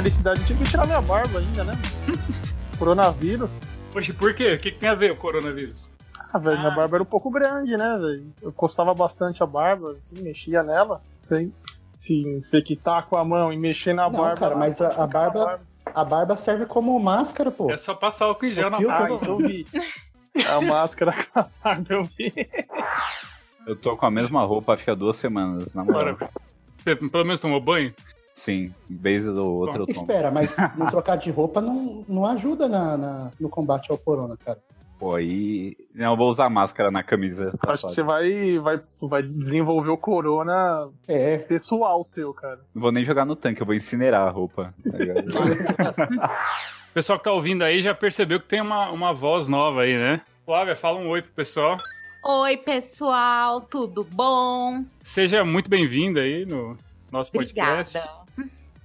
minha 0.00 0.08
infelicidade, 0.08 0.40
eu 0.40 0.46
tive 0.46 0.64
que 0.64 0.70
tirar 0.70 0.86
minha 0.86 1.00
barba 1.00 1.38
ainda, 1.38 1.64
né? 1.64 1.72
Coronavírus. 2.78 3.50
Poxa, 3.92 4.12
por 4.14 4.34
quê? 4.34 4.52
O 4.54 4.58
que, 4.58 4.70
que 4.72 4.78
tem 4.78 4.88
a 4.88 4.94
ver 4.94 5.10
o 5.12 5.16
coronavírus? 5.16 5.88
Ah, 6.32 6.38
velho, 6.38 6.58
minha 6.58 6.70
barba 6.70 6.96
era 6.96 7.02
um 7.02 7.06
pouco 7.06 7.30
grande, 7.30 7.76
né, 7.76 7.98
velho? 7.98 8.32
Eu 8.42 8.52
coçava 8.52 8.92
bastante 8.94 9.42
a 9.42 9.46
barba, 9.46 9.90
assim, 9.92 10.20
mexia 10.22 10.62
nela, 10.62 11.00
sem 11.20 11.52
se 11.98 12.14
infectar 12.20 13.06
com 13.06 13.16
a 13.16 13.24
mão 13.24 13.52
e 13.52 13.56
mexer 13.56 13.92
na 13.94 14.08
Não, 14.08 14.20
barba. 14.20 14.36
cara, 14.40 14.54
lá, 14.54 14.60
mas 14.60 14.80
a- 14.80 14.88
a 14.92 14.96
na 14.98 15.06
barba- 15.06 15.60
A 15.94 16.04
barba 16.04 16.36
serve 16.36 16.66
como 16.66 16.98
máscara, 17.00 17.50
pô. 17.50 17.70
É 17.70 17.78
só 17.78 17.94
passar 17.94 18.26
álcool 18.26 18.44
em 18.46 18.52
gel 18.52 18.68
O 18.68 18.70
na 18.70 18.76
filtro, 18.76 18.94
barba. 18.98 19.14
Ah, 19.14 19.16
isso 19.16 19.24
eu 19.24 19.36
vi. 19.38 19.66
A 20.46 20.60
máscara 20.60 21.12
com 21.12 21.40
a 21.40 21.46
barba 21.64 21.94
eu 21.94 22.04
vi. 22.04 22.32
Eu 23.66 23.74
tô 23.74 23.96
com 23.96 24.04
a 24.06 24.10
mesma 24.10 24.42
roupa 24.44 24.76
fica 24.76 24.94
duas 24.94 25.16
semanas, 25.16 25.74
na 25.74 25.82
moral. 25.84 26.16
Você 26.76 26.94
pelo 26.94 27.24
menos 27.24 27.40
tomou 27.40 27.58
banho? 27.60 27.92
Sim, 28.38 28.72
vez 28.88 29.24
do 29.26 29.44
outro 29.44 29.86
tomo. 29.86 30.00
Espera, 30.00 30.30
mas 30.30 30.54
não 30.76 30.86
trocar 30.86 31.16
de 31.16 31.30
roupa 31.30 31.60
não, 31.60 32.04
não 32.08 32.24
ajuda 32.26 32.68
na, 32.68 32.96
na- 32.96 33.30
no 33.40 33.48
combate 33.48 33.90
ao 33.90 33.98
corona, 33.98 34.36
cara. 34.36 34.58
Pô, 34.98 35.14
aí. 35.14 35.76
Não, 35.94 36.12
eu 36.12 36.16
vou 36.16 36.28
usar 36.28 36.48
máscara 36.50 36.90
na 36.90 37.04
camisa. 37.04 37.56
tá 37.58 37.72
Acho 37.72 37.86
que 37.86 37.92
você 37.92 38.02
vai, 38.02 38.58
vai, 38.58 38.80
vai 39.00 39.22
desenvolver 39.22 39.90
o 39.90 39.96
corona 39.96 40.88
É, 41.06 41.38
pessoal 41.38 42.04
seu, 42.04 42.34
cara. 42.34 42.58
Não 42.74 42.82
vou 42.82 42.90
nem 42.90 43.04
jogar 43.04 43.24
no 43.24 43.36
tanque, 43.36 43.60
eu 43.62 43.66
vou 43.66 43.74
incinerar 43.76 44.26
a 44.26 44.30
roupa. 44.30 44.74
tá? 44.90 44.98
O 46.90 46.94
pessoal 46.98 47.18
que 47.18 47.24
tá 47.24 47.32
ouvindo 47.32 47.62
aí 47.62 47.80
já 47.80 47.94
percebeu 47.94 48.40
que 48.40 48.48
tem 48.48 48.60
uma, 48.60 48.90
uma 48.90 49.12
voz 49.12 49.46
nova 49.46 49.82
aí, 49.82 49.96
né? 49.96 50.20
Flávia, 50.44 50.74
fala 50.74 50.98
um 50.98 51.08
oi 51.10 51.22
pro 51.22 51.30
pessoal. 51.32 51.76
Oi, 52.24 52.56
pessoal, 52.56 53.60
tudo 53.60 54.02
bom? 54.02 54.82
Seja 55.00 55.44
muito 55.44 55.70
bem-vinda 55.70 56.20
aí 56.20 56.44
no 56.44 56.76
nosso 57.12 57.30
podcast. 57.30 57.96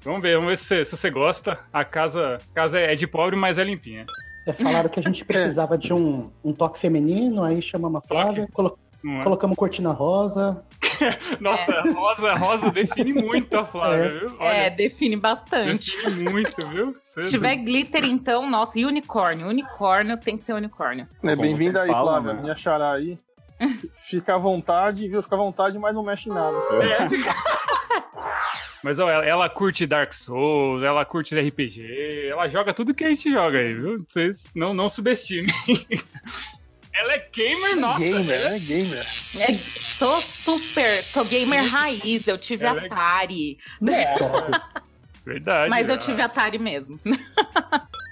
Vamos 0.03 0.21
ver, 0.21 0.35
vamos 0.35 0.49
ver 0.49 0.57
se, 0.57 0.65
você- 0.65 0.85
se 0.85 0.97
você 0.97 1.09
gosta. 1.09 1.59
A 1.71 1.85
casa, 1.85 2.35
a 2.35 2.53
casa 2.53 2.79
é 2.79 2.93
de 2.95 3.07
pobre, 3.07 3.35
mas 3.35 3.57
é 3.57 3.63
limpinha. 3.63 4.05
é, 4.47 4.51
falaram 4.53 4.89
que 4.89 4.99
a 4.99 5.03
gente 5.03 5.23
precisava 5.23 5.77
de 5.77 5.93
um, 5.93 6.29
um 6.43 6.51
toque 6.53 6.77
feminino, 6.79 7.43
aí 7.43 7.61
chamamos 7.61 8.01
a 8.03 8.07
Flávia, 8.07 8.47
colo- 8.51 8.77
é? 9.05 9.23
colocamos 9.23 9.55
cortina 9.57 9.91
rosa. 9.91 10.63
Nossa, 11.39 11.81
rosa, 11.93 12.33
rosa 12.35 12.69
define 12.71 13.13
muito 13.13 13.57
a 13.57 13.65
Flávia, 13.65 14.03
É. 14.03 14.19
viu? 14.19 14.37
É, 14.41 14.69
define 14.69 15.15
bastante. 15.15 15.95
define 15.97 16.29
muito, 16.29 16.67
viu? 16.67 16.95
Se 17.05 17.29
tiver 17.29 17.55
glitter, 17.57 18.03
então, 18.05 18.49
nossa, 18.49 18.77
e 18.79 18.85
unicórnio. 18.85 19.47
Unicórnio 19.47 20.17
tem 20.17 20.37
que 20.37 20.45
ser 20.45 20.53
unicórnio. 20.53 21.07
É, 21.23 21.35
Bem-vinda 21.35 21.81
aí, 21.83 21.89
fala, 21.89 22.11
Flávia. 22.21 22.33
né? 22.33 22.41
Minha 22.41 22.55
xará 22.55 22.91
aí. 22.93 23.17
Fica 24.07 24.35
à 24.35 24.37
vontade, 24.37 25.07
viu? 25.07 25.21
Fica 25.23 25.35
à 25.35 25.37
vontade, 25.37 25.77
mas 25.79 25.93
não 25.95 26.03
mexe 26.03 26.29
em 26.29 26.33
nada. 26.33 26.55
Mas 28.83 28.99
ó, 28.99 29.09
ela, 29.09 29.25
ela 29.25 29.49
curte 29.49 29.85
Dark 29.87 30.11
Souls, 30.13 30.83
ela 30.83 31.05
curte 31.05 31.33
RPG, 31.39 32.27
ela 32.29 32.49
joga 32.49 32.73
tudo 32.73 32.93
que 32.93 33.05
a 33.05 33.09
gente 33.09 33.31
joga 33.31 33.57
aí, 33.57 33.73
viu? 33.73 34.05
Vocês 34.07 34.51
não, 34.53 34.73
não 34.73 34.89
subestimem. 34.89 35.47
ela 36.93 37.13
é 37.13 37.29
gamer, 37.33 37.77
nossa. 37.77 37.99
Gamer, 37.99 38.51
né? 38.51 38.59
Gamer. 38.59 39.05
É, 39.39 39.53
sou 39.53 40.19
super, 40.21 41.01
sou 41.03 41.23
gamer 41.23 41.63
raiz, 41.71 42.27
eu 42.27 42.37
tive 42.37 42.65
Ela 42.65 42.81
é- 42.81 42.85
Atari. 42.87 43.57
Verdade. 45.25 45.69
Mas 45.69 45.87
eu 45.87 45.93
ela- 45.93 46.01
tive 46.03 46.21
Atari 46.21 46.59
mesmo. 46.59 46.99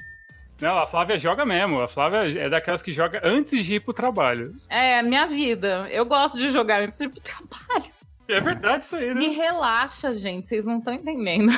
Não, 0.61 0.77
a 0.77 0.85
Flávia 0.85 1.17
joga 1.17 1.43
mesmo. 1.43 1.81
A 1.81 1.87
Flávia 1.87 2.39
é 2.39 2.47
daquelas 2.47 2.83
que 2.83 2.91
joga 2.91 3.19
antes 3.23 3.65
de 3.65 3.75
ir 3.75 3.79
pro 3.79 3.93
trabalho. 3.93 4.53
É, 4.69 4.99
a 4.99 5.03
minha 5.03 5.25
vida. 5.25 5.87
Eu 5.89 6.05
gosto 6.05 6.37
de 6.37 6.51
jogar 6.51 6.83
antes 6.83 6.97
de 6.99 7.05
ir 7.05 7.09
pro 7.09 7.19
trabalho. 7.19 7.91
É 8.27 8.39
verdade 8.39 8.85
isso 8.85 8.95
aí, 8.95 9.07
né? 9.07 9.15
Me 9.15 9.29
relaxa, 9.29 10.15
gente, 10.15 10.45
vocês 10.45 10.65
não 10.65 10.77
estão 10.77 10.93
entendendo. 10.93 11.51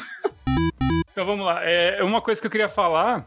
Então 1.11 1.25
vamos 1.25 1.45
lá. 1.45 1.63
É 1.63 2.03
uma 2.03 2.21
coisa 2.21 2.41
que 2.41 2.47
eu 2.47 2.51
queria 2.51 2.69
falar, 2.69 3.23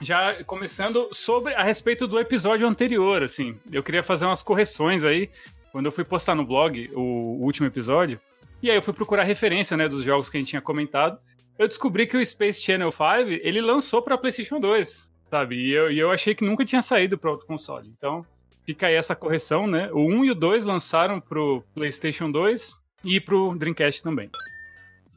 já 0.00 0.42
começando 0.44 1.08
sobre 1.12 1.54
a 1.54 1.62
respeito 1.62 2.08
do 2.08 2.18
episódio 2.18 2.66
anterior, 2.66 3.22
assim. 3.22 3.56
Eu 3.70 3.82
queria 3.82 4.02
fazer 4.02 4.24
umas 4.24 4.42
correções 4.42 5.04
aí. 5.04 5.30
Quando 5.70 5.86
eu 5.86 5.92
fui 5.92 6.04
postar 6.04 6.34
no 6.34 6.44
blog 6.44 6.90
o, 6.94 7.00
o 7.00 7.44
último 7.44 7.66
episódio, 7.66 8.18
e 8.62 8.70
aí 8.70 8.76
eu 8.76 8.82
fui 8.82 8.94
procurar 8.94 9.22
referência, 9.22 9.76
né, 9.76 9.86
dos 9.86 10.02
jogos 10.02 10.28
que 10.28 10.36
a 10.36 10.40
gente 10.40 10.48
tinha 10.48 10.62
comentado. 10.62 11.18
Eu 11.58 11.68
descobri 11.68 12.06
que 12.06 12.16
o 12.16 12.24
Space 12.24 12.60
Channel 12.60 12.90
5, 12.90 13.04
ele 13.42 13.60
lançou 13.60 14.02
para 14.02 14.18
PlayStation 14.18 14.58
2, 14.58 15.08
sabe? 15.30 15.56
E 15.56 15.72
eu, 15.72 15.90
e 15.90 15.98
eu 15.98 16.10
achei 16.10 16.34
que 16.34 16.44
nunca 16.44 16.64
tinha 16.64 16.82
saído 16.82 17.18
para 17.18 17.30
outro 17.30 17.46
console. 17.46 17.88
Então, 17.96 18.24
fica 18.64 18.86
aí 18.86 18.94
essa 18.94 19.14
correção, 19.14 19.66
né? 19.66 19.90
O 19.92 20.00
1 20.06 20.24
e 20.26 20.30
o 20.30 20.34
2 20.34 20.64
lançaram 20.64 21.20
pro 21.20 21.62
PlayStation 21.74 22.30
2 22.30 22.76
e 23.04 23.20
pro 23.20 23.54
Dreamcast 23.56 24.02
também. 24.02 24.30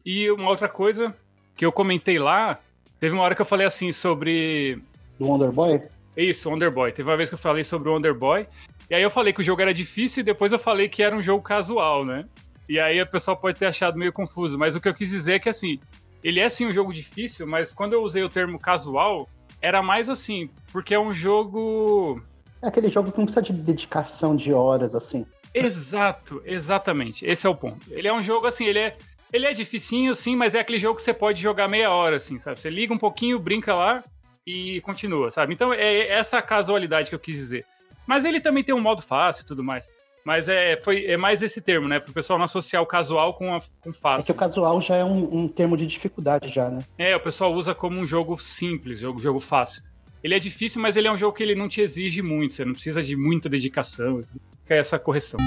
E 0.06 0.30
uma 0.32 0.50
outra 0.50 0.68
coisa 0.70 1.16
que 1.56 1.66
eu 1.66 1.72
comentei 1.72 2.18
lá, 2.18 2.60
teve 3.00 3.14
uma 3.14 3.24
hora 3.24 3.36
que 3.36 3.42
eu 3.42 3.46
falei 3.46 3.68
assim 3.68 3.92
sobre 3.92 4.82
Do 5.20 5.28
Wonder 5.28 5.52
Boy? 5.52 5.82
isso, 6.16 6.50
Wonder 6.50 6.72
Boy. 6.72 6.92
Teve 6.92 7.10
uma 7.10 7.18
vez 7.18 7.30
que 7.30 7.36
eu 7.36 7.40
falei 7.40 7.64
sobre 7.64 7.90
o 7.90 7.94
Wonder 7.94 8.14
Boy, 8.14 8.48
e 8.90 8.96
aí 8.96 9.02
eu 9.02 9.12
falei 9.12 9.32
que 9.32 9.42
o 9.42 9.44
jogo 9.44 9.62
era 9.62 9.74
difícil 9.74 10.22
e 10.22 10.24
depois 10.24 10.52
eu 10.52 10.60
falei 10.60 10.90
que 10.90 11.02
era 11.04 11.16
um 11.16 11.24
jogo 11.24 11.44
casual, 11.44 12.06
né? 12.06 12.26
E 12.68 12.80
aí 12.80 13.02
o 13.02 13.08
pessoal 13.08 13.38
pode 13.38 13.58
ter 13.58 13.66
achado 13.66 13.98
meio 13.98 14.14
confuso, 14.14 14.58
mas 14.58 14.76
o 14.76 14.82
que 14.82 14.88
eu 14.88 14.94
quis 14.94 15.10
dizer 15.10 15.34
é 15.34 15.40
que 15.40 15.50
assim, 15.50 15.80
ele 16.24 16.40
é 16.40 16.48
sim 16.50 16.66
um 16.66 16.74
jogo 16.74 16.94
difícil, 16.94 17.48
mas 17.48 17.74
quando 17.74 17.94
eu 17.94 18.04
usei 18.04 18.24
o 18.24 18.30
termo 18.30 18.60
casual, 18.60 19.28
era 19.62 19.82
mais 19.82 20.10
assim, 20.10 20.50
porque 20.72 20.94
é 20.94 21.00
um 21.00 21.14
jogo 21.14 22.22
É 22.62 22.68
aquele 22.68 22.90
jogo 22.90 23.12
que 23.12 23.18
não 23.18 23.26
precisa 23.26 23.42
de 23.42 23.54
dedicação 23.54 24.36
de 24.36 24.54
horas, 24.54 24.96
assim. 24.96 25.26
Exato, 25.54 26.42
exatamente. 26.46 27.26
Esse 27.26 27.46
é 27.46 27.50
o 27.50 27.56
ponto. 27.56 27.86
Ele 27.92 28.08
é 28.08 28.14
um 28.14 28.22
jogo 28.22 28.48
assim, 28.48 28.66
ele 28.66 28.80
é, 28.80 28.98
ele 29.32 29.46
é 29.46 29.54
dificinho, 29.54 30.16
sim, 30.16 30.36
mas 30.36 30.56
é 30.56 30.60
aquele 30.60 30.80
jogo 30.80 30.96
que 30.96 31.04
você 31.04 31.14
pode 31.14 31.42
jogar 31.42 31.68
meia 31.68 31.92
hora, 31.92 32.16
assim, 32.16 32.40
sabe? 32.40 32.60
Você 32.60 32.70
liga 32.70 32.94
um 32.94 32.98
pouquinho, 32.98 33.40
brinca 33.40 33.74
lá 33.74 34.04
e 34.46 34.82
continua, 34.82 35.30
sabe? 35.30 35.54
Então 35.54 35.74
é 35.74 36.08
essa 36.08 36.42
casualidade 36.42 37.10
que 37.10 37.16
eu 37.16 37.20
quis 37.20 37.36
dizer. 37.36 37.66
Mas 38.08 38.26
ele 38.26 38.40
também 38.42 38.64
tem 38.64 38.74
um 38.74 38.82
modo 38.82 39.02
fácil 39.02 39.44
e 39.44 39.46
tudo 39.46 39.64
mais. 39.64 39.90
Mas 40.24 40.48
é, 40.48 40.78
foi, 40.78 41.06
é 41.06 41.18
mais 41.18 41.42
esse 41.42 41.60
termo, 41.62 41.88
né? 41.88 42.00
Pro 42.00 42.14
pessoal 42.14 42.38
não 42.38 42.46
associar 42.46 42.82
o 42.82 42.86
casual 42.86 43.34
com, 43.34 43.56
a, 43.56 43.60
com 43.82 43.90
É 43.90 43.92
que 43.94 44.00
fácil. 44.00 44.34
o 44.34 44.38
casual 44.38 44.80
já 44.82 44.96
é 44.98 45.04
um, 45.04 45.44
um 45.44 45.48
termo 45.48 45.76
de 45.76 45.88
dificuldade 45.88 46.50
já, 46.50 46.70
né? 46.70 46.84
É, 46.98 47.16
o 47.16 47.20
pessoal 47.20 47.54
usa 47.54 47.74
como 47.74 48.00
um 48.00 48.06
jogo 48.06 48.38
simples, 48.38 49.00
jogo, 49.00 49.20
jogo 49.20 49.40
fácil. 49.40 49.84
Ele 50.24 50.36
é 50.36 50.40
difícil, 50.40 50.80
mas 50.80 50.96
ele 50.96 51.08
é 51.08 51.12
um 51.12 51.18
jogo 51.18 51.36
que 51.36 51.42
ele 51.42 51.56
não 51.56 51.68
te 51.68 51.82
exige 51.82 52.22
muito, 52.22 52.54
você 52.54 52.64
não 52.64 52.74
precisa 52.74 53.02
de 53.02 53.16
muita 53.16 53.50
dedicação. 53.50 54.22
Fica 54.62 54.76
essa 54.76 55.00
correção. 55.00 55.40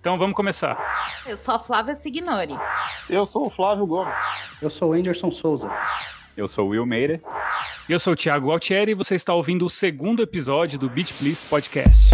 Então 0.00 0.18
vamos 0.18 0.34
começar. 0.34 0.76
Eu 1.26 1.36
sou 1.36 1.54
a 1.54 1.58
Flávia 1.60 1.94
Signori. 1.94 2.56
Eu 3.08 3.24
sou 3.24 3.46
o 3.46 3.50
Flávio 3.50 3.86
Gomes. 3.86 4.18
Eu 4.60 4.70
sou 4.70 4.90
o 4.90 4.92
Anderson 4.92 5.30
Souza. 5.30 5.70
Eu 6.36 6.48
sou 6.48 6.66
o 6.66 6.68
Will 6.70 6.86
Meira. 6.86 7.20
Eu 7.88 7.98
sou 8.00 8.12
o 8.12 8.16
Thiago 8.16 8.50
Altieri 8.50 8.92
e 8.92 8.94
você 8.94 9.14
está 9.14 9.34
ouvindo 9.34 9.64
o 9.64 9.70
segundo 9.70 10.22
episódio 10.22 10.78
do 10.78 10.88
Beat 10.88 11.12
Please 11.14 11.44
Podcast. 11.46 12.08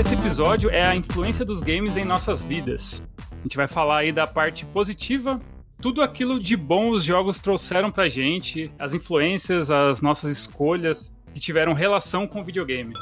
Desse 0.00 0.14
episódio 0.14 0.70
é 0.70 0.82
a 0.82 0.96
influência 0.96 1.44
dos 1.44 1.60
games 1.60 1.94
em 1.94 2.06
nossas 2.06 2.42
vidas. 2.42 3.02
A 3.32 3.42
gente 3.42 3.54
vai 3.54 3.68
falar 3.68 3.98
aí 3.98 4.10
da 4.10 4.26
parte 4.26 4.64
positiva 4.64 5.38
tudo 5.78 6.00
aquilo 6.00 6.40
de 6.40 6.56
bom 6.56 6.88
os 6.88 7.04
jogos 7.04 7.38
trouxeram 7.38 7.92
pra 7.92 8.08
gente, 8.08 8.72
as 8.78 8.94
influências, 8.94 9.70
as 9.70 10.00
nossas 10.00 10.32
escolhas 10.32 11.14
que 11.34 11.38
tiveram 11.38 11.74
relação 11.74 12.26
com 12.26 12.40
o 12.40 12.44
videogame. 12.44 12.94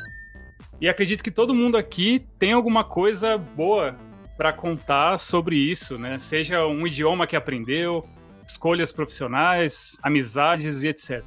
E 0.81 0.89
acredito 0.89 1.23
que 1.23 1.31
todo 1.31 1.55
mundo 1.55 1.77
aqui 1.77 2.27
tem 2.37 2.53
alguma 2.53 2.83
coisa 2.83 3.39
boa 3.39 3.97
pra 4.37 4.53
contar 4.53 5.21
sobre 5.21 5.55
isso, 5.55 5.97
né? 5.97 6.19
Seja 6.19 6.67
um 6.67 6.85
idioma 6.85 7.29
que 7.29 7.37
aprendeu, 7.37 8.09
escolhas 8.45 8.91
profissionais, 8.91 9.97
amizades 10.03 10.83
e 10.83 10.89
etc. 10.89 11.23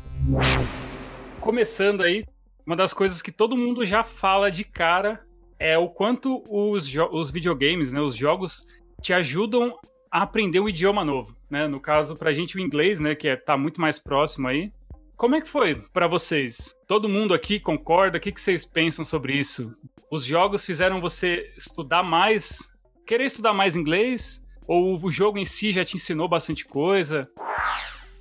Começando 1.39 2.03
aí, 2.03 2.25
uma 2.65 2.75
das 2.75 2.94
coisas 2.94 3.21
que 3.21 3.31
todo 3.31 3.56
mundo 3.56 3.85
já 3.85 4.03
fala 4.03 4.51
de 4.51 4.65
cara 4.65 5.31
é 5.62 5.78
o 5.78 5.88
quanto 5.88 6.44
os, 6.50 6.92
os 7.12 7.30
videogames, 7.30 7.94
né, 7.94 8.02
os 8.02 8.16
jogos 8.16 8.66
te 9.00 9.13
ajudam 9.13 9.78
a 10.12 10.24
aprender 10.24 10.60
um 10.60 10.68
idioma 10.68 11.06
novo, 11.06 11.36
né? 11.48 11.68
No 11.68 11.80
caso, 11.80 12.18
pra 12.18 12.34
gente 12.34 12.58
o 12.58 12.60
inglês, 12.60 13.00
né, 13.00 13.13
que 13.13 13.28
é, 13.28 13.36
tá 13.36 13.56
muito 13.56 13.80
mais 13.80 14.00
próximo 14.00 14.48
aí. 14.48 14.74
Como 15.16 15.36
é 15.36 15.42
que 15.42 15.48
foi 15.48 15.75
pra 15.94 16.08
vocês? 16.08 16.75
Todo 16.88 17.08
mundo 17.08 17.31
aqui 17.31 17.60
concorda? 17.60 18.18
O 18.18 18.22
que, 18.22 18.31
que 18.31 18.42
vocês 18.42 18.66
pensam 18.66 19.06
sobre 19.06 19.34
isso? 19.34 19.72
Os 20.10 20.25
jogos 20.25 20.66
fizeram 20.66 21.00
você 21.00 21.54
estudar 21.56 22.02
mais, 22.02 22.58
querer 23.06 23.25
estudar 23.25 23.54
mais 23.54 23.75
inglês? 23.75 24.44
Ou 24.66 25.00
o 25.00 25.12
jogo 25.12 25.38
em 25.38 25.46
si 25.46 25.72
já 25.72 25.86
te 25.86 25.96
ensinou 25.96 26.28
bastante 26.28 26.66
coisa? 26.66 27.30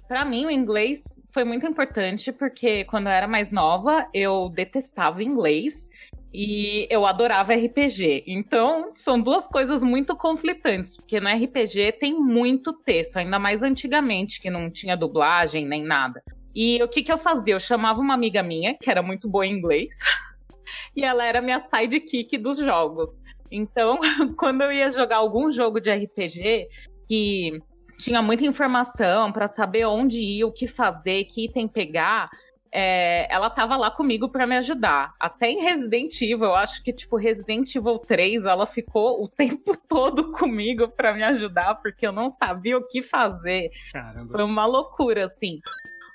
Pra 0.07 0.25
mim, 0.25 0.45
o 0.45 0.51
inglês 0.51 1.17
foi 1.33 1.45
muito 1.45 1.65
importante 1.67 2.33
porque 2.33 2.85
quando 2.85 3.07
eu 3.07 3.13
era 3.13 3.29
mais 3.29 3.53
nova, 3.53 4.09
eu 4.13 4.51
detestava 4.51 5.23
inglês 5.23 5.89
E 6.33 6.87
eu 6.91 7.07
adorava 7.07 7.55
RPG. 7.55 8.25
Então, 8.27 8.93
são 8.95 9.21
duas 9.21 9.49
coisas 9.49 9.83
muito 9.83 10.15
conflitantes, 10.17 10.97
porque 10.97 11.21
no 11.21 11.29
RPG 11.29 11.93
tem 11.99 12.15
muito 12.15 12.73
texto, 12.73 13.17
ainda 13.17 13.39
mais 13.39 13.63
antigamente, 13.63 14.41
que 14.41 14.49
não 14.49 14.71
tinha 14.71 14.97
dublagem 14.97 15.67
nem 15.67 15.83
nada. 15.83 16.23
E 16.55 16.83
o 16.83 16.89
que, 16.89 17.03
que 17.03 17.13
eu 17.13 17.19
fazia? 17.19 17.55
Eu 17.55 17.61
chamava 17.61 18.01
uma 18.01 18.15
amiga 18.15 18.43
minha, 18.43 18.75
que 18.75 18.91
era 18.91 19.03
muito 19.03 19.29
boa 19.29 19.47
em 19.47 19.53
inglês, 19.53 19.99
e 20.95 21.05
ela 21.05 21.25
era 21.25 21.41
minha 21.41 21.61
sidekick 21.61 22.39
dos 22.39 22.59
jogos. 22.59 23.21
Então, 23.51 23.99
quando 24.39 24.63
eu 24.63 24.73
ia 24.73 24.91
jogar 24.91 25.17
algum 25.17 25.51
jogo 25.51 25.81
de 25.81 25.91
RPG 25.91 26.69
que 27.09 27.61
tinha 27.99 28.23
muita 28.23 28.47
informação 28.47 29.33
para 29.33 29.49
saber 29.49 29.85
onde 29.85 30.21
ir, 30.21 30.45
o 30.45 30.53
que 30.53 30.67
fazer, 30.67 31.25
que 31.25 31.45
item 31.45 31.69
pegar, 31.69 32.31
é, 32.73 33.33
ela 33.33 33.51
tava 33.51 33.77
lá 33.77 33.91
comigo 33.91 34.29
para 34.29 34.47
me 34.47 34.57
ajudar. 34.57 35.15
Até 35.19 35.51
em 35.51 35.61
Resident 35.61 36.21
Evil, 36.23 36.47
eu 36.47 36.55
acho 36.55 36.83
que, 36.83 36.93
tipo, 36.93 37.17
Resident 37.17 37.75
Evil 37.75 37.99
3, 37.99 38.45
ela 38.45 38.67
ficou 38.67 39.23
o 39.23 39.29
tempo 39.31 39.77
todo 39.89 40.31
comigo 40.31 40.89
para 40.89 41.13
me 41.13 41.23
ajudar, 41.23 41.75
porque 41.77 42.07
eu 42.07 42.13
não 42.13 42.31
sabia 42.31 42.79
o 42.79 42.87
que 42.87 43.03
fazer. 43.03 43.71
Caramba. 43.93 44.33
Foi 44.33 44.45
uma 44.45 44.67
loucura, 44.67 45.25
assim. 45.25 45.61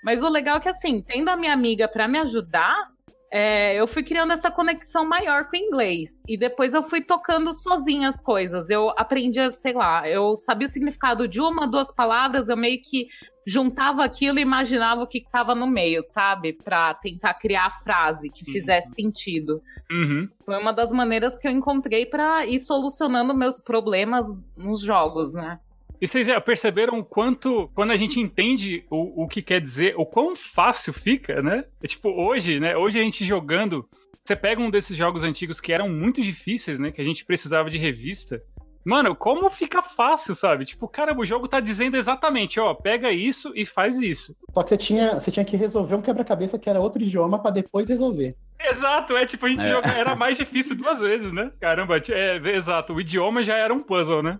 Mas 0.03 0.23
o 0.23 0.29
legal 0.29 0.57
é 0.57 0.59
que, 0.59 0.69
assim, 0.69 1.01
tendo 1.01 1.29
a 1.29 1.35
minha 1.35 1.51
amiga 1.51 1.87
para 1.87 2.07
me 2.07 2.19
ajudar, 2.19 2.91
é, 3.37 3.75
eu 3.75 3.85
fui 3.85 4.01
criando 4.01 4.31
essa 4.31 4.49
conexão 4.49 5.05
maior 5.05 5.43
com 5.49 5.57
o 5.57 5.59
inglês. 5.59 6.23
E 6.25 6.37
depois 6.37 6.73
eu 6.73 6.81
fui 6.81 7.01
tocando 7.01 7.53
sozinha 7.53 8.07
as 8.07 8.21
coisas. 8.21 8.69
Eu 8.69 8.93
aprendi, 8.95 9.51
sei 9.51 9.73
lá, 9.73 10.07
eu 10.07 10.37
sabia 10.37 10.65
o 10.65 10.71
significado 10.71 11.27
de 11.27 11.41
uma, 11.41 11.67
duas 11.67 11.93
palavras, 11.93 12.47
eu 12.47 12.55
meio 12.55 12.81
que 12.81 13.07
juntava 13.45 14.05
aquilo 14.05 14.39
e 14.39 14.41
imaginava 14.41 15.03
o 15.03 15.07
que 15.07 15.17
estava 15.17 15.53
no 15.53 15.67
meio, 15.67 16.01
sabe? 16.01 16.53
Pra 16.53 16.93
tentar 16.93 17.33
criar 17.33 17.65
a 17.65 17.71
frase 17.71 18.29
que 18.29 18.45
fizesse 18.45 18.95
sentido. 18.95 19.61
Uhum. 19.91 20.29
Foi 20.45 20.57
uma 20.57 20.71
das 20.71 20.93
maneiras 20.93 21.38
que 21.38 21.45
eu 21.45 21.51
encontrei 21.51 22.05
para 22.05 22.45
ir 22.45 22.61
solucionando 22.61 23.35
meus 23.35 23.61
problemas 23.61 24.27
nos 24.55 24.79
jogos, 24.79 25.33
né? 25.33 25.59
E 26.01 26.07
vocês 26.07 26.27
já 26.27 26.39
perceberam 26.42 27.00
o 27.00 27.06
quanto, 27.06 27.69
quando 27.74 27.92
a 27.92 27.97
gente 27.97 28.19
entende 28.19 28.86
o, 28.89 29.24
o 29.24 29.27
que 29.27 29.42
quer 29.42 29.62
dizer, 29.62 29.95
o 29.97 30.06
quão 30.06 30.36
fácil 30.36 30.92
fica, 30.94 31.42
né? 31.42 31.63
É 31.81 31.88
tipo, 31.88 32.09
hoje, 32.09 32.59
né? 32.59 32.75
Hoje 32.75 33.00
a 33.00 33.03
gente 33.03 33.24
jogando. 33.25 33.88
Você 34.24 34.36
pega 34.36 34.62
um 34.62 34.69
desses 34.71 34.97
jogos 34.97 35.24
antigos 35.24 35.62
que 35.62 35.71
eram 35.71 35.88
muito 35.89 36.21
difíceis, 36.21 36.80
né? 36.80 36.92
Que 36.92 37.01
a 37.01 37.06
gente 37.06 37.24
precisava 37.25 37.69
de 37.69 37.77
revista. 37.77 38.42
Mano, 38.83 39.15
como 39.15 39.50
fica 39.50 39.81
fácil, 39.81 40.36
sabe? 40.36 40.63
Tipo, 40.65 40.88
caramba, 40.88 41.21
o 41.21 41.25
jogo 41.25 41.47
tá 41.47 41.59
dizendo 41.59 41.98
exatamente, 41.98 42.59
ó, 42.59 42.71
pega 42.75 43.12
isso 43.12 43.51
e 43.56 43.65
faz 43.65 43.98
isso. 44.00 44.36
Só 44.53 44.62
que 44.62 44.69
você 44.69 44.77
tinha, 44.77 45.13
você 45.15 45.31
tinha 45.31 45.44
que 45.45 45.57
resolver 45.57 45.95
um 45.95 46.01
quebra-cabeça 46.03 46.59
que 46.59 46.69
era 46.69 46.80
outro 46.80 47.01
idioma 47.01 47.39
pra 47.41 47.50
depois 47.50 47.89
resolver. 47.89 48.36
Exato, 48.59 49.18
é 49.18 49.25
tipo, 49.25 49.45
a 49.48 49.50
gente 49.50 49.63
É. 49.65 49.69
joga, 49.69 49.89
era 49.89 50.15
mais 50.15 50.38
difícil 50.38 50.75
duas 50.75 51.00
vezes, 51.00 51.31
né? 51.31 51.51
Caramba, 51.59 51.98
é, 52.09 52.36
exato, 52.56 52.94
o 52.94 53.01
idioma 53.01 53.41
já 53.41 53.57
era 53.57 53.74
um 53.74 53.80
puzzle, 53.80 54.21
né? 54.21 54.39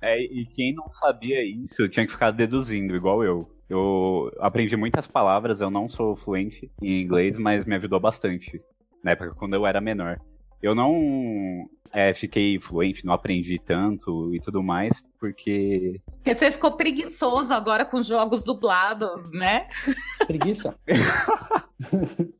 É, 0.00 0.20
e 0.20 0.46
quem 0.46 0.74
não 0.74 0.88
sabia 0.88 1.44
isso 1.44 1.88
tinha 1.88 2.06
que 2.06 2.12
ficar 2.12 2.30
deduzindo, 2.30 2.96
igual 2.96 3.22
eu. 3.22 3.50
Eu 3.68 4.32
aprendi 4.40 4.76
muitas 4.76 5.06
palavras, 5.06 5.60
eu 5.60 5.70
não 5.70 5.88
sou 5.88 6.16
fluente 6.16 6.68
em 6.82 7.02
inglês, 7.02 7.38
mas 7.38 7.64
me 7.64 7.76
ajudou 7.76 8.00
bastante. 8.00 8.60
Na 9.02 9.12
época 9.12 9.34
quando 9.34 9.54
eu 9.54 9.64
era 9.64 9.80
menor. 9.80 10.18
Eu 10.60 10.74
não 10.74 11.68
é, 11.92 12.12
fiquei 12.12 12.58
fluente, 12.58 13.04
não 13.04 13.14
aprendi 13.14 13.58
tanto 13.58 14.34
e 14.34 14.40
tudo 14.40 14.62
mais, 14.62 15.02
porque. 15.18 16.00
Porque 16.16 16.34
você 16.34 16.50
ficou 16.50 16.72
preguiçoso 16.72 17.52
agora 17.52 17.84
com 17.84 18.02
jogos 18.02 18.44
dublados, 18.44 19.32
né? 19.32 19.68
Preguiça. 20.26 20.76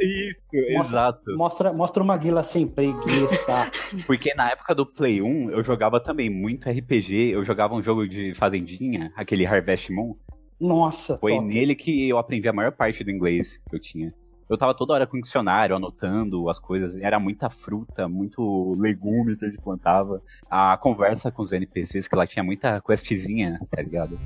Isso, 0.00 0.40
Mostra- 0.52 0.80
exato. 0.82 1.36
Mostra, 1.36 1.72
mostra 1.72 2.02
uma 2.02 2.16
guila 2.16 2.42
sem 2.42 2.66
preguiça. 2.66 3.70
Porque 4.06 4.34
na 4.34 4.50
época 4.50 4.74
do 4.74 4.84
Play 4.86 5.22
1, 5.22 5.50
eu 5.50 5.62
jogava 5.62 6.00
também 6.00 6.28
muito 6.30 6.68
RPG, 6.68 7.30
eu 7.34 7.44
jogava 7.44 7.74
um 7.74 7.82
jogo 7.82 8.06
de 8.08 8.34
fazendinha, 8.34 9.12
aquele 9.16 9.46
Harvest 9.46 9.90
Moon. 9.92 10.14
Nossa, 10.58 11.18
Foi 11.18 11.32
top. 11.34 11.46
nele 11.46 11.74
que 11.74 12.08
eu 12.08 12.18
aprendi 12.18 12.48
a 12.48 12.52
maior 12.52 12.72
parte 12.72 13.04
do 13.04 13.10
inglês 13.10 13.58
que 13.68 13.76
eu 13.76 13.80
tinha. 13.80 14.12
Eu 14.48 14.56
tava 14.56 14.72
toda 14.74 14.94
hora 14.94 15.06
com 15.08 15.18
o 15.18 15.20
dicionário, 15.20 15.74
anotando 15.74 16.48
as 16.48 16.60
coisas. 16.60 16.96
Era 16.98 17.18
muita 17.18 17.50
fruta, 17.50 18.08
muito 18.08 18.74
legume 18.78 19.36
que 19.36 19.44
a 19.44 19.48
gente 19.48 19.60
plantava. 19.60 20.22
A 20.48 20.76
conversa 20.76 21.32
com 21.32 21.42
os 21.42 21.50
NPCs, 21.52 22.06
que 22.06 22.14
lá 22.14 22.24
tinha 22.26 22.44
muita 22.44 22.80
questzinha, 22.80 23.58
tá 23.70 23.82
ligado? 23.82 24.16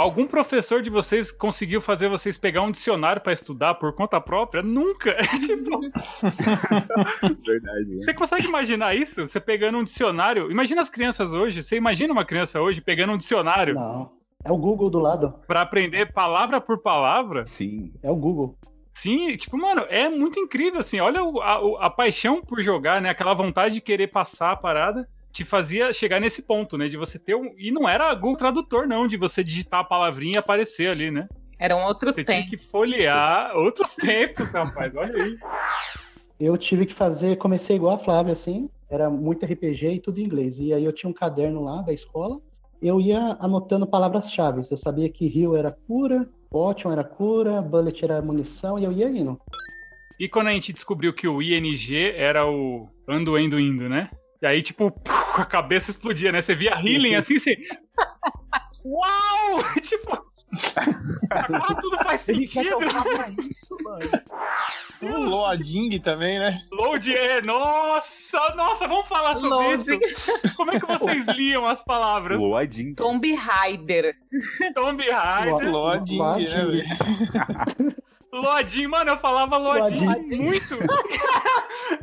Algum 0.00 0.26
professor 0.26 0.80
de 0.80 0.88
vocês 0.88 1.30
conseguiu 1.30 1.80
fazer 1.80 2.08
vocês 2.08 2.38
pegar 2.38 2.62
um 2.62 2.70
dicionário 2.70 3.20
pra 3.20 3.32
estudar 3.34 3.74
por 3.74 3.92
conta 3.94 4.18
própria? 4.20 4.62
Nunca. 4.62 5.14
tipo, 5.46 5.78
Verdade. 7.44 7.96
você 8.02 8.14
consegue 8.14 8.46
imaginar 8.46 8.94
isso? 8.94 9.26
Você 9.26 9.38
pegando 9.38 9.78
um 9.78 9.84
dicionário? 9.84 10.50
Imagina 10.50 10.80
as 10.80 10.88
crianças 10.88 11.32
hoje. 11.32 11.62
Você 11.62 11.76
imagina 11.76 12.12
uma 12.12 12.24
criança 12.24 12.60
hoje 12.60 12.80
pegando 12.80 13.12
um 13.12 13.18
dicionário 13.18 13.74
Não. 13.74 14.12
É 14.42 14.50
o 14.50 14.56
Google 14.56 14.88
do 14.88 14.98
lado. 14.98 15.34
pra 15.46 15.60
aprender 15.60 16.12
palavra 16.14 16.62
por 16.62 16.78
palavra? 16.78 17.44
Sim. 17.44 17.92
É 18.02 18.10
o 18.10 18.16
Google. 18.16 18.56
Sim, 18.94 19.36
tipo, 19.36 19.58
mano, 19.58 19.82
é 19.90 20.08
muito 20.08 20.40
incrível, 20.40 20.80
assim. 20.80 20.98
Olha 20.98 21.20
a, 21.20 21.62
o- 21.62 21.76
a 21.76 21.90
paixão 21.90 22.40
por 22.42 22.60
jogar, 22.62 23.02
né? 23.02 23.10
Aquela 23.10 23.34
vontade 23.34 23.74
de 23.74 23.80
querer 23.82 24.06
passar 24.08 24.52
a 24.52 24.56
parada 24.56 25.06
te 25.32 25.44
fazia 25.44 25.92
chegar 25.92 26.20
nesse 26.20 26.42
ponto, 26.42 26.76
né? 26.76 26.88
De 26.88 26.96
você 26.96 27.18
ter 27.18 27.34
um. 27.34 27.54
E 27.56 27.70
não 27.70 27.88
era 27.88 28.12
Google 28.14 28.36
Tradutor, 28.36 28.86
não, 28.86 29.06
de 29.06 29.16
você 29.16 29.42
digitar 29.44 29.80
a 29.80 29.84
palavrinha 29.84 30.34
e 30.34 30.38
aparecer 30.38 30.88
ali, 30.90 31.10
né? 31.10 31.28
Eram 31.58 31.84
outros 31.84 32.14
Você 32.14 32.24
tinha 32.24 32.42
tempos. 32.42 32.50
que 32.50 32.70
folhear 32.70 33.54
outros 33.56 33.94
tempos, 33.96 34.50
rapaz. 34.52 34.94
Olha 34.96 35.22
aí. 35.22 35.36
Eu 36.38 36.56
tive 36.56 36.86
que 36.86 36.94
fazer, 36.94 37.36
comecei 37.36 37.76
igual 37.76 37.96
a 37.96 37.98
Flávia, 37.98 38.32
assim, 38.32 38.70
era 38.88 39.10
muito 39.10 39.44
RPG 39.44 39.88
e 39.88 40.00
tudo 40.00 40.18
em 40.20 40.24
inglês. 40.24 40.58
E 40.58 40.72
aí 40.72 40.82
eu 40.84 40.92
tinha 40.92 41.10
um 41.10 41.12
caderno 41.12 41.62
lá 41.62 41.82
da 41.82 41.92
escola, 41.92 42.40
eu 42.80 42.98
ia 42.98 43.36
anotando 43.38 43.86
palavras-chave. 43.86 44.62
Eu 44.70 44.76
sabia 44.78 45.08
que 45.10 45.28
Rio 45.28 45.54
era 45.54 45.70
cura, 45.86 46.26
Potion 46.48 46.90
era 46.90 47.04
cura, 47.04 47.60
Bullet 47.60 48.02
era 48.02 48.22
munição, 48.22 48.78
e 48.78 48.84
eu 48.84 48.90
ia 48.90 49.08
indo. 49.10 49.38
E 50.18 50.28
quando 50.28 50.48
a 50.48 50.52
gente 50.52 50.72
descobriu 50.72 51.12
que 51.12 51.28
o 51.28 51.42
ING 51.42 51.94
era 52.16 52.46
o 52.50 52.88
ando, 53.06 53.38
indo, 53.38 53.60
indo, 53.60 53.88
né? 53.88 54.10
E 54.42 54.46
aí, 54.46 54.62
tipo, 54.62 54.92
a 55.36 55.44
cabeça 55.44 55.90
explodia, 55.90 56.32
né? 56.32 56.40
Você 56.40 56.54
via 56.54 56.72
healing 56.82 57.14
assim, 57.14 57.38
você. 57.38 57.58
Uau! 58.84 59.62
tipo. 59.82 60.30
Agora 61.30 61.80
tudo 61.80 61.98
faz 61.98 62.22
sentido. 62.22 62.78
isso, 63.48 63.76
mano. 63.84 64.10
O 65.02 65.20
Loading 65.20 66.00
também, 66.00 66.38
né? 66.38 66.60
Load 66.72 67.14
é. 67.14 67.40
Nossa, 67.42 68.54
nossa, 68.56 68.88
vamos 68.88 69.06
falar 69.06 69.36
sobre 69.36 69.50
Loading. 69.50 70.00
isso. 70.04 70.56
Como 70.56 70.72
é 70.72 70.80
que 70.80 70.86
vocês 70.86 71.26
liam 71.36 71.66
as 71.66 71.84
palavras? 71.84 72.40
Loading. 72.40 72.94
Tomb 72.94 73.32
Raider. 73.34 74.16
Tomb 74.74 75.08
Raider, 75.08 75.70
Loading, 75.70 76.18
Loading. 76.18 76.82
né, 76.82 77.94
Loading, 78.32 78.86
mano, 78.86 79.10
eu 79.10 79.18
falava 79.18 79.56
Loading. 79.56 80.06
muito. 80.06 80.74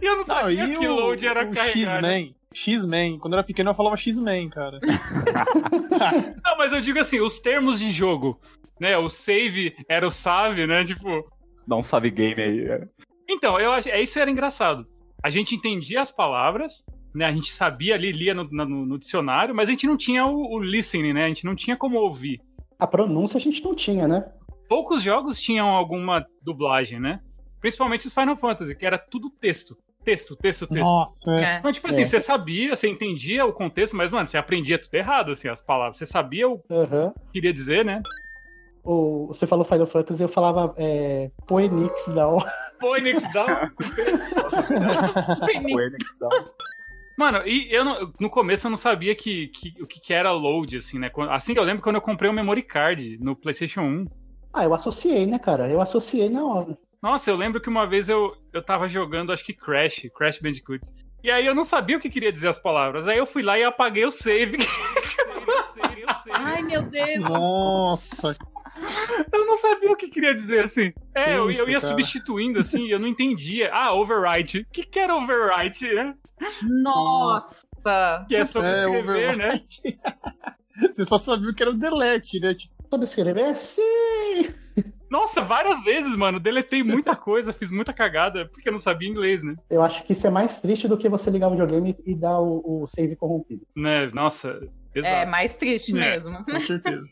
e 0.01 0.05
eu 0.05 0.11
não 0.11 0.17
Não, 0.17 0.23
sabia 0.23 0.65
e 0.65 0.75
que 0.77 0.87
o, 0.87 0.93
load 0.93 1.25
era 1.27 1.47
o? 1.49 1.55
X-Men? 1.55 2.35
X-Men. 2.53 3.19
Quando 3.19 3.33
eu 3.33 3.37
era 3.39 3.45
pequeno 3.47 3.69
eu 3.69 3.75
falava 3.75 3.95
X-Men, 3.97 4.49
cara. 4.49 4.79
Não, 6.43 6.57
mas 6.57 6.73
eu 6.73 6.81
digo 6.81 6.99
assim, 6.99 7.19
os 7.19 7.39
termos 7.39 7.79
de 7.79 7.91
jogo, 7.91 8.39
né? 8.79 8.97
O 8.97 9.09
save 9.09 9.75
era 9.87 10.05
o 10.07 10.11
save, 10.11 10.65
né? 10.67 10.83
Tipo. 10.83 11.25
Dá 11.67 11.75
um 11.75 11.83
salve 11.83 12.09
game 12.09 12.41
aí. 12.41 12.65
é. 12.67 12.87
Então, 13.29 13.59
eu 13.59 13.71
acho, 13.73 13.89
é 13.89 14.01
isso 14.01 14.17
era 14.19 14.31
engraçado. 14.31 14.85
A 15.23 15.29
gente 15.29 15.53
entendia 15.55 15.99
as 16.01 16.11
palavras, 16.11 16.85
né? 17.13 17.25
A 17.25 17.31
gente 17.31 17.51
sabia 17.51 17.95
ali, 17.95 18.11
lia 18.11 18.33
no, 18.33 18.45
no- 18.45 18.85
no 18.85 18.97
dicionário, 18.97 19.53
mas 19.53 19.67
a 19.67 19.71
gente 19.71 19.85
não 19.87 19.97
tinha 19.97 20.25
o, 20.25 20.53
o 20.55 20.59
listening, 20.59 21.11
né? 21.13 21.25
A 21.25 21.27
gente 21.27 21.43
não 21.45 21.55
tinha 21.55 21.75
como 21.75 21.97
ouvir. 21.97 22.39
A 22.79 22.87
pronúncia 22.87 23.37
a 23.37 23.41
gente 23.41 23.61
não 23.63 23.75
tinha, 23.75 24.07
né? 24.07 24.23
Poucos 24.67 25.01
jogos 25.01 25.39
tinham 25.39 25.69
alguma 25.69 26.25
dublagem, 26.41 26.99
né? 26.99 27.21
Principalmente 27.61 28.05
os 28.07 28.13
Final 28.13 28.35
Fantasy, 28.37 28.75
que 28.75 28.85
era 28.85 28.97
tudo 28.97 29.29
texto. 29.29 29.75
Texto, 30.03 30.35
texto, 30.37 30.65
texto. 30.67 30.85
Nossa, 30.85 31.31
é. 31.33 31.43
É. 31.43 31.57
Então, 31.59 31.71
tipo 31.73 31.87
assim, 31.87 32.03
É. 32.03 32.05
você 32.05 32.19
sabia, 32.21 32.73
você 32.75 32.87
entendia 32.87 33.45
o 33.45 33.51
contexto, 33.51 33.95
mas, 33.97 34.11
mano, 34.11 34.25
você 34.25 34.37
aprendia 34.37 34.79
tudo 34.79 34.93
errado, 34.95 35.31
assim, 35.31 35.49
as 35.49 35.61
palavras. 35.61 35.97
Você 35.97 36.05
sabia 36.05 36.47
o 36.47 36.59
que 36.59 37.33
queria 37.33 37.53
dizer, 37.53 37.83
né? 37.83 38.01
O- 38.83 39.27
Você 39.27 39.45
falou 39.45 39.65
Final 39.65 39.85
Fantasy, 39.87 40.23
eu 40.23 40.29
falava 40.29 40.73
é, 40.77 41.29
Poenix 41.45 42.07
Down. 42.13 42.37
O 42.81 42.95
Enix 42.95 43.23
dá 43.33 43.69
um- 46.27 46.45
Mano, 47.17 47.41
e 47.47 47.67
eu 47.75 47.83
não- 47.83 48.13
no 48.19 48.29
começo 48.29 48.67
eu 48.67 48.69
não 48.69 48.77
sabia 48.77 49.15
que, 49.15 49.47
que- 49.47 49.73
o 49.81 49.87
que, 49.87 49.99
que 49.99 50.13
era 50.13 50.31
load, 50.31 50.77
assim, 50.77 50.99
né? 50.99 51.09
Assim 51.31 51.53
que 51.53 51.59
eu 51.59 51.63
lembro 51.63 51.81
quando 51.81 51.95
eu 51.95 52.01
comprei 52.01 52.29
o 52.29 52.33
memory 52.33 52.61
card 52.61 53.17
no 53.19 53.35
PlayStation 53.35 53.81
1. 53.81 54.05
Ah, 54.57 54.63
eu 54.63 54.73
associei, 54.73 55.27
né, 55.27 55.37
cara? 55.37 55.69
Eu 55.69 55.79
associei 55.79 56.29
na 56.29 56.43
hora. 56.43 56.75
Nossa, 56.99 57.29
eu 57.29 57.35
lembro 57.35 57.61
que 57.61 57.69
uma 57.69 57.85
vez 57.85 58.09
eu, 58.09 58.35
eu 58.51 58.63
tava 58.63 58.89
jogando, 58.89 59.31
acho 59.31 59.45
que 59.45 59.53
Crash, 59.53 60.09
Crash 60.15 60.39
Bandicoot. 60.39 60.81
E 61.23 61.29
aí 61.29 61.45
eu 61.45 61.53
não 61.53 61.63
sabia 61.63 61.95
o 61.95 61.99
que 61.99 62.09
queria 62.09 62.31
dizer 62.31 62.47
as 62.47 62.57
palavras. 62.57 63.07
Aí 63.07 63.19
eu 63.19 63.27
fui 63.27 63.43
lá 63.43 63.59
e 63.59 63.63
apaguei 63.63 64.03
o 64.03 64.11
save. 64.11 64.57
Eu 64.57 65.93
eu. 65.95 66.07
Ai, 66.33 66.63
meu 66.63 66.81
Deus. 66.81 67.29
Nossa. 67.29 68.35
Eu 69.31 69.45
não 69.45 69.59
sabia 69.59 69.91
o 69.91 69.95
que 69.95 70.07
queria 70.07 70.33
dizer, 70.33 70.63
assim. 70.63 70.91
É, 71.13 71.37
eu, 71.37 71.51
Isso, 71.51 71.61
eu 71.61 71.69
ia 71.69 71.79
cara. 71.79 71.91
substituindo, 71.91 72.59
assim, 72.59 72.87
eu 72.87 72.99
não 72.99 73.07
entendia. 73.07 73.69
Ah, 73.71 73.93
overwrite. 73.93 74.61
O 74.61 74.65
que, 74.71 74.83
que 74.83 74.99
era 74.99 75.15
overwrite, 75.15 75.93
né? 75.93 76.15
Nossa! 76.63 77.67
Que 78.27 78.35
é 78.35 78.45
sobre 78.45 78.73
escrever, 78.73 79.37
né? 79.37 79.61
Você 80.93 81.03
só 81.03 81.17
sabia 81.17 81.53
que 81.53 81.61
era 81.61 81.71
o 81.71 81.77
delete, 81.77 82.39
né? 82.39 82.53
Tipo, 82.53 82.73
Sabe 82.89 83.03
escrever? 83.03 83.55
Sim! 83.55 84.53
Nossa, 85.09 85.41
várias 85.41 85.83
vezes, 85.83 86.15
mano. 86.15 86.39
Deletei 86.39 86.83
muita 86.83 87.15
coisa, 87.15 87.53
fiz 87.53 87.71
muita 87.71 87.93
cagada, 87.93 88.45
porque 88.47 88.67
eu 88.67 88.71
não 88.73 88.79
sabia 88.79 89.07
inglês, 89.09 89.41
né? 89.43 89.55
Eu 89.69 89.81
acho 89.81 90.03
que 90.03 90.13
isso 90.13 90.27
é 90.27 90.29
mais 90.29 90.59
triste 90.59 90.87
do 90.87 90.97
que 90.97 91.07
você 91.09 91.29
ligar 91.29 91.47
o 91.47 91.51
videogame 91.51 91.95
e 92.05 92.13
dar 92.13 92.39
o, 92.39 92.83
o 92.83 92.87
save 92.87 93.15
corrompido. 93.15 93.65
né? 93.75 94.07
Nossa, 94.13 94.59
exato. 94.93 95.15
É 95.15 95.25
mais 95.25 95.55
triste 95.55 95.91
É. 95.91 95.95
mesmo. 95.95 96.43
com 96.43 96.59
certeza. 96.59 97.03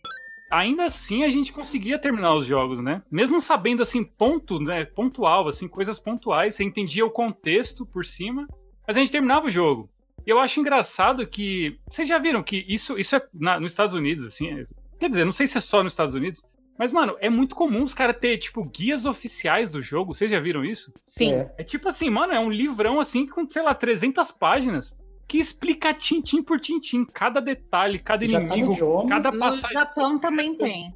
ainda 0.51 0.85
assim 0.85 1.23
a 1.23 1.29
gente 1.29 1.51
conseguia 1.53 1.97
terminar 1.97 2.35
os 2.35 2.45
jogos, 2.45 2.83
né? 2.83 3.01
Mesmo 3.09 3.39
sabendo 3.39 3.81
assim 3.81 4.03
ponto, 4.03 4.59
né, 4.59 4.83
pontual, 4.85 5.47
assim, 5.47 5.67
coisas 5.67 5.97
pontuais, 5.97 6.55
você 6.55 6.63
entendia 6.63 7.05
o 7.05 7.09
contexto 7.09 7.85
por 7.85 8.05
cima, 8.05 8.45
mas 8.85 8.97
a 8.97 8.99
gente 8.99 9.11
terminava 9.11 9.47
o 9.47 9.51
jogo. 9.51 9.89
E 10.27 10.29
eu 10.29 10.39
acho 10.39 10.59
engraçado 10.59 11.25
que 11.25 11.79
vocês 11.89 12.07
já 12.07 12.17
viram 12.19 12.43
que 12.43 12.65
isso 12.67 12.97
isso 12.99 13.15
é 13.15 13.21
na- 13.33 13.59
nos 13.59 13.71
Estados 13.71 13.93
Unidos 13.95 14.25
assim, 14.25 14.49
é- 14.51 14.65
quer 14.99 15.09
dizer, 15.09 15.25
não 15.25 15.31
sei 15.31 15.47
se 15.47 15.57
é 15.57 15.61
só 15.61 15.83
nos 15.83 15.93
Estados 15.93 16.15
Unidos, 16.15 16.43
mas 16.77 16.91
mano, 16.91 17.15
é 17.19 17.29
muito 17.29 17.55
comum 17.55 17.83
os 17.83 17.93
caras 17.93 18.17
ter 18.19 18.37
tipo 18.37 18.63
guias 18.63 19.05
oficiais 19.05 19.69
do 19.69 19.81
jogo. 19.81 20.13
Vocês 20.13 20.29
já 20.29 20.39
viram 20.39 20.63
isso? 20.63 20.93
Sim. 21.05 21.33
É. 21.33 21.53
É 21.59 21.63
tipo 21.63 21.87
assim, 21.87 22.09
mano, 22.09 22.33
é 22.33 22.39
um 22.39 22.49
livrão 22.49 22.99
assim 22.99 23.25
com, 23.25 23.49
sei 23.49 23.61
lá, 23.61 23.73
300 23.73 24.31
páginas 24.31 24.95
que 25.27 25.37
explica 25.39 25.93
tintim 25.93 26.43
por 26.43 26.59
tintim 26.59 27.03
cada 27.05 27.39
detalhe, 27.39 27.97
cada 27.97 28.27
Já 28.27 28.39
tá 28.39 28.47
no 28.47 28.53
inimigo, 28.53 28.73
idioma. 28.73 29.09
cada 29.09 29.31
No 29.31 29.39
passagem. 29.39 29.73
Japão 29.73 30.19
também 30.19 30.55
tem. 30.55 30.93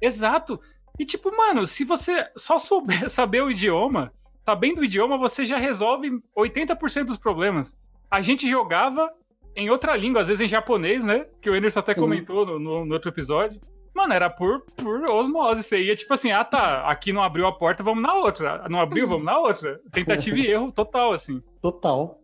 Exato. 0.00 0.60
E 0.98 1.04
tipo, 1.04 1.34
mano, 1.36 1.66
se 1.66 1.84
você 1.84 2.28
só 2.36 2.58
souber 2.58 3.08
saber 3.10 3.42
o 3.42 3.50
idioma, 3.50 4.12
sabendo 4.44 4.80
o 4.80 4.84
idioma, 4.84 5.16
você 5.16 5.44
já 5.46 5.58
resolve 5.58 6.10
80% 6.36 7.04
dos 7.04 7.18
problemas. 7.18 7.76
A 8.10 8.20
gente 8.20 8.48
jogava 8.48 9.10
em 9.56 9.70
outra 9.70 9.96
língua, 9.96 10.20
às 10.20 10.28
vezes 10.28 10.40
em 10.40 10.48
japonês, 10.48 11.04
né? 11.04 11.26
Que 11.40 11.50
o 11.50 11.54
Anderson 11.54 11.80
até 11.80 11.94
comentou 11.94 12.44
no, 12.46 12.58
no- 12.58 12.84
no 12.84 12.94
outro 12.94 13.08
episódio. 13.10 13.60
Mano, 13.94 14.14
era 14.14 14.30
por, 14.30 14.62
por 14.76 15.10
osmose. 15.10 15.62
Você 15.62 15.82
ia 15.82 15.94
tipo 15.94 16.14
assim, 16.14 16.30
ah 16.32 16.44
tá, 16.44 16.88
aqui 16.88 17.12
não 17.12 17.22
abriu 17.22 17.46
a 17.46 17.52
porta, 17.52 17.82
vamos 17.82 18.02
na 18.02 18.14
outra. 18.14 18.66
Não 18.68 18.80
abriu, 18.80 19.06
vamos 19.06 19.24
na 19.26 19.38
outra. 19.38 19.78
Tentativa 19.92 20.38
e 20.38 20.46
erro 20.46 20.72
total, 20.72 21.12
assim. 21.12 21.42
Total. 21.60 22.18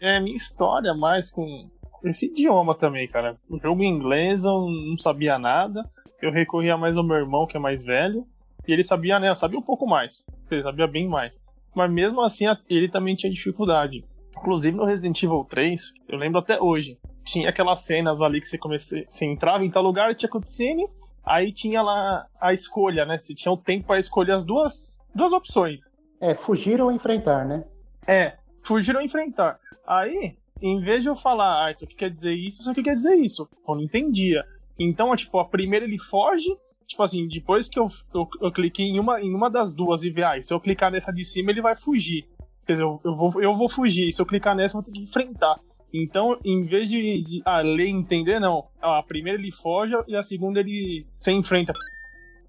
É 0.00 0.18
minha 0.18 0.36
história 0.36 0.94
mais 0.94 1.30
com 1.30 1.68
esse 2.04 2.26
idioma 2.26 2.74
também, 2.74 3.06
cara. 3.06 3.36
O 3.50 3.58
jogo 3.58 3.82
em 3.82 3.88
inglês 3.88 4.44
eu 4.44 4.66
não 4.68 4.96
sabia 4.96 5.38
nada. 5.38 5.84
Eu 6.20 6.32
recorria 6.32 6.76
mais 6.76 6.96
ao 6.96 7.04
meu 7.04 7.16
irmão, 7.16 7.46
que 7.46 7.56
é 7.56 7.60
mais 7.60 7.82
velho. 7.82 8.24
E 8.66 8.72
ele 8.72 8.82
sabia, 8.82 9.18
né? 9.20 9.28
Eu 9.28 9.36
sabia 9.36 9.58
um 9.58 9.62
pouco 9.62 9.86
mais. 9.86 10.24
Ele 10.50 10.62
sabia 10.62 10.86
bem 10.86 11.06
mais. 11.06 11.40
Mas 11.74 11.90
mesmo 11.90 12.20
assim, 12.22 12.44
ele 12.68 12.88
também 12.88 13.14
tinha 13.14 13.30
dificuldade. 13.32 14.04
Inclusive 14.36 14.76
no 14.76 14.84
Resident 14.84 15.22
Evil 15.22 15.46
3, 15.48 15.92
eu 16.08 16.18
lembro 16.18 16.38
até 16.38 16.60
hoje. 16.60 16.98
Tinha 17.24 17.48
aquelas 17.48 17.80
cenas 17.80 18.20
ali 18.20 18.40
que 18.40 18.48
você, 18.48 18.58
comece... 18.58 19.04
você 19.08 19.24
entrava 19.24 19.64
em 19.64 19.70
tal 19.70 19.82
lugar, 19.82 20.14
tinha 20.14 20.28
cutscene. 20.28 20.88
Aí 21.24 21.52
tinha 21.52 21.82
lá 21.82 22.26
a 22.40 22.52
escolha, 22.52 23.04
né? 23.04 23.18
Você 23.18 23.34
tinha 23.34 23.52
o 23.52 23.56
tempo 23.56 23.86
para 23.86 23.98
escolher 23.98 24.32
as 24.32 24.44
duas, 24.44 24.98
duas 25.14 25.32
opções. 25.32 25.82
É, 26.20 26.34
fugir 26.34 26.80
ou 26.80 26.90
enfrentar, 26.90 27.44
né? 27.44 27.64
É, 28.06 28.36
fugir 28.62 28.96
ou 28.96 29.02
enfrentar. 29.02 29.58
Aí, 29.86 30.36
em 30.60 30.80
vez 30.80 31.02
de 31.02 31.08
eu 31.08 31.16
falar, 31.16 31.66
ah, 31.66 31.70
isso 31.70 31.84
aqui 31.84 31.94
quer 31.94 32.10
dizer 32.10 32.32
isso, 32.32 32.60
isso 32.60 32.70
aqui 32.70 32.82
quer 32.82 32.96
dizer 32.96 33.14
isso, 33.16 33.48
eu 33.68 33.74
não 33.74 33.82
entendia. 33.82 34.44
Então, 34.78 35.14
tipo, 35.14 35.38
a 35.38 35.44
primeira 35.44 35.84
ele 35.84 35.98
foge, 35.98 36.56
tipo 36.86 37.02
assim, 37.02 37.28
depois 37.28 37.68
que 37.68 37.78
eu, 37.78 37.86
eu, 38.14 38.28
eu 38.40 38.52
cliquei 38.52 38.86
em 38.86 38.98
uma, 38.98 39.20
em 39.20 39.34
uma 39.34 39.50
das 39.50 39.74
duas 39.74 40.02
e 40.02 40.10
ver, 40.10 40.24
ah, 40.24 40.40
se 40.40 40.52
eu 40.52 40.60
clicar 40.60 40.90
nessa 40.90 41.12
de 41.12 41.24
cima, 41.24 41.50
ele 41.50 41.62
vai 41.62 41.76
fugir. 41.76 42.28
Quer 42.66 42.72
dizer, 42.72 42.84
eu, 42.84 43.00
eu, 43.04 43.14
vou, 43.14 43.42
eu 43.42 43.52
vou 43.52 43.68
fugir, 43.68 44.12
se 44.12 44.20
eu 44.20 44.26
clicar 44.26 44.54
nessa, 44.54 44.76
eu 44.76 44.82
vou 44.82 44.90
ter 44.90 44.98
que 44.98 45.04
enfrentar. 45.04 45.56
Então, 45.92 46.38
em 46.44 46.62
vez 46.62 46.88
de, 46.88 47.22
de 47.22 47.42
ah, 47.44 47.60
ler 47.60 47.86
e 47.86 47.90
entender, 47.90 48.40
não. 48.40 48.66
A 48.80 49.02
primeira 49.02 49.38
ele 49.38 49.52
foge 49.52 49.94
e 50.08 50.16
a 50.16 50.22
segunda 50.22 50.60
ele 50.60 51.06
se 51.18 51.32
enfrenta. 51.32 51.72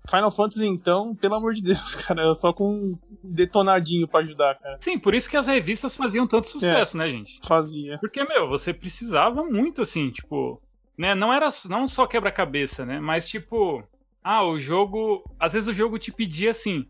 Final 0.09 0.31
Fantasy, 0.31 0.65
então, 0.65 1.15
pelo 1.15 1.35
amor 1.35 1.53
de 1.53 1.61
Deus, 1.61 1.95
cara, 2.07 2.29
é 2.29 2.33
só 2.33 2.51
com 2.51 2.69
um 2.69 2.97
detonadinho 3.23 4.07
pra 4.07 4.19
ajudar, 4.19 4.59
cara. 4.59 4.77
Sim, 4.79 4.99
por 4.99 5.13
isso 5.13 5.29
que 5.29 5.37
as 5.37 5.47
revistas 5.47 5.95
faziam 5.95 6.27
tanto 6.27 6.47
sucesso, 6.47 6.97
né, 6.97 7.09
gente? 7.09 7.39
Fazia. 7.45 7.97
Porque, 7.99 8.23
meu, 8.23 8.47
você 8.47 8.73
precisava 8.73 9.43
muito, 9.43 9.81
assim, 9.81 10.09
tipo, 10.09 10.61
né? 10.97 11.15
Não 11.15 11.33
era 11.33 11.49
não 11.69 11.87
só 11.87 12.05
quebra-cabeça, 12.05 12.85
né? 12.85 12.99
Mas, 12.99 13.27
tipo, 13.27 13.83
ah, 14.23 14.45
o 14.45 14.59
jogo. 14.59 15.23
Às 15.39 15.53
vezes 15.53 15.67
o 15.67 15.73
jogo 15.73 15.99
te 15.99 16.11
pedia 16.11 16.51
assim. 16.51 16.85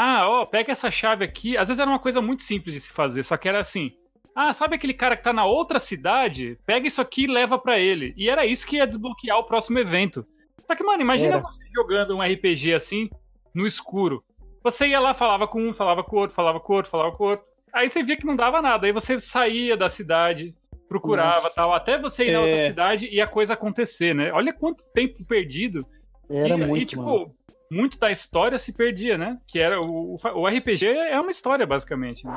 Ah, 0.00 0.28
ó, 0.28 0.44
pega 0.46 0.70
essa 0.70 0.92
chave 0.92 1.24
aqui. 1.24 1.56
Às 1.56 1.66
vezes 1.66 1.80
era 1.80 1.90
uma 1.90 1.98
coisa 1.98 2.20
muito 2.22 2.44
simples 2.44 2.72
de 2.72 2.80
se 2.80 2.92
fazer, 2.92 3.24
só 3.24 3.36
que 3.36 3.48
era 3.48 3.58
assim. 3.58 3.90
Ah, 4.32 4.52
sabe 4.52 4.76
aquele 4.76 4.94
cara 4.94 5.16
que 5.16 5.24
tá 5.24 5.32
na 5.32 5.44
outra 5.44 5.80
cidade? 5.80 6.56
Pega 6.64 6.86
isso 6.86 7.00
aqui 7.00 7.24
e 7.24 7.26
leva 7.26 7.58
pra 7.58 7.80
ele. 7.80 8.14
E 8.16 8.30
era 8.30 8.46
isso 8.46 8.64
que 8.64 8.76
ia 8.76 8.86
desbloquear 8.86 9.36
o 9.38 9.44
próximo 9.44 9.76
evento. 9.80 10.24
Só 10.68 10.76
que, 10.76 10.84
mano, 10.84 11.02
imagina 11.02 11.34
Era. 11.34 11.40
você 11.42 11.64
jogando 11.74 12.14
um 12.14 12.22
RPG 12.22 12.74
assim, 12.74 13.10
no 13.52 13.66
escuro. 13.66 14.22
Você 14.62 14.86
ia 14.86 15.00
lá, 15.00 15.12
falava 15.14 15.48
com 15.48 15.60
um, 15.68 15.74
falava 15.74 16.04
com 16.04 16.14
o 16.14 16.20
outro, 16.20 16.36
falava 16.36 16.60
com 16.60 16.72
o 16.72 16.76
outro, 16.76 16.90
falava 16.92 17.10
com 17.16 17.24
o 17.24 17.30
outro. 17.30 17.44
Aí 17.72 17.88
você 17.88 18.00
via 18.00 18.16
que 18.16 18.26
não 18.26 18.36
dava 18.36 18.62
nada. 18.62 18.86
Aí 18.86 18.92
você 18.92 19.18
saía 19.18 19.76
da 19.76 19.88
cidade, 19.88 20.54
procurava 20.88 21.40
Nossa. 21.42 21.54
tal, 21.56 21.74
até 21.74 21.98
você 22.00 22.28
ir 22.28 22.32
na 22.32 22.38
É. 22.38 22.42
outra 22.42 22.58
cidade 22.66 23.08
e 23.10 23.20
a 23.20 23.26
coisa 23.26 23.54
acontecer, 23.54 24.14
né? 24.14 24.30
Olha 24.30 24.52
quanto 24.52 24.84
tempo 24.92 25.24
perdido. 25.26 25.84
Era 26.30 26.54
e, 26.54 26.56
muito, 26.56 26.82
e, 26.82 26.86
tipo, 26.86 27.02
mano. 27.02 27.34
Muito 27.70 27.98
da 27.98 28.10
história 28.10 28.58
se 28.58 28.72
perdia, 28.72 29.16
né? 29.18 29.38
Que 29.46 29.58
era 29.58 29.80
o, 29.80 30.16
o 30.34 30.46
RPG 30.46 30.86
é 30.86 31.20
uma 31.20 31.30
história, 31.30 31.66
basicamente. 31.66 32.26
né? 32.26 32.36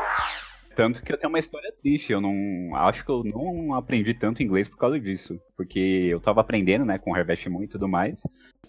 Tanto 0.76 1.04
que 1.04 1.12
eu 1.12 1.18
tenho 1.18 1.30
uma 1.30 1.40
história 1.40 1.72
triste. 1.82 2.12
Eu 2.14 2.22
não. 2.22 2.76
Acho 2.76 3.04
que 3.04 3.12
eu 3.12 3.24
não 3.24 3.74
aprendi 3.74 4.14
tanto 4.14 4.42
inglês 4.44 4.68
por 4.70 4.78
causa 4.78 5.00
disso. 5.00 5.40
Porque 5.58 6.08
eu 6.10 6.20
tava 6.20 6.42
aprendendo, 6.42 6.86
né, 6.86 6.98
com 6.98 7.14
Harvest 7.14 7.48
Moon 7.50 7.64
e 7.64 7.68
tudo 7.68 7.88
mais. 7.88 8.22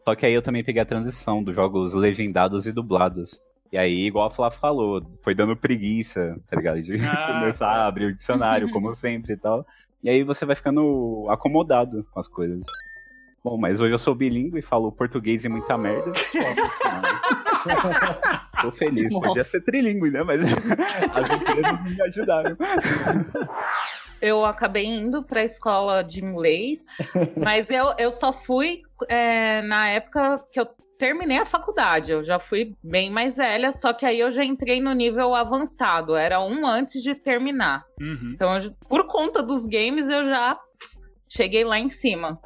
Só 0.05 0.15
que 0.15 0.27
aí 0.27 0.33
eu 0.33 0.43
também 0.43 0.65
peguei 0.65 0.83
a 0.83 0.87
transição 0.87 1.43
dos 1.43 1.55
jogos 1.55 1.95
legendados 1.95 2.67
e 2.67 2.73
dublados. 2.73 3.41
E 3.71 3.79
aí, 3.79 4.05
igual 4.07 4.27
a 4.27 4.31
Flá 4.31 4.51
falou, 4.51 5.01
foi 5.23 5.35
dando 5.35 5.57
preguiça, 5.57 6.37
tá 6.51 6.57
ligado? 6.57 6.83
De 6.83 6.95
Ah, 7.07 7.39
começar 7.41 7.69
a 7.69 7.87
abrir 7.87 8.07
o 8.07 8.15
dicionário, 8.15 8.71
como 8.71 8.93
sempre 8.93 9.33
e 9.35 9.37
tal. 9.37 9.65
E 10.03 10.11
aí 10.11 10.25
você 10.25 10.45
vai 10.45 10.57
ficando 10.57 11.27
acomodado 11.31 12.05
com 12.11 12.19
as 12.19 12.27
coisas. 12.27 12.65
Bom, 13.45 13.59
mas 13.59 13.81
hoje 13.81 13.93
eu 13.93 13.99
sou 13.99 14.15
bilíngue 14.15 14.61
e 14.61 14.63
falo 14.63 14.93
português 14.93 15.45
e 15.45 15.49
muita 15.49 15.77
merda. 15.77 16.13
Tô 18.63 18.71
feliz. 18.71 19.13
Podia 19.13 19.43
ser 19.43 19.63
trilíngue, 19.63 20.11
né? 20.13 20.23
Mas 20.23 20.41
as 21.13 21.29
empresas 21.31 21.83
me 21.85 22.01
ajudaram. 22.03 22.57
Eu 24.21 24.45
acabei 24.45 24.85
indo 24.87 25.25
pra 25.25 25.43
escola 25.43 26.05
de 26.05 26.25
inglês, 26.25 26.87
mas 27.37 27.69
eu, 27.69 27.93
eu 27.99 28.13
só 28.13 28.33
fui 28.33 28.83
é, 29.09 29.61
na 29.63 29.89
época 29.89 30.45
que 30.53 30.61
eu 30.61 30.67
terminei 30.97 31.39
a 31.39 31.45
faculdade. 31.45 32.13
Eu 32.13 32.23
já 32.23 32.39
fui 32.39 32.77
bem 32.81 33.11
mais 33.11 33.39
velha, 33.39 33.73
só 33.73 33.93
que 33.93 34.07
aí 34.07 34.21
eu 34.21 34.31
já 34.31 34.45
entrei 34.45 34.81
no 34.81 34.93
nível 34.93 35.35
avançado. 35.35 36.15
Era 36.15 36.41
um 36.41 36.65
antes 36.65 37.03
de 37.03 37.17
terminar. 37.17 37.83
Uhum. 38.01 38.31
Então, 38.37 38.57
eu- 38.57 38.71
por 38.89 39.05
conta 39.09 39.43
dos 39.43 39.67
games, 39.67 40.07
eu 40.09 40.23
já 40.27 40.57
cheguei 41.35 41.65
lá 41.65 41.79
em 41.79 41.89
cima. 41.89 42.39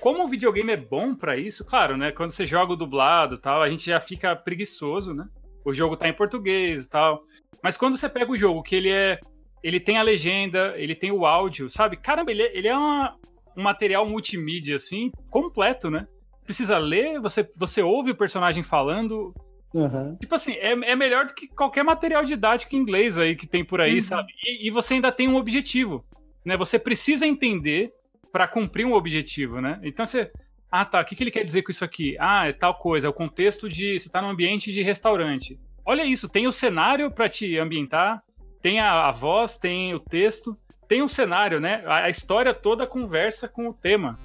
Como 0.00 0.24
o 0.24 0.28
videogame 0.28 0.72
é 0.72 0.76
bom 0.76 1.14
pra 1.14 1.36
isso, 1.36 1.64
claro, 1.64 1.96
né? 1.96 2.10
Quando 2.12 2.30
você 2.30 2.46
joga 2.46 2.72
o 2.72 2.76
dublado 2.76 3.34
e 3.36 3.38
tal, 3.38 3.62
a 3.62 3.68
gente 3.70 3.86
já 3.86 4.00
fica 4.00 4.34
preguiçoso, 4.36 5.12
né? 5.14 5.26
O 5.64 5.72
jogo 5.74 5.96
tá 5.96 6.08
em 6.08 6.12
português 6.12 6.84
e 6.84 6.88
tal. 6.88 7.22
Mas 7.62 7.76
quando 7.76 7.96
você 7.96 8.08
pega 8.08 8.30
o 8.30 8.36
jogo 8.36 8.62
que 8.62 8.74
ele 8.76 8.90
é. 8.90 9.18
Ele 9.62 9.78
tem 9.78 9.98
a 9.98 10.02
legenda, 10.02 10.72
ele 10.78 10.94
tem 10.94 11.12
o 11.12 11.26
áudio, 11.26 11.68
sabe? 11.68 11.94
Caramba, 11.98 12.30
ele 12.30 12.42
é, 12.42 12.56
ele 12.56 12.66
é 12.68 12.74
uma- 12.74 13.14
um 13.54 13.62
material 13.62 14.06
multimídia, 14.08 14.76
assim, 14.76 15.10
completo, 15.28 15.90
né? 15.90 16.06
Precisa 16.46 16.78
ler, 16.78 17.20
você, 17.20 17.46
você 17.58 17.82
ouve 17.82 18.10
o 18.12 18.16
personagem 18.16 18.62
falando. 18.62 19.34
Aham. 19.76 20.16
Tipo 20.18 20.34
assim, 20.34 20.52
é, 20.54 20.70
é 20.72 20.96
melhor 20.96 21.26
do 21.26 21.34
que 21.34 21.46
qualquer 21.46 21.84
material 21.84 22.24
didático 22.24 22.74
em 22.74 22.78
inglês 22.78 23.18
aí 23.18 23.36
que 23.36 23.46
tem 23.46 23.62
por 23.62 23.82
aí, 23.82 23.96
Uhum. 23.96 24.02
sabe? 24.02 24.32
E, 24.42 24.66
e 24.66 24.70
você 24.70 24.94
ainda 24.94 25.12
tem 25.12 25.28
um 25.28 25.36
objetivo, 25.36 26.02
né? 26.42 26.56
Você 26.56 26.78
precisa 26.78 27.26
entender 27.26 27.92
pra 28.32 28.48
cumprir 28.48 28.86
um 28.86 28.92
objetivo, 28.92 29.60
né? 29.60 29.80
Então 29.82 30.06
você, 30.06 30.30
ah, 30.70 30.84
tá, 30.84 31.00
o 31.00 31.04
que, 31.04 31.16
que 31.16 31.22
ele 31.22 31.30
quer 31.30 31.44
dizer 31.44 31.62
com 31.62 31.70
isso 31.70 31.84
aqui? 31.84 32.16
Ah, 32.18 32.46
é 32.48 32.52
tal 32.52 32.74
coisa, 32.74 33.06
é 33.06 33.10
o 33.10 33.14
contexto 33.14 33.68
de 33.68 33.98
você 33.98 34.08
tá 34.08 34.22
num 34.22 34.30
ambiente 34.30 34.72
de 34.72 34.82
restaurante. 34.82 35.58
Olha 35.84 36.04
isso, 36.04 36.28
tem 36.28 36.46
o 36.46 36.52
cenário 36.52 37.10
pra 37.10 37.28
te 37.28 37.58
ambientar, 37.58 38.22
tem 38.62 38.78
a, 38.78 39.08
a 39.08 39.10
voz, 39.10 39.56
tem 39.56 39.94
o 39.94 39.98
texto, 40.00 40.56
tem 40.86 41.02
um 41.02 41.08
cenário, 41.08 41.58
né? 41.58 41.82
A, 41.86 42.04
a 42.04 42.10
história 42.10 42.54
toda 42.54 42.86
conversa 42.86 43.48
com 43.48 43.68
o 43.68 43.74
tema. 43.74 44.18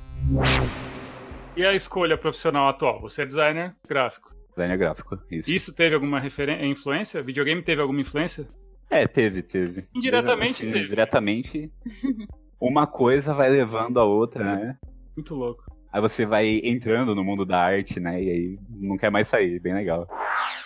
E 1.56 1.66
a 1.66 1.74
escolha 1.74 2.18
profissional 2.18 2.68
atual? 2.68 3.02
Você 3.02 3.22
é 3.22 3.26
designer 3.26 3.76
gráfico. 3.88 4.36
Designer 4.50 4.78
gráfico, 4.78 5.18
isso. 5.32 5.50
Isso 5.50 5.74
teve 5.74 5.96
alguma 5.96 6.22
influência? 6.62 7.22
Videogame 7.22 7.62
teve 7.62 7.82
alguma 7.82 8.02
influência? 8.02 8.48
É, 8.90 9.08
teve, 9.08 9.42
teve. 9.42 9.88
Indiretamente 9.96 10.52
Assim, 10.52 10.72
teve. 10.72 10.88
Diretamente, 10.88 11.72
uma 12.68 12.88
coisa 12.88 13.34
vai 13.34 13.50
levando 13.50 14.00
a 14.00 14.04
outra, 14.04 14.44
né? 14.44 14.78
Muito 15.16 15.36
louco. 15.36 15.64
Aí 15.92 16.02
você 16.02 16.26
vai 16.26 16.60
entrando 16.64 17.16
no 17.16 17.24
mundo 17.24 17.46
da 17.46 17.58
arte, 17.58 18.00
né? 18.00 18.22
E 18.22 18.30
aí 18.30 18.60
não 18.70 18.98
quer 18.98 19.10
mais 19.10 19.28
sair, 19.28 19.60
bem 19.60 19.74
legal. 19.74 20.08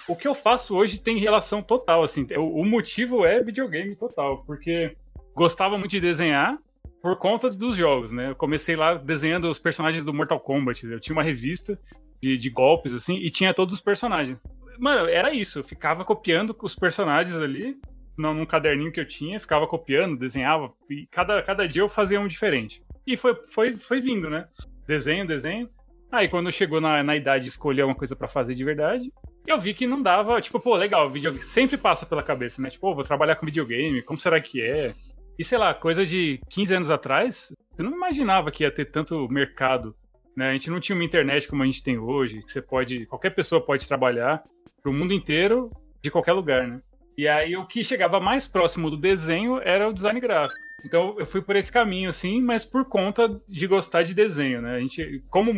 O 0.08 0.16
que 0.16 0.28
eu 0.28 0.34
faço 0.34 0.76
hoje 0.76 1.00
tem 1.00 1.20
relação 1.20 1.62
total, 1.62 2.04
assim. 2.04 2.26
O, 2.36 2.66
motivo 2.66 3.24
é 3.24 3.44
videogame 3.44 3.96
total, 3.96 4.44
porque 4.44 4.96
gostava 5.36 5.78
muito 5.78 5.92
de 5.92 6.00
desenhar 6.00 6.58
por 7.02 7.16
conta 7.18 7.50
dos 7.50 7.78
jogos, 7.78 8.12
né? 8.12 8.32
Eu 8.32 8.36
comecei 8.36 8.76
lá 8.76 8.96
desenhando 8.96 9.50
os 9.50 9.60
personagens 9.60 10.04
do 10.04 10.14
Mortal 10.14 10.40
Kombat. 10.40 10.86
Eu 10.88 11.00
tinha 11.00 11.16
uma 11.16 11.24
revista 11.24 11.80
de, 12.20 12.36
de 12.36 12.50
golpes, 12.50 12.92
assim, 12.92 13.18
e 13.18 13.30
tinha 13.30 13.54
todos 13.54 13.76
os 13.76 13.82
personagens. 13.82 14.42
Mano, 14.80 15.08
era 15.08 15.32
isso. 15.32 15.60
Eu 15.60 15.64
ficava 15.64 16.04
copiando 16.04 16.56
os 16.60 16.76
personagens 16.76 17.38
ali, 17.38 17.78
num, 18.20 18.34
num 18.34 18.46
caderninho 18.46 18.92
que 18.92 19.00
eu 19.00 19.08
tinha, 19.08 19.40
ficava 19.40 19.66
copiando, 19.66 20.20
desenhava, 20.20 20.72
e 20.90 21.08
cada, 21.10 21.42
cada 21.42 21.68
dia 21.68 21.82
eu 21.82 21.90
fazia 21.90 22.20
um 22.20 22.28
diferente. 22.28 22.84
E 23.08 23.16
foi, 23.16 23.34
foi, 23.48 23.76
foi 23.76 24.02
vindo, 24.02 24.30
né? 24.30 24.48
Desenho, 24.86 25.26
desenho. 25.26 25.70
Aí 26.12 26.28
quando 26.28 26.52
chegou 26.52 26.82
na, 26.82 27.02
na 27.02 27.16
idade 27.16 27.46
de 27.46 27.50
escolher 27.50 27.84
uma 27.84 27.96
coisa 27.96 28.16
para 28.16 28.28
fazer 28.28 28.56
de 28.56 28.64
verdade, 28.64 29.12
eu 29.48 29.60
vi 29.60 29.74
que 29.74 29.88
não 29.88 30.02
dava, 30.02 30.42
tipo, 30.42 30.60
pô, 30.60 30.76
legal, 30.76 31.10
videogame 31.10 31.44
sempre 31.44 31.78
passa 31.78 32.06
pela 32.06 32.22
cabeça, 32.22 32.62
né? 32.62 32.70
Tipo, 32.70 32.94
vou 32.94 33.04
trabalhar 33.04 33.36
com 33.36 33.46
videogame, 33.46 34.02
como 34.02 34.18
será 34.18 34.42
que 34.42 34.62
é? 34.62 34.94
E 35.38 35.44
sei 35.44 35.58
lá, 35.58 35.74
coisa 35.74 36.06
de 36.06 36.42
15 36.50 36.74
anos 36.74 36.90
atrás, 36.90 37.54
você 37.72 37.82
não 37.82 37.94
imaginava 37.94 38.52
que 38.52 38.64
ia 38.64 38.72
ter 38.72 38.86
tanto 38.92 39.30
mercado, 39.30 39.96
né? 40.36 40.50
A 40.50 40.54
gente 40.54 40.70
não 40.70 40.80
tinha 40.80 40.96
uma 40.96 41.06
internet 41.06 41.48
como 41.48 41.64
a 41.64 41.66
gente 41.66 41.82
tem 41.82 41.98
hoje, 41.98 42.44
que 42.44 42.52
você 42.52 42.62
pode, 42.62 43.06
qualquer 43.06 43.30
pessoa 43.30 43.64
pode 43.64 43.88
trabalhar 43.88 44.44
pro 44.82 44.92
mundo 44.92 45.14
inteiro, 45.14 45.72
de 46.02 46.12
qualquer 46.12 46.34
lugar, 46.34 46.68
né? 46.68 46.82
E 47.20 47.28
aí 47.28 47.58
o 47.58 47.68
que 47.68 47.84
chegava 47.84 48.18
mais 48.18 48.48
próximo 48.48 48.90
do 48.90 48.96
desenho 48.96 49.60
era 49.62 49.90
o 49.90 49.92
design 49.92 50.22
gráfico. 50.22 50.56
Então 50.86 51.20
eu 51.20 51.26
fui 51.26 51.42
por 51.42 51.58
esse 51.58 51.70
caminho, 51.70 52.10
assim, 52.10 52.42
mas 52.42 52.64
por 52.64 52.86
conta 52.86 53.28
de 53.46 53.68
gostar 53.68 54.04
de 54.04 54.14
desenho, 54.14 54.62
né? 54.62 54.78
A 54.78 54.80
gente, 54.80 55.22
como 55.30 55.54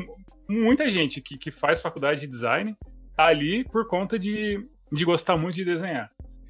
muita 0.49 0.89
gente 0.89 1.21
que, 1.21 1.37
que 1.37 1.51
faz 1.51 1.79
faculdade 1.79 2.21
de 2.21 2.27
design, 2.27 2.75
tá 3.15 3.25
ali 3.25 3.63
por 3.63 3.87
conta 3.87 4.17
de, 4.17 4.67
de 4.91 5.05
gostar 5.05 5.37
muito 5.37 5.53
de 5.53 5.63
desenhar. 5.63 6.09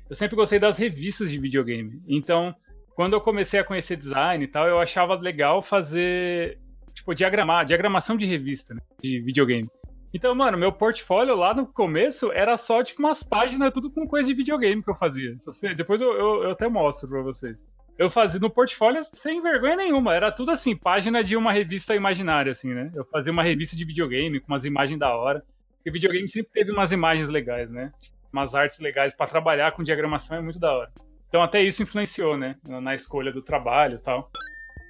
Eu 0.09 0.15
sempre 0.15 0.37
gostei 0.37 0.59
das 0.59 0.77
revistas 0.77 1.29
de 1.29 1.37
videogame. 1.37 2.01
Então, 2.07 2.55
quando 2.95 3.11
eu 3.11 3.19
comecei 3.19 3.59
a 3.59 3.65
conhecer 3.65 3.97
design 3.97 4.41
e 4.41 4.47
tal, 4.47 4.65
eu 4.65 4.79
achava 4.79 5.15
legal 5.15 5.61
fazer, 5.61 6.57
tipo, 6.93 7.13
diagramar, 7.13 7.65
diagramação 7.65 8.15
de 8.15 8.25
revista, 8.25 8.73
né? 8.73 8.79
De 9.03 9.19
videogame. 9.19 9.67
Então, 10.13 10.35
mano, 10.35 10.57
meu 10.57 10.71
portfólio 10.71 11.35
lá 11.35 11.53
no 11.53 11.65
começo 11.65 12.31
era 12.31 12.57
só, 12.57 12.83
tipo, 12.83 13.01
umas 13.01 13.23
páginas, 13.23 13.71
tudo 13.71 13.89
com 13.89 14.07
coisa 14.07 14.27
de 14.27 14.35
videogame 14.35 14.83
que 14.83 14.89
eu 14.89 14.95
fazia. 14.95 15.37
Depois 15.75 16.01
eu, 16.01 16.11
eu, 16.13 16.43
eu 16.43 16.51
até 16.51 16.67
mostro 16.67 17.07
pra 17.09 17.21
vocês 17.21 17.65
eu 18.01 18.09
fazia 18.09 18.39
no 18.39 18.49
portfólio 18.49 19.03
sem 19.03 19.41
vergonha 19.43 19.75
nenhuma. 19.75 20.15
Era 20.15 20.31
tudo 20.31 20.49
assim, 20.49 20.75
página 20.75 21.23
de 21.23 21.37
uma 21.37 21.51
revista 21.51 21.95
imaginária, 21.95 22.51
assim, 22.51 22.73
né? 22.73 22.91
Eu 22.95 23.05
fazia 23.05 23.31
uma 23.31 23.43
revista 23.43 23.75
de 23.75 23.85
videogame 23.85 24.39
com 24.39 24.51
umas 24.51 24.65
imagens 24.65 24.99
da 24.99 25.15
hora. 25.15 25.43
Porque 25.75 25.91
videogame 25.91 26.27
sempre 26.27 26.51
teve 26.51 26.71
umas 26.71 26.91
imagens 26.91 27.29
legais, 27.29 27.69
né? 27.69 27.91
Umas 28.33 28.55
artes 28.55 28.79
legais 28.79 29.13
para 29.13 29.27
trabalhar 29.27 29.71
com 29.73 29.83
diagramação 29.83 30.35
é 30.35 30.41
muito 30.41 30.59
da 30.59 30.73
hora. 30.73 30.91
Então 31.29 31.43
até 31.43 31.61
isso 31.61 31.83
influenciou, 31.83 32.35
né? 32.35 32.55
Na 32.67 32.95
escolha 32.95 33.31
do 33.31 33.43
trabalho 33.43 33.95
e 33.95 34.01
tal. 34.01 34.31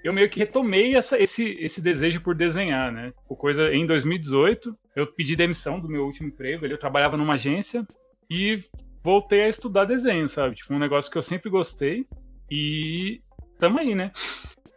Eu 0.05 0.13
meio 0.13 0.29
que 0.29 0.39
retomei 0.39 0.95
essa, 0.95 1.21
esse, 1.21 1.43
esse 1.59 1.81
desejo 1.81 2.21
por 2.21 2.33
desenhar, 2.33 2.93
né? 2.93 3.11
O 3.27 3.35
coisa 3.35 3.73
em 3.73 3.85
2018, 3.85 4.73
eu 4.95 5.07
pedi 5.07 5.35
demissão 5.35 5.79
do 5.79 5.89
meu 5.89 6.05
último 6.05 6.27
emprego. 6.27 6.65
Eu 6.65 6.77
trabalhava 6.77 7.17
numa 7.17 7.33
agência 7.33 7.85
e 8.29 8.61
voltei 9.03 9.43
a 9.43 9.49
estudar 9.49 9.85
desenho, 9.85 10.27
sabe? 10.29 10.55
Tipo, 10.55 10.73
um 10.73 10.79
negócio 10.79 11.11
que 11.11 11.17
eu 11.17 11.23
sempre 11.23 11.49
gostei 11.49 12.05
e 12.49 13.21
tamo 13.57 13.79
aí, 13.79 13.95
né? 13.95 14.11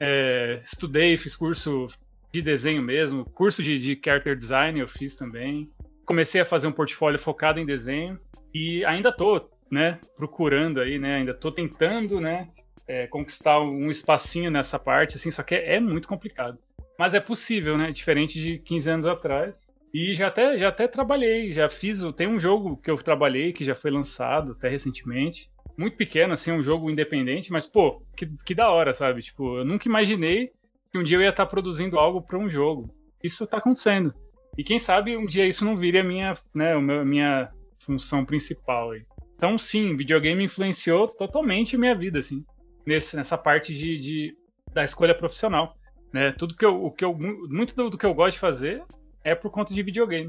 É, 0.00 0.61
estudei, 0.64 1.16
fiz 1.16 1.37
curso 1.37 1.87
de 2.33 2.42
desenho 2.42 2.83
mesmo, 2.83 3.25
curso 3.25 3.62
de, 3.62 3.78
de 3.78 4.00
character 4.02 4.36
design 4.36 4.80
eu 4.80 4.88
fiz 4.88 5.15
também. 5.15 5.71
Comecei 6.04 6.41
a 6.41 6.45
fazer 6.45 6.67
um 6.67 6.73
portfólio 6.73 7.19
focado 7.19 7.60
em 7.60 7.67
desenho 7.67 8.19
e 8.52 8.84
ainda 8.84 9.12
tô, 9.12 9.49
né, 9.71 10.00
procurando 10.17 10.80
aí, 10.80 10.99
né, 10.99 11.17
ainda 11.17 11.32
tô 11.32 11.50
tentando, 11.50 12.21
né, 12.21 12.49
é, 12.86 13.06
conquistar 13.06 13.60
um 13.60 13.91
espacinho 13.91 14.50
nessa 14.50 14.78
parte, 14.78 15.17
assim, 15.17 15.30
só 15.30 15.43
que 15.43 15.54
é, 15.54 15.76
é, 15.76 15.80
muito 15.80 16.08
complicado. 16.08 16.58
Mas 16.99 17.15
é 17.15 17.21
possível, 17.21 17.78
né, 17.78 17.91
diferente 17.91 18.41
de 18.41 18.58
15 18.58 18.91
anos 18.91 19.06
atrás. 19.06 19.71
E 19.95 20.13
já 20.17 20.26
até, 20.26 20.59
já 20.59 20.69
até 20.71 20.89
trabalhei, 20.89 21.52
já 21.52 21.71
fiz, 21.71 22.00
tem 22.17 22.26
um 22.26 22.41
jogo 22.41 22.76
que 22.76 22.91
eu 22.91 22.97
trabalhei 22.97 23.52
que 23.52 23.63
já 23.63 23.76
foi 23.76 23.93
lançado 23.93 24.50
até 24.50 24.69
recentemente, 24.69 25.49
muito 25.78 25.97
pequeno, 25.97 26.33
assim, 26.33 26.50
um 26.50 26.65
jogo 26.65 26.91
independente, 26.91 27.52
mas, 27.52 27.65
pô, 27.65 28.02
que, 28.17 28.26
que 28.45 28.57
da 28.57 28.71
hora, 28.71 28.93
sabe? 28.93 29.23
Tipo, 29.23 29.59
eu 29.59 29.65
nunca 29.65 29.89
imaginei 29.89 30.50
que 30.91 30.99
um 30.99 31.04
dia 31.04 31.17
eu 31.17 31.23
ia 31.23 31.28
estar 31.28 31.47
produzindo 31.47 31.97
algo 31.97 32.21
para 32.21 32.37
um 32.37 32.49
jogo. 32.49 32.93
Isso 33.23 33.47
tá 33.47 33.59
acontecendo. 33.59 34.13
E 34.59 34.65
quem 34.65 34.80
sabe 34.80 35.17
um 35.17 35.26
dia 35.26 35.47
isso 35.47 35.65
não 35.65 35.76
vire 35.76 35.99
a 35.99 36.04
minha, 36.04 36.37
né, 36.52 36.73
a 36.75 37.04
minha 37.04 37.52
função 37.78 38.25
principal 38.25 38.91
aí. 38.91 39.04
Então, 39.37 39.57
sim, 39.57 39.97
videogame 39.97 40.43
influenciou 40.43 41.07
totalmente 41.07 41.76
a 41.76 41.78
minha 41.78 41.95
vida, 41.95 42.19
assim, 42.19 42.45
nesse, 42.85 43.15
nessa 43.15 43.39
parte 43.39 43.73
de, 43.73 43.97
de 43.99 44.37
da 44.73 44.85
escolha 44.85 45.15
profissional. 45.15 45.76
Né? 46.13 46.33
Tudo 46.33 46.57
que 46.57 46.65
eu, 46.65 46.85
o 46.85 46.91
que 46.91 47.04
eu, 47.04 47.17
muito 47.17 47.76
do, 47.76 47.91
do 47.91 47.99
que 47.99 48.07
eu 48.07 48.15
gosto 48.15 48.35
de 48.35 48.41
fazer 48.41 48.83
é 49.25 49.34
por 49.34 49.50
conta 49.50 49.73
de 49.73 49.82
videogame. 49.82 50.28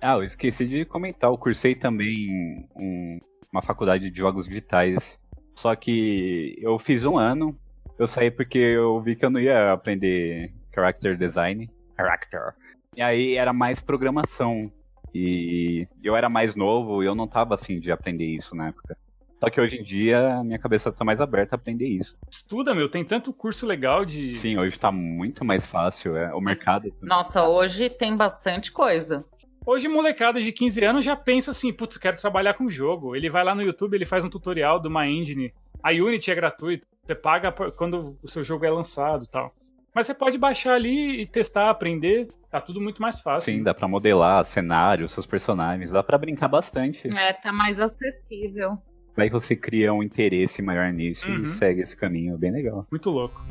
Ah, 0.00 0.14
eu 0.14 0.22
esqueci 0.22 0.66
de 0.66 0.84
comentar. 0.84 1.30
Eu 1.30 1.36
cursei 1.36 1.74
também 1.74 2.68
um, 2.76 3.18
uma 3.52 3.60
faculdade 3.60 4.08
de 4.08 4.18
jogos 4.18 4.46
digitais. 4.46 5.18
Só 5.54 5.74
que 5.74 6.56
eu 6.60 6.78
fiz 6.78 7.04
um 7.04 7.18
ano, 7.18 7.58
eu 7.98 8.06
saí 8.06 8.30
porque 8.30 8.58
eu 8.58 9.00
vi 9.00 9.16
que 9.16 9.24
eu 9.24 9.30
não 9.30 9.40
ia 9.40 9.72
aprender 9.72 10.52
character 10.72 11.16
design. 11.16 11.70
Character. 11.96 12.54
E 12.96 13.02
aí 13.02 13.34
era 13.34 13.52
mais 13.52 13.80
programação. 13.80 14.70
E 15.14 15.88
eu 16.04 16.14
era 16.14 16.28
mais 16.28 16.54
novo 16.54 17.02
e 17.02 17.06
eu 17.06 17.14
não 17.14 17.26
tava 17.26 17.54
afim 17.54 17.80
de 17.80 17.90
aprender 17.90 18.26
isso 18.26 18.54
na 18.54 18.68
época. 18.68 18.96
Só 19.46 19.50
que 19.50 19.60
hoje 19.60 19.78
em 19.78 19.84
dia 19.84 20.42
minha 20.42 20.58
cabeça 20.58 20.90
tá 20.90 21.04
mais 21.04 21.20
aberta 21.20 21.54
a 21.54 21.56
aprender 21.56 21.86
isso. 21.86 22.18
Estuda, 22.28 22.74
meu, 22.74 22.88
tem 22.88 23.04
tanto 23.04 23.32
curso 23.32 23.64
legal 23.64 24.04
de. 24.04 24.34
Sim, 24.34 24.58
hoje 24.58 24.76
tá 24.76 24.90
muito 24.90 25.44
mais 25.44 25.64
fácil. 25.64 26.16
É, 26.16 26.34
o 26.34 26.40
mercado. 26.40 26.92
Nossa, 27.00 27.44
hoje 27.44 27.88
tem 27.88 28.16
bastante 28.16 28.72
coisa. 28.72 29.24
Hoje, 29.64 29.86
molecada 29.86 30.40
de 30.40 30.50
15 30.50 30.84
anos 30.84 31.04
já 31.04 31.14
pensa 31.14 31.52
assim, 31.52 31.72
putz, 31.72 31.96
quero 31.96 32.16
trabalhar 32.16 32.54
com 32.54 32.68
jogo. 32.68 33.14
Ele 33.14 33.30
vai 33.30 33.44
lá 33.44 33.54
no 33.54 33.62
YouTube, 33.62 33.94
ele 33.94 34.04
faz 34.04 34.24
um 34.24 34.28
tutorial 34.28 34.80
de 34.80 34.88
uma 34.88 35.06
engine. 35.06 35.54
A 35.80 35.90
Unity 35.90 36.28
é 36.28 36.34
gratuito, 36.34 36.88
você 37.04 37.14
paga 37.14 37.52
quando 37.52 38.18
o 38.20 38.28
seu 38.28 38.42
jogo 38.42 38.64
é 38.64 38.70
lançado 38.70 39.26
e 39.26 39.30
tal. 39.30 39.54
Mas 39.94 40.08
você 40.08 40.14
pode 40.14 40.36
baixar 40.38 40.74
ali 40.74 41.20
e 41.20 41.26
testar, 41.26 41.70
aprender, 41.70 42.26
tá 42.50 42.60
tudo 42.60 42.80
muito 42.80 43.00
mais 43.00 43.20
fácil. 43.20 43.52
Sim, 43.52 43.62
dá 43.62 43.72
pra 43.72 43.86
modelar 43.86 44.44
cenários, 44.44 45.12
seus 45.12 45.24
personagens, 45.24 45.90
dá 45.90 46.02
pra 46.02 46.18
brincar 46.18 46.48
bastante. 46.48 47.08
É, 47.16 47.32
tá 47.32 47.52
mais 47.52 47.78
acessível. 47.78 48.76
Vai 49.16 49.28
que 49.28 49.32
você 49.32 49.56
cria 49.56 49.94
um 49.94 50.02
interesse 50.02 50.60
maior 50.60 50.92
nisso 50.92 51.26
uhum. 51.26 51.40
e 51.40 51.46
segue 51.46 51.80
esse 51.80 51.96
caminho, 51.96 52.36
bem 52.36 52.52
legal. 52.52 52.86
Muito 52.90 53.08
louco. 53.08 53.42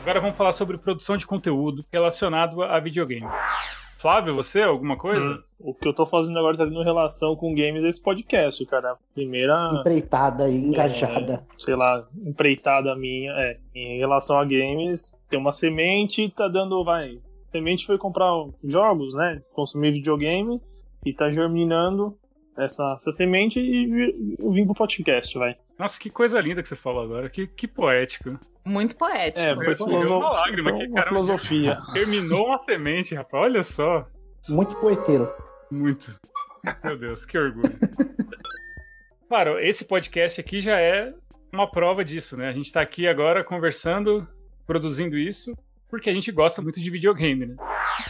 Agora 0.00 0.18
vamos 0.18 0.36
falar 0.36 0.52
sobre 0.52 0.78
produção 0.78 1.16
de 1.16 1.26
conteúdo 1.26 1.84
relacionado 1.92 2.62
a 2.62 2.80
videogame. 2.80 3.28
Flávio, 3.98 4.34
você, 4.34 4.62
alguma 4.62 4.96
coisa? 4.96 5.24
Hum, 5.24 5.42
o 5.60 5.74
que 5.74 5.86
eu 5.86 5.94
tô 5.94 6.06
fazendo 6.06 6.38
agora 6.38 6.56
tá 6.56 6.64
tendo 6.64 6.82
relação 6.82 7.36
com 7.36 7.54
games 7.54 7.84
esse 7.84 8.02
podcast, 8.02 8.64
cara. 8.66 8.96
Primeira. 9.14 9.70
Empreitada 9.78 10.48
e 10.48 10.56
engajada. 10.56 11.34
É, 11.34 11.40
sei 11.56 11.76
lá, 11.76 12.08
empreitada 12.24 12.96
minha. 12.96 13.30
É, 13.32 13.58
em 13.74 13.98
relação 13.98 14.38
a 14.38 14.44
games, 14.44 15.16
tem 15.28 15.38
uma 15.38 15.52
semente, 15.52 16.28
tá 16.30 16.48
dando. 16.48 16.82
Vai. 16.82 17.18
Semente 17.52 17.86
foi 17.86 17.98
comprar 17.98 18.32
jogos, 18.64 19.14
né? 19.14 19.40
Consumir 19.52 19.92
videogame 19.92 20.60
e 21.04 21.12
tá 21.12 21.30
germinando 21.30 22.16
essa, 22.56 22.94
essa 22.96 23.12
semente 23.12 23.58
e 23.58 24.36
eu 24.38 24.50
vim 24.50 24.64
pro 24.64 24.74
podcast, 24.74 25.38
vai. 25.38 25.56
Nossa, 25.78 25.98
que 25.98 26.10
coisa 26.10 26.40
linda 26.40 26.62
que 26.62 26.68
você 26.68 26.76
falou 26.76 27.02
agora. 27.02 27.28
Que, 27.28 27.46
que 27.46 27.66
poético. 27.66 28.38
Muito 28.64 28.96
poético. 28.96 29.40
É, 29.40 29.54
foi 29.54 29.76
filoso... 29.76 30.18
uma 30.18 30.30
lágrima. 30.30 30.72
Uma, 30.72 31.02
que, 31.02 31.08
filosofia. 31.08 31.78
Terminou 31.92 32.46
uma 32.46 32.60
semente, 32.60 33.14
rapaz. 33.14 33.44
Olha 33.44 33.64
só. 33.64 34.06
Muito 34.48 34.74
poeteiro. 34.76 35.32
Muito. 35.70 36.14
Meu 36.84 36.96
Deus, 36.96 37.24
que 37.24 37.38
orgulho. 37.38 37.72
Claro, 39.32 39.58
esse 39.58 39.86
podcast 39.86 40.38
aqui 40.38 40.60
já 40.60 40.78
é 40.78 41.10
uma 41.50 41.66
prova 41.66 42.04
disso, 42.04 42.36
né? 42.36 42.50
A 42.50 42.52
gente 42.52 42.70
tá 42.70 42.82
aqui 42.82 43.08
agora 43.08 43.42
conversando, 43.42 44.28
produzindo 44.66 45.16
isso, 45.16 45.56
porque 45.88 46.10
a 46.10 46.12
gente 46.12 46.30
gosta 46.30 46.60
muito 46.60 46.78
de 46.78 46.90
videogame, 46.90 47.46
né? 47.46 47.56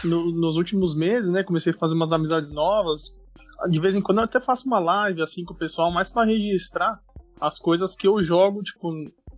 No, 0.03 0.31
nos 0.33 0.57
últimos 0.57 0.97
meses, 0.97 1.31
né, 1.31 1.41
comecei 1.41 1.71
a 1.71 1.77
fazer 1.77 1.93
umas 1.93 2.11
amizades 2.11 2.51
novas. 2.51 3.15
De 3.69 3.79
vez 3.79 3.95
em 3.95 4.01
quando 4.01 4.19
eu 4.19 4.23
até 4.25 4.39
faço 4.39 4.67
uma 4.67 4.79
live, 4.79 5.21
assim, 5.21 5.43
com 5.43 5.53
o 5.53 5.57
pessoal, 5.57 5.91
mais 5.91 6.09
para 6.09 6.27
registrar 6.27 6.99
as 7.39 7.57
coisas 7.57 7.95
que 7.95 8.07
eu 8.07 8.21
jogo, 8.23 8.61
tipo, 8.63 8.91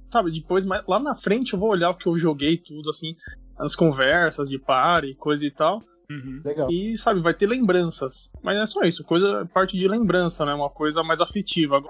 sabe, 0.09 0.31
depois 0.31 0.65
lá 0.65 0.99
na 0.99 1.15
frente 1.15 1.53
eu 1.53 1.59
vou 1.59 1.69
olhar 1.69 1.89
o 1.89 1.97
que 1.97 2.07
eu 2.07 2.17
joguei, 2.17 2.57
tudo, 2.57 2.89
assim, 2.89 3.15
as 3.57 3.75
conversas 3.75 4.49
de 4.49 4.55
e 4.55 5.15
coisa 5.15 5.45
e 5.45 5.51
tal. 5.51 5.79
Uhum. 6.09 6.41
Legal. 6.45 6.71
E, 6.71 6.97
sabe, 6.97 7.19
vai 7.19 7.33
ter 7.33 7.47
lembranças. 7.47 8.29
Mas 8.43 8.61
é 8.61 8.65
só 8.65 8.83
isso, 8.83 9.03
coisa, 9.03 9.45
parte 9.53 9.75
de 9.77 9.87
lembrança, 9.87 10.45
né? 10.45 10.53
Uma 10.53 10.69
coisa 10.69 11.01
mais 11.03 11.19
afetiva. 11.19 11.81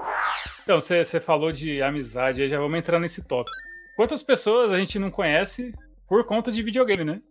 Então, 0.64 0.80
você 0.80 1.20
falou 1.20 1.52
de 1.52 1.82
amizade, 1.82 2.42
aí 2.42 2.50
já 2.50 2.60
vamos 2.60 2.78
entrar 2.78 3.00
nesse 3.00 3.22
tópico. 3.24 3.56
Quantas 3.98 4.24
pessoas 4.24 4.72
a 4.72 4.78
gente 4.78 4.98
não 5.00 5.12
conhece 5.12 5.74
por 6.08 6.24
conta 6.26 6.52
de 6.52 6.62
videogame, 6.64 7.04
né? 7.04 7.22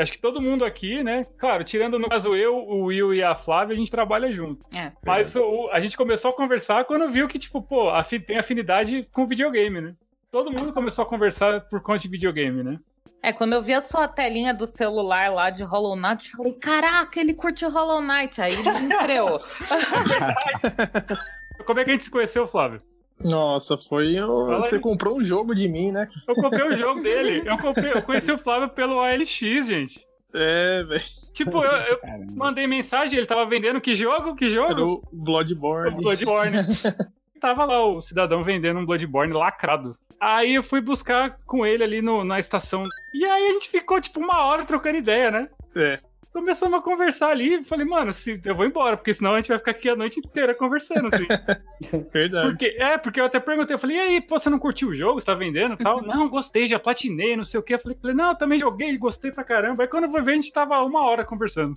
Acho 0.00 0.12
que 0.12 0.18
todo 0.18 0.40
mundo 0.40 0.64
aqui, 0.64 1.02
né? 1.02 1.22
Claro, 1.38 1.62
tirando 1.62 1.98
no 1.98 2.08
caso 2.08 2.34
eu, 2.34 2.56
o 2.56 2.84
Will 2.84 3.12
e 3.12 3.22
a 3.22 3.34
Flávia, 3.34 3.74
a 3.74 3.78
gente 3.78 3.90
trabalha 3.90 4.32
junto. 4.32 4.64
É. 4.74 4.90
Mas 5.04 5.36
o- 5.36 5.68
a 5.70 5.78
gente 5.80 5.96
começou 5.98 6.30
a 6.30 6.34
conversar 6.34 6.86
quando 6.86 7.10
viu 7.12 7.28
que, 7.28 7.38
tipo, 7.38 7.60
pô, 7.60 7.90
afi- 7.90 8.18
tem 8.20 8.38
afinidade 8.38 9.06
com 9.12 9.26
videogame, 9.26 9.80
né? 9.82 9.94
Todo 10.30 10.46
mundo 10.50 10.60
Nossa. 10.60 10.72
começou 10.72 11.02
a 11.04 11.08
conversar 11.08 11.60
por 11.68 11.82
conta 11.82 11.98
de 12.00 12.08
videogame, 12.08 12.62
né? 12.62 12.78
É, 13.22 13.32
quando 13.32 13.52
eu 13.54 13.62
vi 13.62 13.74
a 13.74 13.80
sua 13.82 14.08
telinha 14.08 14.54
do 14.54 14.66
celular 14.66 15.30
lá 15.32 15.50
de 15.50 15.62
Hollow 15.62 15.96
Knight, 15.96 16.30
eu 16.30 16.36
falei, 16.38 16.54
caraca, 16.54 17.20
ele 17.20 17.34
curte 17.34 17.64
Hollow 17.66 18.00
Knight. 18.00 18.40
Aí 18.40 18.56
desenfreou. 18.62 19.38
Como 21.66 21.80
é 21.80 21.84
que 21.84 21.90
a 21.90 21.92
gente 21.92 22.04
se 22.04 22.10
conheceu, 22.10 22.46
Flávio? 22.46 22.80
Nossa, 23.22 23.76
foi. 23.88 24.14
Você 24.60 24.78
comprou 24.78 25.18
um 25.18 25.24
jogo 25.24 25.54
de 25.54 25.68
mim, 25.68 25.90
né? 25.92 26.08
Eu 26.28 26.34
comprei 26.34 26.66
o 26.68 26.76
jogo 26.76 27.02
dele. 27.02 27.42
Eu, 27.44 27.58
comprei, 27.58 27.92
eu 27.92 28.02
conheci 28.02 28.30
o 28.30 28.38
Flávio 28.38 28.68
pelo 28.68 29.00
ALX, 29.00 29.38
gente. 29.66 30.06
É, 30.34 30.82
velho. 30.84 31.02
Tipo, 31.32 31.62
eu, 31.64 31.72
eu 31.72 31.98
mandei 32.34 32.66
mensagem, 32.66 33.18
ele 33.18 33.26
tava 33.26 33.44
vendendo 33.46 33.80
que 33.80 33.94
jogo? 33.94 34.34
Que 34.34 34.46
Era 34.46 34.54
jogo? 34.54 35.02
o 35.12 35.16
Bloodborne. 35.24 35.94
O 35.94 35.96
Bloodborne. 35.96 36.58
tava 37.40 37.64
lá 37.64 37.84
o 37.84 38.00
cidadão 38.00 38.42
vendendo 38.42 38.80
um 38.80 38.86
Bloodborne 38.86 39.32
lacrado. 39.32 39.92
Aí 40.18 40.54
eu 40.54 40.62
fui 40.62 40.80
buscar 40.80 41.38
com 41.46 41.66
ele 41.66 41.84
ali 41.84 42.00
no- 42.00 42.24
na 42.24 42.38
estação. 42.38 42.82
E 43.14 43.24
aí 43.24 43.48
a 43.48 43.52
gente 43.52 43.68
ficou, 43.68 44.00
tipo, 44.00 44.18
uma 44.18 44.46
hora 44.46 44.64
trocando 44.64 44.96
ideia, 44.96 45.30
né? 45.30 45.48
É. 45.74 45.98
Começamos 46.36 46.78
a 46.78 46.82
conversar 46.82 47.30
ali. 47.30 47.64
Falei, 47.64 47.86
mano, 47.86 48.12
se, 48.12 48.38
eu 48.44 48.54
vou 48.54 48.66
embora, 48.66 48.94
porque 48.94 49.14
senão 49.14 49.32
a 49.32 49.36
gente 49.38 49.48
vai 49.48 49.56
ficar 49.56 49.70
aqui 49.70 49.88
a 49.88 49.96
noite 49.96 50.20
inteira 50.20 50.54
conversando, 50.54 51.08
assim. 51.08 51.26
Verdade. 52.12 52.48
Porque, 52.50 52.76
é, 52.78 52.98
porque 52.98 53.18
eu 53.18 53.24
até 53.24 53.40
perguntei, 53.40 53.74
eu 53.74 53.78
falei, 53.78 53.96
e 53.96 54.00
aí, 54.00 54.20
pô, 54.20 54.38
você 54.38 54.50
não 54.50 54.58
curtiu 54.58 54.88
o 54.88 54.94
jogo? 54.94 55.18
Você 55.18 55.24
tá 55.24 55.34
vendendo 55.34 55.72
e 55.72 55.78
tal? 55.78 56.02
não, 56.02 56.28
gostei, 56.28 56.68
já 56.68 56.78
platinei, 56.78 57.36
não 57.36 57.42
sei 57.42 57.58
o 57.58 57.62
quê. 57.62 57.72
Eu 57.72 57.78
falei, 57.78 57.96
falei, 57.98 58.14
não, 58.14 58.28
eu 58.28 58.36
também 58.36 58.58
joguei, 58.58 58.94
gostei 58.98 59.32
pra 59.32 59.44
caramba. 59.44 59.82
Aí 59.82 59.88
quando 59.88 60.04
eu 60.04 60.10
fui 60.10 60.20
ver, 60.20 60.32
a 60.32 60.34
gente 60.34 60.52
tava 60.52 60.78
uma 60.82 61.06
hora 61.06 61.24
conversando. 61.24 61.72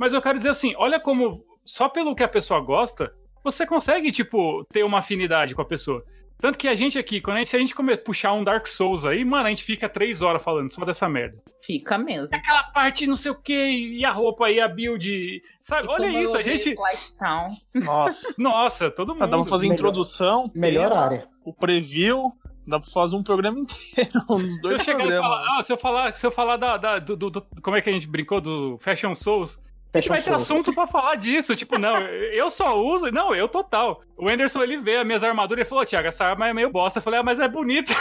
Mas 0.00 0.14
eu 0.14 0.22
quero 0.22 0.38
dizer 0.38 0.48
assim, 0.48 0.72
olha 0.78 0.98
como, 0.98 1.44
só 1.62 1.86
pelo 1.86 2.14
que 2.14 2.22
a 2.22 2.28
pessoa 2.28 2.60
gosta, 2.60 3.12
você 3.44 3.66
consegue, 3.66 4.10
tipo, 4.10 4.64
ter 4.72 4.84
uma 4.84 5.00
afinidade 5.00 5.54
com 5.54 5.60
a 5.60 5.66
pessoa. 5.66 6.02
Tanto 6.38 6.58
que 6.58 6.66
a 6.66 6.74
gente 6.74 6.98
aqui, 6.98 7.20
quando 7.20 7.36
a 7.36 7.38
gente, 7.38 7.50
se 7.50 7.56
a 7.56 7.58
gente 7.60 7.74
come- 7.74 7.96
puxar 7.96 8.32
um 8.32 8.42
Dark 8.42 8.66
Souls 8.66 9.04
aí, 9.04 9.24
mano, 9.24 9.46
a 9.46 9.50
gente 9.50 9.62
fica 9.62 9.88
três 9.88 10.22
horas 10.22 10.42
falando 10.42 10.72
só 10.72 10.84
dessa 10.84 11.08
merda. 11.08 11.38
Fica 11.64 11.96
mesmo. 11.96 12.36
Aquela 12.36 12.64
parte 12.64 13.06
não 13.06 13.14
sei 13.14 13.30
o 13.30 13.34
que, 13.40 13.54
e 13.54 14.04
a 14.04 14.10
roupa 14.10 14.50
e 14.50 14.60
a 14.60 14.66
build, 14.66 15.40
sabe? 15.60 15.86
E 15.86 15.90
Olha 15.90 16.22
isso, 16.24 16.36
a 16.36 16.42
gente... 16.42 16.74
Light 16.74 17.16
Town. 17.16 17.46
Nossa. 17.84 18.34
Nossa, 18.38 18.90
todo 18.90 19.14
mundo. 19.14 19.28
Dá 19.30 19.36
pra 19.36 19.44
fazer 19.44 19.68
Melhor. 19.68 19.74
introdução, 19.78 20.50
Melhor 20.54 20.88
tema, 20.88 21.00
área. 21.00 21.26
o 21.44 21.52
preview, 21.54 22.32
dá 22.66 22.80
pra 22.80 22.90
fazer 22.90 23.14
um 23.14 23.22
programa 23.22 23.58
inteiro, 23.62 24.10
uns 24.28 24.54
Se 24.56 24.58
eu 24.58 24.62
dois 24.62 24.82
chegar 24.82 24.98
e 24.98 25.02
programas. 25.08 25.30
falar, 25.30 25.58
ah, 25.58 25.62
se 25.62 25.72
eu 25.72 25.76
falar, 25.76 26.16
se 26.16 26.26
eu 26.26 26.30
falar 26.32 26.56
da, 26.56 26.76
da- 26.76 26.98
do, 26.98 27.16
do- 27.16 27.30
do- 27.30 27.46
como 27.62 27.76
é 27.76 27.80
que 27.80 27.88
a 27.88 27.92
gente 27.92 28.08
brincou 28.08 28.40
do 28.40 28.76
Fashion 28.78 29.14
Souls, 29.14 29.60
a 29.94 29.98
gente 29.98 30.08
Fecha 30.08 30.08
vai 30.08 30.22
ter 30.22 30.32
assunto 30.32 30.72
pra 30.72 30.86
falar 30.86 31.16
disso, 31.16 31.54
tipo, 31.54 31.78
não, 31.78 31.98
eu 31.98 32.50
só 32.50 32.80
uso, 32.80 33.12
não, 33.12 33.34
eu 33.34 33.46
total. 33.46 34.00
O 34.16 34.28
Anderson, 34.28 34.62
ele 34.62 34.78
vê 34.78 34.96
as 34.96 35.06
minhas 35.06 35.22
armaduras 35.22 35.66
e 35.66 35.68
falou, 35.68 35.84
Thiago, 35.84 36.08
essa 36.08 36.24
arma 36.24 36.48
é 36.48 36.54
meio 36.54 36.70
bosta. 36.70 36.98
Eu 36.98 37.02
falei, 37.02 37.20
ah, 37.20 37.22
mas 37.22 37.38
é 37.38 37.48
bonita, 37.48 37.92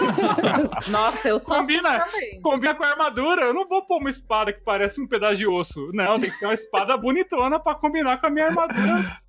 Nossa, 0.88 1.28
eu 1.28 1.38
sou 1.38 1.56
Combina. 1.56 1.88
assim 1.96 2.10
também. 2.10 2.40
combina 2.40 2.74
com 2.74 2.84
a 2.84 2.88
armadura, 2.88 3.42
eu 3.42 3.54
não 3.54 3.68
vou 3.68 3.82
pôr 3.82 3.98
uma 3.98 4.08
espada 4.10 4.52
que 4.52 4.60
parece 4.60 5.00
um 5.00 5.06
pedaço 5.06 5.36
de 5.36 5.46
osso. 5.46 5.90
Não, 5.92 6.18
tem 6.18 6.30
que 6.30 6.36
ser 6.38 6.46
uma 6.46 6.54
espada 6.54 6.96
bonitona 6.96 7.60
pra 7.60 7.74
combinar 7.74 8.18
com 8.18 8.26
a 8.26 8.30
minha 8.30 8.46
armadura. 8.46 9.20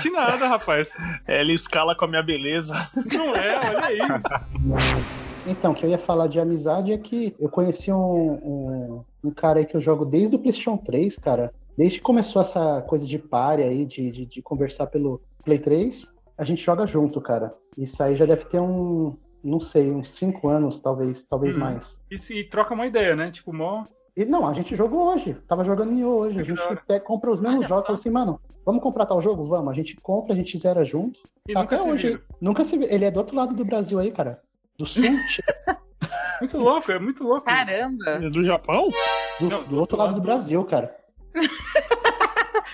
De 0.00 0.10
nada, 0.10 0.48
rapaz. 0.48 0.88
É, 1.28 1.40
ele 1.40 1.52
escala 1.52 1.94
com 1.94 2.06
a 2.06 2.08
minha 2.08 2.22
beleza. 2.22 2.90
Não 3.12 3.36
é, 3.36 3.58
olha 3.58 3.84
aí. 3.84 3.98
Então, 5.46 5.72
o 5.72 5.74
que 5.74 5.84
eu 5.84 5.90
ia 5.90 5.98
falar 5.98 6.26
de 6.26 6.40
amizade 6.40 6.92
é 6.92 6.98
que 6.98 7.34
eu 7.38 7.48
conheci 7.48 7.92
um, 7.92 7.96
um, 7.96 9.04
um 9.26 9.30
cara 9.32 9.58
aí 9.58 9.66
que 9.66 9.76
eu 9.76 9.80
jogo 9.80 10.04
desde 10.04 10.36
o 10.36 10.38
PlayStation 10.38 10.76
3, 10.76 11.16
cara. 11.16 11.52
Desde 11.76 11.98
que 11.98 12.04
começou 12.04 12.40
essa 12.40 12.80
coisa 12.82 13.06
de 13.06 13.18
pare 13.18 13.62
aí, 13.62 13.84
de, 13.84 14.10
de, 14.10 14.26
de 14.26 14.42
conversar 14.42 14.86
pelo 14.86 15.20
Play 15.44 15.58
3, 15.58 16.06
a 16.38 16.44
gente 16.44 16.62
joga 16.64 16.86
junto, 16.86 17.20
cara. 17.20 17.54
Isso 17.76 18.02
aí 18.02 18.16
já 18.16 18.24
deve 18.24 18.44
ter 18.46 18.60
um, 18.60 19.14
não 19.44 19.60
sei, 19.60 19.90
uns 19.90 20.08
5 20.12 20.48
anos, 20.48 20.80
talvez, 20.80 21.24
talvez 21.24 21.54
Hum. 21.54 21.60
mais. 21.60 22.00
E, 22.10 22.18
se- 22.18 22.38
e 22.38 22.44
troca 22.48 22.72
uma 22.74 22.86
ideia, 22.86 23.14
né? 23.14 23.30
Tipo, 23.30 23.52
mó. 23.52 23.84
E 24.16 24.24
não, 24.24 24.46
a 24.46 24.54
gente 24.54 24.74
jogou 24.74 25.12
hoje. 25.12 25.34
Tava 25.46 25.62
jogando 25.64 25.92
Nioh 25.92 26.08
hoje. 26.20 26.40
A 26.40 26.42
Que 26.42 26.48
gente 26.48 26.62
pega- 26.86 27.04
compra 27.04 27.30
os 27.30 27.40
mesmos 27.40 27.58
Olha 27.60 27.68
jogos. 27.68 27.82
só. 27.82 27.86
Fala 27.88 27.98
assim, 27.98 28.10
mano, 28.10 28.40
vamos 28.64 28.82
comprar 28.82 29.04
tal 29.04 29.20
jogo? 29.20 29.44
Vamos. 29.44 29.70
A 29.70 29.74
gente 29.74 29.94
compra, 29.96 30.32
a 30.32 30.36
gente 30.36 30.56
zera 30.56 30.82
junto. 30.82 31.20
Tá 31.52 31.60
até 31.60 31.80
hoje. 31.82 32.08
viram. 32.08 32.20
Nunca 32.40 32.64
se. 32.64 32.76
Ele 32.82 33.04
é 33.04 33.10
do 33.10 33.18
outro 33.18 33.36
lado 33.36 33.54
do 33.54 33.64
Brasil 33.66 33.98
aí, 33.98 34.10
cara. 34.10 34.40
Do 34.78 34.86
sul, 34.86 35.02
Muito 36.40 36.58
louco, 36.58 36.92
é 36.92 36.98
muito 36.98 37.22
louco. 37.24 37.48
isso. 37.48 37.56
Caramba. 37.56 38.18
Do 38.30 38.44
Japão? 38.44 38.90
do, 39.40 39.48
Não, 39.48 39.62
do 39.64 39.78
outro 39.78 39.96
lado 39.96 40.14
do 40.14 40.20
Brasil, 40.20 40.64
cara. 40.64 40.94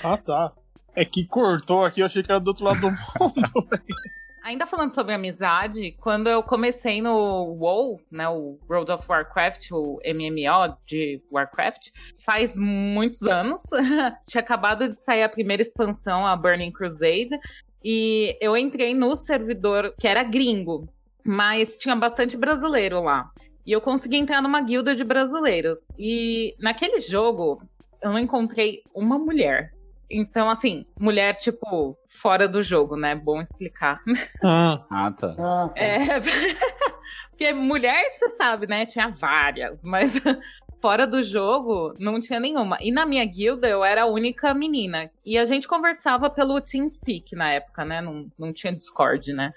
Ah, 0.03 0.17
tá. 0.17 0.53
É 0.97 1.05
que 1.05 1.25
cortou 1.27 1.85
aqui, 1.85 2.01
eu 2.01 2.07
achei 2.07 2.23
que 2.23 2.31
era 2.31 2.41
do 2.41 2.49
outro 2.49 2.65
lado 2.65 2.81
do 2.81 2.91
mundo. 2.91 3.69
Ainda 4.45 4.67
falando 4.67 4.93
sobre 4.93 5.15
amizade, 5.15 5.93
quando 6.01 6.29
eu 6.29 6.43
comecei 6.43 7.01
no 7.01 7.55
WoW, 7.61 8.01
né, 8.11 8.29
o 8.29 8.59
World 8.69 8.91
of 8.91 9.07
Warcraft, 9.09 9.71
o 9.71 10.01
MMO 10.05 10.77
de 10.85 11.23
Warcraft, 11.31 11.91
faz 12.25 12.57
muitos 12.57 13.23
anos. 13.23 13.63
Tinha 14.27 14.41
acabado 14.41 14.89
de 14.89 14.99
sair 14.99 15.23
a 15.23 15.29
primeira 15.29 15.63
expansão, 15.63 16.27
a 16.27 16.35
Burning 16.35 16.73
Crusade, 16.73 17.39
e 17.85 18.37
eu 18.41 18.57
entrei 18.57 18.95
no 18.95 19.15
servidor 19.15 19.95
que 19.97 20.09
era 20.09 20.25
gringo, 20.25 20.89
mas 21.25 21.79
tinha 21.79 21.97
bastante 21.97 22.37
brasileiro 22.37 23.03
lá. 23.03 23.31
E 23.65 23.73
eu 23.73 23.81
consegui 23.81 24.17
entrar 24.17 24.43
numa 24.43 24.61
guilda 24.61 24.95
de 24.95 25.05
brasileiros. 25.05 25.87
E 25.99 26.55
naquele 26.59 27.01
jogo, 27.01 27.63
eu 28.03 28.11
não 28.11 28.19
encontrei 28.19 28.83
uma 28.95 29.19
mulher. 29.19 29.73
Então, 30.11 30.51
assim, 30.51 30.85
mulher, 31.01 31.35
tipo, 31.37 31.97
fora 32.07 32.47
do 32.47 32.61
jogo, 32.61 32.97
né? 32.97 33.15
Bom 33.15 33.41
explicar. 33.41 34.01
Hum, 34.07 34.15
Ah, 34.91 35.13
tá. 35.19 35.35
Ah, 35.39 35.69
tá. 35.69 35.81
É. 35.81 35.99
Porque 37.31 37.53
mulher, 37.53 38.11
você 38.13 38.29
sabe, 38.31 38.67
né? 38.67 38.85
Tinha 38.85 39.09
várias, 39.09 39.83
mas 39.85 40.13
fora 40.83 41.07
do 41.07 41.23
jogo 41.23 41.95
não 41.99 42.21
tinha 42.21 42.39
nenhuma. 42.39 42.77
E 42.81 42.93
na 42.93 43.07
minha 43.07 43.25
guilda 43.25 43.69
eu 43.69 43.83
era 43.83 44.03
a 44.03 44.07
única 44.07 44.53
menina. 44.53 45.11
E 45.25 45.39
a 45.39 45.45
gente 45.45 45.67
conversava 45.67 46.29
pelo 46.29 46.61
TeamSpeak 46.61 47.35
na 47.35 47.51
época, 47.53 47.85
né? 47.85 48.01
Não, 48.01 48.31
não 48.39 48.53
tinha 48.53 48.75
Discord, 48.75 49.33
né? 49.33 49.53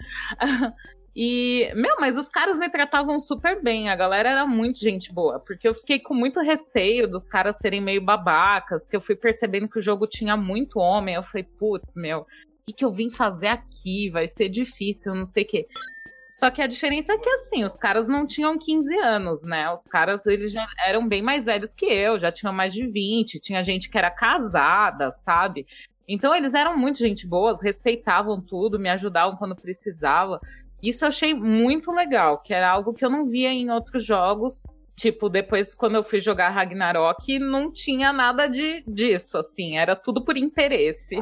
E, 1.18 1.72
meu, 1.74 1.96
mas 1.98 2.18
os 2.18 2.28
caras 2.28 2.58
me 2.58 2.68
tratavam 2.68 3.18
super 3.18 3.62
bem. 3.62 3.88
A 3.88 3.96
galera 3.96 4.28
era 4.28 4.46
muito 4.46 4.80
gente 4.80 5.10
boa. 5.10 5.40
Porque 5.40 5.66
eu 5.66 5.72
fiquei 5.72 5.98
com 5.98 6.12
muito 6.12 6.40
receio 6.40 7.08
dos 7.08 7.26
caras 7.26 7.56
serem 7.56 7.80
meio 7.80 8.04
babacas. 8.04 8.86
Que 8.86 8.94
eu 8.94 9.00
fui 9.00 9.16
percebendo 9.16 9.66
que 9.66 9.78
o 9.78 9.82
jogo 9.82 10.06
tinha 10.06 10.36
muito 10.36 10.78
homem. 10.78 11.14
Eu 11.14 11.22
falei, 11.22 11.44
putz, 11.44 11.94
meu, 11.96 12.20
o 12.20 12.26
que, 12.66 12.74
que 12.74 12.84
eu 12.84 12.90
vim 12.90 13.08
fazer 13.08 13.46
aqui? 13.46 14.10
Vai 14.10 14.28
ser 14.28 14.50
difícil, 14.50 15.14
não 15.14 15.24
sei 15.24 15.44
o 15.44 15.46
quê. 15.46 15.66
Só 16.34 16.50
que 16.50 16.60
a 16.60 16.66
diferença 16.66 17.14
é 17.14 17.18
que, 17.18 17.30
assim, 17.30 17.64
os 17.64 17.78
caras 17.78 18.08
não 18.08 18.26
tinham 18.26 18.58
15 18.58 18.94
anos, 18.98 19.42
né? 19.42 19.72
Os 19.72 19.84
caras, 19.84 20.26
eles 20.26 20.52
já 20.52 20.66
eram 20.86 21.08
bem 21.08 21.22
mais 21.22 21.46
velhos 21.46 21.74
que 21.74 21.86
eu, 21.86 22.18
já 22.18 22.30
tinham 22.30 22.52
mais 22.52 22.74
de 22.74 22.86
20, 22.86 23.40
tinha 23.40 23.64
gente 23.64 23.88
que 23.88 23.96
era 23.96 24.10
casada, 24.10 25.10
sabe? 25.10 25.66
Então, 26.06 26.34
eles 26.34 26.52
eram 26.52 26.76
muito 26.76 26.98
gente 26.98 27.26
boas, 27.26 27.62
respeitavam 27.62 28.38
tudo, 28.38 28.78
me 28.78 28.90
ajudavam 28.90 29.34
quando 29.34 29.56
precisava. 29.56 30.38
Isso 30.86 31.04
eu 31.04 31.08
achei 31.08 31.34
muito 31.34 31.90
legal, 31.90 32.38
que 32.38 32.54
era 32.54 32.70
algo 32.70 32.94
que 32.94 33.04
eu 33.04 33.10
não 33.10 33.26
via 33.26 33.52
em 33.52 33.72
outros 33.72 34.04
jogos. 34.04 34.62
Tipo, 34.94 35.28
depois, 35.28 35.74
quando 35.74 35.96
eu 35.96 36.02
fui 36.04 36.20
jogar 36.20 36.50
Ragnarok, 36.50 37.40
não 37.40 37.72
tinha 37.72 38.12
nada 38.12 38.46
de, 38.46 38.84
disso, 38.86 39.36
assim, 39.36 39.76
era 39.76 39.96
tudo 39.96 40.24
por 40.24 40.36
interesse. 40.36 41.18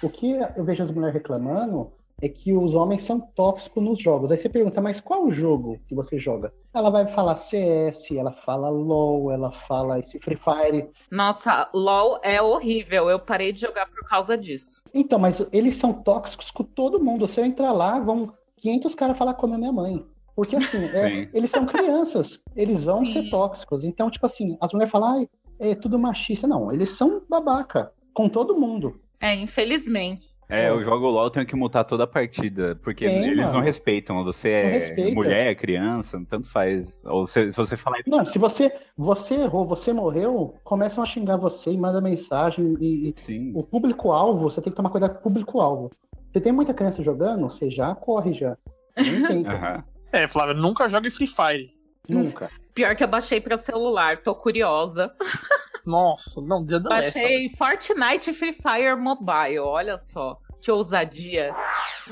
O 0.00 0.08
que 0.08 0.38
eu 0.56 0.64
vejo 0.64 0.84
as 0.84 0.92
mulheres 0.92 1.14
reclamando 1.14 1.92
é 2.22 2.28
que 2.28 2.52
os 2.52 2.72
homens 2.74 3.02
são 3.02 3.18
tóxicos 3.18 3.82
nos 3.82 3.98
jogos. 3.98 4.30
Aí 4.30 4.38
você 4.38 4.48
pergunta, 4.48 4.80
mas 4.80 5.00
qual 5.00 5.24
o 5.24 5.30
jogo 5.30 5.80
que 5.88 5.94
você 5.94 6.16
joga? 6.16 6.52
Ela 6.72 6.88
vai 6.88 7.06
falar 7.08 7.34
CS, 7.34 8.12
ela 8.12 8.32
fala 8.32 8.68
LOL, 8.68 9.32
ela 9.32 9.50
fala 9.50 9.98
esse 9.98 10.20
Free 10.20 10.38
Fire. 10.38 10.88
Nossa, 11.10 11.68
LOL 11.74 12.20
é 12.22 12.40
horrível. 12.40 13.10
Eu 13.10 13.18
parei 13.18 13.52
de 13.52 13.60
jogar 13.60 13.86
por 13.86 14.08
causa 14.08 14.38
disso. 14.38 14.80
Então, 14.94 15.18
mas 15.18 15.44
eles 15.50 15.76
são 15.76 15.92
tóxicos 15.92 16.50
com 16.50 16.62
todo 16.62 17.02
mundo. 17.02 17.26
Se 17.26 17.40
eu 17.40 17.44
entrar 17.44 17.72
lá, 17.72 17.98
vão 17.98 18.32
500 18.60 18.94
caras 18.94 19.18
falar 19.18 19.34
com 19.34 19.46
a 19.52 19.58
minha 19.58 19.72
mãe. 19.72 20.04
Porque 20.36 20.56
assim, 20.56 20.84
é, 20.84 21.28
eles 21.34 21.50
são 21.50 21.66
crianças, 21.66 22.40
eles 22.56 22.82
vão 22.82 23.04
ser 23.04 23.28
tóxicos. 23.28 23.84
Então, 23.84 24.10
tipo 24.10 24.24
assim, 24.26 24.56
as 24.60 24.72
mulheres 24.72 24.90
falam, 24.92 25.18
ai, 25.18 25.28
é 25.58 25.74
tudo 25.74 25.98
machista. 25.98 26.46
Não, 26.46 26.72
eles 26.72 26.90
são 26.90 27.22
babaca 27.28 27.92
com 28.14 28.28
todo 28.28 28.58
mundo. 28.58 29.00
É, 29.20 29.34
infelizmente. 29.34 30.30
É, 30.48 30.68
eu 30.68 30.82
jogo 30.82 31.06
LOL, 31.08 31.24
eu 31.24 31.30
tenho 31.30 31.46
que 31.46 31.54
mutar 31.54 31.84
toda 31.84 32.02
a 32.02 32.06
partida, 32.08 32.74
porque 32.82 33.06
Tem, 33.06 33.24
eles 33.24 33.46
não 33.46 33.52
mano. 33.52 33.60
respeitam. 33.64 34.24
Você 34.24 34.48
Não 34.62 34.68
é 34.70 34.72
respeita. 34.72 35.14
mulher, 35.14 35.54
criança, 35.54 36.20
tanto 36.28 36.48
faz. 36.48 37.04
Ou 37.04 37.24
se, 37.24 37.52
se 37.52 37.56
você 37.56 37.76
falar. 37.76 37.98
Não, 38.04 38.26
se 38.26 38.36
você, 38.36 38.72
você 38.96 39.34
errou, 39.34 39.64
você 39.64 39.92
morreu, 39.92 40.54
começam 40.64 41.04
a 41.04 41.06
xingar 41.06 41.36
você 41.36 41.70
e 41.70 41.78
manda 41.78 42.00
mensagem 42.00 42.74
e, 42.80 43.10
e 43.10 43.12
Sim. 43.14 43.52
o 43.54 43.62
público-alvo, 43.62 44.50
você 44.50 44.60
tem 44.60 44.72
que 44.72 44.76
tomar 44.76 44.90
cuidado 44.90 45.12
com 45.12 45.20
o 45.20 45.22
público-alvo. 45.22 45.90
Você 46.32 46.40
tem 46.40 46.52
muita 46.52 46.72
criança 46.72 47.02
jogando, 47.02 47.50
você 47.50 47.68
já 47.68 47.94
corre 47.94 48.32
já. 48.32 48.56
Nem 48.96 49.22
tenta. 49.26 49.50
Aham. 49.50 49.84
É, 50.12 50.28
Flávio, 50.28 50.54
nunca 50.54 50.88
jogue 50.88 51.10
Free 51.10 51.26
Fire. 51.26 51.72
Nunca. 52.08 52.50
Pior 52.74 52.94
que 52.96 53.04
eu 53.04 53.08
baixei 53.08 53.40
pra 53.40 53.56
celular, 53.56 54.22
tô 54.22 54.34
curiosa. 54.34 55.12
Nossa, 55.84 56.40
não, 56.40 56.64
dia 56.64 56.78
da 56.80 56.90
Baixei 56.90 57.48
Fortnite 57.50 58.32
Free 58.32 58.52
Fire 58.52 58.96
Mobile, 58.96 59.60
olha 59.60 59.98
só. 59.98 60.38
Que 60.60 60.70
ousadia. 60.70 61.54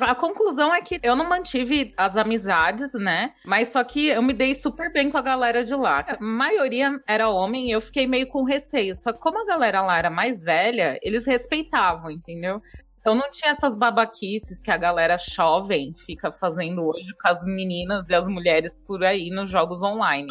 A 0.00 0.14
conclusão 0.14 0.74
é 0.74 0.80
que 0.80 0.98
eu 1.02 1.14
não 1.14 1.28
mantive 1.28 1.92
as 1.98 2.16
amizades, 2.16 2.94
né? 2.94 3.34
Mas 3.44 3.68
só 3.68 3.84
que 3.84 4.06
eu 4.06 4.22
me 4.22 4.32
dei 4.32 4.54
super 4.54 4.90
bem 4.90 5.10
com 5.10 5.18
a 5.18 5.22
galera 5.22 5.62
de 5.62 5.74
lá. 5.74 6.02
A 6.08 6.16
maioria 6.24 6.98
era 7.06 7.28
homem 7.28 7.68
e 7.68 7.72
eu 7.72 7.80
fiquei 7.80 8.06
meio 8.06 8.26
com 8.26 8.44
receio. 8.44 8.94
Só 8.94 9.12
que 9.12 9.20
como 9.20 9.42
a 9.42 9.44
galera 9.44 9.82
lá 9.82 9.98
era 9.98 10.08
mais 10.08 10.42
velha, 10.42 10.98
eles 11.02 11.26
respeitavam, 11.26 12.10
entendeu? 12.10 12.62
Então 13.00 13.14
não 13.14 13.30
tinha 13.30 13.52
essas 13.52 13.74
babaquices 13.74 14.60
que 14.60 14.70
a 14.70 14.76
galera 14.76 15.16
jovem 15.18 15.94
fica 15.94 16.30
fazendo 16.30 16.84
hoje 16.86 17.08
com 17.20 17.28
as 17.28 17.44
meninas 17.44 18.08
e 18.08 18.14
as 18.14 18.26
mulheres 18.28 18.78
por 18.78 19.04
aí 19.04 19.30
nos 19.30 19.48
jogos 19.50 19.82
online. 19.82 20.28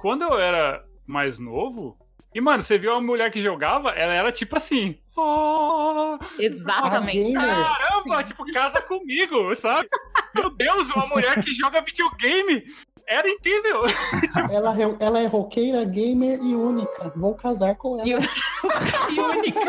Quando 0.00 0.22
eu 0.22 0.38
era 0.38 0.84
mais 1.06 1.38
novo, 1.38 1.96
e 2.34 2.40
mano, 2.40 2.62
você 2.62 2.78
viu 2.78 2.92
uma 2.92 3.00
mulher 3.00 3.30
que 3.30 3.40
jogava, 3.42 3.90
ela 3.90 4.12
era 4.12 4.30
tipo 4.30 4.56
assim. 4.56 4.98
"Oh, 5.16 6.18
Exatamente. 6.38 7.36
Ah. 7.36 7.74
Caramba, 7.78 8.22
tipo, 8.22 8.44
casa 8.52 8.80
comigo, 8.82 9.54
sabe? 9.56 9.88
Meu 10.34 10.50
Deus, 10.50 10.90
uma 10.90 11.06
mulher 11.06 11.42
que 11.42 11.52
joga 11.52 11.80
videogame. 11.82 12.64
Era 13.08 13.28
incrível. 13.28 13.82
Ela, 14.52 14.76
é- 14.80 14.96
ela 15.00 15.18
é 15.20 15.26
roqueira, 15.26 15.82
gamer 15.84 16.38
e 16.42 16.54
única. 16.54 17.10
Vou 17.16 17.34
casar 17.34 17.74
com 17.76 17.98
ela. 17.98 18.06
E, 18.06 18.12
e 18.12 19.20
única. 19.20 19.60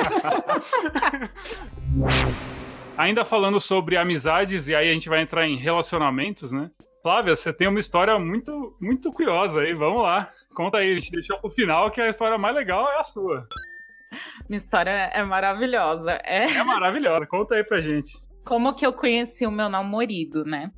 Ainda 2.98 3.24
falando 3.24 3.60
sobre 3.60 3.96
amizades, 3.98 4.68
e 4.68 4.76
aí 4.76 4.90
a 4.90 4.94
gente 4.94 5.08
vai 5.10 5.22
entrar 5.22 5.48
em 5.48 5.56
relacionamentos, 5.58 6.52
né? 6.52 6.70
Flávia, 7.02 7.34
você 7.36 7.54
tem 7.54 7.68
uma 7.68 7.80
história 7.80 8.20
muito, 8.20 8.76
muito 8.82 9.10
curiosa 9.12 9.62
aí, 9.62 9.74
vamos 9.74 10.04
lá. 10.04 10.30
Conta 10.54 10.80
aí, 10.80 10.92
a 10.92 10.96
gente 11.00 11.12
deixou 11.12 11.38
pro 11.40 11.50
final 11.50 11.90
que 11.92 12.02
a 12.02 12.10
história 12.10 12.38
mais 12.38 12.54
legal 12.54 12.86
é 12.92 13.00
a 13.00 13.04
sua. 13.04 13.48
Minha 14.50 14.58
história 14.58 14.90
é 15.14 15.24
maravilhosa. 15.24 16.12
É 16.26 16.44
É 16.52 16.64
maravilhosa, 16.64 17.26
conta 17.26 17.56
aí 17.56 17.64
pra 17.64 17.80
gente. 17.80 18.12
como 18.44 18.74
que 18.74 18.86
eu 18.86 18.92
conheci 18.92 19.46
o 19.48 19.52
meu 19.52 19.70
namorado, 19.70 20.44
né? 20.46 20.72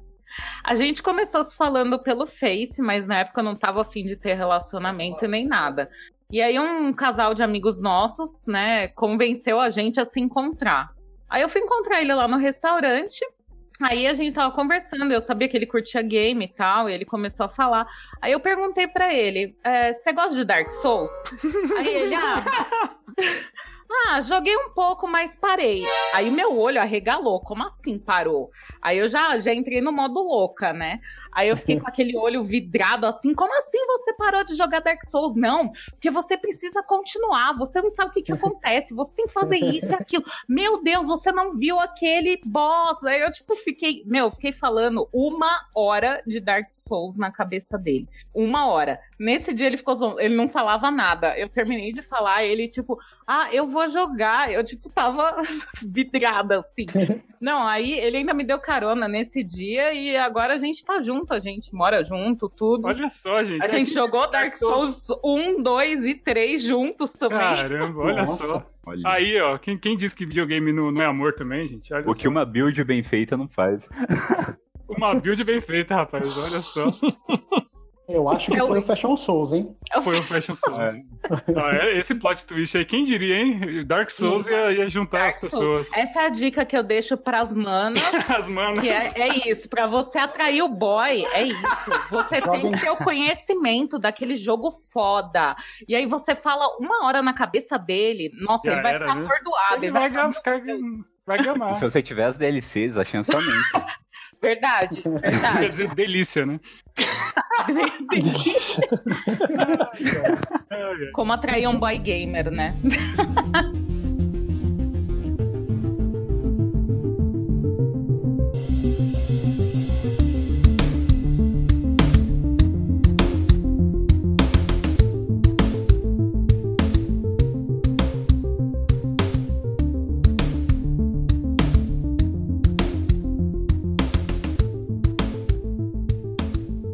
A 0.64 0.76
gente 0.76 1.02
começou 1.02 1.44
se 1.44 1.56
falando 1.56 2.02
pelo 2.02 2.26
Face, 2.26 2.82
mas 2.82 3.08
na 3.08 3.20
época 3.20 3.42
eu 3.42 3.46
não 3.46 3.56
tava 3.56 3.82
afim 3.82 4.06
de 4.06 4.16
ter 4.16 4.34
relacionamento 4.34 5.28
nem 5.28 5.46
nada. 5.46 5.90
E 6.32 6.42
aí 6.42 6.58
um 6.58 6.94
casal 6.94 7.34
de 7.34 7.44
amigos 7.44 7.82
nossos, 7.82 8.48
né, 8.48 8.88
convenceu 8.90 9.60
a 9.60 9.70
gente 9.70 10.00
a 10.00 10.06
se 10.06 10.20
encontrar. 10.20 10.90
Aí 11.30 11.42
eu 11.42 11.50
fui 11.50 11.62
encontrar 11.62 12.02
ele 12.02 12.14
lá 12.14 12.28
no 12.28 12.38
restaurante. 12.38 13.20
Aí 13.82 14.06
a 14.06 14.14
gente 14.14 14.36
tava 14.36 14.54
conversando, 14.54 15.12
eu 15.12 15.20
sabia 15.20 15.48
que 15.48 15.58
ele 15.58 15.66
curtia 15.66 16.02
game 16.02 16.46
e 16.46 16.48
tal, 16.48 16.90
e 16.90 16.94
ele 16.94 17.04
começou 17.04 17.48
a 17.48 17.50
falar. 17.50 17.88
Aí 18.22 18.32
eu 18.32 18.40
perguntei 18.40 18.88
pra 18.88 19.14
ele: 19.14 19.58
"É, 19.64 19.92
você 19.92 20.14
gosta 20.14 20.36
de 20.36 20.46
Dark 20.46 20.72
Souls? 20.72 21.12
Aí 21.78 21.88
ele, 21.88 22.16
ah, 22.16 22.96
ah, 24.08 24.22
joguei 24.22 24.56
um 24.56 24.70
pouco, 24.70 25.08
mas 25.08 25.36
parei. 25.36 25.84
Aí 26.14 26.30
o 26.30 26.34
meu 26.34 26.58
olho 26.58 26.80
arregalou. 26.80 27.40
Como 27.42 27.66
assim 27.66 28.00
parou? 28.00 28.50
Aí 28.82 28.98
eu 28.98 29.08
já, 29.08 29.38
já 29.40 29.54
entrei 29.54 29.82
no 29.82 29.92
modo 29.92 30.22
louca, 30.22 30.74
né? 30.74 31.00
Aí 31.32 31.50
eu 31.50 31.58
fiquei 31.58 31.80
com 31.80 31.88
aquele 31.88 32.18
olho 32.18 32.44
vidrado 32.44 33.06
assim. 33.06 33.34
Como 33.34 33.58
assim 33.58 33.86
você 33.88 34.14
parou 34.14 34.44
de 34.44 34.56
jogar 34.56 34.80
Dark 34.80 35.04
Souls? 35.06 35.36
Não, 35.36 35.70
porque 35.92 36.12
você 36.12 36.38
precisa 36.38 36.84
continuar. 36.84 37.54
Você 37.58 37.82
não 37.82 37.90
sabe 37.90 38.10
o 38.10 38.14
que, 38.14 38.22
que 38.22 38.34
acontece. 38.34 38.94
Você 38.94 39.16
tem 39.16 39.26
que 39.26 39.34
fazer 39.34 39.58
isso 39.58 39.92
e 39.92 39.96
aquilo. 39.96 40.26
Meu 40.48 40.82
Deus, 40.84 41.08
você 41.08 41.32
não 41.32 41.54
viu 41.58 41.80
aquele 41.80 42.40
boss. 42.46 43.04
Aí 43.04 43.22
eu, 43.22 43.32
tipo, 43.32 43.56
fiquei. 43.56 44.04
Meu, 44.06 44.30
fiquei 44.30 44.52
falando 44.52 45.08
uma 45.14 45.66
hora 45.74 46.22
de 46.28 46.40
Dark 46.40 46.68
Souls 46.72 47.18
na 47.18 47.32
cabeça 47.32 47.78
dele. 47.78 48.08
Uma 48.34 48.68
hora. 48.68 49.00
Nesse 49.20 49.54
dia 49.54 49.68
ele 49.68 49.78
ficou. 49.78 50.20
Ele 50.20 50.36
não 50.36 50.48
falava 50.48 50.92
nada. 50.92 51.38
Eu 51.38 51.48
terminei 51.48 51.92
de 51.92 52.02
falar, 52.02 52.44
ele, 52.44 52.68
tipo, 52.68 52.98
ah, 53.26 53.48
eu 53.54 53.66
vou 53.66 53.88
jogar. 53.88 54.52
Eu, 54.52 54.64
tipo, 54.64 54.90
tava 54.90 55.42
vidrada, 55.82 56.60
assim. 56.60 56.86
Não, 57.42 57.66
aí 57.66 57.94
ele 57.94 58.18
ainda 58.18 58.36
me 58.36 58.44
deu 58.44 58.60
carona 58.60 59.08
nesse 59.08 59.42
dia 59.42 59.92
e 59.94 60.16
agora 60.16 60.54
a 60.54 60.58
gente 60.60 60.86
tá 60.86 61.02
junto, 61.02 61.21
a 61.30 61.40
gente 61.40 61.74
mora 61.74 62.04
junto, 62.04 62.50
tudo. 62.50 62.88
Olha 62.88 63.10
só, 63.10 63.44
gente. 63.44 63.64
a 63.64 63.68
gente 63.68 63.94
jogou 63.94 64.30
Dark 64.30 64.52
Souls 64.52 65.08
1, 65.24 65.62
2 65.62 66.04
e 66.06 66.16
3 66.16 66.62
juntos 66.64 67.14
também. 67.14 67.38
Caramba, 67.38 68.00
olha 68.02 68.22
Nossa. 68.24 68.48
só. 68.48 68.66
Olha. 68.86 69.02
Aí, 69.06 69.40
ó, 69.40 69.58
quem, 69.58 69.78
quem 69.78 69.96
disse 69.96 70.16
que 70.16 70.26
videogame 70.26 70.74
não, 70.74 70.92
não 70.92 71.02
é 71.02 71.06
amor 71.06 71.34
também, 71.34 71.68
gente? 71.68 71.94
Olha 71.94 72.04
O 72.10 72.16
só. 72.16 72.22
que 72.22 72.28
uma 72.28 72.44
build 72.46 72.84
bem 72.84 73.04
feita 73.04 73.38
não 73.38 73.48
faz. 73.48 73.88
Uma 74.88 75.14
build 75.16 75.44
bem 75.44 75.62
feita, 75.62 75.96
rapaz, 75.96 76.38
olha 76.38 76.62
só. 76.62 76.88
Eu 78.14 78.30
acho 78.30 78.52
que 78.52 78.58
Eu- 78.60 78.68
foi 78.68 78.80
o 78.80 78.82
Fashion 78.82 79.16
Souls, 79.16 79.54
hein? 79.54 79.76
Foi 80.04 80.20
um 80.20 80.26
Fashion 80.26 80.54
Souls. 80.54 80.94
Ah, 81.56 81.76
é- 81.76 81.98
esse 82.00 82.14
plot 82.16 82.46
twist 82.46 82.78
aí, 82.78 82.84
quem 82.86 83.04
diria, 83.04 83.36
hein? 83.38 83.86
Dark 83.86 84.10
Souls 84.10 84.46
ia, 84.48 84.72
ia 84.74 84.90
juntar 84.90 85.20
Dark 85.20 85.36
as 85.36 85.50
Souls. 85.50 85.88
pessoas. 85.88 85.90
Essa 85.94 86.22
é 86.22 86.26
a 86.26 86.30
dica 86.30 86.66
que 86.66 86.76
eu 86.78 86.84
deixo 86.84 87.16
pras 87.18 87.54
manas. 87.54 88.02
As 88.30 88.48
manas. 88.48 88.80
Que 88.80 88.90
é, 88.90 89.12
é 89.20 89.50
isso, 89.50 89.70
pra 89.70 89.88
você 89.88 90.18
atrair 90.18 90.62
o 90.62 90.68
boy, 90.68 91.26
é 91.34 91.44
isso. 91.44 91.92
Você 92.10 92.42
tem 92.42 92.72
que 92.72 92.80
ter 92.82 92.90
o 92.90 92.98
conhecimento 92.98 93.98
daquele 94.00 94.36
jogo 94.36 94.72
foda. 94.72 95.56
E 95.88 95.96
aí 95.96 96.06
você 96.06 96.36
fala 96.36 96.66
uma 96.80 97.06
hora 97.06 97.22
na 97.22 97.34
cabeça 97.34 97.78
dele, 97.78 98.32
nossa, 98.42 98.68
Já 98.70 98.74
ele 98.74 98.82
vai 98.82 98.94
era, 98.96 99.08
ficar 99.08 99.20
né? 99.20 99.26
atordoado. 99.26 99.76
Ele 99.76 99.86
Ele 99.86 99.92
vai, 99.92 100.10
vai 100.10 100.34
ficar, 100.34 100.62
vai 101.26 101.38
gamar. 101.44 101.76
Se 101.76 101.82
você 101.82 102.02
tiver 102.02 102.26
as 102.26 102.38
DLCs, 102.38 102.98
a 102.98 103.06
chance 103.06 103.34
aumenta. 103.34 103.86
Verdade, 104.42 105.02
Quer 105.04 105.20
verdade. 105.20 105.70
dizer, 105.70 105.94
delícia, 105.94 106.46
né? 106.46 106.60
Delícia. 108.12 108.82
Como 111.14 111.32
atrair 111.32 111.68
um 111.68 111.78
boy 111.78 111.98
gamer, 112.00 112.50
né? 112.50 112.74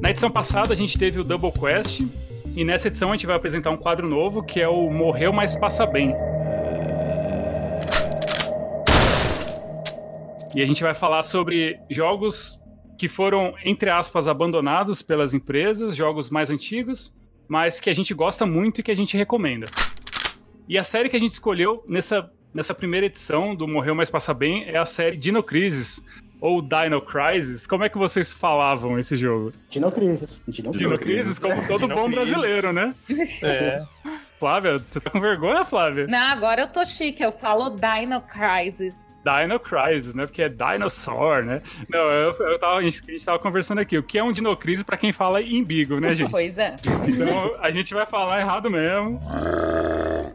Na 0.08 0.12
edição 0.12 0.32
passada 0.32 0.72
a 0.72 0.76
gente 0.78 0.98
teve 0.98 1.20
o 1.20 1.24
Double 1.24 1.52
Quest 1.52 2.00
e 2.56 2.64
nessa 2.64 2.88
edição 2.88 3.10
a 3.10 3.12
gente 3.12 3.26
vai 3.26 3.36
apresentar 3.36 3.72
um 3.72 3.76
quadro 3.76 4.08
novo 4.08 4.42
que 4.42 4.58
é 4.58 4.66
o 4.66 4.90
Morreu 4.90 5.34
Mas 5.34 5.54
Passa 5.54 5.86
Bem. 5.86 6.16
E 10.56 10.62
a 10.62 10.66
gente 10.66 10.82
vai 10.82 10.94
falar 10.94 11.24
sobre 11.24 11.78
jogos 11.90 12.58
que 12.98 13.10
foram, 13.10 13.54
entre 13.66 13.90
aspas, 13.90 14.30
abandonados 14.30 15.02
pelas 15.02 15.34
empresas, 15.34 15.94
jogos 15.94 16.30
mais 16.30 16.50
antigos, 16.50 17.14
mas 17.46 17.82
que 17.82 17.90
a 17.90 17.94
gente 17.94 18.14
gosta 18.14 18.46
muito 18.46 18.80
e 18.80 18.84
que 18.84 18.92
a 18.92 18.96
gente 18.96 19.18
recomenda. 19.18 19.66
E 20.70 20.78
a 20.78 20.86
série 20.86 21.10
que 21.10 21.18
a 21.18 21.20
gente 21.20 21.34
escolheu 21.34 21.84
nessa, 21.86 22.32
nessa 22.54 22.74
primeira 22.74 23.08
edição 23.08 23.54
do 23.54 23.68
Morreu 23.68 23.94
Mas 23.94 24.10
Passa 24.10 24.34
Bem 24.34 24.64
é 24.70 24.78
a 24.78 24.86
série 24.86 25.18
Dino 25.18 25.44
Crisis, 25.44 26.02
ou 26.40 26.62
Dino 26.62 27.02
Crisis. 27.02 27.66
Como 27.66 27.84
é 27.84 27.90
que 27.90 27.98
vocês 27.98 28.34
falavam 28.34 29.00
esse 29.00 29.18
jogo? 29.18 29.52
Dino 29.70 29.92
Crisis. 29.92 30.42
Dino 30.48 30.72
Crisis. 30.72 30.88
Dino 30.88 30.98
Crisis, 30.98 31.40
como 31.40 31.68
todo 31.68 31.82
Dino 31.82 31.96
bom 31.96 32.06
Crisis. 32.06 32.30
brasileiro, 32.30 32.74
né? 32.74 32.94
É. 33.44 33.84
Flávia, 34.40 34.78
você 34.78 35.00
tá 35.00 35.10
com 35.10 35.20
vergonha, 35.20 35.66
Flávia? 35.66 36.06
Não, 36.08 36.28
agora 36.28 36.62
eu 36.62 36.68
tô 36.68 36.86
chique, 36.86 37.24
eu 37.24 37.32
falo 37.32 37.72
Dino 37.72 38.22
Crisis. 38.22 39.16
Dino 39.24 39.60
Crisis, 39.60 40.14
né? 40.14 40.28
Porque 40.28 40.44
é 40.44 40.50
dinosaur, 40.50 41.44
né? 41.44 41.62
Não, 41.90 42.00
eu, 42.00 42.34
eu 42.34 42.60
tava, 42.60 42.76
a, 42.76 42.84
gente, 42.84 43.02
a 43.08 43.12
gente 43.12 43.26
tava 43.26 43.40
conversando 43.40 43.80
aqui. 43.80 43.98
O 43.98 44.04
que 44.04 44.20
é 44.20 44.24
um 44.24 44.32
Dino 44.32 44.56
Crisis 44.56 44.84
pra 44.84 44.96
quem 44.96 45.12
fala 45.12 45.42
embigo, 45.42 46.00
né, 46.00 46.14
gente? 46.14 46.30
Pois 46.30 46.60
é. 46.60 46.76
Então 47.08 47.56
a 47.60 47.72
gente 47.72 47.94
vai 47.96 48.06
falar 48.06 48.40
errado 48.40 48.70
mesmo. 48.70 49.20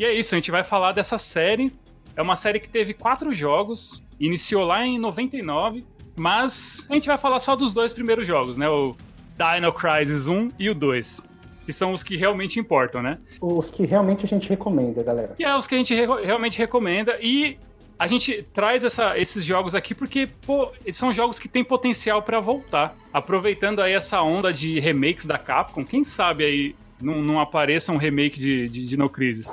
E 0.00 0.04
é 0.04 0.12
isso, 0.12 0.34
a 0.34 0.38
gente 0.38 0.50
vai 0.50 0.64
falar 0.64 0.92
dessa 0.92 1.16
série. 1.16 1.72
É 2.16 2.20
uma 2.20 2.34
série 2.36 2.58
que 2.58 2.68
teve 2.68 2.92
quatro 2.92 3.32
jogos, 3.32 4.02
iniciou 4.18 4.64
lá 4.64 4.84
em 4.84 4.98
99, 4.98 5.86
mas 6.16 6.87
a 6.90 6.94
gente 6.94 7.07
vai 7.07 7.18
falar 7.18 7.38
só 7.40 7.57
dos 7.57 7.72
dois 7.72 7.92
primeiros 7.92 8.27
jogos, 8.27 8.57
né? 8.57 8.68
O 8.68 8.94
Dino 9.37 9.72
Crisis 9.72 10.27
1 10.29 10.51
e 10.59 10.68
o 10.70 10.75
2. 10.75 11.20
Que 11.64 11.72
são 11.72 11.92
os 11.92 12.03
que 12.03 12.16
realmente 12.16 12.59
importam, 12.59 13.01
né? 13.03 13.18
Os 13.40 13.70
que 13.70 13.85
realmente 13.87 14.25
a 14.25 14.29
gente 14.29 14.48
recomenda, 14.48 15.03
galera. 15.03 15.35
Que 15.37 15.44
é 15.44 15.57
os 15.57 15.66
que 15.66 15.75
a 15.77 15.79
gente 15.79 15.94
re- 15.94 16.25
realmente 16.25 16.59
recomenda. 16.59 17.16
E 17.20 17.57
a 17.98 18.07
gente 18.09 18.42
traz 18.53 18.83
essa- 18.83 19.16
esses 19.16 19.44
jogos 19.44 19.72
aqui 19.75 19.94
porque, 19.94 20.29
pô, 20.44 20.72
eles 20.85 20.96
são 20.96 21.12
jogos 21.12 21.38
que 21.38 21.48
têm 21.48 21.62
potencial 21.62 22.20
pra 22.20 22.40
voltar. 22.40 22.96
Aproveitando 23.12 23.81
aí 23.81 23.92
essa 23.92 24.20
onda 24.22 24.53
de 24.53 24.81
remakes 24.81 25.25
da 25.25 25.38
Capcom, 25.38 25.85
quem 25.85 26.03
sabe 26.03 26.44
aí 26.44 26.75
não, 27.02 27.20
não 27.20 27.40
apareça 27.40 27.92
um 27.92 27.96
remake 27.96 28.38
de, 28.38 28.68
de 28.68 28.86
Dino 28.86 29.08
Crisis. 29.08 29.52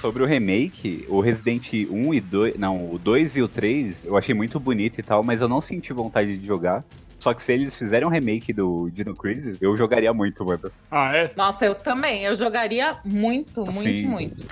Sobre 0.00 0.22
o 0.22 0.26
remake, 0.26 1.04
o 1.08 1.20
Resident 1.20 1.72
1 1.72 2.14
e 2.14 2.20
2. 2.20 2.58
Não, 2.58 2.92
o 2.92 2.98
2 2.98 3.36
e 3.36 3.42
o 3.42 3.48
3 3.48 4.04
eu 4.04 4.16
achei 4.16 4.34
muito 4.34 4.60
bonito 4.60 4.98
e 4.98 5.02
tal, 5.02 5.22
mas 5.22 5.40
eu 5.40 5.48
não 5.48 5.60
senti 5.60 5.92
vontade 5.92 6.36
de 6.36 6.46
jogar. 6.46 6.84
Só 7.18 7.34
que 7.34 7.42
se 7.42 7.52
eles 7.52 7.76
fizerem 7.76 8.08
um 8.08 8.10
remake 8.10 8.52
do 8.52 8.88
Dino 8.90 9.14
Crisis, 9.14 9.60
eu 9.60 9.76
jogaria 9.76 10.12
muito, 10.12 10.42
mano. 10.44 10.72
Ah, 10.90 11.14
é? 11.14 11.30
Nossa, 11.36 11.66
eu 11.66 11.74
também. 11.74 12.24
Eu 12.24 12.34
jogaria 12.34 12.98
muito, 13.04 13.60
muito, 13.66 13.80
Sim. 13.80 14.06
muito. 14.06 14.46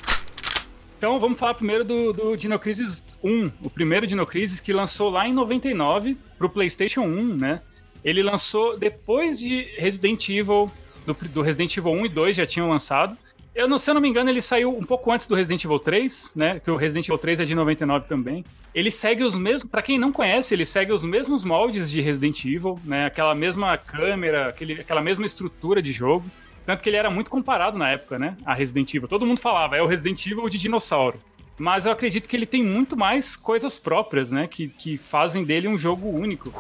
Então 0.99 1.19
vamos 1.19 1.39
falar 1.39 1.55
primeiro 1.55 1.85
do, 1.85 2.13
do 2.13 2.37
Dino 2.37 2.59
Crisis 2.59 3.07
1, 3.23 3.53
o 3.63 3.71
primeiro 3.71 4.07
Dino 4.07 4.27
Crisis 4.27 4.61
que 4.61 4.73
lançou 4.73 5.09
lá 5.09 5.29
em 5.29 5.33
99 5.33 6.19
pro 6.37 6.51
PlayStation 6.51 7.03
1, 7.03 7.37
né? 7.37 7.63
Ele 8.05 8.23
lançou 8.23 8.77
depois 8.77 9.39
de 9.39 9.63
Resident 9.79 10.29
Evil, 10.29 10.71
do, 11.09 11.29
do 11.29 11.43
Resident 11.43 11.77
Evil 11.77 11.93
1 11.93 12.07
e 12.07 12.09
2 12.09 12.37
já 12.37 12.47
tinham 12.47 12.69
lançado. 12.69 13.17
Eu 13.55 13.67
não, 13.67 13.79
se 13.79 13.91
eu 13.91 13.95
não 13.95 14.01
me 14.01 14.09
engano, 14.09 14.31
ele 14.31 14.41
saiu 14.41 14.77
um 14.77 14.85
pouco 14.85 15.11
antes 15.11 15.27
do 15.27 15.35
Resident 15.35 15.65
Evil 15.65 15.81
3, 15.81 16.33
né? 16.37 16.61
Que 16.61 16.71
o 16.71 16.77
Resident 16.77 17.09
Evil 17.09 17.19
3 17.19 17.41
é 17.41 17.45
de 17.45 17.55
99 17.55 18.07
também. 18.07 18.45
Ele 18.73 18.91
segue 18.91 19.25
os 19.25 19.35
mesmos, 19.35 19.69
Pra 19.69 19.83
quem 19.83 19.99
não 19.99 20.13
conhece, 20.13 20.55
ele 20.55 20.65
segue 20.65 20.93
os 20.93 21.03
mesmos 21.03 21.43
moldes 21.43 21.91
de 21.91 22.01
Resident 22.01 22.45
Evil, 22.45 22.79
né? 22.85 23.07
Aquela 23.07 23.35
mesma 23.35 23.77
câmera, 23.77 24.49
aquele, 24.49 24.75
aquela 24.75 25.03
mesma 25.03 25.27
estrutura 25.27 25.83
de 25.83 25.91
jogo. 25.91 26.25
Tanto 26.65 26.83
que 26.83 26.91
ele 26.91 26.97
era 26.97 27.11
muito 27.11 27.31
comparado 27.31 27.79
na 27.79 27.91
época, 27.91 28.19
né? 28.19 28.37
A 28.45 28.55
Resident 28.55 28.95
Evil. 28.95 29.09
Todo 29.09 29.27
mundo 29.27 29.41
falava, 29.41 29.77
é 29.77 29.83
o 29.83 29.87
Resident 29.87 30.25
Evil 30.27 30.49
de 30.49 30.59
dinossauro. 30.59 31.19
Mas 31.59 31.87
eu 31.87 31.93
acredito 31.93 32.29
que 32.29 32.37
ele 32.37 32.47
tem 32.47 32.63
muito 32.63 32.97
mais 32.97 33.37
coisas 33.37 33.79
próprias, 33.79 34.31
né? 34.31 34.47
Que, 34.47 34.69
que 34.69 34.97
fazem 34.97 35.45
dele 35.45 35.67
um 35.67 35.77
jogo 35.77 36.09
único. 36.09 36.53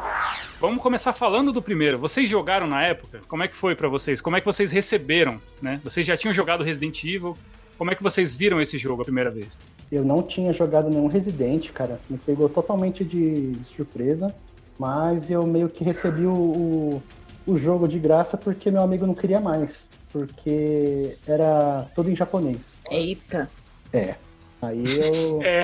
Vamos 0.60 0.82
começar 0.82 1.12
falando 1.12 1.52
do 1.52 1.62
primeiro. 1.62 1.98
Vocês 1.98 2.28
jogaram 2.28 2.66
na 2.66 2.82
época? 2.82 3.20
Como 3.28 3.42
é 3.44 3.48
que 3.48 3.54
foi 3.54 3.76
pra 3.76 3.88
vocês? 3.88 4.20
Como 4.20 4.36
é 4.36 4.40
que 4.40 4.46
vocês 4.46 4.72
receberam, 4.72 5.40
né? 5.62 5.80
Vocês 5.84 6.04
já 6.04 6.16
tinham 6.16 6.34
jogado 6.34 6.64
Resident 6.64 7.04
Evil? 7.04 7.36
Como 7.78 7.92
é 7.92 7.94
que 7.94 8.02
vocês 8.02 8.34
viram 8.34 8.60
esse 8.60 8.76
jogo 8.76 9.02
a 9.02 9.04
primeira 9.04 9.30
vez? 9.30 9.56
Eu 9.90 10.04
não 10.04 10.20
tinha 10.20 10.52
jogado 10.52 10.90
nenhum 10.90 11.06
Resident, 11.06 11.70
cara. 11.70 12.00
Me 12.10 12.18
pegou 12.18 12.48
totalmente 12.48 13.04
de 13.04 13.54
surpresa. 13.64 14.34
Mas 14.76 15.30
eu 15.30 15.46
meio 15.46 15.68
que 15.68 15.84
recebi 15.84 16.26
o, 16.26 16.32
o, 16.32 17.02
o 17.46 17.56
jogo 17.56 17.86
de 17.86 17.98
graça 18.00 18.36
porque 18.36 18.70
meu 18.70 18.82
amigo 18.82 19.06
não 19.06 19.14
queria 19.14 19.40
mais. 19.40 19.88
Porque 20.12 21.16
era 21.26 21.86
todo 21.94 22.10
em 22.10 22.16
japonês. 22.16 22.78
Eita. 22.90 23.48
É. 23.92 24.16
Aí 24.60 24.82
eu. 24.98 25.40
É, 25.42 25.62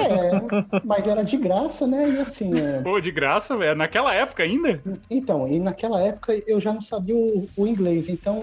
É, 0.00 0.80
mas 0.84 1.06
era 1.06 1.22
de 1.22 1.36
graça, 1.36 1.86
né? 1.86 2.08
E 2.10 2.20
assim. 2.20 2.50
é, 2.58 2.80
pô, 2.82 3.00
de 3.00 3.10
graça, 3.10 3.56
velho. 3.56 3.76
Naquela 3.76 4.14
época 4.14 4.42
ainda? 4.42 4.80
Então, 5.10 5.46
e 5.48 5.58
naquela 5.60 6.00
época 6.00 6.34
eu 6.46 6.60
já 6.60 6.72
não 6.72 6.80
sabia 6.82 7.14
o, 7.16 7.48
o 7.56 7.66
inglês, 7.66 8.08
então 8.08 8.38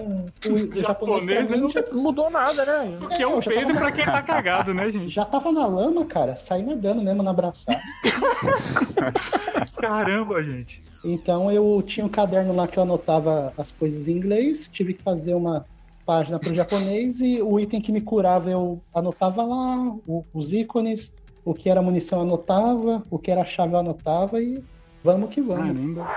o, 0.46 0.50
o 0.50 0.56
japonês, 0.74 0.82
Japonês, 0.86 1.48
né? 1.48 1.68
já, 1.68 1.84
Não 1.92 2.02
mudou 2.02 2.30
nada, 2.30 2.64
né? 2.64 2.98
Que 3.16 3.22
é 3.22 3.26
um 3.26 3.36
eu 3.36 3.42
já 3.42 3.50
peido 3.50 3.68
tava- 3.72 3.80
pra 3.80 3.92
quem 3.92 4.04
tá 4.04 4.22
cagado, 4.22 4.72
né, 4.74 4.90
gente? 4.90 5.08
já 5.08 5.24
tava 5.24 5.50
na 5.52 5.66
lama, 5.66 6.04
cara, 6.04 6.36
saí 6.36 6.62
nadando 6.62 7.02
mesmo 7.02 7.22
na 7.22 7.30
abraçada. 7.30 7.80
Caramba, 9.80 10.42
gente. 10.42 10.82
Então 11.04 11.50
eu 11.50 11.82
tinha 11.86 12.04
um 12.04 12.08
caderno 12.08 12.54
lá 12.54 12.66
que 12.66 12.78
eu 12.78 12.82
anotava 12.82 13.52
as 13.56 13.70
coisas 13.72 14.08
em 14.08 14.12
inglês, 14.12 14.68
tive 14.72 14.94
que 14.94 15.02
fazer 15.02 15.34
uma 15.34 15.64
página 16.08 16.38
para 16.38 16.50
o 16.50 16.54
japonês 16.54 17.20
e 17.20 17.42
o 17.42 17.60
item 17.60 17.82
que 17.82 17.92
me 17.92 18.00
curava 18.00 18.50
eu 18.50 18.82
anotava 18.94 19.42
lá, 19.44 19.78
o- 20.06 20.24
os 20.32 20.54
ícones, 20.54 21.12
o 21.44 21.52
que 21.52 21.68
era 21.68 21.82
munição 21.82 22.20
eu 22.20 22.24
anotava, 22.24 23.04
o 23.10 23.18
que 23.18 23.30
era 23.30 23.44
chave 23.44 23.74
eu 23.74 23.78
anotava 23.78 24.40
e 24.40 24.64
vamos 25.04 25.28
que 25.28 25.42
vamos. 25.42 25.66
Caramba. 25.66 26.10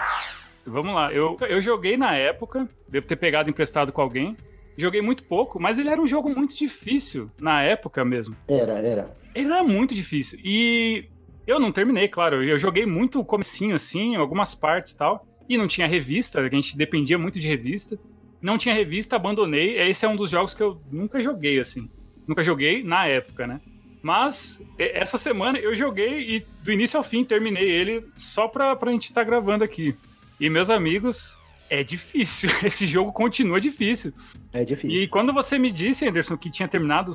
Vamos 0.66 0.96
lá, 0.96 1.12
eu, 1.12 1.36
eu 1.50 1.62
joguei 1.62 1.98
na 1.98 2.16
época, 2.16 2.70
devo 2.88 3.06
ter 3.06 3.18
pegado 3.18 3.50
emprestado 3.50 3.92
com 3.92 4.02
alguém. 4.02 4.38
Joguei 4.78 5.02
muito 5.02 5.26
pouco, 5.26 5.60
mas 5.60 5.78
ele 5.78 5.90
era 5.90 6.02
um 6.02 6.08
jogo 6.08 6.30
muito 6.34 6.56
difícil 6.56 7.30
na 7.42 7.62
época 7.62 8.06
mesmo. 8.06 8.34
Era, 8.48 8.80
era. 8.80 9.12
Ele 9.36 9.52
era 9.52 9.62
muito 9.64 9.94
difícil. 9.94 10.40
E 10.42 11.04
eu 11.46 11.60
não 11.60 11.74
terminei, 11.74 12.08
claro. 12.08 12.42
Eu 12.42 12.58
joguei 12.58 12.86
muito 12.86 13.20
o 13.20 13.26
comecinho, 13.26 13.76
assim, 13.76 14.16
algumas 14.16 14.56
partes 14.56 14.94
e 14.94 14.98
tal. 14.98 15.26
E 15.50 15.58
não 15.58 15.68
tinha 15.68 15.86
revista, 15.88 16.40
a 16.40 16.48
gente 16.48 16.78
dependia 16.78 17.18
muito 17.18 17.38
de 17.40 17.48
revista. 17.50 18.00
Não 18.42 18.58
tinha 18.58 18.74
revista, 18.74 19.16
abandonei. 19.16 19.78
Esse 19.80 20.06
é 20.06 20.10
um 20.10 20.16
dos 20.16 20.30
jogos 20.30 20.54
que 20.54 20.64
eu 20.64 20.82
nunca 20.92 21.22
joguei, 21.22 21.60
assim. 21.60 21.90
Nunca 22.28 22.44
joguei 22.44 22.84
na 22.84 23.06
época, 23.06 23.46
né? 23.46 23.62
Mas 24.02 24.60
essa 24.80 25.18
semana 25.18 25.60
eu 25.60 25.76
joguei 25.76 26.38
e 26.38 26.46
do 26.64 26.72
início 26.72 26.98
ao 26.98 27.04
fim 27.04 27.24
terminei 27.24 27.70
ele 27.70 28.04
só 28.18 28.48
pra, 28.48 28.76
pra 28.76 28.92
gente 28.92 29.10
estar 29.10 29.24
gravando 29.24 29.64
aqui. 29.64 29.96
E 30.40 30.50
meus 30.50 30.72
amigos, 30.72 31.38
é 31.70 31.84
difícil. 31.84 32.50
Esse 32.66 32.86
jogo 32.86 33.14
continua 33.14 33.60
difícil. 33.62 34.12
É 34.52 34.66
difícil. 34.66 35.00
E 35.00 35.08
quando 35.08 35.32
você 35.32 35.60
me 35.60 35.72
disse, 35.72 36.08
Anderson, 36.08 36.36
que 36.36 36.50
tinha 36.50 36.68
terminado 36.68 37.12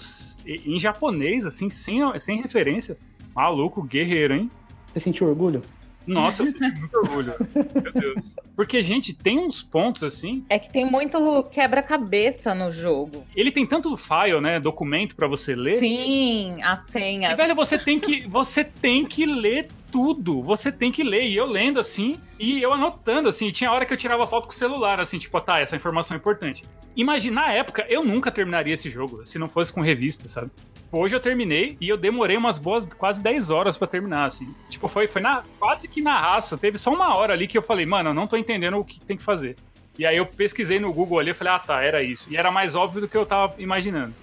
em 0.46 0.78
japonês, 0.78 1.44
assim, 1.44 1.68
sem, 1.68 2.00
sem 2.20 2.40
referência, 2.40 2.96
maluco, 3.34 3.82
guerreiro, 3.82 4.34
hein? 4.34 4.50
Você 4.92 5.00
sentiu 5.00 5.26
orgulho? 5.26 5.60
Nossa, 6.06 6.42
eu 6.42 6.46
senti 6.46 6.78
muito 6.78 6.96
orgulho. 6.96 7.34
Meu 7.82 7.92
Deus. 7.92 8.34
Porque, 8.54 8.80
gente, 8.82 9.12
tem 9.12 9.38
uns 9.38 9.62
pontos 9.62 10.02
assim. 10.02 10.44
É 10.48 10.58
que 10.58 10.70
tem 10.70 10.84
muito 10.84 11.42
quebra-cabeça 11.52 12.54
no 12.54 12.70
jogo. 12.70 13.24
Ele 13.34 13.50
tem 13.50 13.66
tanto 13.66 13.96
file, 13.96 14.40
né? 14.40 14.58
Documento 14.60 15.14
pra 15.16 15.26
você 15.26 15.54
ler. 15.54 15.78
Sim, 15.78 16.62
as 16.62 16.88
E, 16.88 16.92
senhas. 16.92 17.36
velho, 17.36 17.54
você 17.54 17.78
tem 17.78 17.98
que 18.00 18.26
você 18.28 18.64
tem 18.64 19.04
que 19.04 19.26
ler 19.26 19.68
tudo. 19.90 20.42
Você 20.42 20.70
tem 20.72 20.90
que 20.92 21.02
ler. 21.02 21.24
E 21.24 21.36
eu 21.36 21.46
lendo 21.46 21.78
assim, 21.80 22.18
e 22.38 22.60
eu 22.62 22.72
anotando 22.72 23.28
assim. 23.28 23.48
E 23.48 23.52
tinha 23.52 23.70
hora 23.72 23.84
que 23.84 23.92
eu 23.92 23.96
tirava 23.96 24.26
foto 24.26 24.44
com 24.46 24.52
o 24.52 24.56
celular, 24.56 25.00
assim, 25.00 25.18
tipo, 25.18 25.40
tá, 25.40 25.58
essa 25.58 25.76
informação 25.76 26.16
é 26.16 26.18
importante. 26.18 26.64
Imagina, 26.96 27.42
na 27.42 27.52
época, 27.52 27.84
eu 27.88 28.04
nunca 28.04 28.30
terminaria 28.30 28.72
esse 28.72 28.88
jogo, 28.88 29.26
se 29.26 29.38
não 29.38 29.48
fosse 29.48 29.72
com 29.72 29.80
revista, 29.82 30.28
sabe? 30.28 30.50
Hoje 30.90 31.14
eu 31.14 31.20
terminei 31.20 31.76
e 31.80 31.88
eu 31.88 31.96
demorei 31.96 32.36
umas 32.36 32.58
boas 32.58 32.86
quase 32.86 33.22
10 33.22 33.50
horas 33.50 33.76
pra 33.76 33.88
terminar, 33.88 34.26
assim. 34.26 34.54
Tipo, 34.70 34.86
foi, 34.86 35.08
foi 35.08 35.20
na, 35.20 35.42
quase 35.58 35.88
que 35.88 36.00
na 36.00 36.18
raça. 36.18 36.56
Teve 36.56 36.78
só 36.78 36.92
uma 36.92 37.14
hora 37.14 37.32
ali 37.32 37.48
que 37.48 37.58
eu 37.58 37.62
falei, 37.62 37.84
mano, 37.84 38.10
eu 38.10 38.14
não 38.14 38.26
tô 38.26 38.36
entendendo 38.36 38.78
o 38.78 38.84
que 38.84 39.00
tem 39.00 39.16
que 39.16 39.22
fazer. 39.22 39.56
E 39.98 40.06
aí 40.06 40.16
eu 40.16 40.26
pesquisei 40.26 40.78
no 40.78 40.92
Google 40.92 41.18
ali 41.18 41.30
e 41.30 41.34
falei, 41.34 41.54
ah 41.54 41.58
tá, 41.58 41.82
era 41.82 42.02
isso. 42.02 42.30
E 42.30 42.36
era 42.36 42.50
mais 42.50 42.74
óbvio 42.74 43.00
do 43.00 43.08
que 43.08 43.16
eu 43.16 43.26
tava 43.26 43.54
imaginando. 43.58 44.14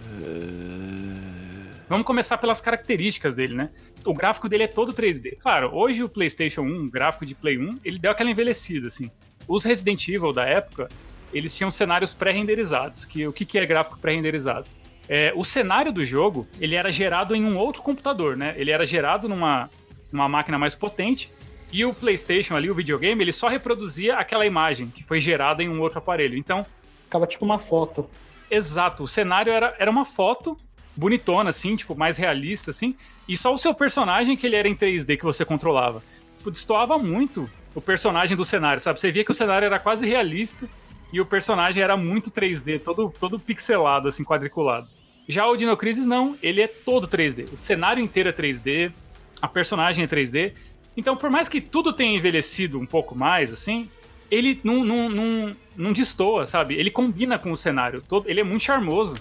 Vamos 1.90 2.08
começar 2.08 2.38
pelas 2.38 2.62
características 2.62 3.36
dele, 3.36 3.56
né? 3.56 3.70
O 4.06 4.14
gráfico 4.14 4.48
dele 4.48 4.64
é 4.64 4.68
todo 4.68 4.94
3D. 4.94 5.38
Claro, 5.40 5.70
hoje 5.74 6.04
o 6.04 6.10
PlayStation 6.10 6.62
1, 6.62 6.86
o 6.86 6.90
gráfico 6.90 7.26
de 7.26 7.36
Play 7.36 7.58
1, 7.58 7.80
ele 7.84 8.00
deu 8.00 8.12
aquela 8.12 8.32
envelhecida, 8.32 8.88
assim. 8.88 9.12
Os 9.48 9.64
Resident 9.64 10.08
Evil 10.08 10.32
da 10.32 10.46
época, 10.46 10.88
eles 11.34 11.56
tinham 11.56 11.70
cenários 11.70 12.14
pré-renderizados. 12.14 13.06
Que, 13.06 13.28
o 13.28 13.34
que, 13.34 13.46
que 13.46 13.58
é 13.58 13.66
gráfico 13.66 14.00
pré-renderizado? 14.00 14.68
É, 15.08 15.34
o 15.36 15.44
cenário 15.44 15.92
do 15.92 16.06
jogo, 16.06 16.48
ele 16.60 16.76
era 16.76 16.92
gerado 16.92 17.36
em 17.36 17.44
um 17.44 17.58
outro 17.58 17.82
computador, 17.82 18.38
né? 18.38 18.54
Ele 18.58 18.72
era 18.72 18.86
gerado 18.86 19.28
numa, 19.28 19.70
numa 20.12 20.30
máquina 20.30 20.58
mais 20.58 20.76
potente 20.76 21.32
e 21.72 21.84
o 21.84 21.94
PlayStation 21.94 22.56
ali, 22.56 22.70
o 22.70 22.76
videogame, 22.76 23.24
ele 23.24 23.32
só 23.32 23.48
reproduzia 23.48 24.18
aquela 24.18 24.46
imagem 24.46 24.90
que 24.90 25.04
foi 25.04 25.20
gerada 25.20 25.64
em 25.64 25.70
um 25.70 25.82
outro 25.82 25.98
aparelho. 25.98 26.38
Então, 26.38 26.66
Ficava 27.06 27.28
tipo 27.28 27.44
uma 27.44 27.60
foto. 27.60 28.10
Exato, 28.50 29.04
o 29.04 29.08
cenário 29.08 29.52
era, 29.52 29.76
era 29.80 29.90
uma 29.90 30.06
foto 30.06 30.58
bonitona, 30.96 31.50
assim, 31.50 31.76
tipo, 31.76 31.96
mais 31.96 32.18
realista, 32.18 32.70
assim, 32.70 32.96
e 33.28 33.36
só 33.36 33.52
o 33.52 33.58
seu 33.58 33.74
personagem 33.74 34.38
que 34.38 34.46
ele 34.46 34.56
era 34.56 34.68
em 34.68 34.76
3D 34.76 35.18
que 35.18 35.24
você 35.24 35.44
controlava. 35.44 36.04
Tipo, 36.38 36.52
destoava 36.52 36.98
muito 37.00 37.50
o 37.74 37.82
personagem 37.82 38.38
do 38.38 38.46
cenário, 38.46 38.80
sabe? 38.80 39.00
Você 39.00 39.12
via 39.12 39.24
que 39.24 39.32
o 39.32 39.36
cenário 39.36 39.66
era 39.66 39.80
quase 39.80 40.06
realista 40.06 40.70
e 41.14 41.22
o 41.22 41.26
personagem 41.26 41.82
era 41.84 41.96
muito 41.96 42.32
3D, 42.32 42.82
todo, 42.82 43.14
todo 43.20 43.40
pixelado, 43.40 44.08
assim, 44.08 44.24
quadriculado. 44.24 44.88
Já 45.30 45.46
o 45.48 45.56
Dino 45.56 45.78
Crisis, 45.78 46.08
não, 46.08 46.36
ele 46.42 46.60
é 46.60 46.68
todo 46.68 47.08
3D. 47.08 47.54
O 47.54 47.58
cenário 47.58 48.04
inteiro 48.04 48.30
é 48.30 48.34
3D, 48.34 48.92
a 49.40 49.48
personagem 49.48 50.04
é 50.04 50.08
3D. 50.08 50.54
Então, 50.98 51.16
por 51.16 51.30
mais 51.30 51.48
que 51.48 51.62
tudo 51.62 51.94
tenha 51.94 52.18
envelhecido 52.18 52.80
um 52.80 52.86
pouco 52.86 53.16
mais, 53.16 53.54
assim, 53.54 53.90
ele 54.30 54.60
não, 54.64 54.84
não, 54.84 55.10
não, 55.10 55.56
não 55.78 55.94
destoa, 55.94 56.48
sabe? 56.48 56.74
Ele 56.74 56.90
combina 56.90 57.38
com 57.38 57.52
o 57.52 57.58
cenário. 57.58 58.02
Todo, 58.02 58.28
ele 58.28 58.40
é 58.42 58.44
muito 58.44 58.64
charmoso. 58.64 59.14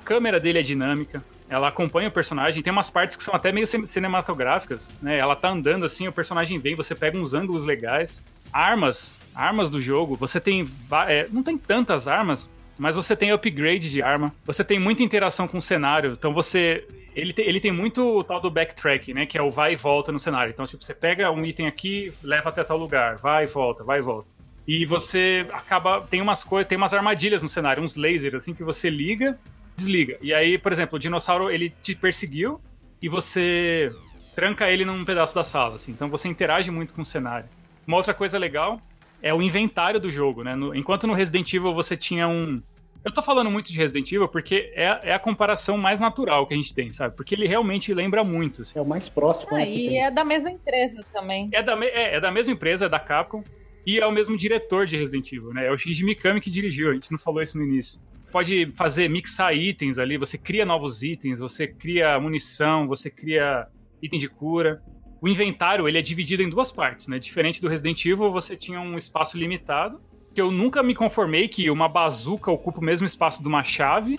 A 0.00 0.04
câmera 0.04 0.40
dele 0.40 0.58
é 0.58 0.62
dinâmica. 0.62 1.22
Ela 1.48 1.68
acompanha 1.68 2.08
o 2.08 2.12
personagem. 2.12 2.62
Tem 2.62 2.72
umas 2.72 2.88
partes 2.90 3.16
que 3.16 3.22
são 3.22 3.34
até 3.34 3.52
meio 3.52 3.66
cin- 3.66 3.86
cinematográficas, 3.86 4.90
né? 5.02 5.18
Ela 5.18 5.36
tá 5.36 5.50
andando 5.50 5.84
assim, 5.84 6.08
o 6.08 6.12
personagem 6.12 6.58
vem, 6.58 6.74
você 6.74 6.94
pega 6.94 7.18
uns 7.18 7.34
ângulos 7.34 7.66
legais. 7.66 8.22
Armas, 8.50 9.20
armas 9.34 9.70
do 9.70 9.80
jogo. 9.80 10.16
Você 10.16 10.40
tem. 10.40 10.68
é, 11.08 11.26
não 11.30 11.42
tem 11.42 11.56
tantas 11.58 12.08
armas, 12.08 12.50
mas 12.78 12.96
você 12.96 13.14
tem 13.14 13.30
upgrade 13.30 13.90
de 13.90 14.02
arma. 14.02 14.32
Você 14.44 14.64
tem 14.64 14.78
muita 14.78 15.02
interação 15.02 15.46
com 15.46 15.58
o 15.58 15.62
cenário. 15.62 16.12
Então 16.12 16.32
você. 16.32 16.86
Ele 17.14 17.32
tem, 17.32 17.46
ele 17.46 17.60
tem 17.60 17.70
muito 17.70 18.18
o 18.18 18.24
tal 18.24 18.40
do 18.40 18.50
backtrack, 18.50 19.12
né? 19.12 19.26
Que 19.26 19.36
é 19.36 19.42
o 19.42 19.50
vai 19.50 19.74
e 19.74 19.76
volta 19.76 20.10
no 20.10 20.18
cenário. 20.18 20.50
Então, 20.50 20.64
tipo, 20.64 20.82
você 20.82 20.94
pega 20.94 21.30
um 21.30 21.44
item 21.44 21.66
aqui, 21.66 22.10
leva 22.22 22.48
até 22.48 22.64
tal 22.64 22.78
lugar, 22.78 23.16
vai 23.16 23.44
e 23.44 23.46
volta, 23.46 23.84
vai 23.84 23.98
e 23.98 24.02
volta. 24.02 24.28
E 24.66 24.86
você 24.86 25.46
acaba. 25.52 26.00
Tem 26.02 26.20
umas 26.22 26.42
coisas, 26.42 26.68
tem 26.68 26.78
umas 26.78 26.94
armadilhas 26.94 27.42
no 27.42 27.48
cenário, 27.48 27.82
uns 27.82 27.96
lasers, 27.96 28.34
assim, 28.34 28.54
que 28.54 28.64
você 28.64 28.88
liga, 28.88 29.38
desliga. 29.76 30.16
E 30.22 30.32
aí, 30.32 30.56
por 30.56 30.72
exemplo, 30.72 30.96
o 30.96 30.98
dinossauro 30.98 31.50
ele 31.50 31.70
te 31.82 31.94
perseguiu 31.94 32.60
e 33.02 33.08
você 33.08 33.92
tranca 34.34 34.70
ele 34.70 34.84
num 34.84 35.04
pedaço 35.04 35.34
da 35.34 35.44
sala, 35.44 35.76
assim. 35.76 35.92
Então 35.92 36.08
você 36.08 36.28
interage 36.28 36.70
muito 36.70 36.94
com 36.94 37.02
o 37.02 37.06
cenário. 37.06 37.48
Uma 37.86 37.96
outra 37.96 38.14
coisa 38.14 38.38
legal 38.38 38.80
é 39.22 39.32
o 39.32 39.40
inventário 39.40 40.00
do 40.00 40.10
jogo, 40.10 40.42
né? 40.42 40.54
No- 40.56 40.74
enquanto 40.74 41.06
no 41.06 41.12
Resident 41.14 41.52
Evil 41.54 41.72
você 41.72 41.96
tinha 41.96 42.26
um, 42.28 42.60
Eu 43.04 43.12
tô 43.12 43.20
falando 43.22 43.50
muito 43.50 43.72
de 43.72 43.78
Resident 43.78 44.10
Evil 44.12 44.28
porque 44.28 44.72
é, 44.76 45.00
é 45.04 45.14
a 45.14 45.18
comparação 45.18 45.76
mais 45.78 46.00
natural 46.00 46.46
que 46.46 46.54
a 46.54 46.56
gente 46.56 46.72
tem, 46.74 46.92
sabe? 46.92 47.16
Porque 47.16 47.34
ele 47.34 47.48
realmente 47.48 47.92
lembra 47.92 48.22
muito. 48.22 48.62
Assim. 48.62 48.78
É 48.78 48.82
o 48.82 48.86
mais 48.86 49.08
próximo. 49.08 49.54
Ah, 49.54 49.58
né, 49.58 49.66
que 49.66 49.72
e 49.86 49.88
tem. 49.88 50.04
é 50.04 50.10
da 50.10 50.24
mesma 50.24 50.50
empresa 50.50 51.04
também. 51.12 51.48
É 51.52 51.62
da, 51.62 51.74
me- 51.74 51.86
é, 51.86 52.14
é 52.16 52.20
da 52.20 52.30
mesma 52.30 52.52
empresa, 52.52 52.86
é 52.86 52.88
da 52.88 53.00
Capcom, 53.00 53.42
e 53.84 53.98
é 53.98 54.06
o 54.06 54.12
mesmo 54.12 54.36
diretor 54.36 54.86
de 54.86 54.96
Resident 54.96 55.32
Evil, 55.32 55.52
né? 55.52 55.66
É 55.66 55.72
o 55.72 55.76
Shinji 55.78 56.04
Mikami 56.04 56.40
que 56.40 56.50
dirigiu, 56.50 56.90
a 56.90 56.94
gente 56.94 57.10
não 57.10 57.18
falou 57.18 57.42
isso 57.42 57.58
no 57.58 57.64
início. 57.64 57.98
Pode 58.30 58.70
fazer, 58.74 59.08
mixar 59.10 59.54
itens 59.54 59.98
ali, 59.98 60.16
você 60.16 60.38
cria 60.38 60.64
novos 60.64 61.02
itens, 61.02 61.40
você 61.40 61.66
cria 61.66 62.18
munição, 62.20 62.86
você 62.86 63.10
cria 63.10 63.66
item 64.00 64.18
de 64.20 64.28
cura. 64.28 64.80
O 65.22 65.28
inventário, 65.28 65.86
ele 65.88 65.96
é 65.96 66.02
dividido 66.02 66.42
em 66.42 66.50
duas 66.50 66.72
partes, 66.72 67.06
né? 67.06 67.16
Diferente 67.16 67.62
do 67.62 67.68
Resident 67.68 68.04
Evil, 68.04 68.32
você 68.32 68.56
tinha 68.56 68.80
um 68.80 68.96
espaço 68.96 69.38
limitado, 69.38 70.00
que 70.34 70.40
eu 70.40 70.50
nunca 70.50 70.82
me 70.82 70.96
conformei 70.96 71.46
que 71.46 71.70
uma 71.70 71.88
bazuca 71.88 72.50
ocupa 72.50 72.80
o 72.80 72.84
mesmo 72.84 73.06
espaço 73.06 73.40
de 73.40 73.46
uma 73.48 73.62
chave, 73.62 74.16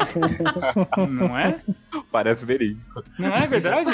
não 1.10 1.38
é? 1.38 1.60
Parece 2.10 2.46
verídico. 2.46 3.04
Não 3.20 3.34
é 3.36 3.46
verdade? 3.46 3.92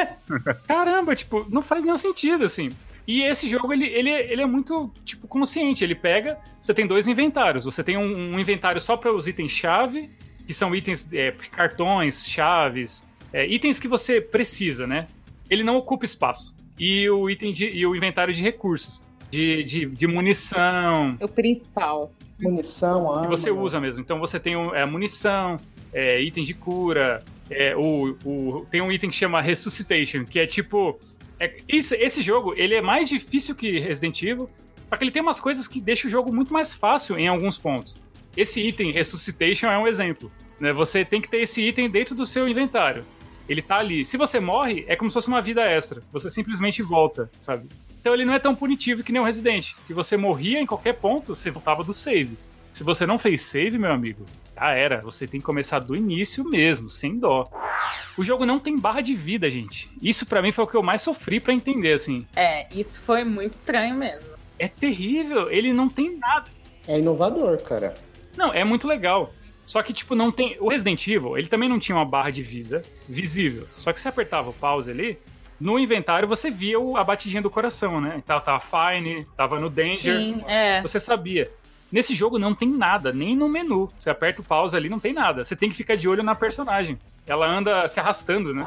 Caramba, 0.66 1.14
tipo, 1.14 1.44
não 1.50 1.60
faz 1.60 1.84
nenhum 1.84 1.96
sentido, 1.98 2.44
assim. 2.44 2.70
E 3.06 3.22
esse 3.22 3.46
jogo, 3.48 3.72
ele, 3.72 3.84
ele, 3.86 4.10
é- 4.10 4.32
ele 4.32 4.42
é 4.42 4.46
muito, 4.46 4.90
tipo, 5.04 5.28
consciente. 5.28 5.84
Ele 5.84 5.94
pega... 5.94 6.38
Você 6.60 6.72
tem 6.74 6.86
dois 6.86 7.06
inventários. 7.06 7.64
Você 7.64 7.84
tem 7.84 7.96
um, 7.96 8.34
um 8.34 8.38
inventário 8.38 8.80
só 8.80 8.96
para 8.96 9.12
os 9.12 9.26
itens-chave, 9.28 10.10
que 10.46 10.54
são 10.54 10.74
itens, 10.74 11.06
é, 11.12 11.32
cartões, 11.52 12.26
chaves, 12.26 13.04
é, 13.32 13.46
itens 13.46 13.78
que 13.78 13.86
você 13.86 14.20
precisa, 14.20 14.86
né? 14.86 15.06
Ele 15.50 15.62
não 15.64 15.76
ocupa 15.76 16.04
espaço. 16.04 16.54
E 16.78 17.08
o 17.08 17.28
item 17.30 17.52
de, 17.52 17.66
e 17.68 17.86
o 17.86 17.94
inventário 17.96 18.32
de 18.34 18.42
recursos. 18.42 19.04
De, 19.30 19.64
de, 19.64 19.86
de 19.86 20.06
munição, 20.06 21.16
O 21.20 21.28
principal. 21.28 22.12
Munição, 22.40 23.10
arma. 23.10 23.22
que 23.22 23.28
você 23.28 23.50
usa 23.50 23.80
mesmo. 23.80 24.00
Então 24.00 24.18
você 24.20 24.38
tem 24.38 24.54
é, 24.74 24.84
munição, 24.84 25.56
é, 25.92 26.20
item 26.20 26.44
de 26.44 26.54
cura, 26.54 27.22
é, 27.50 27.74
o, 27.76 28.16
o- 28.24 28.66
tem 28.70 28.80
um 28.80 28.92
item 28.92 29.10
que 29.10 29.16
chama 29.16 29.40
Resuscitation, 29.40 30.24
que 30.24 30.38
é 30.38 30.46
tipo. 30.46 30.98
é- 31.40 31.56
isso- 31.68 31.94
esse 31.94 32.22
jogo 32.22 32.54
ele 32.56 32.74
é 32.74 32.82
mais 32.82 33.08
difícil 33.08 33.54
que 33.54 33.78
Resident 33.80 34.22
Evil, 34.22 34.48
só 34.88 34.96
que 34.96 35.02
ele 35.04 35.10
tem 35.10 35.22
umas 35.22 35.40
coisas 35.40 35.66
que 35.66 35.80
deixam 35.80 36.08
o 36.08 36.10
jogo 36.10 36.32
muito 36.32 36.52
mais 36.52 36.74
fácil 36.74 37.18
em 37.18 37.26
alguns 37.26 37.56
pontos. 37.58 37.96
Esse 38.36 38.60
item 38.60 38.92
Resuscitation 38.92 39.66
é 39.66 39.78
um 39.78 39.88
exemplo. 39.88 40.30
Né? 40.60 40.72
Você 40.72 41.04
tem 41.04 41.20
que 41.20 41.28
ter 41.28 41.38
esse 41.38 41.62
item 41.62 41.90
dentro 41.90 42.14
do 42.14 42.24
seu 42.26 42.46
inventário. 42.46 43.04
Ele 43.48 43.62
tá 43.62 43.76
ali. 43.76 44.04
Se 44.04 44.16
você 44.16 44.40
morre, 44.40 44.84
é 44.88 44.96
como 44.96 45.10
se 45.10 45.14
fosse 45.14 45.28
uma 45.28 45.40
vida 45.40 45.62
extra. 45.62 46.02
Você 46.12 46.28
simplesmente 46.28 46.82
volta, 46.82 47.30
sabe? 47.40 47.68
Então 48.00 48.14
ele 48.14 48.24
não 48.24 48.34
é 48.34 48.38
tão 48.38 48.54
punitivo 48.54 49.02
que 49.02 49.12
nem 49.12 49.20
o 49.20 49.24
Resident, 49.24 49.72
que 49.86 49.94
você 49.94 50.16
morria 50.16 50.60
em 50.60 50.66
qualquer 50.66 50.94
ponto, 50.94 51.34
você 51.34 51.50
voltava 51.50 51.82
do 51.82 51.92
save. 51.92 52.36
Se 52.72 52.84
você 52.84 53.06
não 53.06 53.18
fez 53.18 53.42
save, 53.42 53.78
meu 53.78 53.90
amigo, 53.90 54.26
já 54.54 54.70
era. 54.72 55.00
Você 55.00 55.26
tem 55.26 55.40
que 55.40 55.46
começar 55.46 55.78
do 55.78 55.96
início 55.96 56.44
mesmo, 56.44 56.90
sem 56.90 57.18
dó. 57.18 57.48
O 58.18 58.22
jogo 58.22 58.44
não 58.44 58.60
tem 58.60 58.78
barra 58.78 59.00
de 59.00 59.14
vida, 59.14 59.50
gente. 59.50 59.90
Isso 60.02 60.26
pra 60.26 60.42
mim 60.42 60.52
foi 60.52 60.64
o 60.64 60.66
que 60.66 60.76
eu 60.76 60.82
mais 60.82 61.02
sofri 61.02 61.40
pra 61.40 61.54
entender, 61.54 61.94
assim. 61.94 62.26
É, 62.36 62.68
isso 62.74 63.00
foi 63.00 63.24
muito 63.24 63.54
estranho 63.54 63.94
mesmo. 63.94 64.36
É 64.58 64.68
terrível, 64.68 65.50
ele 65.50 65.72
não 65.72 65.88
tem 65.88 66.16
nada. 66.18 66.50
É 66.86 66.98
inovador, 66.98 67.62
cara. 67.62 67.94
Não, 68.36 68.52
é 68.52 68.62
muito 68.62 68.86
legal. 68.86 69.32
Só 69.66 69.82
que, 69.82 69.92
tipo, 69.92 70.14
não 70.14 70.30
tem. 70.32 70.56
O 70.60 70.68
Resident 70.68 71.06
Evil, 71.08 71.36
ele 71.36 71.48
também 71.48 71.68
não 71.68 71.78
tinha 71.78 71.96
uma 71.96 72.04
barra 72.04 72.30
de 72.30 72.40
vida 72.40 72.82
visível. 73.08 73.66
Só 73.78 73.92
que 73.92 74.00
você 74.00 74.08
apertava 74.08 74.48
o 74.50 74.52
pause 74.54 74.90
ali, 74.90 75.18
no 75.60 75.78
inventário 75.78 76.28
você 76.28 76.50
via 76.50 76.78
o- 76.78 76.96
a 76.96 77.02
batidinha 77.04 77.42
do 77.42 77.50
coração, 77.50 78.00
né? 78.00 78.14
Então 78.16 78.38
tava 78.40 78.60
fine, 78.60 79.26
tava 79.36 79.58
no 79.58 79.68
danger. 79.68 80.16
Sim, 80.20 80.42
é. 80.46 80.80
Você 80.82 81.00
sabia. 81.00 81.50
Nesse 81.90 82.14
jogo 82.14 82.38
não 82.38 82.54
tem 82.54 82.68
nada, 82.68 83.12
nem 83.12 83.34
no 83.36 83.48
menu. 83.48 83.90
Você 83.98 84.08
aperta 84.10 84.40
o 84.40 84.44
pause 84.44 84.76
ali, 84.76 84.88
não 84.88 85.00
tem 85.00 85.12
nada. 85.12 85.44
Você 85.44 85.54
tem 85.56 85.68
que 85.68 85.76
ficar 85.76 85.96
de 85.96 86.08
olho 86.08 86.22
na 86.22 86.34
personagem. 86.34 86.98
Ela 87.26 87.46
anda 87.46 87.88
se 87.88 87.98
arrastando, 87.98 88.54
né? 88.54 88.66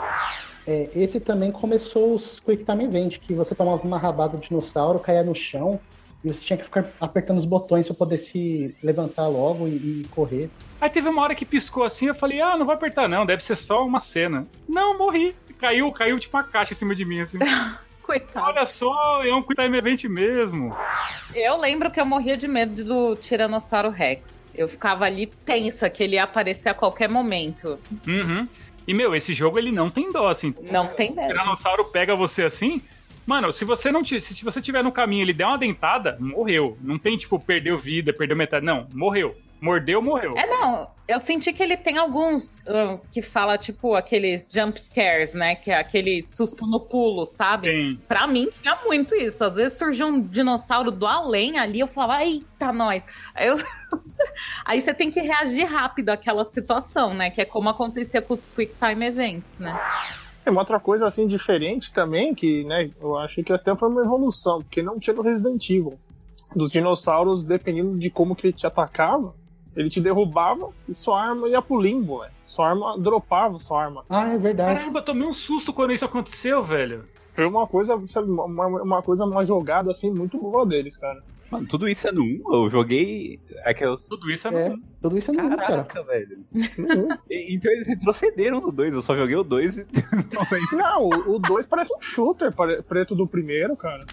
É, 0.68 0.90
esse 0.96 1.20
também 1.20 1.52
começou 1.52 2.14
os 2.14 2.40
Quick 2.40 2.64
Time 2.66 2.84
Event, 2.86 3.20
que 3.20 3.34
você 3.34 3.56
tomava 3.56 3.82
uma 3.84 3.98
rabada 3.98 4.38
do 4.38 4.42
dinossauro, 4.42 5.00
caía 5.00 5.24
no 5.24 5.34
chão, 5.36 5.80
e 6.24 6.28
você 6.28 6.42
tinha 6.42 6.58
que 6.58 6.64
ficar 6.64 6.90
apertando 7.00 7.38
os 7.38 7.46
botões 7.46 7.88
para 7.88 7.96
poder 7.96 8.18
se 8.18 8.76
levantar 8.84 9.28
logo 9.28 9.68
e, 9.68 9.72
e 10.02 10.08
correr. 10.12 10.50
Aí 10.80 10.90
teve 10.90 11.08
uma 11.08 11.22
hora 11.22 11.36
que 11.36 11.46
piscou 11.46 11.84
assim, 11.84 12.08
eu 12.08 12.16
falei, 12.16 12.42
ah, 12.42 12.58
não 12.58 12.66
vou 12.66 12.74
apertar 12.74 13.08
não, 13.08 13.26
deve 13.26 13.44
ser 13.44 13.56
só 13.56 13.86
uma 13.86 14.00
cena. 14.00 14.48
Não, 14.68 14.98
morri. 14.98 15.36
Caiu, 15.58 15.92
caiu 15.92 16.20
tipo 16.20 16.38
uma 16.38 16.44
caixa 16.44 16.74
em 16.74 16.76
cima 16.76 16.96
de 16.96 17.04
mim, 17.04 17.20
assim. 17.20 17.38
Coitado. 18.02 18.48
Olha 18.48 18.66
só, 18.66 19.24
é 19.24 19.32
um 19.34 19.44
Time 19.44 19.78
Event 19.78 20.06
mesmo. 20.06 20.76
Eu 21.36 21.60
lembro 21.60 21.92
que 21.92 22.02
eu 22.02 22.06
morria 22.06 22.36
de 22.36 22.48
medo 22.48 22.84
do 22.84 23.16
Tiranossauro 23.16 23.92
Rex. 23.92 24.50
Eu 24.56 24.68
ficava 24.68 25.06
ali 25.06 25.28
tensa 25.28 25.88
que 25.92 26.02
ele 26.02 26.16
ia 26.16 26.24
aparecer 26.24 26.70
a 26.70 26.74
qualquer 26.74 27.08
momento. 27.08 27.78
Uhum. 28.08 28.48
E, 28.88 28.94
meu, 28.96 29.14
esse 29.14 29.36
jogo 29.36 29.60
ele 29.60 29.72
não 29.72 29.92
tem 29.92 30.12
dó, 30.12 30.28
assim. 30.28 30.56
Não 30.72 30.88
tem 30.88 31.12
O 31.12 31.16
mesmo. 31.16 31.34
Tiranossauro 31.34 31.86
pega 31.86 32.16
você 32.16 32.42
assim. 32.42 32.82
Mano, 33.30 33.54
se 33.54 33.64
você 33.64 33.92
não 33.92 34.02
ti- 34.02 34.20
se 34.20 34.44
você 34.44 34.60
tiver 34.60 34.84
no 34.84 34.92
caminho, 34.92 35.22
ele 35.22 35.34
der 35.34 35.46
uma 35.46 35.56
dentada, 35.56 36.18
morreu. 36.20 36.76
Não 36.82 36.98
tem 36.98 37.16
tipo 37.16 37.40
perdeu 37.40 37.78
vida, 37.78 38.12
perdeu 38.12 38.36
metade, 38.36 38.66
não, 38.66 38.88
morreu. 38.92 39.38
Mordeu, 39.62 40.02
morreu. 40.02 40.34
É, 40.36 40.48
não. 40.48 40.90
Eu 41.08 41.20
senti 41.20 41.54
que 41.54 41.62
ele 41.62 41.78
tem 41.78 42.00
alguns 42.00 42.58
ah, 42.66 42.98
que 43.12 43.22
fala, 43.22 43.56
tipo, 43.56 43.94
aqueles 43.94 44.48
jump 44.50 44.80
scares, 44.82 45.36
né? 45.36 45.54
Que 45.54 45.70
é 45.70 45.78
aquele 45.78 46.24
susto 46.24 46.66
no 46.66 46.80
pulo, 46.80 47.24
sabe? 47.24 47.68
Tem. 47.68 48.02
Pra 48.08 48.26
mim, 48.26 48.50
tinha 48.64 48.76
muito 48.86 49.14
isso. 49.14 49.44
Às 49.44 49.54
vezes 49.56 49.78
surgiu 49.78 50.08
um 50.08 50.22
dinossauro 50.24 50.90
do 50.90 51.06
além 51.06 51.60
ali, 51.60 51.82
eu 51.82 51.88
falava, 51.88 52.24
eita, 52.24 52.74
nós. 52.74 53.06
Aí, 53.36 53.46
eu... 53.48 53.58
Aí 54.66 54.82
você 54.82 54.92
tem 54.94 55.12
que 55.12 55.22
reagir 55.22 55.66
rápido 55.66 56.10
àquela 56.10 56.46
situação, 56.46 57.14
né? 57.14 57.30
Que 57.30 57.42
é 57.42 57.46
como 57.46 57.70
acontecia 57.70 58.24
com 58.24 58.34
os 58.34 58.48
Quick 58.48 58.74
Time 58.80 59.06
Events, 59.06 59.60
né? 59.60 59.78
Uma 60.50 60.62
outra 60.62 60.80
coisa 60.80 61.06
assim 61.06 61.28
diferente 61.28 61.92
também, 61.92 62.34
que 62.34 62.64
né, 62.64 62.90
eu 63.00 63.18
acho 63.18 63.44
que 63.44 63.54
até 63.54 63.76
foi 63.76 63.90
uma 63.90 64.02
evolução, 64.02 64.60
porque 64.62 64.82
não 64.82 65.00
tinha 65.00 65.16
no 65.16 65.22
Resident 65.22 65.70
Evil. 65.70 65.98
Dos 66.56 66.72
dinossauros, 66.72 67.44
dependendo 67.44 67.98
de 67.98 68.10
como 68.10 68.36
que 68.36 68.48
ele 68.48 68.54
te 68.54 68.66
atacava, 68.66 69.34
ele 69.76 69.90
te 69.90 70.02
derrubava 70.02 70.70
e 70.88 70.94
sua 70.94 71.22
arma 71.22 71.48
ia 71.48 71.62
pro 71.62 71.80
limbo, 71.80 72.20
velho. 72.20 72.32
Sua 72.48 72.70
arma 72.70 72.98
dropava 72.98 73.60
sua 73.60 73.84
arma. 73.84 74.04
Ah, 74.10 74.34
é 74.34 74.38
verdade. 74.38 74.80
Caramba, 74.80 75.00
eu 75.00 75.04
tomei 75.06 75.28
um 75.28 75.34
susto 75.34 75.72
quando 75.72 75.94
isso 75.94 76.04
aconteceu, 76.04 76.64
velho. 76.64 77.06
Foi 77.36 77.46
uma 77.46 77.68
coisa, 77.68 78.02
sabe, 78.08 78.30
uma, 78.30 78.66
uma 78.66 79.02
coisa, 79.02 79.24
uma 79.24 79.46
jogada 79.46 79.92
assim 79.92 80.12
muito 80.12 80.38
boa 80.40 80.66
deles, 80.66 80.98
cara. 80.98 81.22
Mano, 81.52 81.68
tudo 81.68 81.88
isso 81.90 82.08
é 82.08 82.12
no 82.12 82.24
1? 82.24 82.54
Eu 82.54 82.70
joguei. 82.70 83.40
É 83.66 83.74
que 83.74 83.84
eu. 83.84 83.96
Tudo 83.96 84.30
isso 84.32 84.48
é, 84.48 84.54
É, 84.66 84.70
no- 84.70 84.82
tudo 85.02 85.18
isso 85.18 85.32
é 85.32 85.34
no 85.34 85.50
cara. 85.50 85.58
Caraca, 85.58 86.04
velho. 86.04 86.46
E- 87.30 87.56
Então 87.56 87.72
eles 87.72 87.88
retrocederam 87.88 88.62
no 88.62 88.72
2, 88.72 88.94
eu 88.94 89.02
só 89.02 89.16
joguei 89.16 89.36
o 89.36 89.44
2 89.44 89.78
e 89.80 89.88
não 90.76 91.08
o 91.10 91.40
2 91.40 91.66
parece 91.66 91.94
um 91.96 92.02
shooter 92.02 92.52
preto 92.88 93.16
do 93.16 93.26
primeiro, 93.28 93.76
cara. 93.76 94.06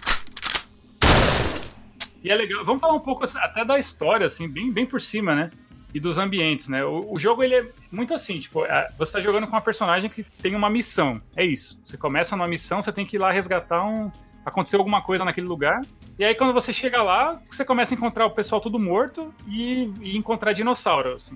E 2.23 2.29
é 2.31 2.35
legal. 2.35 2.65
Vamos 2.65 2.81
falar 2.81 2.93
um 2.95 2.99
pouco 2.99 3.23
assim, 3.23 3.37
até 3.39 3.63
da 3.63 3.77
história, 3.77 4.25
assim, 4.25 4.47
bem, 4.47 4.71
bem 4.71 4.85
por 4.85 4.99
cima, 4.99 5.35
né? 5.35 5.49
E 5.93 5.99
dos 5.99 6.17
ambientes, 6.17 6.67
né? 6.67 6.83
O, 6.83 7.13
o 7.13 7.19
jogo, 7.19 7.43
ele 7.43 7.55
é 7.55 7.65
muito 7.91 8.13
assim, 8.13 8.39
tipo, 8.39 8.65
é, 8.65 8.91
você 8.97 9.13
tá 9.13 9.21
jogando 9.21 9.45
com 9.45 9.53
uma 9.53 9.61
personagem 9.61 10.09
que 10.09 10.23
tem 10.23 10.53
uma 10.55 10.69
missão. 10.69 11.21
É 11.35 11.45
isso. 11.45 11.79
Você 11.85 11.95
começa 11.97 12.35
numa 12.35 12.47
missão, 12.47 12.81
você 12.81 12.91
tem 12.91 13.05
que 13.05 13.15
ir 13.15 13.19
lá 13.19 13.31
resgatar 13.31 13.85
um... 13.85 14.11
Aconteceu 14.45 14.79
alguma 14.79 15.01
coisa 15.01 15.23
naquele 15.23 15.47
lugar. 15.47 15.81
E 16.19 16.25
aí, 16.25 16.33
quando 16.33 16.51
você 16.51 16.73
chega 16.73 17.03
lá, 17.03 17.39
você 17.47 17.63
começa 17.63 17.93
a 17.93 17.95
encontrar 17.95 18.25
o 18.25 18.31
pessoal 18.31 18.59
tudo 18.59 18.79
morto 18.79 19.31
e, 19.47 19.93
e 20.01 20.17
encontrar 20.17 20.51
dinossauros. 20.51 21.31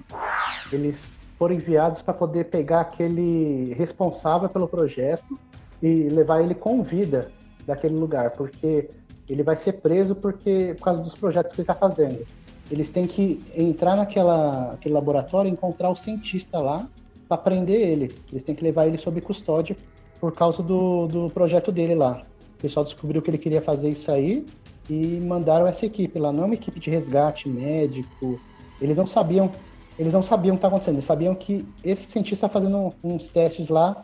Eles 0.73 1.11
foram 1.37 1.53
enviados 1.53 2.01
para 2.01 2.15
poder 2.15 2.45
pegar 2.45 2.81
aquele 2.81 3.75
responsável 3.75 4.49
pelo 4.49 4.67
projeto 4.67 5.39
e 5.83 6.09
levar 6.09 6.41
ele 6.41 6.55
com 6.55 6.81
vida 6.81 7.31
daquele 7.63 7.93
lugar, 7.93 8.31
porque 8.31 8.89
ele 9.29 9.43
vai 9.43 9.55
ser 9.55 9.73
preso 9.73 10.15
porque 10.15 10.73
por 10.79 10.85
causa 10.85 11.01
dos 11.01 11.13
projetos 11.13 11.53
que 11.53 11.61
ele 11.61 11.63
está 11.63 11.75
fazendo. 11.75 12.25
Eles 12.71 12.89
têm 12.89 13.05
que 13.05 13.43
entrar 13.55 13.95
naquela 13.95 14.73
aquele 14.73 14.95
laboratório 14.95 15.47
e 15.47 15.51
encontrar 15.51 15.91
o 15.91 15.95
cientista 15.95 16.57
lá 16.57 16.89
para 17.29 17.37
prender 17.37 17.87
ele. 17.87 18.15
Eles 18.31 18.41
têm 18.41 18.55
que 18.55 18.63
levar 18.63 18.87
ele 18.87 18.97
sob 18.97 19.21
custódia 19.21 19.77
por 20.19 20.33
causa 20.33 20.63
do, 20.63 21.05
do 21.05 21.29
projeto 21.29 21.71
dele 21.71 21.93
lá. 21.93 22.23
O 22.57 22.61
pessoal 22.61 22.83
descobriu 22.83 23.21
que 23.21 23.29
ele 23.29 23.37
queria 23.37 23.61
fazer 23.61 23.89
isso 23.89 24.11
aí 24.11 24.45
e 24.89 25.19
mandaram 25.19 25.67
essa 25.67 25.85
equipe 25.85 26.17
lá. 26.19 26.31
Não 26.31 26.43
é 26.43 26.45
uma 26.47 26.55
equipe 26.55 26.79
de 26.79 26.89
resgate 26.89 27.47
médico. 27.47 28.39
Eles 28.81 28.97
não 28.97 29.07
sabiam 29.07 29.51
eles 29.99 30.13
não 30.13 30.23
sabiam 30.23 30.55
o 30.55 30.57
que 30.57 30.59
estava 30.59 30.75
acontecendo, 30.75 30.95
eles 30.95 31.05
sabiam 31.05 31.35
que 31.35 31.63
esse 31.83 32.09
cientista 32.09 32.47
está 32.47 32.49
fazendo 32.49 32.91
uns 33.03 33.29
testes 33.29 33.67
lá. 33.67 34.01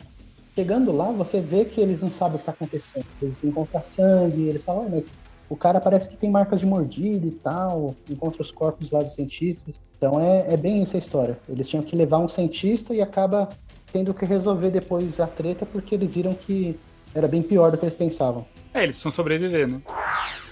Chegando 0.54 0.92
lá, 0.92 1.10
você 1.10 1.40
vê 1.40 1.64
que 1.64 1.80
eles 1.80 2.02
não 2.02 2.10
sabem 2.10 2.34
o 2.34 2.38
que 2.38 2.42
está 2.42 2.52
acontecendo. 2.52 3.06
Eles 3.20 3.42
encontram 3.42 3.82
sangue, 3.82 4.42
eles 4.42 4.62
falam, 4.62 4.84
"Ué, 4.84 4.88
mas 4.90 5.10
o 5.48 5.56
cara 5.56 5.80
parece 5.80 6.08
que 6.08 6.16
tem 6.16 6.30
marcas 6.30 6.60
de 6.60 6.66
mordida 6.66 7.26
e 7.26 7.30
tal, 7.30 7.94
encontra 8.08 8.42
os 8.42 8.50
corpos 8.50 8.90
lá 8.90 9.02
dos 9.02 9.14
cientistas. 9.14 9.74
Então 9.96 10.20
é, 10.20 10.52
é 10.52 10.56
bem 10.56 10.82
isso 10.82 10.94
a 10.94 10.98
história. 10.98 11.38
Eles 11.48 11.68
tinham 11.68 11.82
que 11.82 11.96
levar 11.96 12.18
um 12.18 12.28
cientista 12.28 12.94
e 12.94 13.00
acaba 13.00 13.48
tendo 13.92 14.12
que 14.12 14.24
resolver 14.24 14.70
depois 14.70 15.18
a 15.18 15.26
treta 15.26 15.64
porque 15.66 15.94
eles 15.94 16.14
viram 16.14 16.34
que 16.34 16.78
era 17.14 17.26
bem 17.26 17.42
pior 17.42 17.70
do 17.70 17.78
que 17.78 17.84
eles 17.84 17.94
pensavam. 17.94 18.46
É, 18.74 18.82
eles 18.82 18.96
precisam 18.96 19.10
sobreviver, 19.10 19.66
né? 19.66 19.80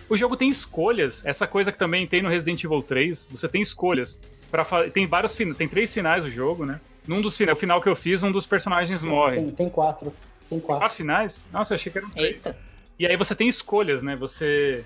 O 0.08 0.16
jogo 0.16 0.36
tem 0.36 0.48
escolhas, 0.48 1.24
essa 1.26 1.46
coisa 1.46 1.72
que 1.72 1.78
também 1.78 2.06
tem 2.06 2.22
no 2.22 2.28
Resident 2.28 2.62
Evil 2.64 2.82
3, 2.82 3.28
você 3.30 3.48
tem 3.48 3.60
escolhas. 3.62 4.20
Pra 4.50 4.64
fa- 4.64 4.88
Tem 4.88 5.06
vários 5.06 5.34
finais, 5.34 5.56
tem 5.58 5.66
três 5.68 5.92
finais 5.92 6.24
o 6.24 6.30
jogo, 6.30 6.64
né? 6.64 6.80
Num 7.06 7.20
dos 7.20 7.36
finais, 7.36 7.56
o 7.56 7.60
final 7.60 7.80
que 7.80 7.88
eu 7.88 7.96
fiz, 7.96 8.22
um 8.22 8.30
dos 8.30 8.46
personagens 8.46 9.02
morre. 9.02 9.36
Tem, 9.36 9.50
tem 9.50 9.68
quatro. 9.68 10.12
Tem 10.48 10.60
quatro. 10.60 10.80
Quatro 10.82 10.96
finais? 10.96 11.44
Nossa, 11.52 11.74
eu 11.74 11.76
achei 11.76 11.90
que 11.90 11.98
eram 11.98 12.10
três. 12.10 12.28
Eita. 12.34 12.56
E 12.98 13.06
aí 13.06 13.16
você 13.16 13.34
tem 13.34 13.48
escolhas, 13.48 14.02
né? 14.02 14.14
Você. 14.16 14.84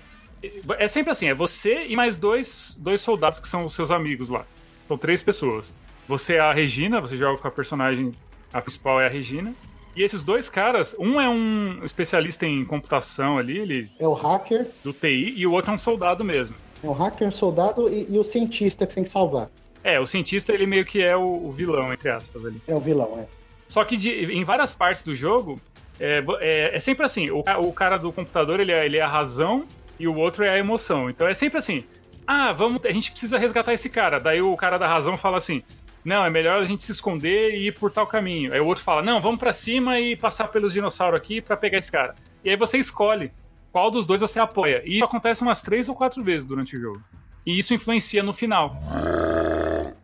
É 0.79 0.87
sempre 0.87 1.11
assim, 1.11 1.27
é 1.27 1.33
você 1.35 1.85
e 1.85 1.95
mais 1.95 2.17
dois, 2.17 2.75
dois 2.79 2.99
soldados 3.01 3.39
que 3.39 3.47
são 3.47 3.63
os 3.65 3.75
seus 3.75 3.91
amigos 3.91 4.27
lá. 4.27 4.43
São 4.87 4.97
três 4.97 5.21
pessoas. 5.21 5.71
Você 6.07 6.33
é 6.35 6.39
a 6.39 6.51
Regina, 6.51 6.99
você 6.99 7.15
joga 7.15 7.39
com 7.39 7.47
a 7.47 7.51
personagem. 7.51 8.11
A 8.51 8.59
principal 8.59 8.99
é 8.99 9.05
a 9.05 9.09
Regina. 9.09 9.53
E 9.95 10.03
esses 10.03 10.23
dois 10.23 10.49
caras, 10.49 10.95
um 10.99 11.19
é 11.19 11.27
um 11.27 11.83
especialista 11.83 12.45
em 12.45 12.63
computação 12.63 13.37
ali, 13.37 13.57
ele, 13.57 13.91
É 13.99 14.07
o 14.07 14.13
hacker, 14.13 14.67
do 14.83 14.93
TI, 14.93 15.33
e 15.35 15.45
o 15.45 15.51
outro 15.51 15.71
é 15.71 15.75
um 15.75 15.79
soldado 15.79 16.23
mesmo. 16.23 16.55
é 16.83 16.87
o 16.87 16.93
hacker, 16.93 17.27
o 17.27 17.31
soldado 17.31 17.89
e, 17.89 18.07
e 18.09 18.17
o 18.17 18.23
cientista 18.23 18.85
que 18.85 18.91
você 18.93 18.95
tem 18.95 19.03
que 19.03 19.09
salvar. 19.09 19.49
É, 19.83 19.99
o 19.99 20.07
cientista 20.07 20.53
ele 20.53 20.65
meio 20.65 20.85
que 20.85 21.01
é 21.01 21.15
o, 21.17 21.21
o 21.47 21.51
vilão, 21.51 21.91
entre 21.91 22.09
aspas, 22.09 22.45
ali. 22.45 22.61
É 22.67 22.73
o 22.75 22.79
vilão, 22.79 23.17
é. 23.19 23.25
Só 23.67 23.83
que 23.83 23.97
de- 23.97 24.31
em 24.33 24.43
várias 24.43 24.73
partes 24.75 25.03
do 25.03 25.15
jogo, 25.15 25.59
é, 25.99 26.23
é- 26.39 26.75
é 26.75 26.79
sempre 26.79 27.03
assim: 27.05 27.29
o, 27.29 27.39
o 27.39 27.73
cara 27.73 27.97
do 27.97 28.11
computador 28.11 28.59
ele 28.59 28.71
é, 28.71 28.85
ele 28.85 28.97
é 28.97 29.01
a 29.01 29.07
razão 29.07 29.65
e 29.99 30.07
o 30.07 30.15
outro 30.15 30.43
é 30.43 30.49
a 30.49 30.57
emoção. 30.57 31.09
Então 31.09 31.27
é 31.27 31.33
sempre 31.33 31.57
assim: 31.57 31.83
ah, 32.27 32.53
vamos, 32.53 32.85
a 32.85 32.91
gente 32.91 33.11
precisa 33.11 33.37
resgatar 33.37 33.73
esse 33.73 33.89
cara. 33.89 34.19
Daí 34.19 34.41
o 34.41 34.55
cara 34.55 34.77
da 34.77 34.87
razão 34.87 35.17
fala 35.17 35.37
assim: 35.37 35.63
não, 36.03 36.25
é 36.25 36.29
melhor 36.29 36.61
a 36.61 36.65
gente 36.65 36.83
se 36.83 36.91
esconder 36.91 37.53
e 37.53 37.67
ir 37.67 37.73
por 37.73 37.91
tal 37.91 38.07
caminho. 38.07 38.53
Aí 38.53 38.59
o 38.59 38.65
outro 38.65 38.83
fala: 38.83 39.01
não, 39.01 39.21
vamos 39.21 39.39
pra 39.39 39.53
cima 39.53 39.99
e 39.99 40.15
passar 40.15 40.47
pelos 40.47 40.73
dinossauros 40.73 41.17
aqui 41.17 41.41
pra 41.41 41.55
pegar 41.57 41.77
esse 41.77 41.91
cara. 41.91 42.15
E 42.43 42.49
aí 42.49 42.55
você 42.55 42.77
escolhe 42.77 43.31
qual 43.71 43.89
dos 43.91 44.05
dois 44.05 44.21
você 44.21 44.39
apoia. 44.39 44.81
E 44.85 44.95
isso 44.95 45.05
acontece 45.05 45.41
umas 45.43 45.61
três 45.61 45.87
ou 45.87 45.95
quatro 45.95 46.23
vezes 46.23 46.45
durante 46.47 46.75
o 46.75 46.79
jogo. 46.81 47.01
E 47.45 47.57
isso 47.57 47.73
influencia 47.73 48.21
no 48.23 48.33
final. 48.33 48.75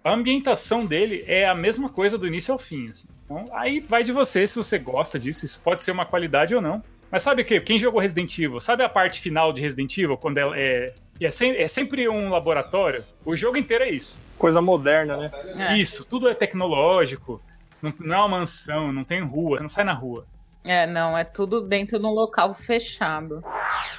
A 0.04 0.14
ambientação 0.14 0.86
dele 0.86 1.24
é 1.28 1.48
a 1.48 1.54
mesma 1.56 1.90
coisa 1.90 2.18
do 2.18 2.26
início 2.28 2.52
ao 2.54 2.60
fim. 2.60 2.90
assim. 2.90 3.08
Então, 3.26 3.46
aí 3.52 3.80
vai 3.82 4.04
de 4.04 4.12
você 4.12 4.48
se 4.48 4.56
você 4.56 4.78
gosta 4.80 5.20
disso. 5.20 5.46
Isso 5.46 5.60
pode 5.62 5.84
ser 5.84 5.92
uma 5.92 6.06
qualidade 6.06 6.56
ou 6.56 6.62
não. 6.62 6.82
Mas 7.12 7.24
sabe 7.24 7.42
o 7.42 7.46
que? 7.46 7.60
Quem 7.62 7.80
jogou 7.80 8.02
Resident 8.02 8.38
Evil, 8.38 8.60
sabe 8.60 8.84
a 8.84 8.90
parte 8.90 9.20
final 9.22 9.52
de 9.54 9.62
Resident 9.62 9.98
Evil, 9.98 10.18
quando 10.18 10.38
ela 10.38 10.58
é. 10.58 10.94
É, 11.20 11.32
sem- 11.32 11.56
é 11.56 11.68
sempre 11.68 12.08
um 12.08 12.30
laboratório? 12.30 13.04
O 13.26 13.36
jogo 13.36 13.58
inteiro 13.58 13.84
é 13.84 13.90
isso. 13.90 14.18
Coisa 14.38 14.62
moderna, 14.62 15.18
né? 15.18 15.32
É. 15.70 15.78
Isso, 15.78 16.06
tudo 16.06 16.28
é 16.28 16.34
tecnológico. 16.34 17.42
Não, 17.82 17.94
não 18.00 18.16
é 18.16 18.20
uma 18.20 18.28
mansão, 18.40 18.92
não 18.92 19.04
tem 19.04 19.22
rua, 19.22 19.58
você 19.58 19.64
não 19.64 19.70
sai 19.70 19.84
na 19.84 19.94
rua. 19.94 20.26
É, 20.64 20.86
não, 20.86 21.18
é 21.18 21.24
tudo 21.24 21.62
dentro 21.62 21.98
de 21.98 22.06
um 22.06 22.12
local 22.12 22.54
fechado. 22.54 23.44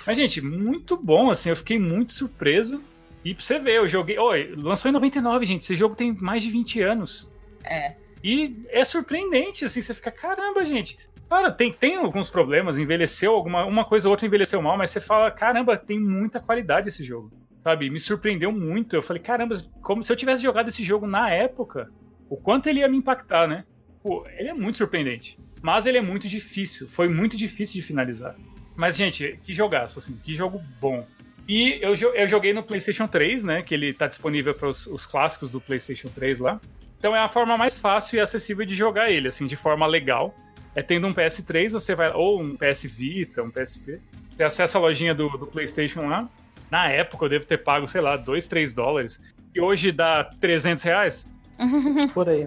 Mas, 0.07 0.17
gente, 0.17 0.41
muito 0.41 0.97
bom, 0.97 1.31
assim, 1.31 1.49
eu 1.49 1.57
fiquei 1.57 1.79
muito 1.79 2.13
surpreso. 2.13 2.83
E 3.25 3.35
pra 3.35 3.43
você 3.43 3.59
ver, 3.59 3.77
eu 3.77 3.89
joguei. 3.89 4.19
Oi, 4.19 4.55
lançou 4.57 4.89
em 4.89 4.93
99, 4.93 5.47
gente. 5.47 5.63
Esse 5.63 5.75
jogo 5.75 5.97
tem 5.97 6.13
mais 6.13 6.43
de 6.43 6.51
20 6.51 6.83
anos. 6.83 7.31
É. 7.65 7.95
E 8.23 8.65
é 8.69 8.85
surpreendente, 8.85 9.65
assim, 9.65 9.81
você 9.81 9.95
fica, 9.95 10.11
caramba, 10.11 10.65
gente. 10.65 10.99
Cara, 11.29 11.51
tem, 11.51 11.73
tem 11.73 11.97
alguns 11.97 12.31
problemas, 12.31 12.79
envelheceu 12.79 13.35
alguma 13.35 13.65
uma 13.65 13.85
coisa 13.85 14.09
ou 14.09 14.13
outra 14.13 14.27
envelheceu 14.27 14.63
mal, 14.63 14.79
mas 14.79 14.91
você 14.91 15.01
fala, 15.01 15.31
caramba, 15.31 15.77
tem 15.77 15.99
muita 15.99 16.41
qualidade 16.41 16.89
esse 16.89 17.05
jogo. 17.05 17.31
Sabe? 17.69 17.91
Me 17.91 18.01
surpreendeu 18.01 18.51
muito. 18.51 18.97
Eu 18.97 19.03
falei, 19.03 19.23
caramba, 19.23 19.63
como 19.83 20.03
se 20.03 20.11
eu 20.11 20.17
tivesse 20.17 20.43
jogado 20.43 20.69
esse 20.69 20.83
jogo 20.83 21.07
na 21.07 21.29
época, 21.29 21.91
o 22.27 22.35
quanto 22.35 22.67
ele 22.67 22.81
ia 22.81 22.89
me 22.89 22.97
impactar, 22.97 23.47
né? 23.47 23.67
Pô, 24.03 24.27
ele 24.39 24.49
é 24.49 24.55
muito 24.55 24.79
surpreendente. 24.79 25.37
Mas 25.61 25.85
ele 25.85 25.99
é 25.99 26.01
muito 26.01 26.27
difícil. 26.27 26.89
Foi 26.89 27.11
muito 27.11 27.37
difícil 27.37 27.79
de 27.83 27.87
finalizar. 27.87 28.35
Mas, 28.75 28.97
gente, 28.97 29.39
que 29.45 29.53
jogaço, 29.53 29.99
assim, 29.99 30.17
que 30.25 30.35
jogo 30.35 30.63
bom. 30.81 31.07
E 31.47 31.79
eu, 31.83 31.95
eu 32.15 32.27
joguei 32.27 32.55
no 32.55 32.63
PlayStation 32.63 33.07
3, 33.07 33.45
né? 33.45 33.63
Que 33.63 33.75
ele 33.75 33.93
tá 33.93 34.07
disponível 34.07 34.55
para 34.55 34.71
os, 34.71 34.87
os 34.87 35.05
clássicos 35.05 35.51
do 35.51 35.61
PlayStation 35.61 36.09
3 36.09 36.39
lá. 36.39 36.59
Então 36.99 37.15
é 37.15 37.21
a 37.21 37.29
forma 37.29 37.55
mais 37.59 37.79
fácil 37.79 38.17
e 38.17 38.21
acessível 38.21 38.65
de 38.65 38.75
jogar 38.75 39.11
ele, 39.11 39.29
assim, 39.29 39.45
de 39.45 39.57
forma 39.57 39.87
legal. 39.87 40.35
É 40.75 40.83
tendo 40.83 41.07
um 41.07 41.13
PS3, 41.13 41.73
você 41.73 41.95
vai. 41.95 42.15
Ou 42.15 42.41
um 42.41 42.57
PS 42.57 42.85
Vita, 42.85 43.43
um 43.43 43.51
PSP. 43.51 44.01
Você 44.35 44.43
acessa 44.43 44.79
a 44.79 44.81
lojinha 44.81 45.15
do, 45.15 45.29
do 45.29 45.47
PlayStation 45.47 46.09
lá. 46.09 46.27
Na 46.71 46.89
época 46.89 47.25
eu 47.25 47.29
devo 47.29 47.47
ter 47.47 47.59
pago, 47.59 47.89
sei 47.89 48.01
lá, 48.01 48.17
2, 48.17 48.47
3 48.47 48.75
dólares. 48.75 49.21
E 49.55 49.61
hoje 49.61 49.91
dá 49.91 50.25
300 50.25 50.83
reais? 50.83 51.29
Por 52.13 52.29
aí. 52.29 52.47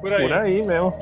Por 0.00 0.12
aí. 0.12 0.22
Por 0.22 0.32
aí 0.32 0.62
mesmo. 0.62 0.94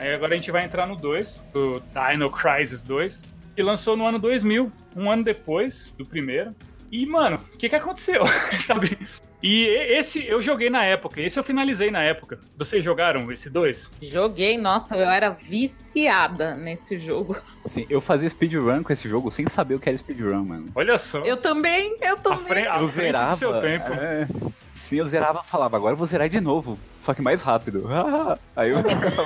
Aí 0.00 0.14
agora 0.14 0.32
a 0.32 0.36
gente 0.36 0.50
vai 0.50 0.64
entrar 0.64 0.86
no 0.86 0.96
2, 0.96 1.46
do 1.52 1.80
Dino 1.94 2.28
Crisis 2.28 2.82
2, 2.82 3.24
que 3.54 3.62
lançou 3.62 3.96
no 3.96 4.04
ano 4.04 4.18
2000, 4.18 4.72
um 4.96 5.08
ano 5.08 5.22
depois 5.22 5.94
do 5.96 6.04
primeiro. 6.04 6.54
E, 6.90 7.06
mano, 7.06 7.40
o 7.54 7.56
que 7.56 7.68
que 7.68 7.76
aconteceu? 7.76 8.24
Sabe? 8.58 8.98
E 9.42 9.66
esse 9.66 10.24
eu 10.24 10.40
joguei 10.40 10.70
na 10.70 10.84
época, 10.84 11.20
esse 11.20 11.36
eu 11.38 11.42
finalizei 11.42 11.90
na 11.90 12.00
época. 12.02 12.38
Vocês 12.56 12.82
jogaram 12.84 13.30
esse 13.32 13.50
2? 13.50 13.90
Joguei, 14.00 14.56
nossa, 14.56 14.96
eu 14.96 15.08
era 15.08 15.30
viciada 15.30 16.54
nesse 16.54 16.96
jogo. 16.96 17.36
Assim, 17.64 17.84
eu 17.90 18.00
fazia 18.00 18.28
speedrun 18.28 18.82
com 18.84 18.92
esse 18.92 19.08
jogo 19.08 19.30
sem 19.32 19.48
saber 19.48 19.74
o 19.74 19.80
que 19.80 19.88
era 19.88 19.98
speedrun, 19.98 20.44
mano. 20.44 20.66
Olha 20.74 20.96
só. 20.96 21.18
Eu 21.20 21.36
também, 21.36 21.96
eu 22.00 22.16
também. 22.18 22.46
frente, 22.46 22.68
à 22.68 22.80
eu 22.80 22.88
frente 22.88 23.04
zerava. 23.06 23.32
do 23.32 23.38
seu 23.38 23.60
tempo. 23.60 23.92
é. 23.94 24.28
sim, 24.74 24.96
eu 24.98 25.06
zerava 25.08 25.42
e 25.44 25.48
falava, 25.48 25.76
agora 25.76 25.92
eu 25.94 25.96
vou 25.96 26.06
zerar 26.06 26.28
de 26.28 26.40
novo. 26.40 26.78
Só 27.00 27.12
que 27.12 27.20
mais 27.20 27.42
rápido. 27.42 27.88
Aí 28.54 28.70
eu 28.70 28.78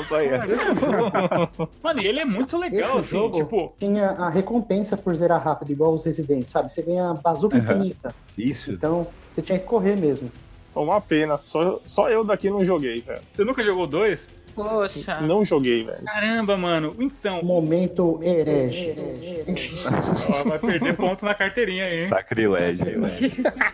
só 0.08 0.22
ia. 0.22 0.40
Mano, 1.84 2.00
e 2.00 2.06
ele 2.06 2.20
é 2.20 2.24
muito 2.24 2.56
legal, 2.56 2.90
Esse 2.92 2.98
assim, 3.00 3.08
jogo- 3.10 3.36
tipo. 3.36 3.74
Tinha 3.78 4.12
a 4.12 4.30
recompensa 4.30 4.96
por 4.96 5.14
zerar 5.14 5.42
rápido, 5.44 5.72
igual 5.72 5.92
os 5.92 6.04
Resident, 6.04 6.48
sabe? 6.48 6.72
Você 6.72 6.80
ganha 6.80 7.12
bazuca 7.12 7.56
Aham. 7.58 7.64
infinita. 7.74 8.14
Isso. 8.38 8.70
Então, 8.72 9.06
você 9.36 9.42
tinha 9.42 9.58
que 9.58 9.66
correr 9.66 9.96
mesmo. 9.96 10.32
Foi 10.72 10.82
uma 10.82 10.98
pena. 10.98 11.38
Só, 11.42 11.78
só 11.84 12.08
eu 12.08 12.24
daqui 12.24 12.48
não 12.48 12.64
joguei, 12.64 13.02
velho. 13.02 13.20
Você 13.34 13.44
nunca 13.44 13.62
jogou 13.62 13.86
dois? 13.86 14.26
Poxa. 14.54 15.20
Não 15.20 15.44
joguei, 15.44 15.84
velho. 15.84 16.02
Caramba, 16.04 16.56
mano. 16.56 16.96
Então, 16.98 17.42
Momento 17.42 18.18
herege. 18.22 18.94
ó, 20.32 20.48
vai 20.48 20.58
perder 20.58 20.96
ponto 20.96 21.22
na 21.22 21.34
carteirinha 21.34 21.84
aí, 21.84 22.00
hein? 22.00 22.08
Sacrilégio. 22.08 22.86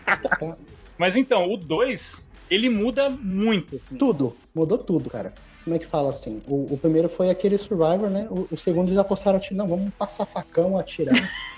Mas 0.97 1.15
então, 1.15 1.49
o 1.49 1.55
2, 1.55 2.17
ele 2.51 2.67
muda 2.67 3.09
muito, 3.09 3.77
assim. 3.77 3.95
Tudo. 3.95 4.35
Mudou 4.53 4.77
tudo, 4.77 5.09
cara. 5.09 5.33
Como 5.63 5.77
é 5.77 5.79
que 5.79 5.85
fala 5.85 6.09
assim? 6.09 6.41
O, 6.45 6.73
o 6.73 6.77
primeiro 6.77 7.07
foi 7.07 7.29
aquele 7.29 7.57
Survivor, 7.57 8.09
né? 8.09 8.27
O, 8.29 8.47
o 8.51 8.57
segundo 8.57 8.89
eles 8.89 8.97
apostaram, 8.97 9.39
tipo, 9.39 9.55
não, 9.55 9.65
vamos 9.65 9.93
passar 9.93 10.25
facão, 10.25 10.77
atirar. 10.77 11.15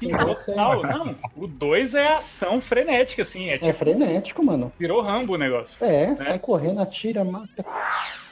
Sim, 0.00 0.10
total, 0.10 0.82
não. 0.82 1.14
O 1.36 1.46
2 1.46 1.94
é 1.94 2.14
ação 2.14 2.60
frenética, 2.60 3.22
assim. 3.22 3.48
É 3.48 3.54
É 3.54 3.58
tipo, 3.58 3.74
frenético, 3.74 4.44
mano. 4.44 4.72
virou 4.78 5.00
Rambo 5.00 5.34
o 5.34 5.38
negócio. 5.38 5.76
É, 5.84 6.14
sai 6.16 6.38
correndo, 6.38 6.80
atira, 6.80 7.24
mata. 7.24 7.64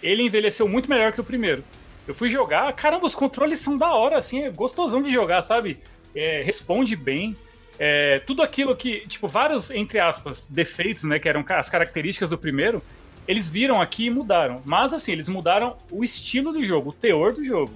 Ele 0.03 0.23
envelheceu 0.23 0.69
muito 0.69 0.89
melhor 0.89 1.13
que 1.13 1.21
o 1.21 1.25
primeiro. 1.25 1.63
Eu 2.07 2.15
fui 2.15 2.29
jogar, 2.29 2.73
caramba, 2.73 3.07
os 3.07 3.15
controles 3.15 3.61
são 3.61 3.77
da 3.77 3.93
hora, 3.95 4.19
assim, 4.19 4.43
é 4.43 4.51
gostosão 4.51 5.03
de 5.03 5.13
jogar, 5.13 5.43
sabe? 5.43 5.79
É, 6.15 6.43
responde 6.43 6.97
bem. 6.97 7.37
É, 7.79 8.21
tudo 8.27 8.43
aquilo 8.43 8.77
que, 8.77 9.07
tipo, 9.07 9.29
vários, 9.29 9.71
entre 9.71 9.99
aspas, 9.99 10.47
defeitos, 10.47 11.05
né, 11.05 11.19
que 11.19 11.29
eram 11.29 11.45
as 11.49 11.71
características 11.71 12.31
do 12.31 12.39
primeiro, 12.39 12.83
eles 13.27 13.49
viram 13.49 13.81
aqui 13.81 14.07
e 14.07 14.11
mudaram. 14.11 14.63
Mas, 14.65 14.93
assim, 14.93 15.13
eles 15.13 15.29
mudaram 15.29 15.77
o 15.91 16.03
estilo 16.03 16.53
do 16.53 16.65
jogo, 16.65 16.91
o 16.91 16.93
teor 16.93 17.33
do 17.33 17.45
jogo. 17.45 17.73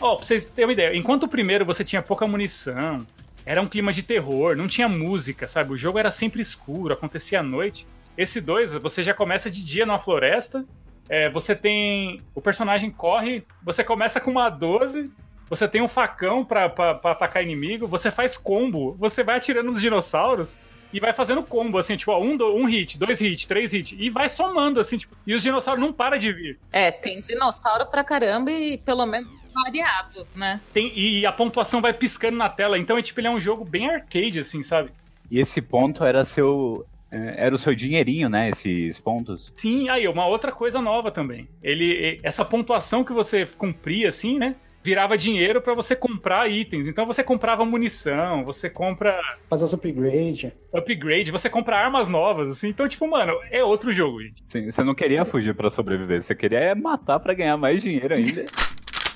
Ó, 0.00 0.16
pra 0.16 0.24
vocês 0.24 0.46
terem 0.46 0.68
uma 0.68 0.72
ideia, 0.72 0.96
enquanto 0.96 1.24
o 1.24 1.28
primeiro 1.28 1.64
você 1.64 1.84
tinha 1.84 2.02
pouca 2.02 2.26
munição, 2.26 3.06
era 3.44 3.60
um 3.60 3.68
clima 3.68 3.92
de 3.92 4.02
terror, 4.02 4.56
não 4.56 4.68
tinha 4.68 4.88
música, 4.88 5.48
sabe? 5.48 5.72
O 5.72 5.76
jogo 5.76 5.98
era 5.98 6.10
sempre 6.10 6.40
escuro, 6.40 6.94
acontecia 6.94 7.40
à 7.40 7.42
noite. 7.42 7.86
Esse 8.16 8.40
dois, 8.40 8.72
você 8.74 9.02
já 9.02 9.14
começa 9.14 9.50
de 9.50 9.64
dia 9.64 9.86
numa 9.86 9.98
floresta, 9.98 10.64
é, 11.08 11.28
você 11.28 11.54
tem. 11.54 12.20
O 12.34 12.40
personagem 12.40 12.90
corre, 12.90 13.44
você 13.62 13.82
começa 13.82 14.20
com 14.20 14.30
uma 14.30 14.48
12, 14.48 15.10
você 15.48 15.66
tem 15.66 15.82
um 15.82 15.88
facão 15.88 16.44
pra 16.44 16.66
atacar 17.04 17.42
inimigo, 17.42 17.88
você 17.88 18.10
faz 18.10 18.36
combo, 18.36 18.94
você 18.98 19.24
vai 19.24 19.36
atirando 19.36 19.66
nos 19.66 19.80
dinossauros 19.80 20.56
e 20.92 21.00
vai 21.00 21.12
fazendo 21.12 21.42
combo, 21.42 21.78
assim, 21.78 21.96
tipo, 21.96 22.10
ó, 22.12 22.20
um, 22.20 22.36
um 22.60 22.64
hit, 22.66 22.98
dois 22.98 23.20
hits, 23.20 23.46
três 23.46 23.72
hits, 23.72 23.94
e 23.98 24.10
vai 24.10 24.28
somando, 24.28 24.80
assim, 24.80 24.98
tipo, 24.98 25.16
e 25.26 25.34
os 25.34 25.42
dinossauros 25.42 25.80
não 25.82 25.92
param 25.92 26.18
de 26.18 26.32
vir. 26.32 26.58
É, 26.72 26.90
tem 26.90 27.20
dinossauro 27.20 27.86
pra 27.86 28.02
caramba 28.04 28.50
e 28.50 28.78
pelo 28.78 29.06
menos 29.06 29.30
variados, 29.52 30.34
né? 30.36 30.60
Tem, 30.72 30.92
e 30.98 31.24
a 31.26 31.32
pontuação 31.32 31.80
vai 31.80 31.92
piscando 31.92 32.36
na 32.36 32.48
tela, 32.48 32.78
então 32.78 32.96
é 32.98 33.02
tipo, 33.02 33.20
ele 33.20 33.26
é 33.28 33.30
um 33.30 33.40
jogo 33.40 33.64
bem 33.64 33.88
arcade, 33.90 34.38
assim, 34.38 34.62
sabe? 34.62 34.90
E 35.30 35.38
esse 35.38 35.60
ponto 35.62 36.04
era 36.04 36.24
seu. 36.24 36.84
é, 37.10 37.46
Era 37.46 37.54
o 37.54 37.58
seu 37.58 37.74
dinheirinho, 37.74 38.28
né? 38.28 38.48
Esses 38.50 38.98
pontos. 38.98 39.52
Sim, 39.56 39.88
aí, 39.88 40.08
uma 40.08 40.26
outra 40.26 40.50
coisa 40.50 40.80
nova 40.80 41.10
também. 41.10 41.48
Ele, 41.62 41.84
e- 41.84 42.20
essa 42.22 42.44
pontuação 42.44 43.04
que 43.04 43.12
você 43.12 43.46
cumpria, 43.46 44.08
assim, 44.08 44.38
né? 44.38 44.56
Virava 44.82 45.16
dinheiro 45.18 45.60
pra 45.60 45.74
você 45.74 45.94
comprar 45.94 46.48
itens. 46.50 46.86
Então 46.86 47.04
você 47.06 47.22
comprava 47.22 47.64
munição, 47.64 48.44
você 48.44 48.70
compra 48.70 49.20
Fazer 49.48 49.64
os 49.64 49.72
upgrade. 49.74 50.52
upgrade, 50.72 51.30
você 51.30 51.50
compra 51.50 51.76
armas 51.76 52.08
novas, 52.08 52.52
assim. 52.52 52.68
Então, 52.68 52.88
tipo, 52.88 53.06
mano, 53.06 53.38
é 53.50 53.62
outro 53.62 53.92
jogo, 53.92 54.22
gente. 54.22 54.42
Sim, 54.48 54.70
você 54.70 54.82
não 54.82 54.94
queria 54.94 55.24
fugir 55.24 55.54
pra 55.54 55.68
sobreviver, 55.68 56.22
você 56.22 56.34
queria 56.34 56.58
é 56.60 56.74
matar 56.74 57.20
pra 57.20 57.34
ganhar 57.34 57.56
mais 57.56 57.82
dinheiro 57.82 58.14
ainda. 58.14 58.46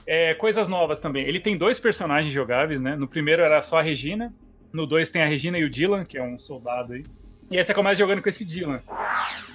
É, 0.07 0.35
coisas 0.35 0.69
novas 0.69 1.01
também. 1.01 1.27
Ele 1.27 1.41
tem 1.41 1.57
dois 1.57 1.81
personagens 1.81 2.33
jogáveis, 2.33 2.81
né? 2.81 2.95
No 2.95 3.09
primeiro 3.09 3.41
era 3.43 3.63
só 3.63 3.79
a 3.79 3.83
Regina. 3.83 4.35
No 4.73 4.87
2 4.87 5.11
tem 5.11 5.23
a 5.23 5.27
Regina 5.27 5.57
e 5.57 5.65
o 5.65 5.71
Dylan, 5.71 6.05
que 6.05 6.19
é 6.19 6.23
um 6.23 6.39
soldado 6.39 6.95
aí. 6.95 7.05
E 7.51 7.59
aí 7.59 7.65
você 7.65 7.75
começa 7.75 7.97
jogando 7.97 8.23
com 8.23 8.29
esse 8.29 8.45
Dylan. 8.45 8.81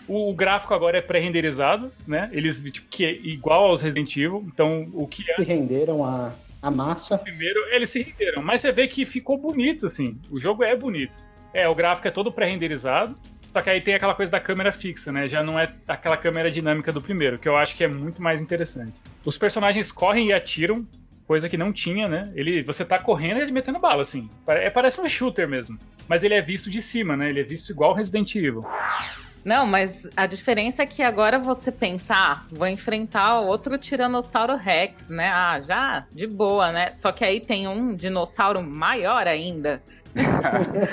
O, 0.07 0.29
o 0.29 0.33
gráfico 0.33 0.73
agora 0.73 0.97
é 0.97 1.01
pré-renderizado, 1.01 1.91
né? 2.07 2.29
Eles, 2.31 2.59
tipo, 2.59 2.87
que 2.89 3.05
é 3.05 3.11
igual 3.11 3.65
aos 3.65 3.81
Resident 3.81 4.15
Evil. 4.15 4.43
Então, 4.47 4.87
o 4.93 5.07
que 5.07 5.23
é 5.29 5.35
Se 5.35 5.43
renderam 5.43 6.03
a, 6.05 6.33
a 6.61 6.71
massa. 6.71 7.17
primeiro, 7.17 7.59
eles 7.71 7.89
se 7.89 8.01
renderam. 8.01 8.41
Mas 8.41 8.61
você 8.61 8.71
vê 8.71 8.87
que 8.87 9.05
ficou 9.05 9.37
bonito, 9.37 9.85
assim. 9.87 10.17
O 10.29 10.39
jogo 10.39 10.63
é 10.63 10.75
bonito. 10.75 11.17
É, 11.53 11.67
o 11.67 11.75
gráfico 11.75 12.07
é 12.07 12.11
todo 12.11 12.31
pré-renderizado. 12.31 13.15
Só 13.51 13.61
que 13.61 13.69
aí 13.69 13.81
tem 13.81 13.95
aquela 13.95 14.13
coisa 14.13 14.31
da 14.31 14.39
câmera 14.39 14.71
fixa, 14.71 15.11
né? 15.11 15.27
Já 15.27 15.41
não 15.43 15.59
é 15.59 15.73
aquela 15.87 16.15
câmera 16.15 16.51
dinâmica 16.51 16.91
do 16.91 17.01
primeiro, 17.01 17.39
que 17.39 17.49
eu 17.49 17.55
acho 17.55 17.75
que 17.75 17.83
é 17.83 17.87
muito 17.87 18.21
mais 18.21 18.41
interessante. 18.41 18.93
Os 19.25 19.39
personagens 19.39 19.91
correm 19.91 20.27
e 20.27 20.33
atiram, 20.33 20.85
coisa 21.29 21.47
que 21.47 21.57
não 21.57 21.71
tinha, 21.71 22.07
né? 22.07 22.31
Ele, 22.33 22.63
você 22.63 22.83
tá 22.83 22.97
correndo 22.97 23.37
e 23.37 23.41
ele 23.43 23.51
metendo 23.51 23.77
bala, 23.77 24.01
assim. 24.01 24.27
É, 24.47 24.67
parece 24.67 24.99
um 24.99 25.07
shooter 25.07 25.47
mesmo. 25.47 25.77
Mas 26.07 26.23
ele 26.23 26.33
é 26.33 26.41
visto 26.41 26.71
de 26.71 26.81
cima, 26.81 27.15
né? 27.15 27.29
Ele 27.29 27.39
é 27.39 27.43
visto 27.43 27.69
igual 27.69 27.93
Resident 27.93 28.33
Evil. 28.33 28.65
Não, 29.45 29.67
mas 29.67 30.09
a 30.17 30.25
diferença 30.25 30.81
é 30.81 30.87
que 30.87 31.03
agora 31.03 31.37
você 31.37 31.71
pensa, 31.71 32.15
ah, 32.15 32.43
vou 32.51 32.67
enfrentar 32.67 33.41
outro 33.41 33.77
Tiranossauro 33.77 34.55
Rex, 34.55 35.09
né? 35.09 35.29
Ah, 35.29 35.61
já, 35.61 36.07
de 36.11 36.25
boa, 36.25 36.71
né? 36.71 36.91
Só 36.93 37.11
que 37.11 37.23
aí 37.23 37.39
tem 37.39 37.67
um 37.67 37.95
dinossauro 37.95 38.63
maior 38.63 39.27
ainda. 39.27 39.83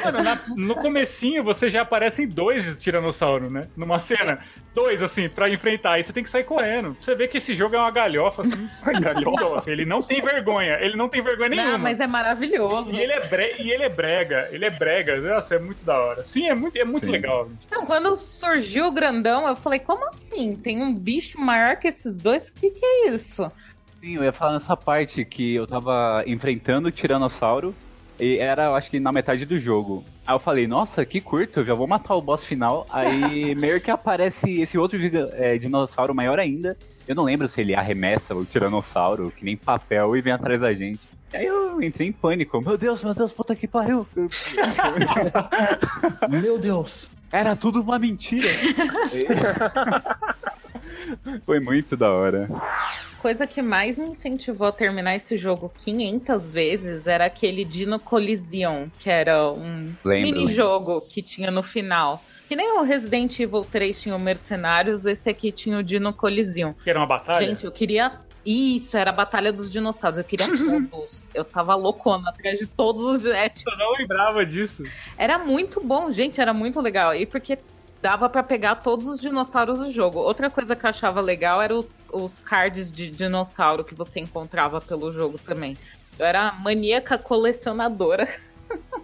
Mano, 0.05 0.23
na- 0.23 0.41
no 0.55 0.75
comecinho 0.77 1.43
você 1.43 1.69
já 1.71 1.83
aparecem 1.83 2.27
dois 2.29 2.81
tiranossauro, 2.83 3.51
né? 3.51 3.69
Numa 3.77 3.99
cena. 3.99 4.41
Dois, 4.75 5.01
assim, 5.03 5.29
pra 5.29 5.49
enfrentar. 5.49 5.93
Aí 5.93 6.05
você 6.05 6.13
tem 6.13 6.23
que 6.23 6.29
sair 6.29 6.45
correndo. 6.45 6.97
Você 7.01 7.15
vê 7.15 7.27
que 7.27 7.39
esse 7.39 7.55
jogo 7.55 7.75
é 7.75 7.79
uma 7.79 7.91
galhofa, 7.91 8.43
assim. 8.43 8.69
galhofa. 9.01 9.71
Ele 9.71 9.87
não 9.87 10.01
tem 10.03 10.21
vergonha. 10.21 10.79
Ele 10.81 10.97
não 10.97 11.09
tem 11.09 11.23
vergonha 11.23 11.49
nenhuma. 11.49 11.71
Não, 11.73 11.79
mas 11.79 11.99
é 11.99 12.07
maravilhoso. 12.07 12.95
E 12.95 13.01
ele 13.01 13.13
é, 13.13 13.27
bre... 13.27 13.55
e 13.59 13.71
ele 13.71 13.85
é 13.85 13.89
brega, 13.89 14.49
ele 14.53 14.65
é 14.67 14.71
brega. 14.71 15.17
Nossa, 15.19 15.55
é 15.55 15.59
muito 15.59 15.83
da 15.83 15.99
hora. 15.99 16.25
Sim, 16.25 16.49
é 16.49 16.55
muito, 16.55 16.77
é 16.77 16.85
muito 16.85 17.07
Sim. 17.07 17.11
legal. 17.11 17.49
gente. 17.49 17.67
Então, 17.67 17.87
quando 17.87 18.15
surgiu 18.17 18.87
o 18.87 18.93
grandão, 18.93 19.49
eu 19.49 19.57
falei, 19.57 19.79
como 19.79 20.07
assim? 20.09 20.57
Tem 20.57 20.83
um 20.83 20.93
bicho 20.93 21.41
maior 21.41 21.77
que 21.77 21.89
esses 21.89 22.19
dois? 22.19 22.49
O 22.49 22.53
que, 22.53 22.71
que 22.71 22.85
é 22.85 23.09
isso? 23.09 23.51
Sim, 24.01 24.17
eu 24.17 24.25
ia 24.25 24.33
falar 24.33 24.53
nessa 24.53 24.77
parte 24.77 25.25
que 25.25 25.55
eu 25.55 25.67
tava 25.67 26.23
enfrentando 26.27 26.89
o 26.89 26.91
Tiranossauro 26.93 27.75
e 28.19 28.39
era, 28.39 28.65
eu 28.65 28.75
acho 28.75 28.91
que 28.91 28.99
na 29.01 29.13
metade 29.13 29.45
do 29.45 29.59
jogo. 29.59 30.05
Aí 30.27 30.35
eu 30.35 30.39
falei, 30.39 30.67
nossa, 30.67 31.05
que 31.05 31.21
curto, 31.21 31.61
eu 31.61 31.65
já 31.65 31.75
vou 31.75 31.87
matar 31.87 32.15
o 32.15 32.23
boss 32.23 32.45
final. 32.45 32.87
Aí 32.91 33.55
meio 33.57 33.81
que 33.81 33.91
aparece 33.91 34.61
esse 34.61 34.77
outro 34.79 34.99
giga- 34.99 35.31
é, 35.35 35.57
dinossauro 35.59 36.15
maior 36.15 36.39
ainda. 36.39 36.77
Eu 37.07 37.15
não 37.15 37.25
lembro 37.25 37.47
se 37.47 37.61
ele 37.61 37.75
arremessa 37.75 38.35
o 38.35 38.45
Tiranossauro, 38.45 39.33
que 39.35 39.45
nem 39.45 39.57
papel, 39.57 40.17
e 40.17 40.21
vem 40.21 40.33
atrás 40.33 40.61
da 40.61 40.75
gente. 40.75 41.09
Aí 41.33 41.47
eu 41.47 41.81
entrei 41.83 42.09
em 42.09 42.13
pânico. 42.13 42.61
Meu 42.61 42.77
Deus, 42.79 43.03
meu 43.05 43.15
Deus, 43.15 43.31
puta 43.33 43.55
que 43.55 43.69
pariu. 43.69 44.07
Meu 46.31 46.59
Deus. 46.59 47.09
Era 47.31 47.55
tudo 47.57 47.81
uma 47.83 47.99
mentira. 47.99 48.49
Foi 51.45 51.61
muito 51.61 51.97
da 51.97 52.11
hora. 52.11 52.49
Coisa 53.21 53.47
que 53.47 53.61
mais 53.61 53.99
me 53.99 54.07
incentivou 54.07 54.69
a 54.69 54.73
terminar 54.73 55.17
esse 55.17 55.37
jogo 55.37 55.73
500 55.77 56.53
vezes 56.53 57.07
era 57.07 57.27
aquele 57.27 57.65
Dino 57.65 57.99
Coliseum, 57.99 58.91
que 58.99 59.11
era 59.11 59.51
um 59.51 59.95
mini-jogo 60.05 61.01
que 61.01 61.23
tinha 61.23 61.51
no 61.51 61.63
final. 61.63 62.23
Que 62.49 62.55
nem 62.55 62.79
o 62.79 62.83
Resident 62.83 63.39
Evil 63.41 63.65
3 63.65 64.01
tinha 64.01 64.15
o 64.15 64.19
Mercenários, 64.19 65.05
esse 65.05 65.29
aqui 65.29 65.51
tinha 65.51 65.79
o 65.79 65.83
Dino 65.83 66.13
Coliseum. 66.13 66.75
Que 66.85 66.91
era 66.91 67.01
uma 67.01 67.07
batalha. 67.07 67.45
Gente, 67.45 67.65
eu 67.65 67.73
queria. 67.73 68.21
Isso, 68.45 68.97
era 68.97 69.11
a 69.11 69.13
Batalha 69.13 69.53
dos 69.53 69.69
Dinossauros. 69.69 70.19
Eu 70.19 70.23
queria 70.23 70.47
todos. 70.89 71.31
Eu 71.35 71.45
tava 71.45 71.75
loucona 71.75 72.31
atrás 72.31 72.61
de 72.61 72.67
todos 72.69 73.03
os. 73.03 73.27
É, 73.35 73.49
tipo, 73.49 73.69
eu 73.69 73.77
não 73.77 73.93
lembrava 73.99 74.47
disso. 74.47 74.85
era 75.19 75.37
muito 75.37 75.81
bom, 75.81 76.13
gente, 76.13 76.41
era 76.41 76.55
muito 76.55 76.81
legal. 76.81 77.13
E 77.13 77.27
porque 77.27 77.59
dava 78.07 78.29
pra 78.29 78.41
pegar 78.41 78.77
todos 78.77 79.09
os 79.09 79.21
dinossauros 79.21 79.81
do 79.81 79.91
jogo. 79.91 80.21
Outra 80.21 80.49
coisa 80.49 80.77
que 80.77 80.87
eu 80.87 80.91
achava 80.91 81.21
legal 81.21 81.61
era 81.61 81.75
os, 81.75 81.99
os 82.13 82.41
cards 82.41 82.93
de 82.93 83.11
dinossauro 83.11 83.83
que 83.83 83.97
você 83.97 84.21
encontrava 84.21 84.81
pelo 84.81 85.11
jogo 85.11 85.39
também. 85.39 85.77
Eu 86.17 86.25
era 86.25 86.53
maníaca 86.53 87.19
colecionadora. 87.19 88.29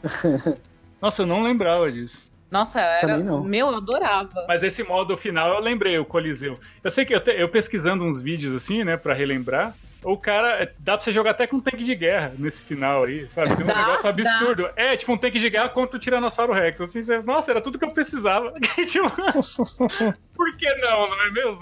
Nossa, 1.03 1.23
eu 1.23 1.27
não 1.27 1.43
lembrava 1.43 1.91
disso. 1.91 2.31
Nossa, 2.49 2.81
era. 2.81 3.19
Meu, 3.19 3.71
eu 3.71 3.77
adorava. 3.79 4.45
Mas 4.47 4.63
esse 4.63 4.85
modo 4.85 5.17
final 5.17 5.53
eu 5.53 5.61
lembrei, 5.61 5.99
o 5.99 6.05
Coliseu. 6.05 6.57
Eu 6.85 6.91
sei 6.91 7.05
que 7.05 7.13
eu, 7.13 7.21
te- 7.21 7.33
eu 7.33 7.49
pesquisando 7.49 8.05
uns 8.05 8.21
vídeos 8.21 8.55
assim, 8.55 8.85
né, 8.85 8.97
pra 8.97 9.15
relembrar, 9.15 9.75
o 10.03 10.17
cara. 10.17 10.73
Dá 10.79 10.97
pra 10.97 11.05
você 11.05 11.13
jogar 11.13 11.33
até 11.33 11.47
com 11.47 11.57
um 11.57 11.61
tanque 11.61 11.85
de 11.85 11.95
guerra 11.95 12.33
nesse 12.39 12.63
final 12.63 13.05
aí, 13.05 13.29
sabe? 13.29 13.55
Tem 13.57 13.65
um 13.65 13.69
Dá, 13.69 13.77
negócio 13.79 14.03
dá. 14.03 14.09
absurdo. 14.09 14.71
É, 14.77 14.97
tipo 14.97 15.13
um 15.13 15.19
tanque 15.19 15.39
de 15.39 15.51
guerra 15.51 15.69
contra 15.69 15.97
o 15.97 16.01
Tiranossauro 16.01 16.53
Rex. 16.53 16.81
Assim, 16.81 17.03
você- 17.03 17.21
nossa, 17.23 17.51
era 17.51 17.61
tudo 17.61 17.79
que 17.79 17.85
eu 17.85 17.91
precisava. 17.91 18.53
Tipo, 18.87 19.11
Por 20.35 20.57
que 20.57 20.75
não, 20.77 21.09
não 21.09 21.23
é 21.27 21.31
mesmo? 21.31 21.61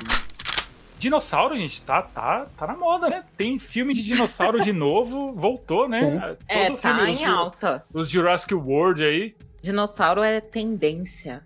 Dinossauro, 0.98 1.56
gente, 1.56 1.80
tá, 1.80 2.02
tá, 2.02 2.46
tá 2.58 2.66
na 2.66 2.76
moda, 2.76 3.08
né? 3.08 3.24
Tem 3.36 3.58
filme 3.58 3.94
de 3.94 4.02
dinossauro 4.02 4.60
de 4.60 4.70
novo, 4.72 5.32
voltou, 5.32 5.88
né? 5.88 6.36
É, 6.46 6.66
Todo 6.68 6.78
tá 6.78 6.94
filme, 6.94 7.10
em 7.12 7.14
os, 7.14 7.24
alta. 7.26 7.84
os 7.92 8.08
Jurassic 8.08 8.54
World 8.54 9.02
aí. 9.02 9.34
Dinossauro 9.62 10.22
é 10.22 10.40
tendência. 10.42 11.42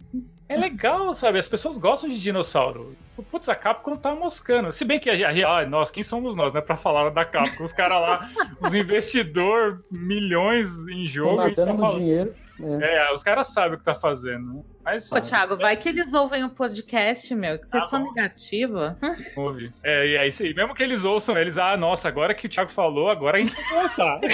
É 0.49 0.57
legal, 0.57 1.13
sabe? 1.15 1.39
As 1.39 1.49
pessoas 1.49 1.79
gostam 1.79 2.11
de 2.11 2.21
dinossauro. 2.21 2.95
Putz, 3.31 3.49
a 3.49 3.55
Capcom 3.55 3.97
tá 3.97 4.15
moscando. 4.15 4.73
Se 4.73 4.85
bem 4.85 5.01
que 5.01 5.09
a 5.09 5.17
gente. 5.17 5.43
Ah, 5.43 5.65
nós, 5.67 5.91
quem 5.91 6.03
somos 6.03 6.35
nós, 6.37 6.53
né? 6.53 6.61
Pra 6.61 6.77
falar 6.77 7.09
da 7.11 7.25
Capcom. 7.25 7.65
Os 7.65 7.73
caras 7.73 8.01
lá, 8.01 8.31
os 8.61 8.75
investidores, 8.75 9.79
milhões 9.91 10.69
em 10.89 11.05
Estão 11.05 11.25
jogo. 11.25 11.37
Tá 11.37 11.49
nadando 11.49 11.73
no 11.73 11.79
falando. 11.79 11.99
dinheiro. 11.99 12.35
É. 12.81 12.99
É, 13.09 13.13
os 13.13 13.23
caras 13.23 13.49
sabem 13.49 13.75
o 13.75 13.79
que 13.79 13.85
tá 13.85 13.95
fazendo. 13.95 14.55
né? 14.55 14.63
Mas. 14.85 15.09
Pô, 15.09 15.21
Thiago, 15.21 15.57
vai 15.57 15.77
que 15.77 15.89
eles 15.89 16.13
ouvem 16.13 16.45
o 16.45 16.51
podcast, 16.51 17.35
meu. 17.35 17.59
Que 17.59 17.67
pessoa 17.67 18.03
bom. 18.03 18.13
negativa. 18.13 18.97
Ouve. 19.37 19.73
É, 19.83 20.07
e 20.07 20.17
é 20.17 20.29
isso 20.29 20.43
aí. 20.43 20.55
Mesmo 20.55 20.75
que 20.75 20.83
eles 20.83 21.05
ouçam, 21.05 21.37
eles, 21.39 21.57
ah, 21.59 21.77
nossa, 21.77 22.07
agora 22.07 22.35
que 22.35 22.47
o 22.47 22.51
Thiago 22.51 22.71
falou, 22.71 23.11
agora 23.11 23.39
a 23.39 23.41
gente 23.41 23.57
vai 23.57 23.65
começar. 23.71 24.21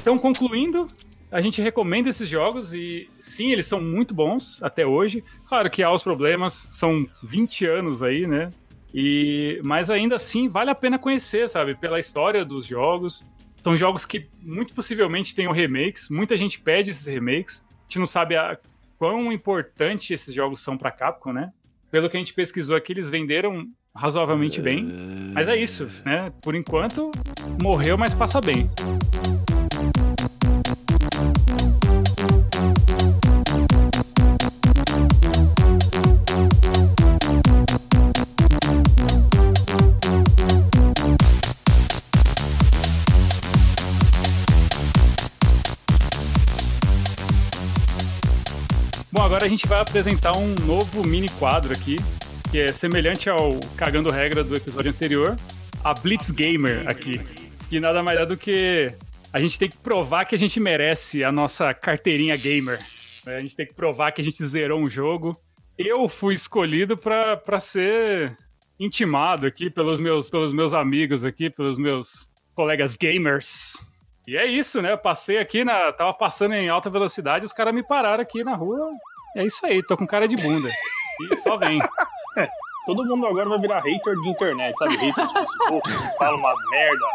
então, 0.00 0.16
concluindo, 0.18 0.86
a 1.30 1.40
gente 1.40 1.60
recomenda 1.60 2.08
esses 2.08 2.28
jogos 2.28 2.72
e 2.72 3.08
sim, 3.18 3.52
eles 3.52 3.66
são 3.66 3.80
muito 3.80 4.14
bons 4.14 4.62
até 4.62 4.86
hoje. 4.86 5.24
Claro 5.46 5.70
que 5.70 5.82
há 5.82 5.90
os 5.90 6.02
problemas, 6.02 6.68
são 6.70 7.06
20 7.22 7.66
anos 7.66 8.02
aí, 8.02 8.26
né? 8.26 8.52
E, 8.94 9.60
mas 9.64 9.90
ainda 9.90 10.16
assim 10.16 10.48
vale 10.48 10.70
a 10.70 10.74
pena 10.74 10.98
conhecer, 10.98 11.50
sabe? 11.50 11.74
Pela 11.74 12.00
história 12.00 12.44
dos 12.44 12.66
jogos. 12.66 13.26
São 13.62 13.76
jogos 13.76 14.04
que 14.04 14.26
muito 14.40 14.72
possivelmente 14.72 15.34
tenham 15.34 15.52
remakes. 15.52 16.08
Muita 16.08 16.36
gente 16.36 16.60
pede 16.60 16.90
esses 16.90 17.06
remakes. 17.06 17.62
A 17.68 17.82
gente 17.82 17.98
não 17.98 18.06
sabe 18.06 18.36
a, 18.36 18.56
quão 18.98 19.32
importante 19.32 20.14
esses 20.14 20.32
jogos 20.32 20.60
são 20.60 20.78
pra 20.78 20.90
Capcom, 20.90 21.32
né? 21.32 21.52
Pelo 21.90 22.08
que 22.08 22.16
a 22.16 22.20
gente 22.20 22.32
pesquisou 22.32 22.76
aqui, 22.76 22.92
eles 22.92 23.10
venderam 23.10 23.66
razoavelmente 23.94 24.60
bem. 24.60 24.88
Mas 25.34 25.48
é 25.48 25.56
isso, 25.56 26.02
né? 26.04 26.32
Por 26.40 26.54
enquanto, 26.54 27.10
morreu, 27.60 27.98
mas 27.98 28.14
passa 28.14 28.40
bem. 28.40 28.70
A 49.46 49.48
gente 49.48 49.68
vai 49.68 49.80
apresentar 49.80 50.36
um 50.36 50.56
novo 50.66 51.06
mini 51.06 51.28
quadro 51.28 51.72
aqui, 51.72 51.98
que 52.50 52.58
é 52.58 52.72
semelhante 52.72 53.30
ao 53.30 53.60
Cagando 53.76 54.10
Regra 54.10 54.42
do 54.42 54.56
episódio 54.56 54.90
anterior, 54.90 55.36
a 55.84 55.94
Blitz 55.94 56.32
Gamer 56.32 56.82
aqui. 56.88 57.20
Que 57.70 57.78
nada 57.78 58.02
mais 58.02 58.18
é 58.18 58.26
do 58.26 58.36
que 58.36 58.92
a 59.32 59.38
gente 59.38 59.56
tem 59.56 59.68
que 59.68 59.78
provar 59.78 60.24
que 60.24 60.34
a 60.34 60.38
gente 60.38 60.58
merece 60.58 61.22
a 61.22 61.30
nossa 61.30 61.72
carteirinha 61.72 62.36
gamer. 62.36 62.80
né? 63.24 63.36
A 63.36 63.40
gente 63.40 63.54
tem 63.54 63.64
que 63.64 63.72
provar 63.72 64.10
que 64.10 64.20
a 64.20 64.24
gente 64.24 64.44
zerou 64.44 64.80
um 64.80 64.90
jogo. 64.90 65.40
Eu 65.78 66.08
fui 66.08 66.34
escolhido 66.34 66.96
pra 66.96 67.60
ser 67.60 68.36
intimado 68.80 69.46
aqui 69.46 69.70
pelos 69.70 70.00
meus, 70.00 70.28
pelos 70.28 70.52
meus 70.52 70.74
amigos 70.74 71.24
aqui, 71.24 71.48
pelos 71.48 71.78
meus 71.78 72.28
colegas 72.52 72.96
gamers. 72.96 73.74
E 74.26 74.36
é 74.36 74.44
isso, 74.44 74.82
né? 74.82 74.90
Eu 74.90 74.98
passei 74.98 75.38
aqui 75.38 75.64
na. 75.64 75.92
Tava 75.92 76.12
passando 76.14 76.54
em 76.54 76.68
alta 76.68 76.90
velocidade, 76.90 77.44
os 77.44 77.52
caras 77.52 77.72
me 77.72 77.84
pararam 77.84 78.22
aqui 78.22 78.42
na 78.42 78.56
rua. 78.56 78.90
É 79.36 79.44
isso 79.44 79.66
aí, 79.66 79.82
tô 79.82 79.98
com 79.98 80.06
cara 80.06 80.26
de 80.26 80.34
bunda. 80.34 80.70
E 81.30 81.36
só 81.36 81.58
vem. 81.58 81.78
Todo 82.86 83.04
mundo 83.04 83.26
agora 83.26 83.46
vai 83.50 83.58
virar 83.58 83.80
hater 83.82 84.14
de 84.14 84.30
internet, 84.30 84.74
sabe? 84.78 84.96
Hater 84.96 85.26
de 85.26 85.32
Facebook, 85.34 85.90
fala 86.16 86.38
umas 86.38 86.58
merda. 86.70 87.06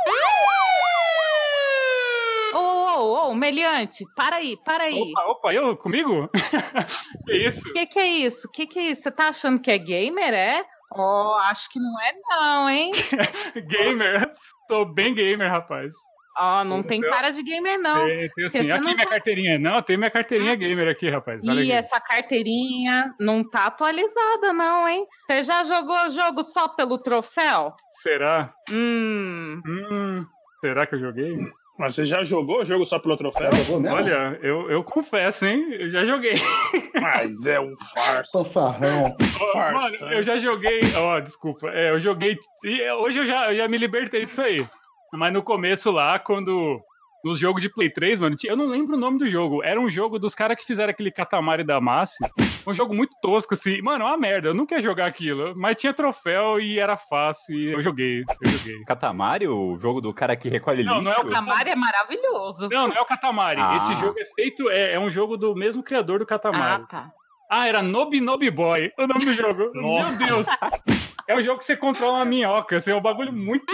Ô, 2.53 2.59
ô, 2.59 3.29
ô, 3.29 3.33
Meliante, 3.33 4.05
para 4.15 4.35
aí, 4.35 4.55
para 4.63 4.83
aí. 4.83 5.01
Opa, 5.01 5.31
opa, 5.31 5.53
eu 5.53 5.75
comigo? 5.75 6.29
que 7.25 7.33
isso? 7.33 7.67
O 7.67 7.73
que, 7.73 7.87
que 7.87 7.99
é 7.99 8.07
isso? 8.07 8.47
O 8.47 8.51
que, 8.51 8.67
que 8.67 8.77
é 8.77 8.83
isso? 8.83 9.01
Você 9.01 9.11
tá 9.11 9.29
achando 9.29 9.59
que 9.59 9.71
é 9.71 9.79
gamer, 9.79 10.31
é? 10.31 10.63
Oh, 10.95 11.37
acho 11.45 11.71
que 11.71 11.79
não 11.79 11.99
é 12.01 12.13
não, 12.29 12.69
hein? 12.69 12.91
Gamer. 13.67 14.29
Sou 14.67 14.85
bem 14.85 15.15
gamer, 15.15 15.49
rapaz. 15.49 15.91
Ó, 16.37 16.63
não 16.63 16.81
tem 16.81 17.01
cara 17.01 17.29
de 17.31 17.43
gamer, 17.43 17.77
não. 17.79 18.05
Tem, 18.05 18.29
tem 18.29 18.45
assim. 18.45 18.71
Aqui 18.71 18.79
não 18.79 18.93
minha 18.93 18.97
tá- 19.05 19.09
carteirinha. 19.09 19.59
Não, 19.59 19.81
tem 19.81 19.97
minha 19.97 20.09
carteirinha 20.11 20.55
gamer 20.55 20.87
aqui, 20.87 21.09
rapaz. 21.09 21.43
Olha 21.45 21.59
E 21.59 21.63
aqui. 21.63 21.71
essa 21.73 21.99
carteirinha 21.99 23.13
não 23.19 23.43
tá 23.47 23.65
atualizada, 23.67 24.53
não, 24.53 24.87
hein? 24.87 25.05
Você 25.29 25.43
já 25.43 25.63
jogou 25.63 25.95
o 26.07 26.09
jogo 26.09 26.41
só 26.43 26.67
pelo 26.69 26.97
troféu? 26.97 27.73
Será? 28.01 28.53
Hum. 28.71 29.61
Hum, 29.67 30.25
será 30.61 30.87
que 30.87 30.95
eu 30.95 30.99
joguei? 30.99 31.37
Mas 31.77 31.95
você 31.95 32.05
já 32.05 32.23
jogou 32.23 32.59
o 32.61 32.65
jogo 32.65 32.85
só 32.85 32.99
pelo 32.99 33.17
troféu? 33.17 33.49
Olha, 33.91 34.37
eu, 34.43 34.69
eu 34.69 34.83
confesso, 34.83 35.45
hein? 35.45 35.65
Eu 35.71 35.89
já 35.89 36.05
joguei. 36.05 36.35
Mas 37.01 37.45
é 37.47 37.59
um 37.59 37.73
farso. 37.93 38.43
Fanfarrão. 38.43 39.15
Farsante. 39.51 40.01
Mano, 40.03 40.13
eu 40.13 40.23
já 40.23 40.37
joguei. 40.37 40.79
Ó, 40.95 41.19
desculpa. 41.19 41.69
É, 41.69 41.89
eu 41.91 41.99
joguei. 41.99 42.37
e 42.63 42.91
hoje 42.91 43.19
eu 43.19 43.25
já, 43.25 43.51
eu 43.51 43.57
já 43.57 43.67
me 43.67 43.77
libertei 43.77 44.25
disso 44.25 44.41
aí. 44.41 44.63
Mas 45.13 45.33
no 45.33 45.43
começo 45.43 45.91
lá, 45.91 46.17
quando. 46.19 46.79
Nos 47.23 47.37
jogos 47.37 47.61
de 47.61 47.69
Play 47.69 47.87
3, 47.87 48.19
mano, 48.19 48.35
eu 48.43 48.57
não 48.57 48.65
lembro 48.65 48.95
o 48.95 48.99
nome 48.99 49.19
do 49.19 49.27
jogo. 49.29 49.61
Era 49.63 49.79
um 49.79 49.87
jogo 49.87 50.17
dos 50.17 50.33
caras 50.33 50.57
que 50.57 50.65
fizeram 50.65 50.89
aquele 50.89 51.11
Katamari 51.11 51.63
da 51.63 51.79
Massi. 51.79 52.17
Um 52.65 52.73
jogo 52.73 52.95
muito 52.95 53.15
tosco, 53.21 53.53
assim. 53.53 53.79
Mano, 53.79 54.03
é 54.05 54.07
uma 54.07 54.17
merda. 54.17 54.47
Eu 54.47 54.55
não 54.55 54.65
quero 54.65 54.81
jogar 54.81 55.05
aquilo. 55.05 55.53
Mas 55.55 55.75
tinha 55.75 55.93
troféu 55.93 56.59
e 56.59 56.79
era 56.79 56.97
fácil. 56.97 57.55
E 57.55 57.73
eu 57.73 57.81
joguei. 57.83 58.23
Eu 58.41 58.49
joguei. 58.49 58.83
Katamari, 58.87 59.47
o 59.47 59.77
jogo 59.77 60.01
do 60.01 60.11
cara 60.11 60.35
que 60.35 60.49
recolhe 60.49 60.83
Não, 60.83 60.93
lixo? 60.93 61.03
não 61.05 61.11
é 61.13 61.17
o 61.19 61.27
O 61.27 61.31
Camari 61.31 61.69
é 61.69 61.75
maravilhoso. 61.75 62.67
Não, 62.69 62.87
não 62.87 62.95
é 62.95 63.01
o 63.01 63.05
Katamari. 63.05 63.61
Ah. 63.61 63.75
Esse 63.75 63.95
jogo 63.97 64.15
é 64.19 64.25
feito. 64.33 64.67
É, 64.71 64.93
é 64.93 64.99
um 64.99 65.11
jogo 65.11 65.37
do 65.37 65.53
mesmo 65.55 65.83
criador 65.83 66.17
do 66.17 66.23
Ah, 66.23 66.27
Katamari. 66.27 66.87
tá. 66.87 67.11
Ah, 67.51 67.67
era 67.67 67.83
Nobi 67.83 68.19
Nobi 68.19 68.49
Boy, 68.49 68.91
o 68.97 69.05
nome 69.05 69.25
do 69.25 69.33
jogo. 69.35 69.69
Nossa. 69.79 70.25
Meu 70.25 70.37
Deus. 70.37 70.47
É 71.27 71.37
um 71.37 71.41
jogo 71.43 71.59
que 71.59 71.65
você 71.65 71.77
controla 71.77 72.17
uma 72.19 72.25
minhoca, 72.25 72.77
assim, 72.77 72.89
é 72.89 72.95
um 72.95 73.01
bagulho 73.01 73.31
muito. 73.31 73.65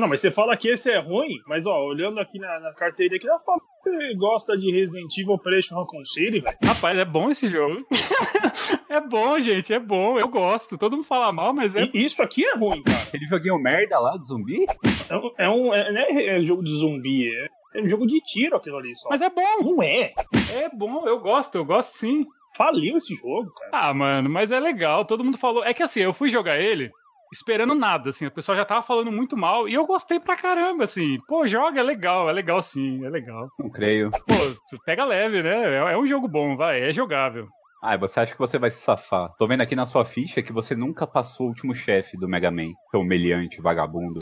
Não, 0.00 0.08
mas 0.08 0.20
você 0.20 0.30
fala 0.30 0.56
que 0.56 0.66
esse 0.66 0.90
é 0.90 0.98
ruim, 0.98 1.42
mas 1.46 1.66
ó, 1.66 1.84
olhando 1.84 2.18
aqui 2.18 2.38
na, 2.38 2.58
na 2.58 2.72
carteira 2.72 3.16
aqui, 3.16 3.26
que 3.26 3.90
você 3.90 4.14
gosta 4.14 4.56
de 4.56 4.72
Resident 4.72 5.14
Evil 5.18 5.34
Operation 5.34 5.76
Raccoon 5.76 6.06
City, 6.06 6.40
velho. 6.40 6.56
Rapaz, 6.64 6.98
é 6.98 7.04
bom 7.04 7.28
esse 7.28 7.48
jogo. 7.48 7.86
é 8.88 8.98
bom, 8.98 9.38
gente, 9.38 9.74
é 9.74 9.78
bom, 9.78 10.18
eu 10.18 10.26
gosto. 10.26 10.78
Todo 10.78 10.96
mundo 10.96 11.04
fala 11.04 11.30
mal, 11.30 11.52
mas 11.52 11.76
é. 11.76 11.86
E 11.92 12.02
Isso 12.02 12.22
aqui 12.22 12.46
é 12.46 12.56
ruim, 12.56 12.82
cara. 12.82 13.02
Aquele 13.02 13.26
joguinho 13.26 13.58
merda 13.58 13.98
lá 13.98 14.16
de 14.16 14.26
zumbi? 14.26 14.64
É 15.10 15.16
um. 15.16 15.30
É 15.36 15.48
um 15.50 15.74
é, 15.74 15.92
não 15.92 16.00
é, 16.00 16.38
é 16.38 16.40
jogo 16.40 16.64
de 16.64 16.72
zumbi, 16.72 17.28
é, 17.28 17.78
é 17.78 17.82
um 17.82 17.88
jogo 17.88 18.06
de 18.06 18.22
tiro 18.22 18.56
aquilo 18.56 18.78
ali 18.78 18.96
só. 18.96 19.10
Mas 19.10 19.20
é 19.20 19.28
bom, 19.28 19.62
não 19.62 19.82
é. 19.82 20.14
é 20.54 20.70
bom, 20.72 21.06
eu 21.06 21.20
gosto, 21.20 21.56
eu 21.56 21.64
gosto 21.64 21.92
sim. 21.98 22.24
Faliu 22.56 22.96
esse 22.96 23.14
jogo, 23.14 23.52
cara. 23.52 23.70
Ah, 23.90 23.94
mano, 23.94 24.30
mas 24.30 24.50
é 24.50 24.58
legal, 24.58 25.04
todo 25.04 25.22
mundo 25.22 25.36
falou. 25.36 25.62
É 25.62 25.74
que 25.74 25.82
assim, 25.82 26.00
eu 26.00 26.14
fui 26.14 26.30
jogar 26.30 26.58
ele 26.58 26.90
esperando 27.32 27.74
nada, 27.74 28.10
assim, 28.10 28.26
o 28.26 28.30
pessoal 28.30 28.56
já 28.56 28.64
tava 28.64 28.82
falando 28.82 29.12
muito 29.12 29.36
mal 29.36 29.68
e 29.68 29.74
eu 29.74 29.86
gostei 29.86 30.18
pra 30.18 30.36
caramba, 30.36 30.84
assim. 30.84 31.18
Pô, 31.28 31.46
joga, 31.46 31.80
é 31.80 31.82
legal, 31.82 32.28
é 32.28 32.32
legal 32.32 32.62
sim, 32.62 33.04
é 33.04 33.08
legal. 33.08 33.48
Não 33.58 33.68
creio. 33.70 34.10
Pô, 34.10 34.34
tu 34.68 34.78
pega 34.84 35.04
leve, 35.04 35.42
né? 35.42 35.74
É, 35.74 35.92
é 35.92 35.98
um 35.98 36.06
jogo 36.06 36.26
bom, 36.26 36.56
vai, 36.56 36.80
é 36.80 36.92
jogável. 36.92 37.46
Ah, 37.82 37.96
você 37.96 38.20
acha 38.20 38.32
que 38.32 38.38
você 38.38 38.58
vai 38.58 38.68
se 38.68 38.82
safar? 38.82 39.32
Tô 39.38 39.46
vendo 39.46 39.62
aqui 39.62 39.74
na 39.74 39.86
sua 39.86 40.04
ficha 40.04 40.42
que 40.42 40.52
você 40.52 40.76
nunca 40.76 41.06
passou 41.06 41.46
o 41.46 41.48
último 41.48 41.74
chefe 41.74 42.14
do 42.16 42.28
Mega 42.28 42.50
Man. 42.50 42.72
Seu 42.90 43.00
humilhante, 43.00 43.62
vagabundo. 43.62 44.18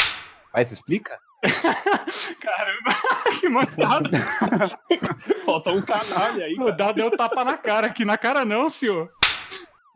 Vai, 0.53 0.65
se 0.65 0.75
explica? 0.75 1.19
Caramba, 2.41 2.91
que 3.41 3.49
mancada. 3.49 4.11
Falta 5.45 5.71
um 5.71 5.83
canalha 5.83 6.45
aí, 6.45 6.55
O 6.55 6.59
cara. 6.59 6.73
Dado 6.73 6.95
deu 6.95 7.11
tapa 7.17 7.45
na 7.45 7.57
cara 7.57 7.89
aqui. 7.89 8.05
Na 8.05 8.17
cara 8.17 8.45
não, 8.45 8.71
senhor. 8.71 9.11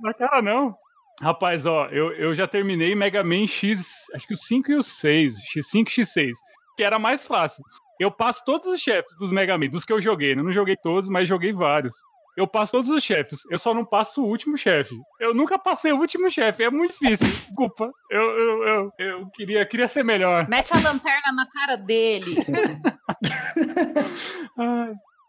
Na 0.00 0.12
cara 0.12 0.42
não. 0.42 0.74
Rapaz, 1.20 1.66
ó, 1.66 1.86
eu, 1.86 2.12
eu 2.12 2.34
já 2.34 2.46
terminei 2.46 2.94
Mega 2.94 3.22
Man 3.22 3.46
X, 3.46 4.06
acho 4.14 4.26
que 4.26 4.34
o 4.34 4.36
5 4.36 4.72
e 4.72 4.76
o 4.76 4.82
6, 4.82 5.34
X5 5.54 5.98
e 5.98 6.02
X6, 6.02 6.30
que 6.76 6.82
era 6.82 6.98
mais 6.98 7.26
fácil. 7.26 7.62
Eu 8.00 8.10
passo 8.10 8.42
todos 8.44 8.66
os 8.66 8.80
chefes 8.80 9.16
dos 9.18 9.30
Mega 9.30 9.56
Man, 9.56 9.68
dos 9.68 9.84
que 9.84 9.92
eu 9.92 10.00
joguei, 10.00 10.34
né? 10.34 10.40
Eu 10.40 10.46
não 10.46 10.52
joguei 10.52 10.76
todos, 10.76 11.08
mas 11.08 11.28
joguei 11.28 11.52
vários. 11.52 11.94
Eu 12.36 12.46
passo 12.46 12.72
todos 12.72 12.88
os 12.88 13.04
chefes, 13.04 13.40
eu 13.50 13.58
só 13.58 13.74
não 13.74 13.84
passo 13.84 14.24
o 14.24 14.26
último 14.26 14.56
chefe. 14.56 14.96
Eu 15.20 15.34
nunca 15.34 15.58
passei 15.58 15.92
o 15.92 15.98
último 15.98 16.30
chefe, 16.30 16.64
é 16.64 16.70
muito 16.70 16.92
difícil. 16.92 17.28
Desculpa. 17.46 17.92
Eu, 18.10 18.22
eu, 18.22 18.64
eu, 18.64 18.92
eu 18.98 19.30
queria, 19.30 19.66
queria 19.66 19.86
ser 19.86 20.02
melhor. 20.02 20.48
Mete 20.48 20.72
a 20.72 20.80
lanterna 20.80 21.32
na 21.34 21.46
cara 21.46 21.76
dele. 21.76 22.36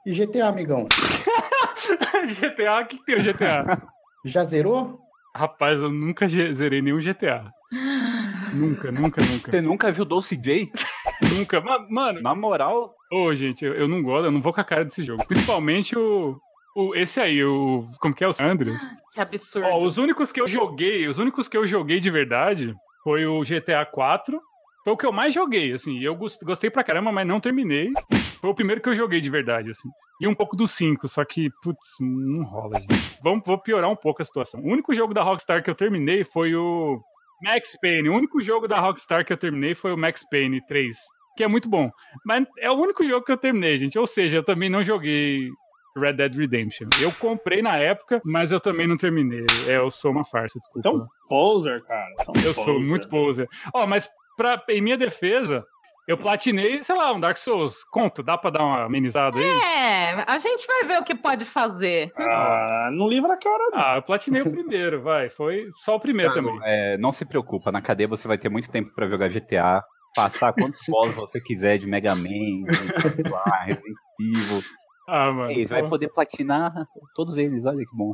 E 0.06 0.12
GTA, 0.12 0.50
amigão? 0.50 0.86
GTA, 2.42 2.82
o 2.82 2.88
que, 2.88 2.98
que 2.98 3.06
tem 3.06 3.16
o 3.16 3.24
GTA? 3.24 3.82
Já 4.26 4.44
zerou? 4.44 5.00
Rapaz, 5.36 5.80
eu 5.82 5.90
nunca 5.90 6.28
zerei 6.28 6.82
nenhum 6.82 7.00
GTA. 7.00 7.52
Nunca, 8.54 8.92
nunca, 8.92 9.22
nunca. 9.24 9.50
Você 9.52 9.62
nunca 9.62 9.92
viu 9.92 10.06
Doce 10.06 10.36
J? 10.38 10.72
Nunca. 11.34 11.60
Ma- 11.60 11.86
Mano, 11.90 12.22
Na 12.22 12.36
moral, 12.36 12.94
ô, 13.12 13.34
gente, 13.34 13.66
eu, 13.66 13.74
eu 13.74 13.88
não 13.88 14.04
gosto, 14.04 14.26
eu 14.26 14.32
não 14.32 14.42
vou 14.42 14.54
com 14.54 14.62
a 14.62 14.64
cara 14.64 14.86
desse 14.86 15.04
jogo. 15.04 15.26
Principalmente 15.26 15.98
o. 15.98 16.38
o 16.76 16.94
esse 16.96 17.20
aí, 17.20 17.44
o. 17.44 17.88
Como 18.00 18.14
que 18.14 18.24
é? 18.24 18.28
O 18.28 18.34
Sanders. 18.34 18.82
Que 19.12 19.20
absurdo. 19.22 19.68
Ó, 19.68 19.82
os 19.82 19.98
únicos 19.98 20.32
que 20.32 20.40
eu 20.40 20.48
joguei, 20.48 21.08
os 21.08 21.18
únicos 21.18 21.48
que 21.48 21.58
eu 21.58 21.66
joguei 21.66 22.00
de 22.00 22.12
verdade 22.12 22.76
foi 23.04 23.26
o 23.26 23.42
GTA 23.44 23.86
4. 23.86 24.40
Foi 24.84 24.94
o 24.94 24.98
que 24.98 25.06
eu 25.06 25.12
mais 25.14 25.34
joguei, 25.34 25.74
assim. 25.74 26.00
Eu 26.00 26.14
gos- 26.16 26.38
gostei 26.44 26.70
pra 26.70 26.84
caramba, 26.84 27.12
mas 27.12 27.26
não 27.26 27.40
terminei. 27.40 27.90
Foi 28.44 28.50
o 28.50 28.54
primeiro 28.54 28.82
que 28.82 28.90
eu 28.90 28.96
joguei 28.96 29.22
de 29.22 29.30
verdade, 29.30 29.72
assim. 29.72 29.88
E 30.20 30.28
um 30.28 30.36
pouco 30.36 30.54
do 30.54 30.68
5, 30.68 31.08
só 31.08 31.24
que, 31.24 31.50
putz, 31.62 31.96
não 32.02 32.44
rola, 32.44 32.78
gente. 32.78 33.18
Vamos, 33.24 33.42
vou 33.46 33.58
piorar 33.58 33.90
um 33.90 33.96
pouco 33.96 34.22
a 34.22 34.26
situação. 34.26 34.60
O 34.60 34.68
único 34.68 34.94
jogo 34.94 35.14
da 35.14 35.24
Rockstar 35.24 35.64
que 35.64 35.70
eu 35.70 35.76
terminei 35.76 36.26
foi 36.26 36.54
o 36.54 37.02
Max 37.42 37.78
Payne. 37.82 38.10
O 38.10 38.14
único 38.18 38.42
jogo 38.42 38.68
da 38.68 38.82
Rockstar 38.82 39.26
que 39.26 39.32
eu 39.32 39.38
terminei 39.38 39.74
foi 39.74 39.94
o 39.94 39.98
Max 39.98 40.28
Payne 40.30 40.60
3, 40.66 40.94
que 41.38 41.44
é 41.46 41.48
muito 41.48 41.70
bom. 41.70 41.90
Mas 42.26 42.46
é 42.60 42.70
o 42.70 42.74
único 42.74 43.06
jogo 43.06 43.24
que 43.24 43.32
eu 43.32 43.38
terminei, 43.38 43.78
gente. 43.78 43.98
Ou 43.98 44.06
seja, 44.06 44.36
eu 44.36 44.44
também 44.44 44.70
não 44.70 44.84
joguei 44.84 45.50
Red 45.96 46.12
Dead 46.12 46.36
Redemption. 46.36 46.90
Eu 47.02 47.14
comprei 47.14 47.62
na 47.62 47.78
época, 47.78 48.22
mas 48.26 48.52
eu 48.52 48.60
também 48.60 48.88
não 48.88 48.98
terminei. 48.98 49.46
É, 49.70 49.78
eu 49.78 49.90
sou 49.90 50.12
uma 50.12 50.26
farsa, 50.26 50.60
desculpa. 50.60 50.80
Então, 50.80 51.08
poser, 51.30 51.82
cara. 51.86 52.12
Então, 52.20 52.34
eu 52.44 52.54
sou 52.54 52.74
poser. 52.74 52.90
muito 52.90 53.08
poser. 53.08 53.48
Ó, 53.74 53.88
mas 53.88 54.12
pra, 54.36 54.62
em 54.68 54.82
minha 54.82 54.98
defesa, 54.98 55.66
eu 56.08 56.18
platinei, 56.18 56.80
sei 56.82 56.96
lá, 56.96 57.14
um 57.14 57.20
Dark 57.20 57.38
Souls. 57.38 57.84
Conta, 57.86 58.22
dá 58.22 58.38
pra 58.38 58.50
dar 58.50 58.64
uma 58.64 58.84
amenizada 58.86 59.38
aí? 59.38 59.46
É, 59.46 60.24
a 60.28 60.38
gente 60.40 60.66
vai 60.68 60.84
ver 60.84 61.00
o 61.00 61.04
que 61.04 61.16
pode 61.16 61.46
fazer. 61.46 62.12
Ah, 62.18 62.90
não 62.92 63.08
livra 63.08 63.34
a 63.34 63.38
cara, 63.38 63.70
não. 63.72 63.80
Ah, 63.80 63.96
eu 63.98 64.02
platinei 64.02 64.42
o 64.42 64.52
primeiro, 64.52 65.02
vai. 65.02 65.30
Foi 65.30 65.68
só 65.74 65.96
o 65.96 66.00
primeiro 66.00 66.34
também. 66.34 66.60
é, 66.64 66.98
não 66.98 67.12
se 67.12 67.26
preocupa, 67.26 67.72
na 67.72 67.82
cadeia 67.82 68.08
você 68.08 68.28
vai 68.28 68.38
ter 68.38 68.50
muito 68.50 68.70
tempo 68.70 68.94
pra 68.94 69.08
jogar 69.08 69.30
GTA, 69.30 69.82
passar 70.16 70.54
quantos 70.54 70.80
boss 70.90 71.14
você 71.16 71.40
quiser 71.40 71.78
de 71.78 71.88
Mega 71.88 72.14
Man, 72.16 72.24
de, 72.26 73.30
lá, 73.30 73.64
Resident 73.66 73.96
Evil. 74.20 74.62
Ah, 75.08 75.32
mano. 75.32 75.54
Você 75.54 75.66
vai 75.68 75.88
poder 75.88 76.10
platinar 76.10 76.74
todos 77.16 77.38
eles, 77.38 77.66
olha 77.66 77.86
que 77.86 77.96
bom. 77.96 78.14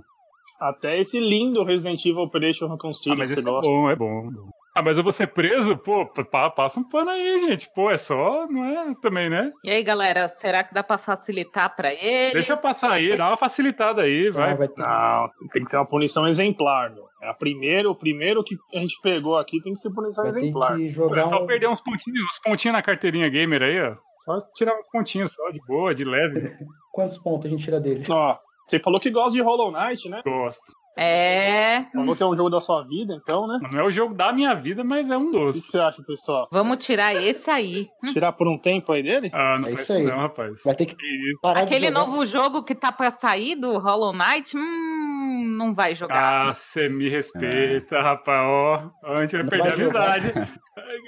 Até 0.60 1.00
esse 1.00 1.20
lindo 1.20 1.64
Resident 1.64 2.04
Evil 2.06 2.22
Operation 2.24 2.68
City 2.94 3.12
Ah, 3.12 3.16
mas 3.16 3.32
é 3.32 3.42
gosta. 3.42 3.68
bom, 3.70 3.90
é 3.90 3.96
bom. 3.96 4.30
Ah, 4.76 4.82
mas 4.84 4.98
eu 4.98 5.04
vou 5.04 5.12
ser 5.12 5.28
preso? 5.28 5.76
Pô, 5.78 6.06
pa- 6.06 6.50
passa 6.52 6.80
um 6.80 6.84
pano 6.88 7.10
aí, 7.10 7.40
gente. 7.40 7.70
Pô, 7.74 7.90
é 7.92 7.98
só, 7.98 8.48
não 8.48 8.64
é 8.64 8.96
também, 9.02 9.30
né? 9.30 9.52
E 9.64 9.70
aí, 9.72 9.84
galera, 9.84 10.30
será 10.30 10.64
que 10.64 10.74
dá 10.74 10.84
pra 10.84 10.98
facilitar 10.98 11.76
pra 11.76 11.92
ele? 11.94 12.34
Deixa 12.34 12.54
eu 12.54 12.58
passar 12.58 12.92
aí, 12.94 13.18
dá 13.18 13.28
uma 13.28 13.38
facilitada 13.38 14.04
aí, 14.04 14.30
vai. 14.30 14.52
Ah, 14.52 14.56
vai 14.56 14.68
ter... 14.68 14.80
Não, 14.82 15.30
tem 15.52 15.64
que 15.64 15.70
ser 15.72 15.78
uma 15.78 15.88
punição 15.88 16.28
exemplar, 16.28 16.92
meu. 16.92 17.04
É 17.22 17.30
a 17.30 17.34
primeira, 17.34 17.90
o 17.90 17.96
primeiro 17.96 18.44
que 18.44 18.56
a 18.74 18.80
gente 18.80 18.96
pegou 19.02 19.38
aqui 19.38 19.62
tem 19.62 19.74
que 19.74 19.80
ser 19.80 19.90
punição 19.90 20.24
vai 20.24 20.30
exemplar. 20.30 20.78
que 20.78 20.86
É 20.86 20.90
jogar 20.90 21.26
só 21.26 21.44
um... 21.44 21.48
perder 21.48 21.68
uns 21.68 21.82
pontinhos, 21.82 22.22
uns 22.22 22.40
pontinhos 22.42 22.74
na 22.76 22.82
carteirinha 22.82 23.28
gamer 23.28 23.62
aí, 23.64 23.82
ó. 23.82 23.96
Só 24.24 24.38
tirar 24.54 24.78
uns 24.80 24.90
pontinhos 24.90 25.34
só, 25.34 25.50
de 25.50 25.60
boa, 25.68 25.94
de 25.94 26.06
leve. 26.06 26.56
Quantos 26.92 27.18
pontos 27.18 27.48
a 27.48 27.50
gente 27.50 27.64
tira 27.64 27.80
dele? 27.80 28.04
Ó, 28.10 28.38
você 28.68 28.80
falou 28.80 29.00
que 29.00 29.10
gosta 29.10 29.32
de 29.34 29.42
Hollow 29.42 29.72
Knight, 29.72 30.08
né? 30.08 30.22
Gosto. 30.24 30.62
É, 31.02 31.86
Falou 31.94 32.16
que 32.16 32.22
é 32.22 32.26
um 32.26 32.36
jogo 32.36 32.50
da 32.50 32.60
sua 32.60 32.84
vida, 32.84 33.14
então, 33.14 33.48
né? 33.48 33.58
Não 33.72 33.80
é 33.80 33.84
o 33.86 33.92
jogo 33.92 34.14
da 34.14 34.34
minha 34.34 34.54
vida, 34.54 34.84
mas 34.84 35.10
é 35.10 35.18
um 35.18 35.28
O 35.28 35.32
que, 35.32 35.38
doce. 35.40 35.62
você 35.62 35.80
acha, 35.80 36.04
pessoal? 36.04 36.48
vamos 36.52 36.84
tirar 36.86 37.16
esse 37.16 37.50
aí. 37.50 37.88
Tirar 38.12 38.34
por 38.34 38.48
um 38.48 38.58
tempo 38.58 38.92
aí 38.92 39.02
dele? 39.02 39.30
Ah, 39.34 39.58
não 39.60 39.68
É 39.70 39.72
faz 39.72 39.82
isso 39.84 39.94
aí. 39.94 40.04
não, 40.04 40.18
rapaz. 40.18 40.62
Vai 40.66 40.76
ter 40.76 40.86
que 40.88 40.96
parar 41.42 41.62
Aquele 41.62 41.88
de 41.88 41.94
jogar. 41.94 42.06
novo 42.08 42.26
jogo 42.26 42.64
que 42.64 42.76
tá 42.76 42.92
pra 42.92 43.12
sair 43.12 43.56
do 43.56 43.78
Hollow 43.78 44.12
Knight, 44.14 44.58
hum, 44.58 45.56
não 45.58 45.74
vai 45.74 45.96
jogar. 45.96 46.50
Ah, 46.50 46.54
você 46.54 46.90
me 46.90 47.10
respeita, 47.10 48.02
rapaz, 48.02 48.46
ó. 48.46 48.90
A 49.06 49.22
gente 49.22 49.32
vai 49.34 49.44
Não 49.44 49.50
perder 49.50 49.68
a 49.72 49.76
vai 49.76 49.86
jogar. 49.86 50.12
amizade. 50.14 50.50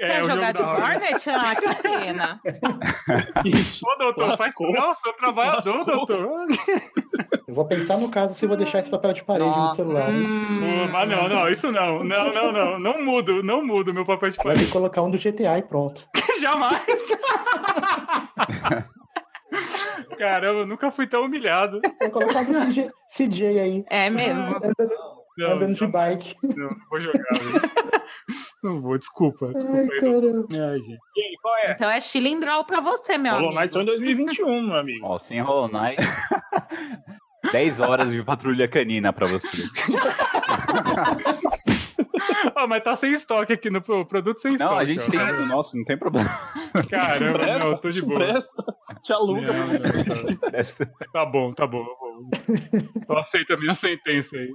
É, 0.02 0.08
Quer 0.08 0.12
o 0.24 0.28
jogo 0.28 0.28
jogar 0.36 0.52
de. 0.54 0.62
Hornet? 0.62 1.30
Ah, 1.30 1.56
que 1.56 1.82
pena. 1.82 2.40
Ô, 3.86 3.98
doutor, 3.98 4.28
faz 4.38 4.40
Lascou. 4.40 4.72
não, 4.72 4.94
sou 4.94 5.14
trabalhador, 5.14 5.78
Lascou. 5.78 5.86
doutor. 5.86 6.46
Eu 7.48 7.54
vou 7.54 7.66
pensar 7.66 7.98
no 7.98 8.10
caso 8.10 8.34
se 8.34 8.44
eu 8.46 8.50
vou 8.50 8.58
deixar 8.58 8.80
esse 8.80 8.90
papel 8.90 9.14
de 9.14 9.24
parede 9.24 9.58
no 9.58 9.70
celular. 9.76 10.10
Hum, 10.10 10.88
mas 10.92 11.10
não, 11.10 11.28
não, 11.30 11.48
isso 11.50 11.72
não. 11.72 12.04
Não, 12.04 12.34
não, 12.34 12.52
não. 12.52 12.80
Não 12.80 13.04
mudo, 13.04 13.44
não 13.44 13.66
mudo 13.66 13.94
meu 13.94 14.06
papel 14.06 14.30
de 14.30 14.38
Vai 14.38 14.46
parede. 14.46 14.66
que 14.66 14.72
colocar 14.72 15.02
um 15.02 15.10
do 15.12 15.18
GTA 15.18 15.58
e 15.58 15.62
pronto. 15.64 16.08
Jamais. 16.42 16.84
Caramba, 20.18 20.60
eu 20.62 20.66
nunca 20.68 20.92
fui 20.92 21.08
tão 21.08 21.26
humilhado. 21.26 21.82
Vou 22.00 22.10
colocar 22.12 22.42
um 22.42 22.46
do 22.46 22.54
CJ, 22.66 22.92
CJ 23.08 23.60
aí, 23.60 23.86
É 23.90 24.10
mesmo. 24.10 24.56
Não, 25.38 25.54
andando 25.54 25.76
de 25.76 25.82
não, 25.82 25.92
bike. 25.92 26.36
não, 26.44 26.56
não 26.70 26.76
vou 26.90 27.02
jogar. 27.02 27.24
velho. 27.40 27.62
Não 28.62 28.82
vou, 28.82 28.98
desculpa. 28.98 29.52
Desculpa 29.54 29.80
Ai, 29.80 30.80
gente. 30.82 31.00
E 31.16 31.22
aí, 31.22 31.36
qual 31.42 31.58
é? 31.58 31.72
Então 31.72 31.90
é 31.90 32.00
Chilindral 32.00 32.64
pra 32.66 32.80
você, 32.80 33.18
meu 33.18 33.32
Hollow 33.34 33.48
amigo. 33.48 33.60
Knight 33.62 33.74
só 33.74 33.82
em 33.82 33.86
2021, 33.86 34.62
meu 34.68 34.76
amigo. 34.76 35.06
Ó, 35.08 35.18
sem 35.18 35.40
Hollow 35.42 35.68
Knight. 35.70 35.98
10 37.52 37.80
horas 37.80 38.12
de 38.12 38.24
patrulha 38.24 38.68
canina 38.68 39.12
pra 39.12 39.26
você. 39.26 39.64
Ó, 42.56 42.68
mas 42.68 42.84
tá 42.84 42.96
sem 42.96 43.12
estoque 43.12 43.54
aqui 43.54 43.70
no 43.70 43.82
pro- 43.82 44.06
produto 44.06 44.40
sem 44.40 44.54
estoque. 44.54 44.72
Não, 44.72 44.78
a 44.80 44.86
gente 44.86 45.04
ó. 45.08 45.10
tem 45.10 45.20
no 45.20 45.46
nosso, 45.48 45.76
não 45.78 45.84
tem 45.84 45.98
problema. 45.98 46.30
Caramba, 46.90 47.40
Presta, 47.40 47.70
não, 47.70 47.78
tô 47.78 47.90
de 47.90 48.02
boa. 48.02 48.20
Presta, 48.20 48.64
te 49.02 49.14
aluga. 49.14 49.54
Não, 49.54 49.68
não, 49.68 51.12
Tá 51.14 51.26
bom, 51.26 51.54
tá 51.54 51.68
bom. 51.68 51.86
Eu 52.74 52.82
eu 53.10 53.18
aceito 53.18 53.54
a 53.54 53.58
minha 53.58 53.76
sentença 53.76 54.38
aí. 54.38 54.50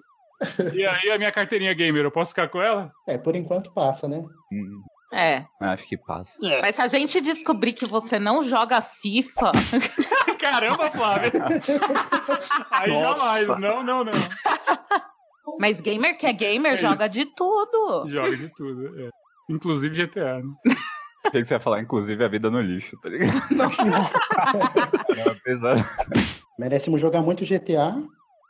E 0.75 0.87
aí, 0.87 1.11
a 1.11 1.19
minha 1.19 1.33
carteirinha 1.33 1.73
gamer, 1.75 2.05
eu 2.05 2.11
posso 2.11 2.31
ficar 2.31 2.49
com 2.49 2.61
ela? 2.61 2.91
É, 3.09 3.17
por 3.17 3.35
enquanto 3.35 3.73
passa, 3.73 4.07
né? 4.07 4.19
Hum, 4.53 4.83
É. 5.13 5.45
acho 5.61 5.87
que 5.89 5.97
passa. 5.97 6.39
É. 6.47 6.61
Mas 6.61 6.77
se 6.77 6.83
a 6.83 6.89
gente 6.89 7.21
descobrir 7.21 7.73
que 7.73 7.87
você 7.87 8.19
não 8.19 8.45
joga 8.45 8.81
FIFA, 8.81 9.53
Caramba, 10.39 10.91
Flávia! 10.91 11.33
Aí 12.71 12.89
Nossa. 12.93 13.19
jamais. 13.21 13.49
Não, 13.61 13.83
não, 13.83 14.05
não. 14.05 14.13
mas 15.59 15.81
gamer 15.81 16.17
que 16.19 16.27
é 16.27 16.33
gamer 16.33 16.75
É 16.75 16.77
joga 16.77 17.07
isso. 17.07 17.15
de 17.15 17.25
tudo. 17.27 18.07
Joga 18.09 18.37
de 18.37 18.55
tudo. 18.55 19.01
é. 19.07 19.09
Inclusive 19.51 20.07
GTA, 20.07 20.41
né? 20.41 20.55
Achei 21.27 21.43
que 21.43 21.49
você 21.49 21.55
ia 21.55 21.61
falar, 21.61 21.81
inclusive, 21.81 22.25
a 22.25 22.29
vida 22.29 22.49
no 22.51 22.61
lixo, 22.61 22.97
tá 23.01 23.09
ligado? 23.09 23.33
Não, 23.51 25.35
pesado. 25.43 25.81
Merecemos 26.59 27.01
jogar 27.01 27.21
muito 27.23 27.45
GTA. 27.45 27.97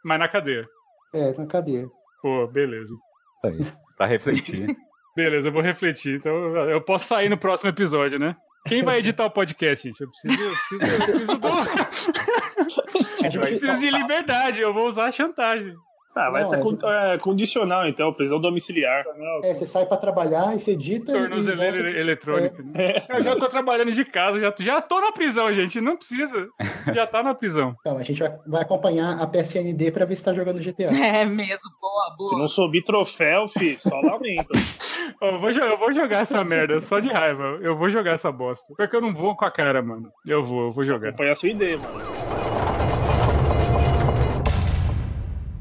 Mas 0.05 0.19
na 0.19 0.29
cadeia. 0.29 0.67
É, 1.15 1.33
na 1.33 1.47
cadeia. 1.47 1.89
Pô, 2.23 2.47
beleza. 2.47 2.93
Isso 2.95 3.47
aí, 3.47 3.73
pra 3.97 4.07
refletir. 4.07 4.77
Beleza, 5.17 5.49
eu 5.49 5.53
vou 5.53 5.63
refletir. 5.63 6.17
Então 6.17 6.31
eu 6.69 6.81
posso 6.83 7.07
sair 7.07 7.31
no 7.31 7.39
próximo 7.39 7.71
episódio, 7.71 8.19
né? 8.19 8.37
Quem 8.67 8.83
vai 8.83 8.99
editar 8.99 9.25
o 9.25 9.31
podcast, 9.31 9.89
gente? 9.89 9.99
Eu 10.01 10.11
preciso, 10.11 10.43
eu 10.43 10.51
preciso, 10.51 10.93
eu 10.93 10.99
preciso, 11.07 11.39
do- 11.39 13.23
gente 13.23 13.37
eu 13.39 13.43
preciso 13.43 13.79
de 13.79 13.91
liberdade. 13.91 14.61
Eu 14.61 14.75
vou 14.75 14.87
usar 14.87 15.07
a 15.07 15.13
chantagem. 15.13 15.73
Ah, 16.17 16.31
vai 16.31 16.43
Não, 16.43 16.49
ser 16.49 16.57
é 16.57 16.63
con- 16.63 16.79
é, 16.89 17.19
condicional, 17.19 17.87
então, 17.87 18.13
prisão 18.13 18.41
domiciliar. 18.41 19.05
É, 19.43 19.53
você 19.55 19.67
sai 19.67 19.85
pra 19.85 19.99
trabalhar 19.99 20.57
e 20.57 20.61
você 20.61 20.71
edita. 20.73 21.13
Tornozeleira 21.13 21.83
volta- 21.83 21.99
eletrônica. 21.99 22.63
né? 22.63 22.95
Eu 23.11 23.23
já 23.23 23.37
tô 23.37 23.47
trabalhando 23.49 23.93
de 23.93 24.05
casa, 24.05 24.41
já, 24.41 24.53
já 24.59 24.81
tô 24.81 24.99
na 25.01 25.13
prisão, 25.13 25.53
gente. 25.53 25.81
Não 25.81 25.97
precisa. 25.97 26.49
Já 26.95 27.07
tá 27.07 27.23
na 27.23 27.35
prisão. 27.35 27.77
Então, 27.87 27.99
a 27.99 28.03
gente 28.03 28.19
vai, 28.21 28.35
vai 28.47 28.63
acompanhar 28.63 29.21
a 29.21 29.27
PSND 29.27 29.91
pra 29.93 30.05
ver 30.07 30.17
se 30.17 30.25
tá 30.25 30.33
jogando 30.33 30.59
GTA. 30.61 30.89
É 31.17 31.25
mesmo, 31.25 31.71
boa, 31.81 32.11
Se 32.25 32.31
boa. 32.31 32.39
não 32.43 32.49
subir 32.49 32.83
troféu, 32.83 33.47
fi, 33.49 33.75
só 33.77 34.01
lamento. 34.01 34.49
Eu 35.23 35.41
vou, 35.41 35.51
eu 35.51 35.79
vou 35.79 35.93
jogar 35.93 36.19
essa 36.23 36.43
merda 36.45 36.79
só 36.81 36.99
de 36.99 37.09
raiva. 37.09 37.59
Eu 37.63 37.77
vou 37.77 37.89
jogar 37.89 38.13
essa 38.15 38.31
bosta. 38.31 38.67
Porque 38.77 38.95
eu 38.97 39.01
não 39.01 39.15
vou 39.15 39.35
com 39.35 39.45
a 39.47 39.51
cara, 39.51 39.81
mano. 39.81 40.11
Eu 40.27 40.45
vou, 40.45 40.65
eu 40.67 40.73
vou 40.73 40.85
jogar. 40.85 41.09
Acompanhar 41.09 41.33
a 41.33 41.37
sua 41.37 41.49
ideia, 41.49 41.79
mano. 41.79 42.26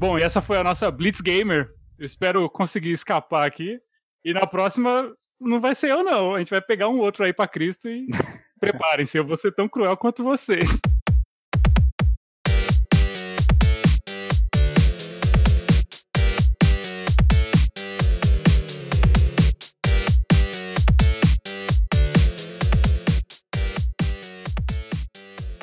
Bom, 0.07 0.19
e 0.19 0.21
essa 0.21 0.39
foi 0.39 0.55
a 0.59 0.63
nossa 0.63 0.91
Blitz 0.91 1.19
Gamer. 1.19 1.67
Eu 1.97 2.05
espero 2.05 2.47
conseguir 2.47 2.91
escapar 2.91 3.47
aqui. 3.47 3.79
E 4.23 4.35
na 4.35 4.45
próxima 4.45 5.11
não 5.41 5.59
vai 5.59 5.73
ser 5.73 5.89
eu, 5.89 6.03
não. 6.03 6.35
A 6.35 6.37
gente 6.37 6.51
vai 6.51 6.61
pegar 6.61 6.89
um 6.89 6.99
outro 6.99 7.25
aí 7.25 7.33
pra 7.33 7.47
Cristo 7.47 7.89
e 7.89 8.05
preparem-se. 8.61 9.17
Eu 9.17 9.25
vou 9.25 9.35
ser 9.35 9.51
tão 9.55 9.67
cruel 9.67 9.97
quanto 9.97 10.23
vocês. 10.23 10.69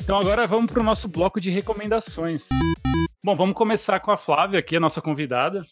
Então 0.01 0.17
agora 0.17 0.45
vamos 0.45 0.69
para 0.69 0.81
o 0.81 0.85
nosso 0.85 1.07
bloco 1.07 1.39
de 1.39 1.49
recomendações. 1.49 2.49
Bom, 3.25 3.37
vamos 3.37 3.55
começar 3.55 4.01
com 4.01 4.11
a 4.11 4.17
Flávia 4.17 4.59
aqui, 4.59 4.75
a 4.75 4.81
nossa 4.81 5.01
convidada. 5.01 5.65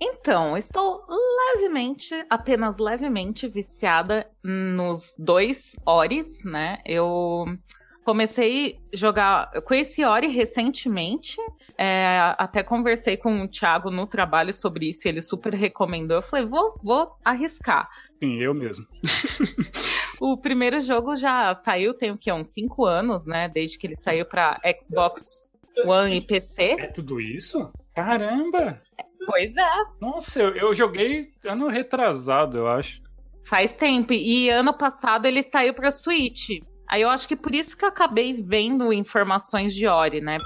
Então, 0.00 0.56
estou 0.56 1.06
levemente, 1.54 2.12
apenas 2.28 2.78
levemente 2.78 3.46
viciada 3.46 4.28
nos 4.42 5.14
dois 5.16 5.76
Oris, 5.86 6.42
né? 6.44 6.78
Eu 6.84 7.44
comecei 8.04 8.80
a 8.92 8.96
jogar. 8.96 9.52
Eu 9.54 9.62
conheci 9.62 10.04
Ori 10.04 10.26
recentemente. 10.26 11.36
é, 11.78 12.34
até 12.36 12.64
conversei 12.64 13.16
com 13.16 13.42
o 13.42 13.48
Thiago 13.48 13.88
no 13.88 14.04
trabalho 14.04 14.52
sobre 14.52 14.88
isso 14.88 15.06
e 15.06 15.10
ele 15.10 15.20
super 15.20 15.54
recomendou. 15.54 16.16
Eu 16.16 16.22
falei, 16.22 16.44
vou, 16.44 16.74
vou 16.82 17.16
arriscar. 17.24 17.88
Sim, 18.20 18.40
eu 18.40 18.52
mesmo. 18.52 18.84
O 20.20 20.36
primeiro 20.36 20.80
jogo 20.80 21.16
já 21.16 21.52
saiu, 21.52 21.92
tem 21.94 22.12
o 22.12 22.16
que? 22.16 22.32
Uns 22.32 22.46
5 22.52 22.84
anos, 22.84 23.26
né? 23.26 23.48
Desde 23.48 23.76
que 23.76 23.88
ele 23.88 23.96
saiu 23.96 24.24
para 24.24 24.56
Xbox 24.80 25.51
One 25.84 26.16
e 26.16 26.20
PC. 26.20 26.76
É 26.78 26.86
tudo 26.86 27.20
isso? 27.20 27.70
Caramba! 27.94 28.80
Pois 29.26 29.54
é. 29.56 29.84
Nossa, 30.00 30.40
eu, 30.40 30.54
eu 30.54 30.74
joguei 30.74 31.32
ano 31.44 31.68
retrasado, 31.68 32.58
eu 32.58 32.68
acho. 32.68 33.00
Faz 33.44 33.74
tempo. 33.74 34.12
E 34.12 34.48
ano 34.50 34.76
passado 34.76 35.26
ele 35.26 35.42
saiu 35.42 35.74
pra 35.74 35.90
Switch. 35.90 36.60
Aí 36.88 37.02
eu 37.02 37.08
acho 37.08 37.26
que 37.26 37.36
por 37.36 37.54
isso 37.54 37.76
que 37.76 37.84
eu 37.84 37.88
acabei 37.88 38.32
vendo 38.32 38.92
informações 38.92 39.74
de 39.74 39.86
Ori, 39.86 40.20
né? 40.20 40.36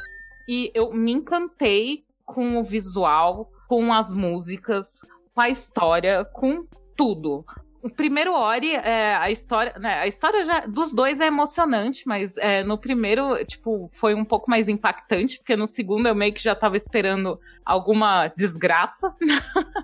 E 0.49 0.70
eu 0.74 0.93
me 0.93 1.12
encantei 1.12 2.05
com 2.24 2.59
o 2.59 2.62
visual, 2.62 3.51
com 3.68 3.93
as 3.93 4.12
músicas, 4.12 5.01
com 5.35 5.41
a 5.41 5.49
história, 5.49 6.24
com 6.24 6.64
tudo. 6.97 7.45
O 7.87 7.91
primeiro 7.91 8.34
Ori, 8.34 8.74
é, 8.74 9.14
a 9.14 9.30
história, 9.30 9.72
né, 9.78 10.01
a 10.01 10.07
história 10.09 10.45
já, 10.45 10.61
dos 10.66 10.93
dois 10.93 11.20
é 11.20 11.26
emocionante, 11.26 12.03
mas 12.05 12.37
é, 12.39 12.64
no 12.64 12.76
primeiro, 12.76 13.45
tipo, 13.45 13.89
foi 13.93 14.12
um 14.12 14.24
pouco 14.24 14.51
mais 14.51 14.66
impactante, 14.68 15.39
porque 15.39 15.55
no 15.55 15.68
segundo 15.68 16.09
eu 16.09 16.14
meio 16.14 16.32
que 16.32 16.43
já 16.43 16.55
tava 16.57 16.76
esperando 16.76 17.39
alguma 17.64 18.26
desgraça. 18.37 19.14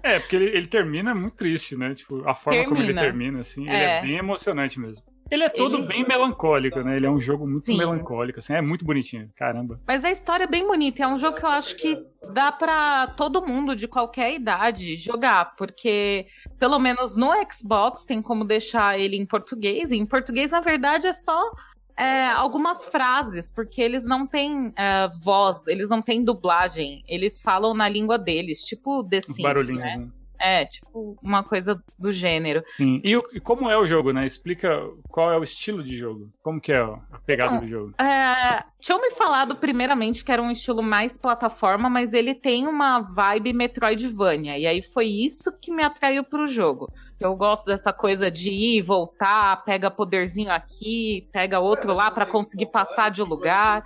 É, 0.03 0.19
porque 0.19 0.35
ele, 0.35 0.47
ele 0.57 0.67
termina 0.67 1.15
muito 1.15 1.37
triste, 1.37 1.77
né? 1.77 1.95
Tipo, 1.95 2.29
a 2.29 2.35
forma 2.35 2.65
como 2.65 2.77
ele 2.77 2.87
Termina. 2.87 3.01
termina, 3.01 3.41
assim, 3.41 3.63
ele 3.69 3.77
É. 3.77 3.99
é 3.99 4.03
bem 4.03 4.17
emocionante 4.17 4.81
mesmo. 4.81 5.05
Ele 5.33 5.45
é 5.45 5.49
todo 5.49 5.79
Ele- 5.79 5.87
bem 5.87 6.07
melancólico, 6.07 6.81
né? 6.83 6.95
Ele 6.97 7.07
é 7.07 7.11
um 7.11 7.19
jogo 7.19 7.47
muito 7.49 7.65
Sim. 7.65 7.79
melancólico, 7.79 8.39
assim, 8.39 8.53
é 8.53 8.61
muito 8.61 8.85
bonitinho. 8.85 9.31
Caramba. 9.35 9.81
Mas 9.87 10.05
a 10.05 10.11
história 10.11 10.45
é 10.45 10.47
bem 10.47 10.67
bonita. 10.67 11.03
É 11.03 11.09
um 11.09 11.17
jogo 11.17 11.39
que 11.39 11.45
eu 11.47 11.49
acho 11.49 11.75
que 11.77 11.99
dá 12.35 12.53
pra 12.53 13.07
todo 13.17 13.41
mundo 13.47 13.75
de 13.75 13.89
qualquer 13.89 14.35
idade 14.35 14.95
jogar, 14.99 15.57
porque 15.57 16.27
pelo 16.59 16.79
menos 16.79 17.17
no 17.17 17.31
Xbox 17.51 18.05
tem 18.05 18.21
como 18.21 18.45
deixar 18.45 19.01
ele 19.01 19.17
em 19.17 19.25
português. 19.25 19.91
E 19.91 19.97
em 19.97 20.05
português, 20.05 20.51
na 20.51 20.61
verdade, 20.61 21.07
é 21.07 21.15
só 21.15 21.51
é, 21.97 22.27
algumas 22.29 22.85
frases, 22.87 23.51
porque 23.51 23.81
eles 23.81 24.05
não 24.05 24.27
têm 24.27 24.71
é, 24.77 25.09
voz, 25.25 25.67
eles 25.67 25.89
não 25.89 26.03
têm 26.03 26.23
dublagem, 26.23 27.03
eles 27.09 27.41
falam 27.41 27.73
na 27.73 27.89
língua 27.89 28.19
deles, 28.19 28.63
tipo 28.63 29.03
The 29.05 29.23
Sims, 29.23 29.43
barulhinhos, 29.43 29.81
né? 29.83 29.97
né? 29.97 30.09
É, 30.43 30.65
tipo 30.67 31.17
uma 31.23 31.43
coisa 31.45 31.81
do 31.99 32.11
gênero. 32.11 32.65
Sim. 32.77 33.01
E, 33.05 33.17
o- 33.17 33.23
e 33.33 33.39
como 33.39 33.71
é 33.71 33.79
o 33.79 33.87
jogo, 33.87 34.13
né? 34.13 34.27
Explica 34.27 34.83
qual 35.09 35.33
é 35.33 35.39
o 35.39 35.45
estilo 35.45 35.83
de 35.85 35.97
jogo. 35.97 36.29
Como 36.43 36.61
que 36.61 36.73
é 36.73 36.81
a 36.81 36.99
pegada 37.25 37.53
Então, 37.55 37.65
do 37.65 37.69
jogo. 37.71 37.95
É, 38.03 38.65
tinham 38.81 39.01
me 39.01 39.11
falado 39.13 39.55
primeiramente 39.57 40.25
que 40.25 40.33
era 40.33 40.43
um 40.43 40.51
estilo 40.51 40.83
mais 40.83 41.17
plataforma, 41.17 41.89
mas 41.89 42.13
ele 42.13 42.35
tem 42.35 42.67
uma 42.67 42.99
vibe 43.01 43.53
Metroidvania. 43.53 44.59
E 44.59 44.67
aí 44.67 44.83
foi 44.83 45.07
isso 45.07 45.57
que 45.61 45.71
me 45.73 45.83
atraiu 45.83 46.25
pro 46.25 46.47
jogo. 46.47 46.91
Eu 47.21 47.37
gosto 47.37 47.67
dessa 47.67 47.93
coisa 47.93 48.29
de 48.29 48.51
ir, 48.51 48.83
voltar, 48.83 49.63
pega 49.65 49.89
poderzinho 49.93 50.51
aqui, 50.51 51.29
pega 51.33 51.61
outro 51.61 51.95
lá 51.95 52.11
pra 52.11 52.27
conseguir 52.27 52.67
passar 52.73 53.13
de 53.13 53.23
lugar. 53.23 53.81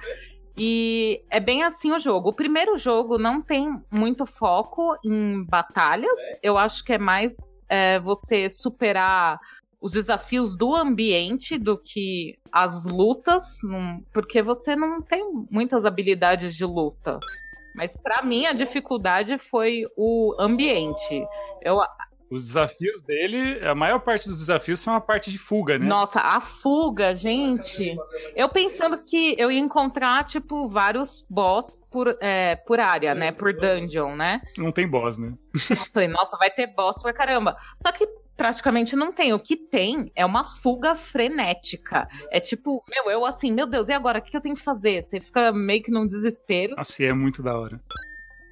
E 0.57 1.23
é 1.31 1.39
bem 1.39 1.63
assim 1.63 1.93
o 1.93 1.99
jogo. 1.99 2.31
O 2.31 2.35
primeiro 2.35 2.79
jogo 2.79 3.19
não 3.19 3.43
tem 3.43 3.69
muito 3.91 4.25
foco 4.25 4.97
em 5.05 5.45
batalhas. 5.45 6.19
Eu 6.43 6.57
acho 6.57 6.83
que 6.83 6.95
é 6.95 6.99
mais 6.99 7.35
é, 7.69 7.99
você 7.99 8.49
superar 8.49 9.39
os 9.81 9.93
desafios 9.93 10.57
do 10.57 10.75
ambiente 10.75 11.59
do 11.59 11.77
que 11.77 12.39
as 12.51 12.87
lutas, 12.87 13.59
porque 14.13 14.43
você 14.43 14.75
não 14.75 15.03
tem 15.03 15.23
muitas 15.51 15.85
habilidades 15.85 16.57
de 16.57 16.65
luta. 16.65 17.21
Mas 17.77 17.95
pra 17.95 18.23
mim 18.23 18.47
a 18.47 18.55
dificuldade 18.55 19.37
foi 19.37 19.85
o 19.97 20.35
ambiente. 20.39 21.23
Eu, 21.61 21.79
Os 22.31 22.43
desafios 22.43 23.03
dele, 23.03 23.65
a 23.65 23.75
maior 23.75 24.01
parte 24.01 24.29
dos 24.29 24.41
desafios 24.41 24.81
são 24.81 24.95
a 24.95 25.01
parte 25.01 25.31
de 25.31 25.39
fuga, 25.39 25.79
né? 25.79 25.87
Nossa, 25.87 26.21
a 26.21 26.41
fuga, 26.41 27.15
gente. 27.15 27.97
Eu 28.35 28.49
pensando 28.49 29.03
que 29.03 29.37
eu 29.39 29.51
ia 29.51 29.61
encontrar, 29.61 30.25
tipo, 30.25 30.67
vários 30.67 31.25
boss 31.31 31.81
por, 31.91 32.17
é, 32.21 32.57
por 32.57 32.81
área, 32.81 33.15
né? 33.15 33.31
Por 33.31 33.53
dungeon, 33.55 34.17
né? 34.17 34.41
Não 34.59 34.73
tem 34.73 34.89
boss, 34.89 35.17
né? 35.17 35.35
Falei, 35.93 36.09
nossa, 36.09 36.37
vai 36.37 36.51
ter 36.51 36.67
boss 36.67 37.01
pra 37.01 37.13
caramba. 37.13 37.57
Só 37.81 37.93
que 37.93 38.07
praticamente 38.37 38.95
não 38.95 39.11
tem. 39.13 39.33
O 39.33 39.41
que 39.41 39.57
tem 39.57 40.13
é 40.15 40.25
uma 40.25 40.45
fuga 40.45 40.95
frenética. 40.95 42.07
É 42.31 42.39
tipo, 42.39 42.83
meu, 42.89 43.11
eu 43.11 43.25
assim, 43.25 43.53
meu 43.53 43.67
Deus, 43.67 43.89
e 43.89 43.93
agora? 43.93 44.19
O 44.19 44.23
que 44.23 44.37
eu 44.37 44.41
tenho 44.41 44.55
que 44.57 44.63
fazer? 44.63 45.03
Você 45.03 45.21
fica 45.21 45.53
meio 45.53 45.83
que 45.83 45.91
num 45.91 46.07
desespero. 46.07 46.77
E 46.99 47.05
é 47.05 47.13
muito 47.13 47.43
da 47.43 47.59
hora. 47.59 47.81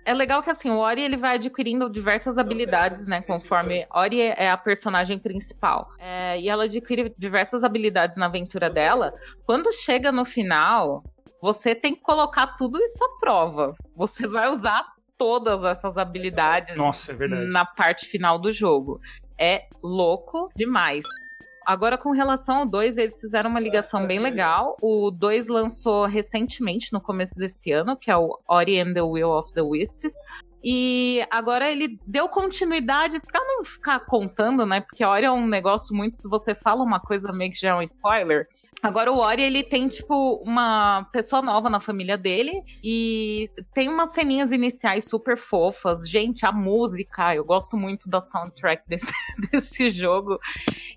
É 0.04 0.12
legal 0.12 0.42
que 0.42 0.50
assim, 0.50 0.70
o 0.70 0.78
Ori 0.78 1.00
ele 1.00 1.16
vai 1.16 1.36
adquirindo 1.36 1.88
diversas 1.88 2.36
habilidades, 2.36 3.06
né? 3.06 3.22
Conforme 3.22 3.86
Ori 3.90 4.20
é 4.20 4.50
a 4.50 4.56
personagem 4.56 5.18
principal. 5.18 5.90
É, 5.98 6.38
e 6.38 6.48
ela 6.48 6.64
adquire 6.64 7.14
diversas 7.16 7.64
habilidades 7.64 8.16
na 8.16 8.26
aventura 8.26 8.68
dela. 8.68 9.14
Quando 9.46 9.72
chega 9.72 10.12
no 10.12 10.24
final, 10.24 11.02
você 11.40 11.74
tem 11.74 11.94
que 11.94 12.00
colocar 12.00 12.48
tudo 12.56 12.78
isso 12.82 13.02
à 13.04 13.18
prova. 13.18 13.72
Você 13.96 14.26
vai 14.26 14.50
usar 14.50 14.84
todas 15.16 15.62
essas 15.64 15.96
habilidades 15.96 16.76
Nossa, 16.76 17.12
é 17.12 17.28
na 17.28 17.64
parte 17.64 18.06
final 18.06 18.38
do 18.38 18.52
jogo. 18.52 19.00
É 19.38 19.66
louco 19.82 20.48
demais. 20.54 21.04
Agora, 21.64 21.96
com 21.96 22.10
relação 22.10 22.58
ao 22.58 22.66
2, 22.66 22.98
eles 22.98 23.20
fizeram 23.20 23.50
uma 23.50 23.60
ligação 23.60 24.06
bem 24.06 24.18
legal. 24.18 24.76
O 24.82 25.10
2 25.10 25.48
lançou 25.48 26.04
recentemente, 26.04 26.92
no 26.92 27.00
começo 27.00 27.38
desse 27.38 27.72
ano, 27.72 27.96
que 27.96 28.10
é 28.10 28.16
o 28.16 28.38
Ori 28.46 28.80
and 28.80 28.92
the 28.92 29.02
Will 29.02 29.30
of 29.30 29.52
the 29.52 29.62
Wisps. 29.62 30.14
E 30.66 31.22
agora 31.30 31.70
ele 31.70 32.00
deu 32.06 32.26
continuidade, 32.26 33.20
pra 33.20 33.38
não 33.38 33.62
ficar 33.62 34.00
contando, 34.00 34.64
né? 34.64 34.80
Porque 34.80 35.04
Ori 35.04 35.26
é 35.26 35.30
um 35.30 35.46
negócio 35.46 35.94
muito. 35.94 36.16
Se 36.16 36.26
você 36.26 36.54
fala 36.54 36.82
uma 36.82 36.98
coisa 36.98 37.30
meio 37.32 37.52
que 37.52 37.60
já 37.60 37.68
é 37.70 37.74
um 37.74 37.82
spoiler. 37.82 38.48
Agora 38.82 39.12
o 39.12 39.18
Ori, 39.18 39.42
ele 39.42 39.62
tem, 39.62 39.88
tipo, 39.88 40.42
uma 40.42 41.06
pessoa 41.12 41.42
nova 41.42 41.68
na 41.68 41.80
família 41.80 42.16
dele. 42.16 42.62
E 42.82 43.50
tem 43.74 43.90
umas 43.90 44.12
ceninhas 44.12 44.52
iniciais 44.52 45.04
super 45.04 45.36
fofas. 45.36 46.08
Gente, 46.08 46.46
a 46.46 46.52
música, 46.52 47.34
eu 47.34 47.44
gosto 47.44 47.76
muito 47.76 48.08
da 48.08 48.22
soundtrack 48.22 48.84
desse, 48.88 49.12
desse 49.52 49.90
jogo. 49.90 50.38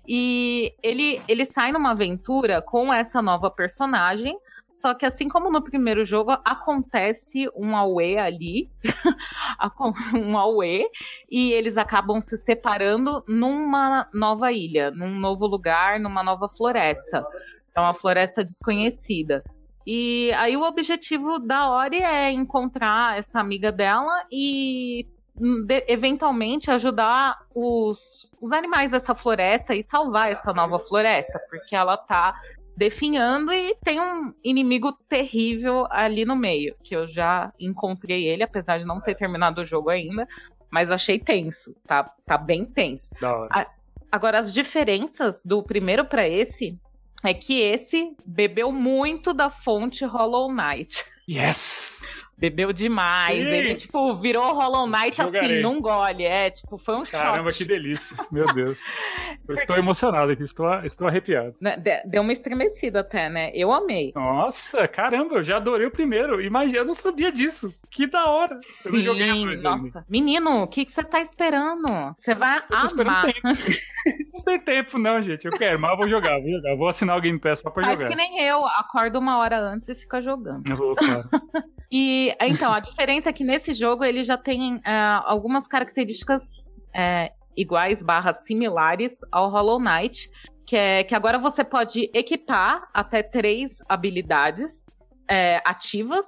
E 0.06 0.74
ele, 0.82 1.20
ele 1.28 1.44
sai 1.44 1.72
numa 1.72 1.90
aventura 1.90 2.62
com 2.62 2.90
essa 2.90 3.20
nova 3.20 3.50
personagem. 3.50 4.34
Só 4.72 4.94
que 4.94 5.04
assim 5.04 5.28
como 5.28 5.50
no 5.50 5.62
primeiro 5.62 6.04
jogo, 6.04 6.32
acontece 6.44 7.48
um 7.56 7.76
Aue 7.76 8.18
ali, 8.18 8.70
um 10.14 10.38
Aue, 10.38 10.86
e 11.30 11.52
eles 11.52 11.76
acabam 11.76 12.20
se 12.20 12.36
separando 12.36 13.24
numa 13.26 14.08
nova 14.14 14.52
ilha, 14.52 14.90
num 14.90 15.18
novo 15.18 15.46
lugar, 15.46 15.98
numa 15.98 16.22
nova 16.22 16.48
floresta. 16.48 17.26
É 17.74 17.80
uma 17.80 17.94
floresta 17.94 18.44
desconhecida. 18.44 19.42
E 19.86 20.30
aí 20.36 20.54
o 20.56 20.62
objetivo 20.62 21.38
da 21.38 21.70
Ori 21.70 22.02
é 22.02 22.30
encontrar 22.30 23.18
essa 23.18 23.40
amiga 23.40 23.72
dela 23.72 24.22
e 24.30 25.06
de, 25.34 25.84
eventualmente 25.88 26.70
ajudar 26.70 27.38
os, 27.54 28.30
os 28.40 28.52
animais 28.52 28.90
dessa 28.90 29.14
floresta 29.14 29.74
e 29.74 29.82
salvar 29.82 30.30
essa 30.30 30.52
nova 30.52 30.78
floresta, 30.78 31.40
porque 31.48 31.74
ela 31.74 31.96
tá 31.96 32.34
definhando 32.78 33.52
e 33.52 33.74
tem 33.82 34.00
um 34.00 34.32
inimigo 34.44 34.92
terrível 35.08 35.88
ali 35.90 36.24
no 36.24 36.36
meio, 36.36 36.76
que 36.80 36.94
eu 36.94 37.08
já 37.08 37.52
encontrei 37.58 38.24
ele, 38.28 38.44
apesar 38.44 38.78
de 38.78 38.84
não 38.84 39.00
ter 39.00 39.16
terminado 39.16 39.60
o 39.60 39.64
jogo 39.64 39.90
ainda, 39.90 40.28
mas 40.70 40.88
achei 40.88 41.18
tenso, 41.18 41.74
tá, 41.84 42.04
tá 42.24 42.38
bem 42.38 42.64
tenso. 42.64 43.12
A, 43.50 43.66
agora, 44.12 44.38
as 44.38 44.54
diferenças 44.54 45.42
do 45.44 45.60
primeiro 45.60 46.04
para 46.04 46.28
esse 46.28 46.78
é 47.24 47.34
que 47.34 47.58
esse 47.58 48.16
bebeu 48.24 48.70
muito 48.70 49.34
da 49.34 49.50
fonte 49.50 50.04
Hollow 50.04 50.54
Knight. 50.54 51.04
Yes! 51.28 52.06
Bebeu 52.38 52.72
demais. 52.72 53.38
Sim. 53.38 53.44
Ele, 53.44 53.74
tipo, 53.74 54.14
virou 54.14 54.54
Hollow 54.54 54.86
Knight 54.86 55.20
assim, 55.20 55.32
Jogarei. 55.32 55.52
assim, 55.54 55.62
num 55.62 55.80
gole. 55.80 56.24
É, 56.24 56.50
tipo, 56.50 56.78
foi 56.78 56.94
um 56.94 57.04
choque. 57.04 57.24
Caramba, 57.24 57.50
que 57.50 57.64
delícia. 57.64 58.16
Meu 58.30 58.46
Deus. 58.46 58.78
Eu 59.48 59.54
estou 59.54 59.76
emocionado 59.76 60.30
aqui, 60.30 60.42
estou, 60.42 60.72
estou 60.84 61.08
arrepiado. 61.08 61.54
Né, 61.60 61.76
deu 62.04 62.22
uma 62.22 62.32
estremecida 62.32 63.00
até, 63.00 63.28
né? 63.28 63.50
Eu 63.54 63.72
amei. 63.72 64.12
Nossa, 64.14 64.86
caramba, 64.86 65.36
eu 65.36 65.42
já 65.42 65.56
adorei 65.56 65.86
o 65.86 65.90
primeiro. 65.90 66.40
Imagina, 66.40 66.78
eu 66.78 66.84
não 66.84 66.94
sabia 66.94 67.32
disso. 67.32 67.74
Que 67.90 68.06
da 68.06 68.26
hora. 68.26 68.58
Eu 68.84 68.90
Sim, 68.90 69.02
joguei 69.02 69.56
nossa. 69.56 70.04
Menino, 70.08 70.62
o 70.62 70.66
que, 70.66 70.84
que 70.84 70.90
você 70.92 71.02
tá 71.02 71.20
esperando? 71.20 71.86
Você 72.16 72.34
vai 72.34 72.58
eu 72.58 73.00
amar. 73.00 73.26
não 74.34 74.42
tem 74.44 74.60
tempo, 74.60 74.98
não, 74.98 75.22
gente. 75.22 75.46
Eu 75.46 75.52
quero, 75.52 75.80
mas 75.80 75.92
eu 75.92 75.96
vou 75.96 76.08
jogar, 76.08 76.38
vou 76.40 76.50
jogar. 76.50 76.76
Vou 76.76 76.88
assinar 76.88 77.16
o 77.16 77.20
Game 77.20 77.38
Pass 77.38 77.60
só 77.60 77.70
pra 77.70 77.84
Faz 77.84 77.94
jogar. 77.94 78.08
Faz 78.08 78.16
que 78.20 78.30
nem 78.30 78.42
eu, 78.42 78.66
acordo 78.66 79.18
uma 79.18 79.38
hora 79.38 79.58
antes 79.58 79.88
e 79.88 79.94
fica 79.94 80.20
jogando. 80.20 80.68
Eu 80.68 80.76
vou, 80.76 80.94
claro. 80.94 81.28
e 81.90 82.34
então, 82.40 82.72
a 82.72 82.80
diferença 82.80 83.30
é 83.30 83.32
que 83.32 83.44
nesse 83.44 83.72
jogo 83.72 84.04
ele 84.04 84.22
já 84.22 84.36
tem 84.36 84.76
uh, 84.76 84.80
algumas 85.24 85.66
características 85.66 86.58
uh, 86.58 87.32
iguais 87.56 88.02
barra 88.02 88.34
similares 88.34 89.12
ao 89.32 89.50
Hollow 89.50 89.80
Knight, 89.80 90.30
que 90.66 90.76
é 90.76 91.02
que 91.02 91.14
agora 91.14 91.38
você 91.38 91.64
pode 91.64 92.10
equipar 92.12 92.88
até 92.92 93.22
três 93.22 93.78
habilidades 93.88 94.86
uh, 94.86 95.60
ativas, 95.64 96.26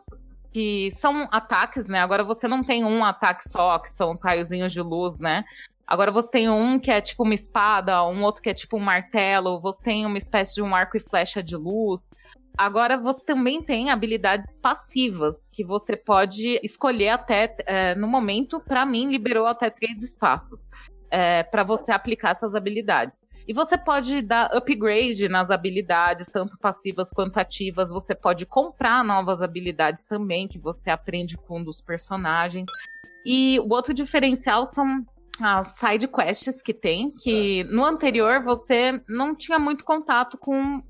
que 0.51 0.91
são 0.99 1.29
ataques, 1.31 1.89
né? 1.89 2.01
Agora 2.01 2.25
você 2.25 2.49
não 2.49 2.63
tem 2.63 2.85
um 2.85 3.05
ataque 3.05 3.49
só, 3.49 3.79
que 3.79 3.91
são 3.91 4.11
os 4.11 4.23
raiozinhos 4.23 4.73
de 4.73 4.81
luz, 4.81 5.21
né? 5.21 5.45
Agora 5.87 6.11
você 6.11 6.31
tem 6.31 6.49
um 6.49 6.79
que 6.79 6.91
é 6.91 7.01
tipo 7.01 7.25
uma 7.25 7.35
espada, 7.35 8.05
um 8.05 8.23
outro 8.23 8.41
que 8.41 8.49
é 8.49 8.55
tipo 8.55 8.77
um 8.77 8.81
martelo, 8.81 9.61
você 9.61 9.83
tem 9.83 10.07
uma 10.07 10.17
espécie 10.17 10.55
de 10.55 10.63
um 10.63 10.75
arco 10.75 10.97
e 10.97 11.01
flecha 11.01 11.43
de 11.43 11.57
luz. 11.57 12.15
Agora 12.57 12.97
você 12.97 13.25
também 13.25 13.63
tem 13.63 13.91
habilidades 13.91 14.57
passivas 14.57 15.49
que 15.51 15.65
você 15.65 15.97
pode 15.97 16.61
escolher 16.63 17.11
até 17.11 17.55
é, 17.67 17.95
no 17.95 18.07
momento. 18.07 18.61
Para 18.61 18.85
mim, 18.85 19.11
liberou 19.11 19.47
até 19.47 19.71
três 19.71 20.03
espaços 20.03 20.69
é, 21.11 21.43
para 21.43 21.65
você 21.65 21.91
aplicar 21.91 22.31
essas 22.31 22.55
habilidades. 22.55 23.27
E 23.49 23.53
você 23.53 23.77
pode 23.77 24.23
dar 24.23 24.47
upgrade 24.55 25.29
nas 25.29 25.51
habilidades, 25.51 26.29
tanto 26.29 26.57
passivas 26.59 27.11
quanto 27.11 27.39
ativas. 27.39 27.91
Você 27.91 28.15
pode 28.15 28.47
comprar 28.47 29.03
novas 29.03 29.43
habilidades 29.43 30.05
também, 30.05 30.47
que 30.47 30.59
você 30.59 30.91
aprende 30.91 31.37
com 31.37 31.61
um 31.61 31.65
dos 31.65 31.81
personagens. 31.81 32.67
E 33.27 33.59
o 33.61 33.73
outro 33.73 33.93
diferencial 33.93 34.65
são 34.67 35.05
as 35.41 35.79
side 35.79 36.07
quests 36.07 36.63
que 36.63 36.75
tem, 36.75 37.11
que 37.11 37.65
no 37.65 37.85
anterior 37.85 38.43
você 38.43 39.03
não 39.09 39.35
tinha 39.35 39.59
muito 39.59 39.85
contato 39.85 40.37
com 40.39 40.83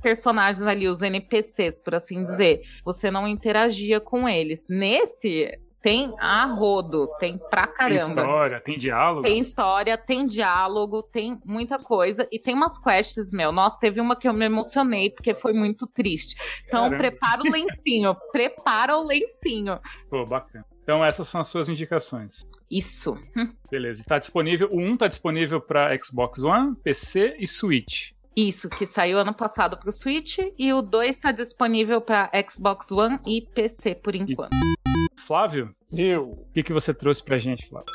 personagens 0.00 0.66
ali, 0.66 0.88
os 0.88 1.02
NPCs, 1.02 1.78
por 1.78 1.94
assim 1.94 2.24
dizer. 2.24 2.62
Você 2.84 3.10
não 3.10 3.26
interagia 3.26 4.00
com 4.00 4.28
eles. 4.28 4.66
Nesse, 4.68 5.58
tem 5.82 6.14
a 6.18 6.44
rodo, 6.44 7.08
tem 7.18 7.38
pra 7.38 7.66
caramba. 7.66 8.14
Tem 8.14 8.24
história, 8.24 8.60
tem 8.60 8.78
diálogo. 8.78 9.22
Tem 9.22 9.38
história, 9.38 9.98
tem 9.98 10.26
diálogo, 10.26 11.02
tem 11.02 11.40
muita 11.44 11.78
coisa. 11.78 12.28
E 12.30 12.38
tem 12.38 12.54
umas 12.54 12.78
quests, 12.78 13.30
meu. 13.30 13.50
Nossa, 13.50 13.78
teve 13.78 14.00
uma 14.00 14.14
que 14.14 14.28
eu 14.28 14.32
me 14.32 14.44
emocionei 14.44 15.10
porque 15.10 15.32
foi 15.32 15.52
muito 15.52 15.86
triste. 15.86 16.36
Então, 16.66 16.82
caramba. 16.82 16.96
prepara 16.96 17.42
o 17.42 17.48
lencinho. 17.50 18.14
prepara 18.30 18.96
o 18.96 19.06
lencinho. 19.06 19.80
Pô, 20.10 20.24
bacana. 20.26 20.66
Então, 20.82 21.04
essas 21.04 21.28
são 21.28 21.40
as 21.40 21.48
suas 21.48 21.68
indicações. 21.68 22.46
Isso. 22.70 23.16
Beleza. 23.70 24.02
Está 24.02 24.18
disponível. 24.18 24.68
O 24.72 24.78
1 24.80 24.94
está 24.94 25.08
disponível 25.08 25.60
para 25.60 25.96
Xbox 26.02 26.40
One, 26.40 26.74
PC 26.76 27.36
e 27.38 27.46
Switch. 27.46 28.10
Isso, 28.48 28.70
que 28.70 28.86
saiu 28.86 29.18
ano 29.18 29.34
passado 29.34 29.76
para 29.76 29.90
o 29.90 29.92
Switch 29.92 30.38
e 30.58 30.72
o 30.72 30.80
2 30.80 31.10
está 31.10 31.30
disponível 31.30 32.00
para 32.00 32.30
Xbox 32.48 32.90
One 32.90 33.18
e 33.26 33.42
PC 33.42 33.96
por 33.96 34.14
enquanto. 34.14 34.56
Flávio? 35.26 35.74
Eu. 35.94 36.30
O 36.30 36.46
que, 36.54 36.62
que 36.62 36.72
você 36.72 36.94
trouxe 36.94 37.22
pra 37.22 37.38
gente, 37.38 37.68
Flávio? 37.68 37.86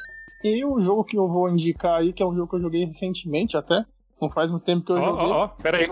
E 0.43 0.63
o 0.63 0.79
jogo 0.81 1.03
que 1.03 1.17
eu 1.17 1.27
vou 1.27 1.49
indicar 1.49 1.99
aí, 1.99 2.13
que 2.13 2.21
é 2.21 2.25
um 2.27 2.35
jogo 2.35 2.47
que 2.47 2.57
eu 2.57 2.61
joguei 2.61 2.85
recentemente 2.85 3.57
até, 3.57 3.83
não 4.21 4.29
faz 4.29 4.51
muito 4.51 4.63
tempo 4.63 4.85
que 4.85 4.91
eu 4.91 4.97
oh, 4.97 5.01
joguei. 5.01 5.25
Ó, 5.25 5.41
oh, 5.41 5.45
oh, 5.45 5.63
pera 5.63 5.77
aí. 5.79 5.89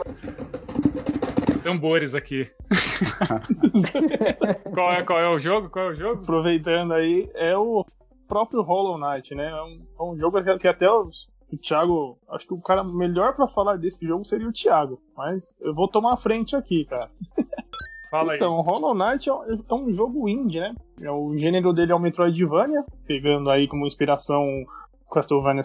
Tambores 1.64 2.14
aqui. 2.14 2.48
qual, 4.72 4.94
é, 4.94 5.02
qual 5.02 5.20
é 5.20 5.30
o 5.30 5.40
jogo? 5.40 5.72
Qual 5.72 5.86
é 5.86 5.90
o 5.90 5.96
jogo? 5.96 6.22
Aproveitando 6.22 6.94
aí, 6.94 7.28
é 7.34 7.58
o 7.58 7.84
próprio 8.28 8.62
Hollow 8.62 9.00
Knight, 9.00 9.34
né? 9.34 9.50
É 9.50 9.64
um, 9.64 9.82
é 10.00 10.12
um 10.12 10.16
jogo 10.16 10.38
que 10.60 10.68
até 10.68 10.88
os 10.92 11.28
o 11.54 11.58
Thiago, 11.58 12.18
acho 12.30 12.48
que 12.48 12.54
o 12.54 12.62
cara 12.62 12.84
melhor 12.84 13.36
para 13.36 13.48
falar 13.48 13.78
desse 13.78 14.06
jogo 14.06 14.26
seria 14.26 14.48
o 14.48 14.54
Thiago, 14.54 15.02
mas 15.16 15.56
eu 15.62 15.74
vou 15.74 15.88
tomar 15.88 16.14
a 16.14 16.18
frente 16.18 16.56
aqui, 16.56 16.86
cara. 16.86 17.10
Fala 18.10 18.36
então, 18.36 18.60
aí. 18.60 18.64
Hollow 18.64 18.94
Knight 18.94 19.28
é 19.28 19.74
um 19.74 19.92
jogo 19.92 20.30
indie, 20.30 20.60
né? 20.60 20.76
É 21.02 21.10
o 21.10 21.36
gênero 21.36 21.74
dele 21.74 21.92
é 21.92 21.96
o 21.96 22.00
Metroidvania, 22.00 22.86
pegando 23.08 23.50
aí 23.50 23.68
como 23.68 23.88
inspiração 23.88 24.46
Castlevania 25.12 25.64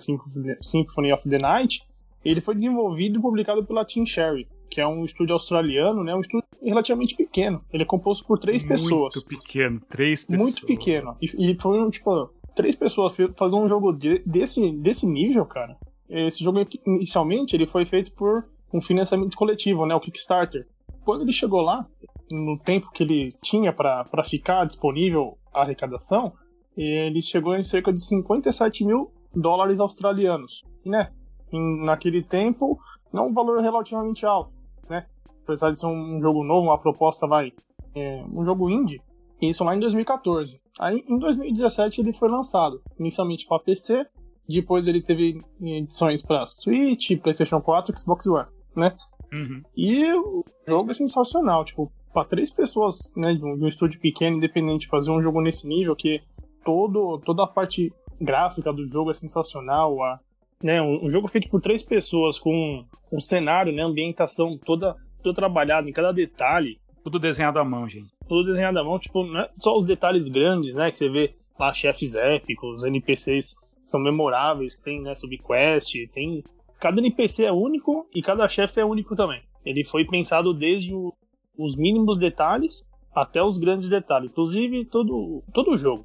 Symphony 0.62 1.12
of 1.12 1.28
the 1.28 1.38
Night. 1.38 1.82
Ele 2.24 2.40
foi 2.40 2.54
desenvolvido 2.54 3.18
e 3.18 3.22
publicado 3.22 3.64
pela 3.64 3.84
Team 3.84 4.06
Cherry, 4.06 4.48
que 4.70 4.80
é 4.80 4.86
um 4.86 5.04
estúdio 5.04 5.34
australiano, 5.34 6.02
né? 6.02 6.14
Um 6.14 6.20
estúdio 6.20 6.46
relativamente 6.62 7.14
pequeno. 7.14 7.62
Ele 7.70 7.82
é 7.82 7.86
composto 7.86 8.26
por 8.26 8.38
três 8.38 8.62
Muito 8.62 8.70
pessoas. 8.70 9.14
Muito 9.14 9.28
pequeno, 9.28 9.80
três 9.88 10.24
pessoas. 10.24 10.42
Muito 10.42 10.66
pequeno. 10.66 11.16
E, 11.20 11.50
e 11.50 11.60
foi, 11.60 11.90
tipo, 11.90 12.30
três 12.54 12.74
pessoas 12.74 13.16
fazer 13.36 13.56
um 13.56 13.68
jogo 13.68 13.92
de, 13.92 14.20
desse, 14.26 14.70
desse 14.72 15.06
nível, 15.06 15.44
cara. 15.46 15.76
Esse 16.08 16.42
jogo, 16.42 16.58
inicialmente, 16.86 17.54
ele 17.54 17.66
foi 17.66 17.84
feito 17.84 18.12
por 18.14 18.44
um 18.72 18.80
financiamento 18.80 19.36
coletivo, 19.36 19.86
né? 19.86 19.94
O 19.94 20.00
Kickstarter. 20.00 20.66
Quando 21.04 21.22
ele 21.22 21.32
chegou 21.32 21.60
lá, 21.60 21.86
no 22.30 22.58
tempo 22.58 22.90
que 22.90 23.02
ele 23.02 23.34
tinha 23.42 23.72
para 23.72 24.24
ficar 24.24 24.66
disponível 24.66 25.38
a 25.52 25.62
arrecadação, 25.62 26.32
ele 26.76 27.20
chegou 27.22 27.56
em 27.56 27.62
cerca 27.62 27.92
de 27.92 28.00
57 28.00 28.84
mil 28.84 29.10
dólares 29.34 29.80
australianos. 29.80 30.64
Né? 30.84 31.10
Naquele 31.52 32.22
tempo, 32.22 32.78
não 33.12 33.28
um 33.28 33.34
valor 33.34 33.60
relativamente 33.60 34.24
alto, 34.24 34.52
né? 34.88 35.06
Apesar 35.42 35.70
de 35.70 35.80
ser 35.80 35.86
um 35.86 36.20
jogo 36.20 36.44
novo, 36.44 36.66
uma 36.66 36.78
proposta 36.78 37.26
vai. 37.26 37.52
É, 37.94 38.22
um 38.32 38.44
jogo 38.44 38.68
indie, 38.68 39.00
Isso 39.40 39.64
lá 39.64 39.74
em 39.74 39.80
2014. 39.80 40.60
Aí 40.80 41.04
em 41.08 41.18
2017 41.18 42.00
ele 42.00 42.12
foi 42.12 42.28
lançado, 42.28 42.80
inicialmente 42.98 43.46
para 43.46 43.58
PC, 43.60 44.06
depois 44.48 44.86
ele 44.86 45.02
teve 45.02 45.40
edições 45.60 46.22
para 46.22 46.46
Switch, 46.46 47.18
PlayStation 47.20 47.60
4 47.60 47.94
e 47.94 47.98
Xbox 47.98 48.26
One, 48.26 48.48
né? 48.74 48.96
Uhum. 49.32 49.62
E 49.76 50.12
o 50.14 50.44
jogo 50.66 50.90
é 50.90 50.94
sensacional, 50.94 51.64
tipo, 51.64 51.92
para 52.12 52.24
três 52.24 52.50
pessoas, 52.50 53.12
né, 53.16 53.34
de 53.34 53.44
um, 53.44 53.56
de 53.56 53.64
um 53.64 53.68
estúdio 53.68 54.00
pequeno, 54.00 54.36
independente, 54.36 54.88
fazer 54.88 55.10
um 55.10 55.22
jogo 55.22 55.40
nesse 55.40 55.68
nível, 55.68 55.94
que 55.94 56.22
todo, 56.64 57.20
toda 57.24 57.44
a 57.44 57.46
parte 57.46 57.92
gráfica 58.20 58.72
do 58.72 58.86
jogo 58.86 59.10
é 59.10 59.14
sensacional, 59.14 60.02
a, 60.02 60.18
né, 60.62 60.80
um, 60.80 61.06
um 61.06 61.10
jogo 61.10 61.28
feito 61.28 61.48
por 61.48 61.60
três 61.60 61.82
pessoas, 61.82 62.38
com 62.38 62.84
um 63.12 63.20
cenário, 63.20 63.72
né, 63.72 63.82
ambientação 63.82 64.58
toda, 64.58 64.96
toda 65.22 65.34
trabalhada 65.34 65.88
em 65.88 65.92
cada 65.92 66.12
detalhe, 66.12 66.80
Tudo 67.04 67.18
desenhado 67.18 67.58
à 67.58 67.64
mão, 67.64 67.88
gente. 67.88 68.12
Tudo 68.28 68.46
desenhado 68.48 68.78
à 68.78 68.84
mão, 68.84 68.98
tipo, 68.98 69.24
não 69.24 69.40
é 69.40 69.50
só 69.58 69.76
os 69.76 69.84
detalhes 69.84 70.28
grandes, 70.28 70.74
né, 70.74 70.90
que 70.90 70.98
você 70.98 71.08
vê 71.08 71.34
lá 71.58 71.72
chefes 71.72 72.14
épicos, 72.14 72.84
NPCs 72.84 73.56
são 73.84 74.00
memoráveis, 74.00 74.74
que 74.74 74.82
tem, 74.82 75.00
né, 75.02 75.14
subquest, 75.14 75.94
tem... 76.12 76.42
Cada 76.80 77.00
NPC 77.00 77.44
é 77.46 77.52
único 77.52 78.06
e 78.14 78.22
cada 78.22 78.46
chefe 78.46 78.78
é 78.80 78.84
único 78.84 79.16
também. 79.16 79.42
Ele 79.64 79.84
foi 79.84 80.04
pensado 80.04 80.54
desde 80.54 80.94
o- 80.94 81.12
os 81.58 81.74
mínimos 81.76 82.16
detalhes 82.16 82.84
até 83.12 83.42
os 83.42 83.58
grandes 83.58 83.88
detalhes, 83.88 84.30
inclusive 84.30 84.84
todo, 84.84 85.42
todo 85.52 85.72
o 85.72 85.76
jogo. 85.76 86.04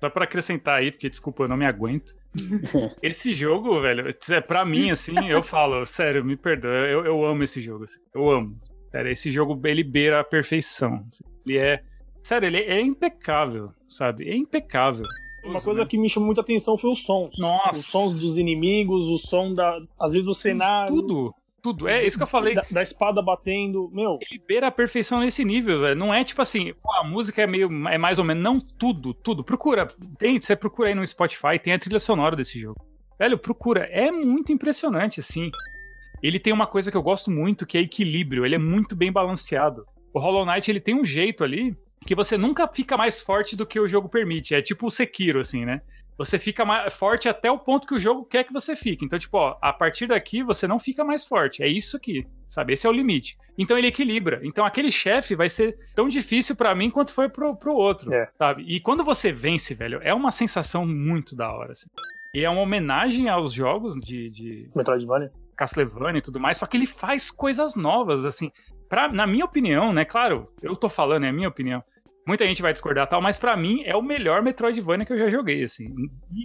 Só 0.00 0.10
pra 0.10 0.24
acrescentar 0.24 0.78
aí, 0.80 0.90
porque 0.90 1.08
desculpa, 1.08 1.44
eu 1.44 1.48
não 1.48 1.56
me 1.56 1.64
aguento. 1.66 2.12
esse 3.02 3.32
jogo, 3.34 3.80
velho, 3.80 4.04
é 4.30 4.40
pra 4.40 4.64
mim, 4.64 4.90
assim, 4.90 5.14
eu 5.28 5.42
falo, 5.42 5.84
sério, 5.86 6.24
me 6.24 6.36
perdoa, 6.36 6.70
eu, 6.70 7.04
eu 7.04 7.24
amo 7.24 7.42
esse 7.44 7.60
jogo, 7.60 7.84
assim, 7.84 8.00
eu 8.14 8.28
amo. 8.30 8.56
Sério, 8.90 9.10
esse 9.10 9.30
jogo, 9.30 9.60
ele 9.66 9.84
beira 9.84 10.20
a 10.20 10.24
perfeição. 10.24 11.04
Ele 11.46 11.58
é, 11.58 11.82
sério, 12.22 12.46
ele 12.46 12.58
é 12.58 12.80
impecável, 12.80 13.70
sabe? 13.88 14.28
É 14.28 14.34
impecável. 14.34 15.04
Uma 15.44 15.60
coisa 15.60 15.86
que 15.86 15.96
me 15.96 16.08
chamou 16.08 16.26
muita 16.26 16.40
atenção 16.40 16.76
foi 16.76 16.90
os 16.90 17.04
sons. 17.04 17.36
Nossa. 17.38 17.70
Os 17.72 17.86
sons 17.86 18.18
dos 18.18 18.36
inimigos, 18.36 19.06
o 19.06 19.16
som 19.18 19.52
da. 19.52 19.78
Às 19.98 20.12
vezes 20.12 20.26
do 20.26 20.34
cenário. 20.34 20.94
Tudo, 20.94 21.34
tudo. 21.62 21.88
É 21.88 22.04
isso 22.04 22.16
que 22.16 22.22
eu 22.22 22.26
falei. 22.26 22.54
Da, 22.54 22.64
da 22.70 22.82
espada 22.82 23.22
batendo. 23.22 23.88
Meu, 23.92 24.18
Ele 24.30 24.42
beira 24.46 24.66
a 24.66 24.72
perfeição 24.72 25.20
nesse 25.20 25.44
nível, 25.44 25.80
velho. 25.80 25.96
Não 25.96 26.12
é 26.12 26.24
tipo 26.24 26.42
assim, 26.42 26.74
pô, 26.82 26.92
a 26.92 27.04
música 27.04 27.42
é 27.42 27.46
meio. 27.46 27.68
É 27.88 27.96
mais 27.96 28.18
ou 28.18 28.24
menos. 28.24 28.42
Não 28.42 28.58
tudo, 28.58 29.14
tudo. 29.14 29.44
Procura. 29.44 29.86
Tem, 30.18 30.40
você 30.40 30.56
procura 30.56 30.88
aí 30.88 30.94
no 30.94 31.06
Spotify, 31.06 31.58
tem 31.62 31.72
a 31.72 31.78
trilha 31.78 32.00
sonora 32.00 32.34
desse 32.34 32.58
jogo. 32.58 32.80
Velho, 33.18 33.38
procura. 33.38 33.84
É 33.90 34.10
muito 34.10 34.52
impressionante, 34.52 35.20
assim. 35.20 35.50
Ele 36.22 36.38
tem 36.38 36.52
uma 36.52 36.66
coisa 36.66 36.90
que 36.90 36.96
eu 36.96 37.02
gosto 37.02 37.30
muito, 37.30 37.66
que 37.66 37.78
é 37.78 37.80
equilíbrio. 37.80 38.44
Ele 38.44 38.54
é 38.54 38.58
muito 38.58 38.96
bem 38.96 39.12
balanceado. 39.12 39.86
O 40.12 40.18
Hollow 40.18 40.44
Knight, 40.46 40.70
ele 40.70 40.80
tem 40.80 40.94
um 40.94 41.04
jeito 41.04 41.44
ali 41.44 41.76
que 42.06 42.14
você 42.14 42.38
nunca 42.38 42.66
fica 42.68 42.96
mais 42.96 43.20
forte 43.20 43.54
do 43.56 43.66
que 43.66 43.78
o 43.78 43.88
jogo 43.88 44.08
permite. 44.08 44.54
É 44.54 44.62
tipo 44.62 44.86
o 44.86 44.90
Sekiro, 44.90 45.40
assim, 45.40 45.64
né? 45.64 45.82
Você 46.16 46.36
fica 46.36 46.64
mais 46.64 46.92
forte 46.94 47.28
até 47.28 47.48
o 47.48 47.58
ponto 47.60 47.86
que 47.86 47.94
o 47.94 48.00
jogo 48.00 48.24
quer 48.24 48.42
que 48.42 48.52
você 48.52 48.74
fique. 48.74 49.04
Então, 49.04 49.16
tipo, 49.20 49.36
ó, 49.36 49.56
a 49.62 49.72
partir 49.72 50.08
daqui 50.08 50.42
você 50.42 50.66
não 50.66 50.80
fica 50.80 51.04
mais 51.04 51.24
forte. 51.24 51.62
É 51.62 51.68
isso 51.68 51.96
aqui, 51.96 52.26
sabe? 52.48 52.72
Esse 52.72 52.88
é 52.88 52.90
o 52.90 52.92
limite. 52.92 53.38
Então 53.56 53.78
ele 53.78 53.86
equilibra. 53.86 54.40
Então 54.42 54.64
aquele 54.64 54.90
chefe 54.90 55.36
vai 55.36 55.48
ser 55.48 55.78
tão 55.94 56.08
difícil 56.08 56.56
pra 56.56 56.74
mim 56.74 56.90
quanto 56.90 57.12
foi 57.14 57.28
pro, 57.28 57.54
pro 57.54 57.72
outro, 57.72 58.12
É. 58.12 58.28
sabe? 58.36 58.64
E 58.66 58.80
quando 58.80 59.04
você 59.04 59.30
vence, 59.30 59.74
velho, 59.74 60.00
é 60.02 60.12
uma 60.12 60.32
sensação 60.32 60.84
muito 60.84 61.36
da 61.36 61.52
hora. 61.52 61.70
Assim. 61.70 61.86
E 62.34 62.44
é 62.44 62.50
uma 62.50 62.62
homenagem 62.62 63.28
aos 63.28 63.52
jogos 63.52 63.94
de, 63.94 64.28
de 64.30 64.68
Metroidvania. 64.74 65.30
Castlevania 65.58 66.18
e 66.20 66.22
tudo 66.22 66.40
mais, 66.40 66.56
só 66.58 66.66
que 66.66 66.76
ele 66.76 66.86
faz 66.86 67.30
coisas 67.30 67.74
novas, 67.76 68.24
assim. 68.24 68.50
Pra, 68.88 69.08
na 69.12 69.26
minha 69.26 69.44
opinião, 69.44 69.92
né? 69.92 70.04
Claro, 70.04 70.48
eu 70.62 70.74
tô 70.74 70.88
falando, 70.88 71.24
é 71.24 71.28
a 71.28 71.32
minha 71.32 71.48
opinião. 71.48 71.82
Muita 72.26 72.46
gente 72.46 72.62
vai 72.62 72.72
discordar 72.72 73.06
tal, 73.08 73.20
mas 73.22 73.38
pra 73.38 73.56
mim 73.56 73.82
é 73.84 73.96
o 73.96 74.02
melhor 74.02 74.40
Metroidvania 74.42 75.04
que 75.06 75.12
eu 75.12 75.18
já 75.18 75.28
joguei, 75.30 75.64
assim. 75.64 75.94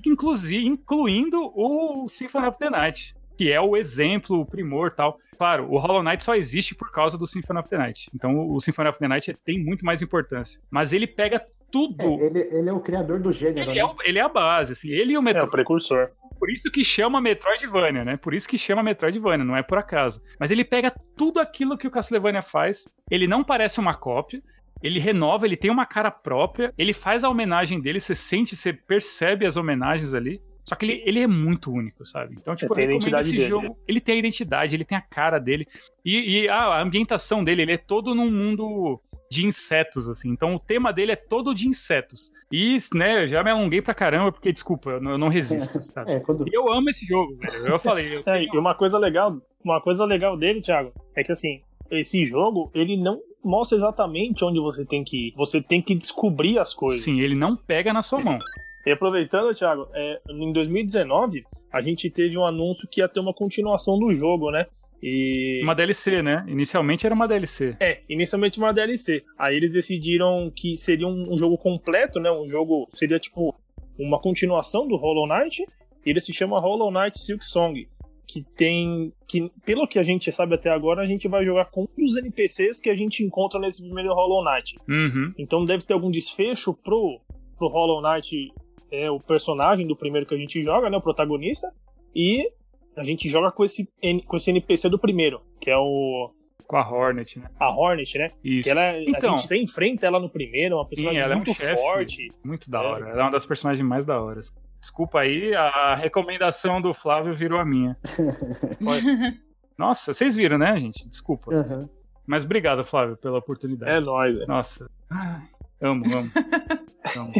Inclusive, 0.05 0.65
incluindo 0.65 1.39
o 1.55 2.07
Symphony 2.09 2.47
of 2.47 2.57
the 2.57 2.69
Night, 2.69 3.15
que 3.37 3.51
é 3.51 3.59
o 3.59 3.75
exemplo, 3.75 4.39
o 4.39 4.45
primor 4.45 4.91
tal. 4.93 5.17
Claro, 5.37 5.67
o 5.69 5.77
Hollow 5.77 6.03
Knight 6.03 6.23
só 6.23 6.35
existe 6.35 6.73
por 6.75 6.91
causa 6.91 7.17
do 7.17 7.27
Symphony 7.27 7.59
of 7.59 7.69
the 7.69 7.77
Night. 7.77 8.09
Então 8.13 8.47
o 8.49 8.59
Symphony 8.61 8.89
of 8.89 8.99
the 8.99 9.07
Night 9.07 9.33
tem 9.43 9.63
muito 9.63 9.85
mais 9.85 10.01
importância. 10.01 10.59
Mas 10.71 10.93
ele 10.93 11.07
pega 11.07 11.43
tudo. 11.71 12.01
É, 12.01 12.25
ele, 12.27 12.39
ele 12.39 12.69
é 12.69 12.73
o 12.73 12.79
criador 12.79 13.19
do 13.19 13.31
gênero, 13.31 13.71
Ele 13.71 13.79
é, 13.79 13.83
né? 13.83 13.89
o- 13.91 13.95
ele 14.03 14.19
é 14.19 14.21
a 14.21 14.29
base, 14.29 14.73
assim. 14.73 14.89
Ele 14.89 15.13
e 15.13 15.15
o 15.15 15.17
É, 15.17 15.19
o 15.19 15.23
Metroid. 15.23 15.51
precursor. 15.51 16.11
Por 16.43 16.51
isso 16.51 16.69
que 16.69 16.83
chama 16.83 17.21
Metroidvania, 17.21 18.03
né? 18.03 18.17
Por 18.17 18.33
isso 18.33 18.49
que 18.49 18.57
chama 18.57 18.83
Metroidvania, 18.83 19.45
não 19.45 19.55
é 19.55 19.63
por 19.63 19.77
acaso. 19.77 20.21
Mas 20.37 20.51
ele 20.51 20.65
pega 20.65 20.93
tudo 21.15 21.39
aquilo 21.39 21.77
que 21.77 21.87
o 21.87 21.89
Castlevania 21.89 22.41
faz, 22.41 22.83
ele 23.09 23.27
não 23.27 23.45
parece 23.45 23.79
uma 23.79 23.95
cópia, 23.95 24.43
ele 24.81 24.99
renova, 24.99 25.45
ele 25.45 25.55
tem 25.55 25.71
uma 25.71 25.85
cara 25.85 26.11
própria, 26.11 26.73
ele 26.77 26.91
faz 26.91 27.23
a 27.23 27.29
homenagem 27.29 27.79
dele, 27.79 28.01
você 28.01 28.13
sente, 28.13 28.57
você 28.57 28.73
percebe 28.73 29.45
as 29.45 29.55
homenagens 29.55 30.13
ali. 30.13 30.41
Só 30.65 30.75
que 30.75 30.85
ele, 30.85 31.03
ele 31.05 31.19
é 31.21 31.27
muito 31.27 31.71
único, 31.71 32.05
sabe? 32.05 32.35
Então, 32.37 32.57
tipo, 32.57 32.73
tem 32.73 32.87
a 32.87 32.87
identidade 32.87 33.31
dele. 33.31 33.45
jogo. 33.45 33.77
Ele 33.87 34.01
tem 34.01 34.15
a 34.15 34.19
identidade, 34.19 34.75
ele 34.75 34.83
tem 34.83 34.97
a 34.97 35.01
cara 35.01 35.39
dele. 35.39 35.65
E, 36.03 36.41
e 36.41 36.49
ah, 36.49 36.75
a 36.75 36.81
ambientação 36.81 37.41
dele, 37.41 37.61
ele 37.61 37.71
é 37.71 37.77
todo 37.77 38.13
num 38.13 38.29
mundo 38.29 39.01
de 39.33 39.47
insetos, 39.47 40.07
assim. 40.07 40.29
Então 40.29 40.55
o 40.55 40.59
tema 40.59 40.93
dele 40.93 41.11
é 41.11 41.15
todo 41.15 41.53
de 41.53 41.67
insetos. 41.67 42.31
E, 42.51 42.77
né, 42.93 43.23
eu 43.23 43.27
já 43.27 43.43
me 43.43 43.49
alonguei 43.49 43.81
pra 43.81 43.93
caramba, 43.93 44.31
porque, 44.31 44.53
desculpa, 44.53 44.91
eu 44.91 45.01
não, 45.01 45.11
eu 45.11 45.17
não 45.17 45.27
resisto, 45.27 45.81
sabe? 45.83 46.11
É, 46.11 46.19
quando... 46.19 46.45
Eu 46.51 46.71
amo 46.71 46.89
esse 46.89 47.05
jogo, 47.05 47.35
velho. 47.41 47.67
Eu 47.67 47.79
falei. 47.79 48.17
Eu 48.17 48.23
É, 48.33 48.43
e 48.43 48.57
uma 48.57 48.75
coisa 48.75 48.97
legal, 48.97 49.35
uma 49.63 49.81
coisa 49.81 50.05
legal 50.05 50.37
dele, 50.37 50.61
Thiago, 50.61 50.93
é 51.15 51.23
que 51.23 51.31
assim, 51.31 51.61
esse 51.91 52.23
jogo, 52.25 52.71
ele 52.73 52.95
não 52.95 53.19
mostra 53.43 53.77
exatamente 53.77 54.45
onde 54.45 54.59
você 54.59 54.85
tem 54.85 55.03
que 55.03 55.29
ir. 55.29 55.33
Você 55.35 55.61
tem 55.61 55.81
que 55.81 55.95
descobrir 55.95 56.57
as 56.59 56.73
coisas. 56.73 57.03
Sim, 57.03 57.19
ele 57.19 57.35
não 57.35 57.55
pega 57.55 57.91
na 57.91 58.01
sua 58.01 58.19
mão. 58.19 58.37
E 58.85 58.91
aproveitando, 58.91 59.53
Thiago, 59.53 59.87
é, 59.93 60.21
em 60.29 60.53
2019, 60.53 61.43
a 61.71 61.81
gente 61.81 62.09
teve 62.09 62.37
um 62.37 62.45
anúncio 62.45 62.87
que 62.89 63.01
ia 63.01 63.09
ter 63.09 63.19
uma 63.19 63.33
continuação 63.33 63.97
do 63.97 64.13
jogo, 64.13 64.51
né? 64.51 64.65
E. 65.03 65.59
Uma 65.61 65.75
DLC, 65.75 66.21
né? 66.21 66.45
Inicialmente 66.47 67.05
era 67.05 67.13
uma 67.13 67.27
DLC. 67.27 67.75
É, 67.77 68.01
inicialmente 68.07 68.57
uma 68.57 68.71
DLC. 68.71 69.21
Aí 69.37 69.53
eles 69.57 69.73
decidiram 69.73 70.49
que 70.55 70.77
seria 70.77 71.05
um, 71.05 71.33
um 71.33 71.37
jogo 71.37 71.57
completo, 71.57 72.21
né? 72.21 72.31
Um 72.31 72.47
jogo. 72.47 72.87
Seria 72.89 73.19
tipo 73.19 73.53
uma 73.99 74.17
continuação 74.17 74.87
do 74.87 74.95
Hollow 74.95 75.27
Knight. 75.27 75.61
E 76.05 76.09
ele 76.09 76.21
se 76.21 76.33
chama 76.33 76.57
Hollow 76.57 76.89
Knight 76.89 77.19
Silk 77.19 77.45
Song. 77.45 77.85
Que 78.25 78.45
tem. 78.55 79.11
que 79.27 79.51
Pelo 79.65 79.85
que 79.85 79.99
a 79.99 80.03
gente 80.03 80.31
sabe 80.31 80.55
até 80.55 80.69
agora, 80.69 81.01
a 81.01 81.05
gente 81.05 81.27
vai 81.27 81.43
jogar 81.43 81.65
com 81.65 81.85
os 81.99 82.15
NPCs 82.15 82.79
que 82.79 82.89
a 82.89 82.95
gente 82.95 83.25
encontra 83.25 83.59
nesse 83.59 83.83
primeiro 83.83 84.13
Hollow 84.13 84.41
Knight. 84.41 84.77
Uhum. 84.87 85.33
Então 85.37 85.65
deve 85.65 85.83
ter 85.83 85.93
algum 85.93 86.09
desfecho 86.09 86.73
pro, 86.73 87.19
pro 87.57 87.67
Hollow 87.67 88.01
Knight, 88.01 88.53
é, 88.89 89.11
o 89.11 89.19
personagem 89.19 89.85
do 89.85 89.97
primeiro 89.97 90.25
que 90.25 90.33
a 90.33 90.37
gente 90.37 90.61
joga, 90.61 90.89
né? 90.89 90.95
O 90.95 91.01
protagonista. 91.01 91.67
E 92.15 92.49
a 92.95 93.03
gente 93.03 93.29
joga 93.29 93.51
com 93.51 93.63
esse, 93.63 93.89
com 94.27 94.35
esse 94.37 94.49
NPC 94.49 94.89
do 94.89 94.99
primeiro, 94.99 95.41
que 95.59 95.69
é 95.69 95.77
o. 95.77 96.31
Com 96.65 96.77
a 96.77 96.89
Hornet, 96.89 97.37
né? 97.39 97.49
A 97.59 97.69
Hornet, 97.69 98.17
né? 98.17 98.29
Isso. 98.43 98.63
Que 98.63 98.69
ela, 98.69 98.81
é- 98.83 99.03
Então. 99.03 99.33
a 99.33 99.37
gente 99.37 99.49
tem 99.49 99.63
enfrenta 99.63 100.07
ela 100.07 100.19
no 100.19 100.29
primeiro, 100.29 100.75
é 100.75 100.77
uma 100.77 100.85
personagem 100.87 101.19
ela 101.19 101.33
é 101.33 101.35
um 101.35 101.39
muito 101.39 101.53
chefe. 101.53 101.75
forte. 101.75 102.27
Muito 102.43 102.71
da 102.71 102.81
É. 102.81 102.85
hora. 102.85 103.09
Ela 103.09 103.19
é 103.19 103.23
uma 103.23 103.31
das 103.31 103.45
personagens 103.45 103.85
mais 103.87 104.05
da 104.05 104.19
hora. 104.21 104.41
Desculpa 104.79 105.19
aí, 105.19 105.53
a 105.53 105.95
recomendação 105.95 106.81
do 106.81 106.93
Flávio 106.93 107.33
virou 107.33 107.59
a 107.59 107.65
minha. 107.65 107.97
Nossa, 109.77 110.13
vocês 110.13 110.35
viram, 110.35 110.57
né, 110.57 110.77
gente? 110.79 111.07
Desculpa. 111.09 111.53
Aham. 111.53 111.89
Mas 112.25 112.45
obrigado, 112.45 112.83
Flávio, 112.83 113.17
pela 113.17 113.39
oportunidade. 113.39 113.91
É 113.91 113.99
nóis, 113.99 114.33
velho. 114.33 114.47
Nossa. 114.47 114.89
Ai, 115.09 115.41
amo, 115.81 116.05
amo. 116.15 116.31
amo. 117.17 117.33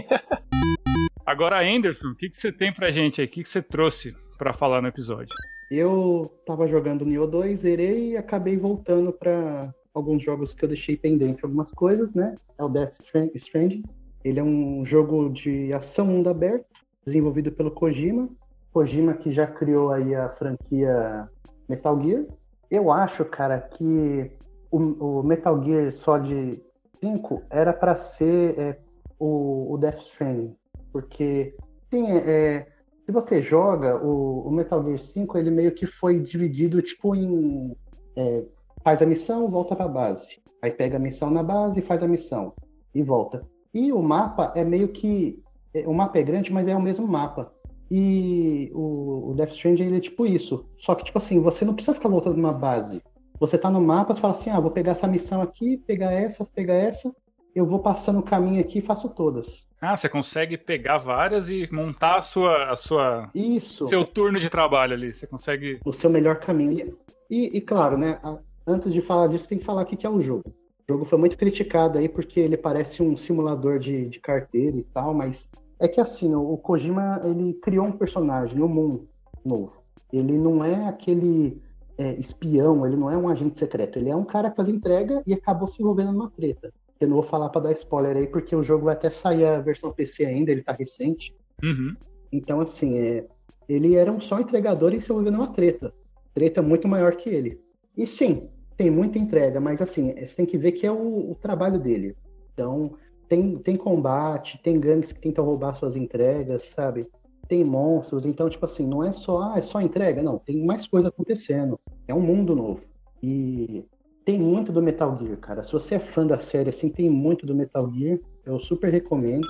Agora, 1.25 1.61
Anderson, 1.65 2.09
o 2.09 2.15
que, 2.15 2.29
que 2.29 2.37
você 2.37 2.51
tem 2.51 2.73
pra 2.73 2.91
gente 2.91 3.21
aí? 3.21 3.27
O 3.27 3.29
que, 3.29 3.43
que 3.43 3.49
você 3.49 3.61
trouxe 3.61 4.15
pra 4.43 4.51
falar 4.51 4.81
no 4.81 4.89
episódio? 4.89 5.33
Eu 5.71 6.29
tava 6.45 6.67
jogando 6.67 7.05
Nioh 7.05 7.25
2, 7.25 7.61
zerei 7.61 8.11
e 8.11 8.17
acabei 8.17 8.57
voltando 8.57 9.13
pra 9.13 9.73
alguns 9.93 10.21
jogos 10.21 10.53
que 10.53 10.65
eu 10.65 10.67
deixei 10.67 10.97
pendente, 10.97 11.45
algumas 11.45 11.71
coisas, 11.71 12.13
né? 12.13 12.35
É 12.57 12.63
o 12.63 12.67
Death 12.67 12.93
Stra- 13.05 13.31
Stranding. 13.35 13.83
Ele 14.21 14.41
é 14.41 14.43
um 14.43 14.85
jogo 14.85 15.29
de 15.29 15.73
ação 15.73 16.05
mundo 16.07 16.29
aberto, 16.29 16.65
desenvolvido 17.05 17.53
pelo 17.53 17.71
Kojima. 17.71 18.27
Kojima 18.73 19.13
que 19.13 19.31
já 19.31 19.47
criou 19.47 19.91
aí 19.91 20.13
a 20.13 20.27
franquia 20.27 21.29
Metal 21.69 22.01
Gear. 22.01 22.25
Eu 22.69 22.91
acho, 22.91 23.23
cara, 23.23 23.59
que 23.61 24.29
o, 24.69 25.19
o 25.19 25.23
Metal 25.23 25.63
Gear 25.63 25.89
Solid 25.93 26.61
5 27.01 27.43
era 27.49 27.71
pra 27.71 27.95
ser 27.95 28.59
é, 28.59 28.79
o, 29.17 29.73
o 29.73 29.77
Death 29.77 29.99
Stranding. 29.99 30.53
Porque, 30.91 31.55
sim, 31.89 32.11
é, 32.11 32.67
se 33.05 33.11
você 33.11 33.41
joga 33.41 33.97
o, 33.97 34.47
o 34.47 34.51
Metal 34.51 34.83
Gear 34.83 34.97
5, 34.97 35.37
ele 35.37 35.51
meio 35.51 35.71
que 35.73 35.85
foi 35.85 36.19
dividido 36.19 36.81
tipo 36.81 37.15
em 37.15 37.75
é, 38.15 38.43
faz 38.83 39.01
a 39.01 39.05
missão, 39.05 39.49
volta 39.49 39.75
pra 39.75 39.87
base. 39.87 40.41
Aí 40.61 40.71
pega 40.71 40.95
a 40.95 40.99
missão 40.99 41.29
na 41.29 41.43
base, 41.43 41.81
faz 41.81 42.01
a 42.01 42.07
missão 42.07 42.53
e 42.95 43.03
volta. 43.03 43.45
E 43.73 43.91
o 43.91 44.01
mapa 44.01 44.53
é 44.55 44.63
meio 44.63 44.87
que 44.89 45.41
é, 45.73 45.87
o 45.87 45.93
mapa 45.93 46.19
é 46.19 46.23
grande, 46.23 46.53
mas 46.53 46.67
é 46.67 46.75
o 46.75 46.81
mesmo 46.81 47.07
mapa. 47.07 47.51
E 47.91 48.71
o, 48.73 49.31
o 49.31 49.33
Death 49.33 49.51
Stranding 49.51 49.83
ele 49.83 49.97
é 49.97 50.01
tipo 50.01 50.25
isso. 50.25 50.65
Só 50.77 50.95
que 50.95 51.03
tipo 51.03 51.17
assim, 51.17 51.39
você 51.39 51.65
não 51.65 51.73
precisa 51.73 51.95
ficar 51.95 52.09
voltando 52.09 52.37
numa 52.37 52.53
base. 52.53 53.01
Você 53.39 53.57
tá 53.57 53.69
no 53.69 53.81
mapa, 53.81 54.13
você 54.13 54.21
fala 54.21 54.33
assim: 54.33 54.49
"Ah, 54.49 54.59
vou 54.59 54.71
pegar 54.71 54.93
essa 54.93 55.07
missão 55.07 55.41
aqui, 55.41 55.77
pegar 55.77 56.11
essa, 56.11 56.45
pegar 56.45 56.75
essa". 56.75 57.13
eu 57.53 57.65
vou 57.65 57.79
passando 57.79 58.19
o 58.19 58.23
caminho 58.23 58.61
aqui 58.61 58.79
e 58.79 58.81
faço 58.81 59.09
todas. 59.09 59.67
Ah, 59.85 59.97
você 59.97 60.07
consegue 60.07 60.57
pegar 60.57 60.97
várias 60.97 61.49
e 61.49 61.67
montar 61.69 62.17
a 62.17 62.21
sua, 62.21 62.71
a 62.71 62.75
sua 62.77 63.29
Isso. 63.35 63.85
seu 63.85 64.05
turno 64.05 64.39
de 64.39 64.49
trabalho 64.49 64.93
ali. 64.93 65.13
Você 65.13 65.27
consegue. 65.27 65.77
O 65.83 65.91
seu 65.91 66.09
melhor 66.09 66.39
caminho. 66.39 66.97
E, 67.29 67.57
e 67.57 67.59
claro, 67.59 67.97
né? 67.97 68.17
antes 68.65 68.93
de 68.93 69.01
falar 69.01 69.27
disso, 69.27 69.49
tem 69.49 69.57
que 69.57 69.65
falar 69.65 69.81
o 69.81 69.85
que 69.85 69.97
que 69.97 70.05
é 70.05 70.09
o 70.09 70.21
jogo. 70.21 70.53
O 70.87 70.93
jogo 70.93 71.03
foi 71.03 71.17
muito 71.17 71.37
criticado 71.37 71.97
aí 71.97 72.07
porque 72.07 72.39
ele 72.39 72.55
parece 72.55 73.03
um 73.03 73.17
simulador 73.17 73.77
de, 73.77 74.07
de 74.07 74.19
carteira 74.21 74.77
e 74.77 74.83
tal, 74.83 75.13
mas 75.13 75.49
é 75.77 75.87
que 75.87 75.99
assim, 75.99 76.33
o, 76.33 76.53
o 76.53 76.57
Kojima 76.57 77.19
ele 77.25 77.53
criou 77.55 77.85
um 77.85 77.91
personagem, 77.91 78.61
um 78.61 78.69
mundo 78.69 79.09
novo. 79.43 79.83
Ele 80.13 80.37
não 80.37 80.63
é 80.63 80.87
aquele 80.87 81.61
é, 81.97 82.13
espião, 82.13 82.85
ele 82.85 82.95
não 82.95 83.11
é 83.11 83.17
um 83.17 83.27
agente 83.27 83.59
secreto, 83.59 83.99
ele 83.99 84.09
é 84.09 84.15
um 84.15 84.23
cara 84.23 84.49
que 84.49 84.55
faz 84.55 84.69
entrega 84.69 85.21
e 85.27 85.33
acabou 85.33 85.67
se 85.67 85.81
envolvendo 85.81 86.13
numa 86.13 86.29
treta. 86.29 86.71
Eu 86.99 87.07
não 87.07 87.15
vou 87.15 87.23
falar 87.23 87.49
pra 87.49 87.61
dar 87.61 87.71
spoiler 87.73 88.17
aí, 88.17 88.27
porque 88.27 88.55
o 88.55 88.63
jogo 88.63 88.85
vai 88.85 88.93
até 88.93 89.09
sair 89.09 89.45
a 89.45 89.59
versão 89.59 89.91
PC 89.91 90.25
ainda, 90.25 90.51
ele 90.51 90.63
tá 90.63 90.71
recente. 90.71 91.35
Uhum. 91.61 91.95
Então, 92.31 92.61
assim, 92.61 92.97
é, 92.97 93.27
ele 93.67 93.95
era 93.95 94.11
um 94.11 94.19
só 94.19 94.39
entregador 94.39 94.93
e 94.93 95.01
se 95.01 95.11
envolveu 95.11 95.31
numa 95.31 95.47
treta. 95.47 95.93
Treta 96.33 96.61
muito 96.61 96.87
maior 96.87 97.15
que 97.15 97.29
ele. 97.29 97.59
E 97.95 98.07
sim, 98.07 98.49
tem 98.75 98.89
muita 98.89 99.19
entrega, 99.19 99.59
mas 99.59 99.81
assim, 99.81 100.13
é, 100.15 100.25
você 100.25 100.35
tem 100.35 100.45
que 100.45 100.57
ver 100.57 100.71
que 100.71 100.85
é 100.85 100.91
o, 100.91 101.31
o 101.31 101.35
trabalho 101.35 101.79
dele. 101.79 102.15
Então, 102.53 102.95
tem, 103.27 103.57
tem 103.57 103.75
combate, 103.75 104.61
tem 104.61 104.79
gangues 104.79 105.11
que 105.11 105.19
tentam 105.19 105.45
roubar 105.45 105.75
suas 105.75 105.95
entregas, 105.95 106.63
sabe? 106.69 107.07
Tem 107.47 107.63
monstros, 107.63 108.25
então, 108.25 108.49
tipo 108.49 108.65
assim, 108.65 108.87
não 108.87 109.03
é 109.03 109.11
só, 109.11 109.41
ah, 109.41 109.57
é 109.57 109.61
só 109.61 109.81
entrega, 109.81 110.23
não, 110.23 110.37
tem 110.37 110.63
mais 110.65 110.87
coisa 110.87 111.09
acontecendo. 111.09 111.79
É 112.07 112.13
um 112.13 112.21
mundo 112.21 112.55
novo. 112.55 112.81
E 113.21 113.85
tem 114.25 114.39
muito 114.39 114.71
do 114.71 114.81
Metal 114.81 115.17
Gear, 115.19 115.37
cara. 115.37 115.63
Se 115.63 115.71
você 115.71 115.95
é 115.95 115.99
fã 115.99 116.25
da 116.25 116.39
série, 116.39 116.69
assim, 116.69 116.89
tem 116.89 117.09
muito 117.09 117.45
do 117.45 117.55
Metal 117.55 117.89
Gear. 117.91 118.19
Eu 118.45 118.59
super 118.59 118.91
recomendo. 118.91 119.45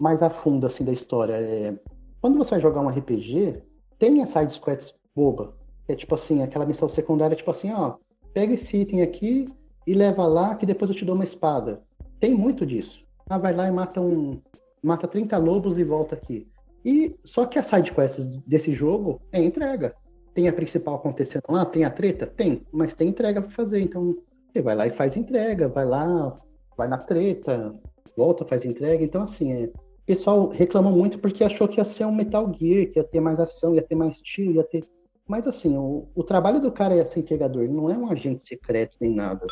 Mais 0.00 0.22
a 0.22 0.30
fundo, 0.30 0.66
assim, 0.66 0.84
da 0.84 0.92
história. 0.92 1.34
É... 1.34 1.78
Quando 2.20 2.38
você 2.38 2.52
vai 2.52 2.60
jogar 2.60 2.80
um 2.80 2.88
RPG, 2.88 3.62
tem 3.98 4.22
as 4.22 4.30
side 4.30 4.60
quests 4.60 4.94
boba. 5.14 5.54
É 5.86 5.94
tipo 5.94 6.14
assim, 6.14 6.42
aquela 6.42 6.66
missão 6.66 6.88
secundária, 6.88 7.36
tipo 7.36 7.50
assim, 7.50 7.72
ó, 7.72 7.96
pega 8.32 8.54
esse 8.54 8.76
item 8.76 9.02
aqui 9.02 9.46
e 9.86 9.94
leva 9.94 10.26
lá 10.26 10.54
que 10.54 10.66
depois 10.66 10.90
eu 10.90 10.96
te 10.96 11.04
dou 11.04 11.14
uma 11.14 11.24
espada. 11.24 11.82
Tem 12.20 12.34
muito 12.34 12.66
disso. 12.66 13.04
Ah, 13.28 13.38
vai 13.38 13.54
lá 13.54 13.68
e 13.68 13.72
mata 13.72 14.00
um. 14.00 14.40
Mata 14.82 15.08
30 15.08 15.36
lobos 15.38 15.78
e 15.78 15.84
volta 15.84 16.14
aqui. 16.14 16.46
E 16.84 17.16
só 17.24 17.44
que 17.44 17.58
as 17.58 17.66
side 17.66 17.92
quests 17.92 18.28
desse 18.46 18.72
jogo 18.72 19.20
é 19.32 19.42
entrega. 19.42 19.94
Tem 20.34 20.48
a 20.48 20.52
principal 20.52 20.96
acontecendo 20.96 21.42
lá, 21.48 21.64
tem 21.64 21.84
a 21.84 21.90
treta? 21.90 22.26
Tem, 22.26 22.62
mas 22.72 22.94
tem 22.94 23.08
entrega 23.08 23.42
pra 23.42 23.50
fazer. 23.50 23.80
Então, 23.80 24.16
você 24.52 24.62
vai 24.62 24.74
lá 24.74 24.86
e 24.86 24.90
faz 24.90 25.16
entrega, 25.16 25.68
vai 25.68 25.84
lá, 25.84 26.38
vai 26.76 26.88
na 26.88 26.98
treta, 26.98 27.74
volta, 28.16 28.44
faz 28.44 28.64
entrega. 28.64 29.02
Então, 29.02 29.22
assim, 29.22 29.52
é, 29.52 29.64
o 29.66 30.06
pessoal 30.06 30.48
reclamou 30.48 30.92
muito 30.92 31.18
porque 31.18 31.44
achou 31.44 31.68
que 31.68 31.78
ia 31.78 31.84
ser 31.84 32.04
um 32.04 32.14
Metal 32.14 32.44
Gear, 32.52 32.90
que 32.90 32.98
ia 32.98 33.04
ter 33.04 33.20
mais 33.20 33.38
ação, 33.38 33.74
ia 33.74 33.82
ter 33.82 33.94
mais 33.94 34.20
tiro, 34.20 34.52
ia 34.52 34.64
ter. 34.64 34.84
Mas 35.26 35.46
assim, 35.46 35.76
o, 35.76 36.08
o 36.14 36.24
trabalho 36.24 36.60
do 36.60 36.72
cara 36.72 36.94
é 36.94 37.04
ser 37.04 37.20
entregador, 37.20 37.68
não 37.68 37.90
é 37.90 37.96
um 37.96 38.10
agente 38.10 38.42
secreto 38.42 38.96
nem 39.00 39.14
nada. 39.14 39.44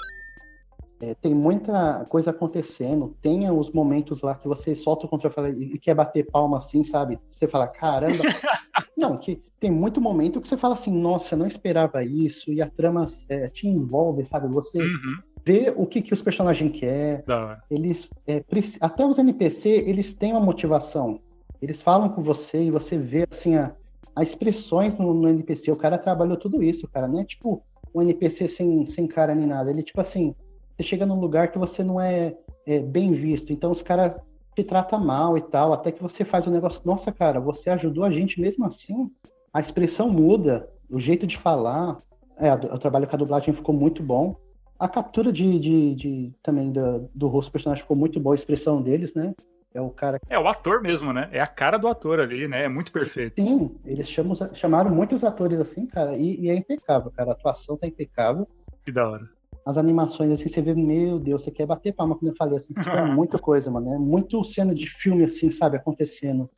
É, 1.01 1.15
tem 1.15 1.35
muita 1.35 2.05
coisa 2.09 2.31
acontecendo, 2.31 3.15
tem 3.21 3.51
os 3.51 3.71
momentos 3.71 4.23
lá 4.23 4.35
que 4.35 4.49
você 4.49 4.75
solta 4.75 5.05
o 5.05 5.09
controle 5.09 5.75
e 5.75 5.79
quer 5.79 5.95
bater 5.95 6.25
palma 6.31 6.57
assim, 6.59 6.83
sabe? 6.83 7.19
Você 7.31 7.47
fala, 7.47 7.67
caramba. 7.67 8.25
não, 8.97 9.19
que 9.19 9.43
tem 9.61 9.71
muito 9.71 10.01
momento 10.01 10.41
que 10.41 10.49
você 10.49 10.57
fala 10.57 10.75
assim, 10.75 10.91
nossa, 10.91 11.37
não 11.37 11.47
esperava 11.47 12.03
isso, 12.03 12.51
e 12.51 12.63
a 12.63 12.69
trama 12.71 13.05
é, 13.29 13.49
te 13.49 13.69
envolve, 13.69 14.25
sabe? 14.25 14.49
Você 14.49 14.79
Uhum. 14.79 15.17
vê 15.45 15.73
o 15.77 15.87
que, 15.87 16.01
que 16.01 16.15
os 16.15 16.23
personagens 16.23 16.73
querem, 16.79 17.23
eles 17.71 18.11
é, 18.27 18.43
até 18.81 19.05
os 19.07 19.19
NPC 19.19 19.69
eles 19.87 20.15
têm 20.15 20.33
uma 20.33 20.41
motivação 20.41 21.21
eles 21.63 21.81
falam 21.83 22.09
com 22.09 22.23
você 22.23 22.65
e 22.65 22.71
você 22.71 22.99
vê 22.99 23.27
assim 23.31 23.57
a, 23.57 23.75
as 24.15 24.29
expressões 24.29 24.97
no, 24.97 25.15
no 25.15 25.29
NPC 25.29 25.71
o 25.71 25.77
cara 25.77 25.99
trabalhou 25.99 26.37
tudo 26.37 26.63
isso 26.63 26.89
cara 26.89 27.07
não 27.07 27.21
é 27.21 27.25
tipo 27.25 27.63
um 27.95 28.03
NPC 28.03 28.49
sem, 28.49 28.85
sem 28.87 29.07
cara 29.07 29.35
nem 29.35 29.47
nada 29.47 29.71
ele 29.71 29.83
tipo 29.83 30.01
assim 30.01 30.35
você 30.77 30.83
chega 30.83 31.07
num 31.07 31.19
lugar 31.19 31.51
que 31.51 31.59
você 31.59 31.83
não 31.83 32.01
é, 32.01 32.37
é 32.67 32.81
bem 32.81 33.13
visto 33.13 33.53
então 33.53 33.71
os 33.71 33.83
caras 33.83 34.13
te 34.55 34.63
tratam 34.65 34.99
mal 35.01 35.37
e 35.37 35.41
tal 35.41 35.73
até 35.73 35.91
que 35.93 36.03
você 36.03 36.25
faz 36.25 36.47
o 36.47 36.51
negócio 36.51 36.83
nossa 36.85 37.11
cara 37.13 37.41
você 37.41 37.71
ajudou 37.71 38.05
a 38.05 38.11
gente 38.11 38.41
mesmo 38.41 38.65
assim 38.67 39.11
a 39.53 39.61
expressão 39.61 40.09
muda 40.11 40.69
o 40.91 40.99
jeito 40.99 41.27
de 41.27 41.37
falar 41.37 41.99
é, 42.39 42.53
o 42.53 42.79
trabalho 42.79 43.07
com 43.07 43.17
a 43.17 43.19
dublagem 43.19 43.55
ficou 43.55 43.75
muito 43.75 44.03
bom 44.03 44.37
a 44.79 44.89
captura 44.89 45.33
de, 45.33 45.59
de, 45.59 45.95
de- 45.95 46.33
também 46.43 46.71
do, 46.71 47.09
do 47.15 47.29
rosto 47.29 47.49
do 47.49 47.53
personagem 47.53 47.83
ficou 47.83 47.97
muito 47.97 48.21
boa, 48.21 48.35
a 48.35 48.37
expressão 48.37 48.83
deles, 48.83 49.15
né? 49.15 49.35
É 49.73 49.81
o 49.81 49.89
cara. 49.89 50.19
É 50.29 50.39
o 50.39 50.47
ator 50.47 50.83
mesmo, 50.83 51.15
né? 51.15 51.31
É 51.33 51.41
a 51.41 51.47
cara 51.47 51.79
do 51.79 51.89
ator 51.89 52.21
ali, 52.21 52.47
né? 52.47 52.65
É 52.65 52.69
muito 52.69 52.93
perfeito. 52.93 53.41
Sim, 53.41 53.75
eles 53.87 54.07
chamam, 54.11 54.35
chamaram 54.53 54.91
muitos 54.95 55.25
atores 55.25 55.59
assim, 55.59 55.87
cara, 55.87 56.15
e, 56.17 56.41
e 56.43 56.51
é 56.51 56.55
impecável, 56.55 57.11
cara. 57.11 57.31
A 57.31 57.33
atuação 57.33 57.77
tá 57.79 57.87
impecável. 57.87 58.47
Que 58.85 58.93
da 58.93 59.09
hora. 59.09 59.27
As 59.67 59.77
animações, 59.77 60.31
assim, 60.31 60.49
você 60.49 60.63
vê, 60.63 60.75
meu 60.75 61.19
Deus, 61.19 61.43
você 61.43 61.51
quer 61.51 61.67
bater 61.67 61.93
palma, 61.93 62.15
como 62.17 62.31
eu 62.31 62.37
falei, 62.37 62.57
assim, 62.57 62.73
é 62.77 63.03
muita 63.13 63.37
coisa, 63.37 63.69
mano. 63.69 63.93
É 63.93 63.99
muito 63.99 64.45
cena 64.45 64.73
de 64.73 64.87
filme, 64.87 65.25
assim, 65.25 65.51
sabe, 65.51 65.77
acontecendo. 65.77 66.49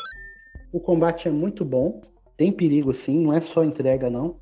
O 0.70 0.78
combate 0.78 1.26
é 1.26 1.30
muito 1.30 1.64
bom, 1.64 2.02
tem 2.36 2.52
perigo, 2.52 2.90
assim, 2.90 3.18
não 3.18 3.32
é 3.32 3.40
só 3.40 3.64
entrega, 3.64 4.10
não. 4.10 4.35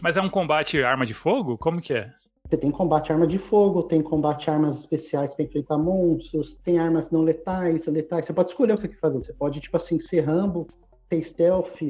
Mas 0.00 0.16
é 0.16 0.22
um 0.22 0.30
combate 0.30 0.80
arma 0.84 1.04
de 1.04 1.14
fogo? 1.14 1.58
Como 1.58 1.80
que 1.80 1.94
é? 1.94 2.12
Você 2.48 2.56
tem 2.56 2.70
combate 2.70 3.10
arma 3.10 3.26
de 3.26 3.38
fogo, 3.38 3.82
tem 3.82 4.00
combate 4.00 4.48
armas 4.48 4.78
especiais 4.78 5.34
para 5.34 5.44
enfrentar 5.44 5.78
monstros, 5.78 6.56
tem 6.56 6.78
armas 6.78 7.10
não 7.10 7.22
letais, 7.22 7.86
letais. 7.86 8.26
Você 8.26 8.32
pode 8.32 8.50
escolher 8.50 8.74
o 8.74 8.76
que 8.76 8.82
você 8.82 8.88
quer 8.88 9.00
fazer. 9.00 9.20
Você 9.20 9.32
pode, 9.32 9.58
tipo 9.58 9.76
assim, 9.76 9.98
ser 9.98 10.20
Rambo, 10.20 10.68
ter 11.08 11.22
stealth. 11.24 11.82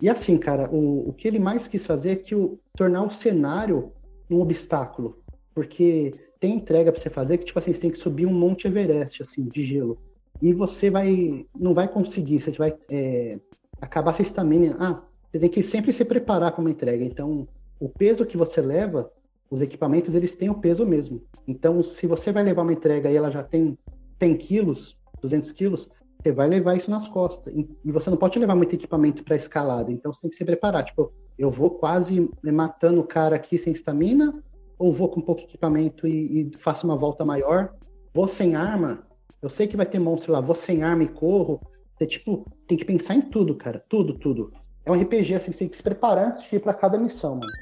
E 0.00 0.08
assim, 0.08 0.38
cara, 0.38 0.70
o, 0.70 1.10
o 1.10 1.12
que 1.12 1.28
ele 1.28 1.38
mais 1.38 1.68
quis 1.68 1.84
fazer 1.84 2.10
é 2.10 2.16
que 2.16 2.34
o, 2.34 2.58
tornar 2.74 3.02
o 3.02 3.10
cenário 3.10 3.92
um 4.30 4.40
obstáculo. 4.40 5.23
Porque 5.54 6.12
tem 6.40 6.56
entrega 6.56 6.90
para 6.92 7.00
você 7.00 7.10
fazer 7.10 7.38
que, 7.38 7.44
tipo 7.44 7.58
assim, 7.58 7.72
você 7.72 7.80
tem 7.80 7.90
que 7.90 7.98
subir 7.98 8.26
um 8.26 8.32
Monte 8.32 8.66
Everest, 8.66 9.22
assim, 9.22 9.44
de 9.44 9.64
gelo. 9.64 9.98
E 10.42 10.52
você 10.52 10.90
vai. 10.90 11.46
não 11.58 11.72
vai 11.72 11.88
conseguir, 11.88 12.40
você 12.40 12.50
vai 12.52 12.74
é, 12.90 13.38
acabar 13.80 14.14
sua 14.14 14.22
estamina. 14.22 14.76
Ah, 14.78 15.02
você 15.30 15.38
tem 15.38 15.48
que 15.48 15.62
sempre 15.62 15.92
se 15.92 16.04
preparar 16.04 16.52
para 16.52 16.60
uma 16.60 16.70
entrega. 16.70 17.04
Então, 17.04 17.46
o 17.78 17.88
peso 17.88 18.26
que 18.26 18.36
você 18.36 18.60
leva 18.60 19.10
os 19.50 19.62
equipamentos 19.62 20.14
eles 20.14 20.34
têm 20.34 20.50
o 20.50 20.54
peso 20.54 20.84
mesmo. 20.84 21.22
Então, 21.46 21.82
se 21.82 22.06
você 22.06 22.32
vai 22.32 22.42
levar 22.42 22.62
uma 22.62 22.72
entrega 22.72 23.10
e 23.10 23.16
ela 23.16 23.30
já 23.30 23.42
tem 23.42 23.78
100 24.18 24.36
quilos, 24.36 24.98
200 25.20 25.52
quilos, 25.52 25.88
você 26.20 26.32
vai 26.32 26.48
levar 26.48 26.74
isso 26.74 26.90
nas 26.90 27.06
costas. 27.06 27.54
E, 27.54 27.92
você 27.92 28.10
não 28.10 28.16
pode 28.16 28.38
levar 28.38 28.56
muito 28.56 28.74
equipamento 28.74 29.22
para 29.22 29.36
escalada. 29.36 29.92
Então, 29.92 30.12
você 30.12 30.22
tem 30.22 30.30
que 30.30 30.36
se 30.36 30.44
preparar. 30.44 30.84
Tipo, 30.84 31.12
eu 31.38 31.50
vou 31.50 31.70
quase 31.70 32.28
matando 32.42 33.00
o 33.00 33.06
cara 33.06 33.36
aqui 33.36 33.58
sem 33.58 33.72
estamina, 33.72 34.42
ou 34.78 34.92
vou 34.92 35.08
com 35.08 35.20
pouco 35.20 35.42
equipamento 35.42 36.06
e, 36.06 36.40
e 36.40 36.56
faço 36.58 36.86
uma 36.86 36.96
volta 36.96 37.24
maior. 37.24 37.74
Vou 38.12 38.28
sem 38.28 38.54
arma. 38.54 39.06
Eu 39.40 39.48
sei 39.48 39.66
que 39.66 39.76
vai 39.76 39.86
ter 39.86 39.98
monstro 39.98 40.32
lá. 40.32 40.40
Vou 40.40 40.54
sem 40.54 40.82
arma 40.82 41.02
e 41.02 41.08
corro. 41.08 41.60
Você, 41.96 42.06
tipo, 42.06 42.50
tem 42.66 42.76
que 42.76 42.84
pensar 42.84 43.14
em 43.14 43.22
tudo, 43.22 43.54
cara. 43.54 43.84
Tudo, 43.88 44.14
tudo. 44.14 44.52
É 44.84 44.90
um 44.90 45.00
RPG, 45.00 45.34
assim, 45.34 45.52
você 45.52 45.60
tem 45.60 45.68
que 45.68 45.76
se 45.76 45.82
preparar 45.82 46.28
antes 46.28 46.48
de 46.48 46.56
ir 46.56 46.60
pra 46.60 46.74
cada 46.74 46.98
missão, 46.98 47.32
mano. 47.32 47.52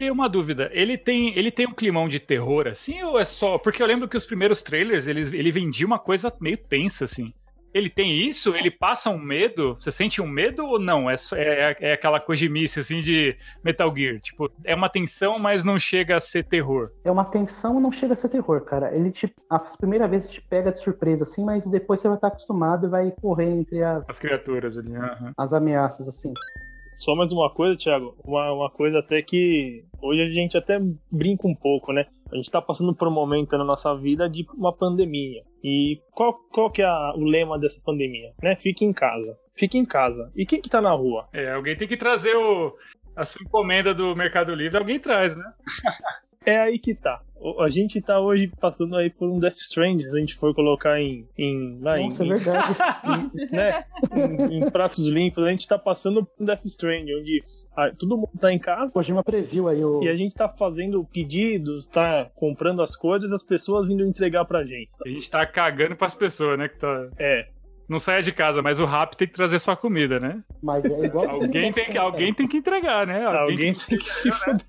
E 0.00 0.10
uma 0.10 0.28
dúvida, 0.28 0.68
ele 0.72 0.98
tem, 0.98 1.36
ele 1.38 1.50
tem 1.50 1.66
um 1.66 1.72
climão 1.72 2.08
de 2.08 2.18
terror 2.18 2.66
assim 2.66 3.00
ou 3.04 3.20
é 3.20 3.24
só. 3.24 3.56
Porque 3.56 3.80
eu 3.80 3.86
lembro 3.86 4.08
que 4.08 4.16
os 4.16 4.26
primeiros 4.26 4.60
trailers 4.60 5.06
eles, 5.06 5.32
ele 5.32 5.52
vendia 5.52 5.86
uma 5.86 5.98
coisa 5.98 6.32
meio 6.40 6.56
tensa 6.56 7.04
assim. 7.04 7.32
Ele 7.74 7.88
tem 7.88 8.28
isso? 8.28 8.54
Ele 8.54 8.70
passa 8.70 9.08
um 9.10 9.18
medo? 9.18 9.74
Você 9.80 9.90
sente 9.90 10.20
um 10.20 10.26
medo 10.28 10.64
ou 10.66 10.78
não? 10.78 11.08
É, 11.10 11.16
só- 11.16 11.36
é, 11.36 11.74
é 11.80 11.92
aquela 11.94 12.20
cojimice 12.20 12.80
assim 12.80 13.00
de 13.00 13.36
Metal 13.64 13.94
Gear. 13.96 14.20
Tipo, 14.20 14.50
é 14.64 14.74
uma 14.74 14.88
tensão, 14.88 15.38
mas 15.38 15.64
não 15.64 15.78
chega 15.78 16.16
a 16.16 16.20
ser 16.20 16.44
terror. 16.44 16.90
É 17.04 17.10
uma 17.10 17.24
tensão 17.24 17.80
não 17.80 17.90
chega 17.90 18.12
a 18.12 18.16
ser 18.16 18.28
terror, 18.28 18.60
cara. 18.64 18.94
Ele 18.94 19.10
te. 19.10 19.32
As 19.48 19.74
primeiras 19.76 20.10
vezes 20.10 20.30
te 20.30 20.40
pega 20.42 20.70
de 20.72 20.80
surpresa, 20.80 21.22
assim, 21.24 21.44
mas 21.44 21.64
depois 21.68 22.00
você 22.00 22.08
vai 22.08 22.16
estar 22.16 22.28
acostumado 22.28 22.86
e 22.86 22.90
vai 22.90 23.10
correr 23.20 23.50
entre 23.50 23.82
as, 23.82 24.08
As 24.08 24.18
criaturas 24.18 24.76
ali. 24.76 24.94
aham. 24.94 25.32
as 25.36 25.52
ameaças, 25.52 26.06
assim. 26.08 26.32
Só 26.98 27.16
mais 27.16 27.32
uma 27.32 27.50
coisa, 27.50 27.76
Thiago. 27.76 28.14
Uma, 28.24 28.52
uma 28.52 28.70
coisa 28.70 29.00
até 29.00 29.20
que 29.22 29.84
hoje 30.00 30.20
a 30.22 30.30
gente 30.30 30.56
até 30.56 30.78
brinca 31.10 31.48
um 31.48 31.54
pouco, 31.54 31.92
né? 31.92 32.04
A 32.32 32.36
gente 32.36 32.50
tá 32.50 32.60
passando 32.62 32.94
por 32.94 33.06
um 33.06 33.12
momento 33.12 33.56
na 33.58 33.64
nossa 33.64 33.94
vida 33.94 34.28
de 34.28 34.46
uma 34.56 34.72
pandemia. 34.72 35.42
E 35.62 36.00
qual, 36.12 36.34
qual 36.52 36.70
que 36.70 36.80
é 36.82 36.86
a- 36.86 37.12
o 37.16 37.24
lema 37.24 37.58
dessa 37.58 37.80
pandemia? 37.84 38.32
Né? 38.42 38.56
Fique 38.56 38.84
em 38.84 38.92
casa. 38.92 39.36
Fique 39.54 39.76
em 39.76 39.84
casa. 39.84 40.32
E 40.34 40.46
quem 40.46 40.60
que 40.60 40.70
tá 40.70 40.80
na 40.80 40.92
rua? 40.92 41.28
É, 41.32 41.52
alguém 41.52 41.76
tem 41.76 41.86
que 41.86 41.96
trazer 41.96 42.34
o, 42.34 42.74
a 43.14 43.24
sua 43.24 43.42
encomenda 43.44 43.92
do 43.94 44.16
Mercado 44.16 44.54
Livre, 44.54 44.78
alguém 44.78 44.98
traz, 44.98 45.36
né? 45.36 45.44
É 46.44 46.58
aí 46.58 46.76
que 46.76 46.92
tá. 46.92 47.22
A 47.60 47.68
gente 47.68 48.00
tá 48.00 48.20
hoje 48.20 48.50
passando 48.60 48.96
aí 48.96 49.10
por 49.10 49.28
um 49.28 49.38
Death 49.38 49.56
Stranding, 49.56 50.08
se 50.08 50.16
a 50.16 50.20
gente 50.20 50.36
for 50.36 50.54
colocar 50.54 51.00
em. 51.00 51.26
em, 51.36 51.78
lá, 51.80 51.98
Nossa, 51.98 52.24
em, 52.24 52.30
é 52.30 52.36
verdade. 52.36 52.76
em- 53.34 53.56
né, 53.56 53.84
em, 54.14 54.58
em 54.58 54.70
pratos 54.70 55.06
limpos, 55.06 55.44
a 55.44 55.50
gente 55.50 55.66
tá 55.66 55.78
passando 55.78 56.24
por 56.24 56.42
um 56.42 56.44
Death 56.44 56.64
Stranding, 56.64 57.14
onde 57.20 57.42
ah, 57.76 57.90
todo 57.98 58.16
mundo 58.16 58.30
tá 58.40 58.52
em 58.52 58.58
casa. 58.58 58.92
Kojima 58.92 59.22
previu 59.24 59.68
aí 59.68 59.84
o. 59.84 60.02
E 60.02 60.08
a 60.08 60.14
gente 60.14 60.34
tá 60.34 60.48
fazendo 60.48 61.04
pedidos, 61.12 61.86
tá 61.86 62.30
comprando 62.34 62.82
as 62.82 62.94
coisas, 62.96 63.32
as 63.32 63.42
pessoas 63.44 63.86
vindo 63.86 64.04
entregar 64.04 64.44
pra 64.44 64.64
gente. 64.64 64.90
A 65.04 65.08
gente 65.08 65.30
tá 65.30 65.44
cagando 65.46 65.96
pras 65.96 66.14
pessoas, 66.14 66.58
né? 66.58 66.68
Que 66.68 66.78
tá... 66.78 67.08
É, 67.18 67.46
Não 67.88 67.98
saia 67.98 68.22
de 68.22 68.32
casa, 68.32 68.62
mas 68.62 68.78
o 68.78 68.84
rap 68.84 69.16
tem 69.16 69.26
que 69.26 69.34
trazer 69.34 69.58
sua 69.58 69.76
comida, 69.76 70.18
né? 70.20 70.42
Mas 70.62 70.84
é 70.84 71.04
igual. 71.04 71.28
Alguém 71.28 71.72
tem 71.72 71.86
que, 71.86 71.98
alguém 71.98 72.32
tem 72.34 72.46
que 72.48 72.56
entregar, 72.58 73.06
né? 73.06 73.24
alguém 73.24 73.74
tem 73.74 73.98
que 73.98 74.04
se 74.04 74.30
fuder. 74.30 74.64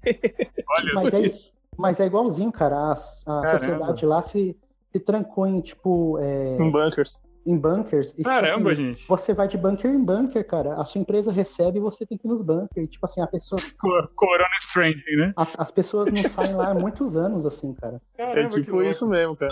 Olha, 0.78 0.94
Mas 0.96 1.14
é, 1.14 1.53
mas 1.78 2.00
é 2.00 2.06
igualzinho, 2.06 2.52
cara. 2.52 2.76
A, 2.76 2.92
a 2.92 3.52
sociedade 3.58 4.06
lá 4.06 4.22
se, 4.22 4.58
se 4.92 5.00
trancou 5.00 5.46
em, 5.48 5.62
tipo, 5.62 6.18
é, 6.20 6.58
Em 6.58 6.70
bunkers. 6.72 7.22
em 7.46 7.58
bunkers. 7.58 8.12
E, 8.14 8.18
tipo, 8.18 8.30
caramba, 8.30 8.72
assim, 8.72 8.86
gente. 8.94 9.08
Você 9.08 9.34
vai 9.34 9.48
de 9.48 9.58
bunker 9.58 9.92
em 9.92 10.04
bunker, 10.04 10.46
cara. 10.48 10.76
A 10.76 10.86
sua 10.86 11.02
empresa 11.02 11.32
recebe 11.32 11.78
e 11.78 11.82
você 11.82 12.06
tem 12.06 12.18
que 12.18 12.28
ir 12.28 12.30
nos 12.30 12.42
bunkers. 12.42 12.86
E, 12.86 12.88
tipo 12.88 13.06
assim, 13.06 13.22
a 13.22 13.28
pessoa, 13.28 13.60
Co- 13.80 14.10
Corona 14.16 14.48
Stranding, 14.60 15.16
né? 15.18 15.34
a- 15.36 15.48
as 15.58 15.72
pessoas 15.72 16.12
não 16.12 16.24
saem 16.24 16.56
lá 16.56 16.70
há 16.70 16.74
muitos 16.74 17.16
anos, 17.18 17.46
assim, 17.46 17.74
cara. 17.74 18.02
Caramba, 18.18 18.40
É 18.40 18.48
tipo 18.50 18.82
isso 18.84 19.08
mesmo, 19.08 19.36
cara. 19.36 19.52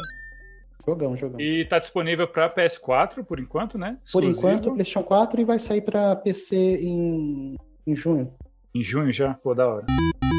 Jogão, 0.87 1.15
jogão. 1.15 1.39
E 1.39 1.63
tá 1.65 1.77
disponível 1.77 2.27
pra 2.27 2.49
PS4 2.49 3.23
por 3.23 3.39
enquanto, 3.39 3.77
né? 3.77 3.97
Por 4.11 4.23
Exclusivo. 4.23 4.47
enquanto, 4.47 4.63
PlayStation 4.73 5.03
4 5.03 5.41
e 5.41 5.43
vai 5.45 5.59
sair 5.59 5.81
pra 5.81 6.15
PC 6.15 6.55
em, 6.55 7.55
em 7.85 7.95
junho. 7.95 8.33
Em 8.73 8.83
junho 8.83 9.11
já? 9.11 9.33
Pô, 9.35 9.53
da 9.53 9.67
hora. 9.67 9.85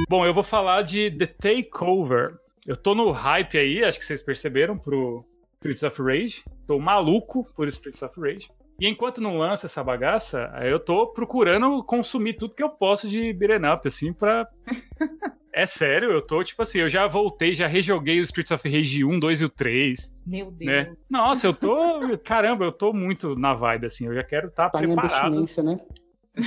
Bom, 0.09 0.25
eu 0.25 0.33
vou 0.33 0.43
falar 0.43 0.83
de 0.83 1.11
The 1.11 1.27
Takeover. 1.27 2.39
Eu 2.67 2.77
tô 2.77 2.95
no 2.95 3.11
hype 3.11 3.59
aí, 3.59 3.85
acho 3.85 3.99
que 3.99 4.05
vocês 4.05 4.23
perceberam, 4.23 4.79
pro 4.79 5.25
Streets 5.61 5.83
of 5.83 6.03
Rage. 6.03 6.43
Tô 6.67 6.79
maluco 6.79 7.47
por 7.55 7.69
Streets 7.69 8.03
of 8.03 8.19
Rage. 8.21 8.49
E 8.81 8.89
enquanto 8.89 9.21
não 9.21 9.37
lança 9.37 9.67
essa 9.67 9.85
bagaça, 9.85 10.51
aí 10.55 10.71
eu 10.71 10.81
tô 10.81 11.07
procurando 11.09 11.85
consumir 11.85 12.35
tudo 12.35 12.57
que 12.57 12.63
eu 12.63 12.71
posso 12.71 13.09
de 13.09 13.33
beat'em 13.33 13.71
up, 13.71 13.87
assim, 13.87 14.13
pra... 14.13 14.49
É 15.55 15.67
sério, 15.67 16.11
eu 16.11 16.23
tô, 16.23 16.43
tipo 16.43 16.63
assim, 16.63 16.79
eu 16.81 16.89
já 16.89 17.07
voltei, 17.07 17.53
já 17.53 17.67
rejoguei 17.67 18.19
o 18.19 18.23
Streets 18.23 18.51
of 18.51 18.67
Rage 18.67 19.05
1, 19.05 19.21
2 19.21 19.43
e 19.43 19.45
o 19.45 19.51
3, 19.51 20.15
Meu 20.27 20.51
Deus. 20.51 20.67
né? 20.67 20.95
Nossa, 21.11 21.47
eu 21.47 21.53
tô... 21.53 22.17
Caramba, 22.25 22.65
eu 22.65 22.73
tô 22.73 22.91
muito 22.95 23.37
na 23.37 23.53
vibe, 23.53 23.85
assim, 23.85 24.07
eu 24.07 24.15
já 24.15 24.25
quero 24.25 24.49
estar 24.49 24.71
Tá 24.71 24.83
em 24.83 24.87
preparado 24.87 25.27
abstinência, 25.27 25.63
né? 25.63 25.77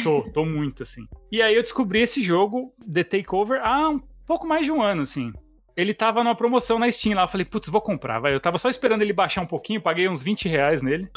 Tô, 0.03 0.24
tô 0.34 0.45
muito, 0.45 0.84
assim. 0.84 1.07
E 1.32 1.41
aí 1.41 1.56
eu 1.56 1.62
descobri 1.62 2.02
esse 2.02 2.22
jogo, 2.22 2.74
The 2.91 3.03
Takeover, 3.03 3.62
há 3.64 3.90
um 3.90 4.02
pouco 4.26 4.48
mais 4.48 4.66
de 4.66 4.72
um 4.72 4.82
ano, 4.82 5.03
assim. 5.03 5.32
Ele 5.76 5.94
tava 5.94 6.24
numa 6.24 6.36
promoção 6.36 6.80
na 6.80 6.90
Steam 6.90 7.16
lá, 7.16 7.24
eu 7.24 7.28
falei, 7.28 7.45
putz, 7.45 7.70
vou 7.70 7.82
comprar, 7.82 8.20
vai. 8.20 8.34
Eu 8.34 8.40
tava 8.40 8.57
só 8.57 8.70
esperando 8.70 9.02
ele 9.02 9.14
baixar 9.14 9.41
um 9.41 9.48
pouquinho, 9.48 9.82
paguei 9.82 10.07
uns 10.07 10.24
20 10.24 10.48
reais 10.48 10.82
nele. 10.82 11.07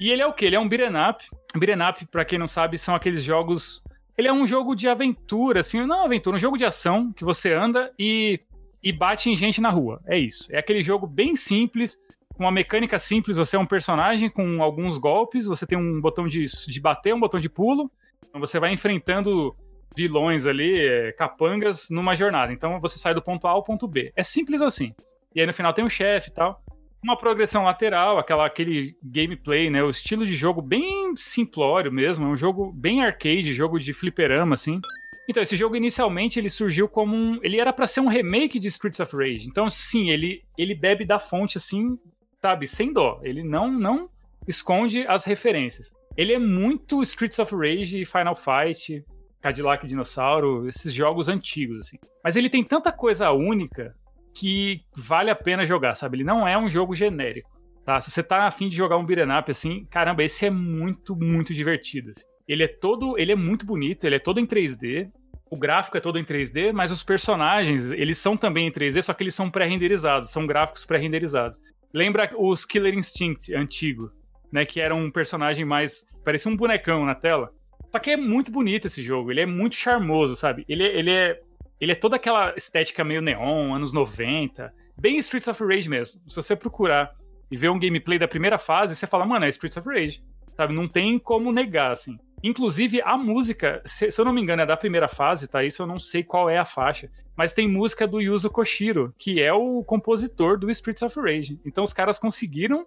E 0.00 0.10
ele 0.10 0.22
é 0.22 0.26
o 0.26 0.32
quê? 0.32 0.46
Ele 0.46 0.56
é 0.56 0.60
um 0.60 0.68
beat'em 0.68 0.96
up. 0.96 1.24
Beat'em 1.56 1.88
up, 1.88 2.06
pra 2.06 2.24
quem 2.24 2.38
não 2.38 2.46
sabe, 2.46 2.78
são 2.78 2.94
aqueles 2.94 3.24
jogos... 3.24 3.82
Ele 4.16 4.28
é 4.28 4.32
um 4.32 4.46
jogo 4.46 4.76
de 4.76 4.86
aventura, 4.88 5.60
assim, 5.60 5.84
não 5.86 6.04
aventura, 6.04 6.36
um 6.36 6.40
jogo 6.40 6.58
de 6.58 6.64
ação, 6.66 7.12
que 7.12 7.24
você 7.24 7.52
anda 7.52 7.90
e, 7.98 8.40
e 8.82 8.92
bate 8.92 9.30
em 9.30 9.36
gente 9.36 9.60
na 9.60 9.70
rua. 9.70 10.02
É 10.06 10.18
isso. 10.18 10.46
É 10.50 10.58
aquele 10.58 10.82
jogo 10.82 11.06
bem 11.06 11.34
simples, 11.34 11.96
com 12.34 12.44
uma 12.44 12.52
mecânica 12.52 12.98
simples, 12.98 13.36
você 13.36 13.56
é 13.56 13.58
um 13.58 13.66
personagem 13.66 14.28
com 14.28 14.62
alguns 14.62 14.98
golpes, 14.98 15.46
você 15.46 15.66
tem 15.66 15.78
um 15.78 16.00
botão 16.00 16.28
de, 16.28 16.44
de 16.44 16.80
bater, 16.80 17.14
um 17.14 17.20
botão 17.20 17.40
de 17.40 17.48
pulo, 17.48 17.90
então 18.28 18.40
você 18.40 18.58
vai 18.58 18.72
enfrentando 18.72 19.54
vilões 19.96 20.46
ali, 20.46 20.78
é, 20.78 21.12
capangas, 21.12 21.88
numa 21.90 22.14
jornada. 22.14 22.52
Então 22.52 22.80
você 22.80 22.98
sai 22.98 23.14
do 23.14 23.22
ponto 23.22 23.46
A 23.46 23.50
ao 23.50 23.62
ponto 23.64 23.86
B. 23.86 24.12
É 24.16 24.22
simples 24.22 24.62
assim. 24.62 24.94
E 25.34 25.40
aí 25.40 25.46
no 25.46 25.52
final 25.52 25.72
tem 25.72 25.84
um 25.84 25.88
chefe 25.88 26.30
e 26.30 26.32
tal. 26.32 26.62
Uma 27.02 27.16
progressão 27.16 27.64
lateral, 27.64 28.18
aquela, 28.18 28.46
aquele 28.46 28.96
gameplay, 29.02 29.68
né? 29.68 29.82
O 29.82 29.90
estilo 29.90 30.24
de 30.24 30.34
jogo 30.36 30.62
bem 30.62 31.14
simplório 31.16 31.90
mesmo. 31.90 32.26
É 32.26 32.28
um 32.28 32.36
jogo 32.36 32.72
bem 32.72 33.02
arcade, 33.02 33.52
jogo 33.52 33.78
de 33.78 33.92
fliperama, 33.92 34.54
assim. 34.54 34.80
Então, 35.28 35.42
esse 35.42 35.56
jogo 35.56 35.76
inicialmente 35.76 36.38
ele 36.38 36.50
surgiu 36.50 36.88
como 36.88 37.14
um. 37.14 37.40
Ele 37.42 37.60
era 37.60 37.72
pra 37.72 37.86
ser 37.86 38.00
um 38.00 38.08
remake 38.08 38.58
de 38.58 38.68
Streets 38.68 39.00
of 39.00 39.16
Rage. 39.16 39.48
Então, 39.48 39.68
sim, 39.68 40.10
ele, 40.10 40.44
ele 40.56 40.74
bebe 40.74 41.04
da 41.04 41.18
fonte, 41.18 41.58
assim, 41.58 41.98
sabe, 42.40 42.68
sem 42.68 42.92
dó. 42.92 43.20
Ele 43.22 43.42
não, 43.42 43.70
não 43.70 44.08
esconde 44.46 45.06
as 45.06 45.24
referências. 45.24 45.92
Ele 46.16 46.32
é 46.32 46.38
muito 46.38 47.02
Streets 47.02 47.38
of 47.38 47.54
Rage, 47.54 48.04
Final 48.04 48.34
Fight, 48.34 49.04
Cadillac 49.40 49.86
Dinossauro, 49.86 50.68
esses 50.68 50.92
jogos 50.92 51.28
antigos, 51.28 51.78
assim. 51.78 51.98
Mas 52.22 52.36
ele 52.36 52.50
tem 52.50 52.62
tanta 52.62 52.92
coisa 52.92 53.30
única 53.32 53.94
que 54.34 54.82
vale 54.96 55.30
a 55.30 55.36
pena 55.36 55.66
jogar, 55.66 55.94
sabe? 55.94 56.18
Ele 56.18 56.24
não 56.24 56.46
é 56.46 56.56
um 56.56 56.70
jogo 56.70 56.94
genérico, 56.94 57.50
tá? 57.84 58.00
Se 58.00 58.10
você 58.10 58.22
tá 58.22 58.46
afim 58.46 58.68
de 58.68 58.76
jogar 58.76 58.96
um 58.96 59.04
beat'em 59.04 59.36
up, 59.36 59.50
assim, 59.50 59.84
caramba, 59.90 60.22
esse 60.22 60.46
é 60.46 60.50
muito, 60.50 61.16
muito 61.16 61.52
divertido, 61.52 62.10
assim. 62.10 62.26
Ele 62.46 62.64
é 62.64 62.68
todo, 62.68 63.18
ele 63.18 63.32
é 63.32 63.36
muito 63.36 63.64
bonito, 63.64 64.04
ele 64.04 64.16
é 64.16 64.18
todo 64.18 64.40
em 64.40 64.46
3D, 64.46 65.10
o 65.50 65.56
gráfico 65.56 65.96
é 65.96 66.00
todo 66.00 66.18
em 66.18 66.24
3D, 66.24 66.72
mas 66.72 66.90
os 66.90 67.02
personagens, 67.02 67.90
eles 67.90 68.18
são 68.18 68.36
também 68.36 68.68
em 68.68 68.72
3D, 68.72 69.02
só 69.02 69.12
que 69.12 69.22
eles 69.22 69.34
são 69.34 69.50
pré-renderizados, 69.50 70.30
são 70.30 70.46
gráficos 70.46 70.84
pré-renderizados. 70.84 71.60
Lembra 71.92 72.30
os 72.38 72.64
Killer 72.64 72.94
Instinct 72.94 73.54
antigo, 73.54 74.10
né, 74.52 74.66
que 74.66 74.80
era 74.80 74.94
um 74.94 75.10
personagem 75.10 75.64
mais, 75.64 76.06
parecia 76.24 76.50
um 76.50 76.56
bonecão 76.56 77.04
na 77.06 77.14
tela. 77.14 77.50
Só 77.90 77.98
que 77.98 78.10
é 78.10 78.16
muito 78.16 78.52
bonito 78.52 78.86
esse 78.86 79.02
jogo, 79.02 79.30
ele 79.30 79.40
é 79.40 79.46
muito 79.46 79.76
charmoso, 79.76 80.36
sabe? 80.36 80.64
Ele, 80.68 80.84
ele 80.84 81.10
é 81.10 81.40
ele 81.82 81.90
é 81.90 81.96
toda 81.96 82.14
aquela 82.14 82.54
estética 82.56 83.02
meio 83.02 83.20
neon, 83.20 83.74
anos 83.74 83.92
90, 83.92 84.72
bem 84.96 85.18
Streets 85.18 85.48
of 85.48 85.64
Rage 85.64 85.88
mesmo. 85.88 86.20
Se 86.28 86.36
você 86.36 86.54
procurar 86.54 87.12
e 87.50 87.56
ver 87.56 87.70
um 87.70 87.78
gameplay 87.78 88.20
da 88.20 88.28
primeira 88.28 88.56
fase, 88.56 88.94
você 88.94 89.04
fala, 89.04 89.26
mano, 89.26 89.44
é 89.44 89.48
Streets 89.48 89.76
of 89.76 89.88
Rage. 89.88 90.22
Sabe? 90.56 90.72
Não 90.72 90.86
tem 90.86 91.18
como 91.18 91.50
negar, 91.50 91.90
assim. 91.90 92.16
Inclusive, 92.40 93.02
a 93.02 93.18
música, 93.18 93.82
se, 93.84 94.12
se 94.12 94.20
eu 94.20 94.24
não 94.24 94.32
me 94.32 94.40
engano, 94.40 94.62
é 94.62 94.66
da 94.66 94.76
primeira 94.76 95.08
fase, 95.08 95.48
tá? 95.48 95.64
Isso 95.64 95.82
eu 95.82 95.86
não 95.88 95.98
sei 95.98 96.22
qual 96.22 96.48
é 96.48 96.56
a 96.56 96.64
faixa. 96.64 97.10
Mas 97.36 97.52
tem 97.52 97.66
música 97.66 98.06
do 98.06 98.20
Yuzo 98.20 98.48
Koshiro, 98.48 99.12
que 99.18 99.42
é 99.42 99.52
o 99.52 99.82
compositor 99.82 100.56
do 100.56 100.70
Streets 100.70 101.02
of 101.02 101.18
Rage. 101.18 101.58
Então 101.66 101.82
os 101.82 101.92
caras 101.92 102.16
conseguiram 102.16 102.86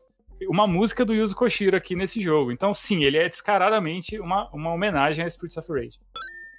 uma 0.49 0.68
música 0.68 1.06
do 1.06 1.14
Yuzo 1.14 1.36
Koshiro 1.36 1.76
aqui 1.76 1.95
nesse 1.95 2.22
jogo. 2.22 2.52
Então, 2.52 2.74
sim, 2.74 3.03
ele 3.03 3.18
é 3.18 3.30
descaradamente 3.30 4.20
uma, 4.20 4.49
uma 4.52 4.72
homenagem 4.72 5.24
a 5.24 5.28
Streets 5.28 5.57
of 5.57 5.72
Rage. 5.72 5.99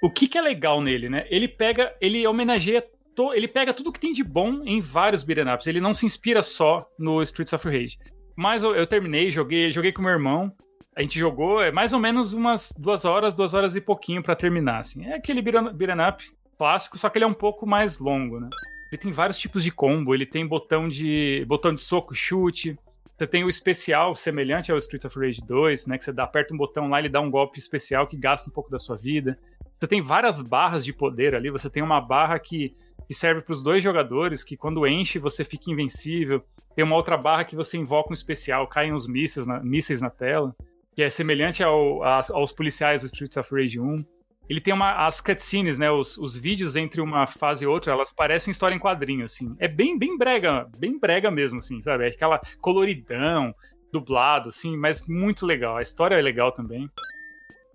O 0.02 0.10
que, 0.10 0.28
que 0.28 0.38
é 0.38 0.42
legal 0.42 0.80
nele, 0.80 1.08
né? 1.08 1.26
Ele 1.30 1.48
pega, 1.48 1.94
ele 2.00 2.26
homenageia, 2.26 2.84
to, 3.14 3.32
ele 3.32 3.48
pega 3.48 3.72
tudo 3.72 3.92
que 3.92 4.00
tem 4.00 4.12
de 4.12 4.22
bom 4.22 4.62
em 4.64 4.80
vários 4.80 5.22
beat'em. 5.22 5.46
Ele 5.66 5.80
não 5.80 5.94
se 5.94 6.06
inspira 6.06 6.42
só 6.42 6.86
no 6.98 7.22
Streets 7.22 7.52
of 7.52 7.66
Rage. 7.66 7.98
Mas 8.36 8.62
eu, 8.62 8.74
eu 8.74 8.86
terminei, 8.86 9.30
joguei, 9.30 9.70
joguei 9.72 9.92
com 9.92 10.02
meu 10.02 10.10
irmão. 10.10 10.52
A 10.94 11.02
gente 11.02 11.18
jogou 11.18 11.62
é 11.62 11.70
mais 11.70 11.92
ou 11.92 12.00
menos 12.00 12.32
umas 12.32 12.72
duas 12.78 13.04
horas, 13.04 13.34
duas 13.34 13.54
horas 13.54 13.76
e 13.76 13.80
pouquinho 13.80 14.22
pra 14.22 14.36
terminar, 14.36 14.78
assim. 14.80 15.06
É 15.06 15.14
aquele 15.14 15.42
beat'em 15.42 16.08
up 16.08 16.24
clássico, 16.58 16.98
só 16.98 17.08
que 17.08 17.18
ele 17.18 17.24
é 17.24 17.28
um 17.28 17.34
pouco 17.34 17.66
mais 17.66 17.98
longo, 17.98 18.40
né? 18.40 18.48
Ele 18.90 19.00
tem 19.00 19.12
vários 19.12 19.38
tipos 19.38 19.64
de 19.64 19.70
combo, 19.70 20.14
ele 20.14 20.24
tem 20.24 20.46
botão 20.46 20.88
de 20.88 21.44
botão 21.46 21.74
de 21.74 21.80
soco, 21.80 22.14
chute. 22.14 22.78
Você 23.16 23.26
tem 23.26 23.44
o 23.44 23.48
especial 23.48 24.14
semelhante 24.14 24.70
ao 24.70 24.76
Street 24.76 25.04
of 25.06 25.18
Rage 25.18 25.40
2, 25.40 25.86
né? 25.86 25.96
Que 25.96 26.04
você 26.04 26.12
dá, 26.12 26.24
aperta 26.24 26.52
um 26.52 26.56
botão 26.56 26.88
lá, 26.88 26.98
ele 26.98 27.08
dá 27.08 27.20
um 27.20 27.30
golpe 27.30 27.58
especial 27.58 28.06
que 28.06 28.16
gasta 28.16 28.50
um 28.50 28.52
pouco 28.52 28.70
da 28.70 28.78
sua 28.78 28.94
vida. 28.94 29.38
Você 29.78 29.86
tem 29.86 30.02
várias 30.02 30.42
barras 30.42 30.84
de 30.84 30.92
poder 30.92 31.34
ali. 31.34 31.50
Você 31.50 31.70
tem 31.70 31.82
uma 31.82 31.98
barra 31.98 32.38
que, 32.38 32.74
que 33.08 33.14
serve 33.14 33.40
para 33.40 33.52
os 33.54 33.62
dois 33.62 33.82
jogadores, 33.82 34.44
que 34.44 34.54
quando 34.54 34.86
enche 34.86 35.18
você 35.18 35.44
fica 35.44 35.70
invencível. 35.70 36.44
Tem 36.74 36.84
uma 36.84 36.94
outra 36.94 37.16
barra 37.16 37.44
que 37.44 37.56
você 37.56 37.78
invoca 37.78 38.10
um 38.10 38.12
especial, 38.12 38.68
caem 38.68 38.92
os 38.92 39.06
mísseis 39.06 39.46
na, 39.46 39.60
mísseis 39.60 40.02
na 40.02 40.10
tela, 40.10 40.54
que 40.94 41.02
é 41.02 41.08
semelhante 41.08 41.62
ao, 41.62 42.02
a, 42.02 42.22
aos 42.32 42.52
policiais 42.52 43.00
do 43.00 43.06
Streets 43.06 43.38
of 43.38 43.54
Rage 43.54 43.80
1. 43.80 44.04
Ele 44.48 44.60
tem 44.60 44.72
uma, 44.72 45.06
as 45.06 45.20
cutscenes, 45.20 45.76
né? 45.76 45.90
Os, 45.90 46.16
os 46.16 46.36
vídeos 46.36 46.76
entre 46.76 47.00
uma 47.00 47.26
fase 47.26 47.64
e 47.64 47.66
outra, 47.66 47.92
elas 47.92 48.12
parecem 48.12 48.50
história 48.52 48.74
em 48.74 48.78
quadrinho, 48.78 49.24
assim. 49.24 49.56
É 49.58 49.66
bem, 49.66 49.98
bem 49.98 50.16
brega, 50.16 50.68
bem 50.78 50.98
brega 50.98 51.30
mesmo, 51.30 51.58
assim, 51.58 51.82
sabe? 51.82 52.04
É 52.04 52.08
aquela 52.08 52.40
coloridão, 52.60 53.52
dublado, 53.92 54.50
assim, 54.50 54.76
mas 54.76 55.06
muito 55.06 55.44
legal. 55.44 55.76
A 55.76 55.82
história 55.82 56.14
é 56.14 56.22
legal 56.22 56.52
também. 56.52 56.88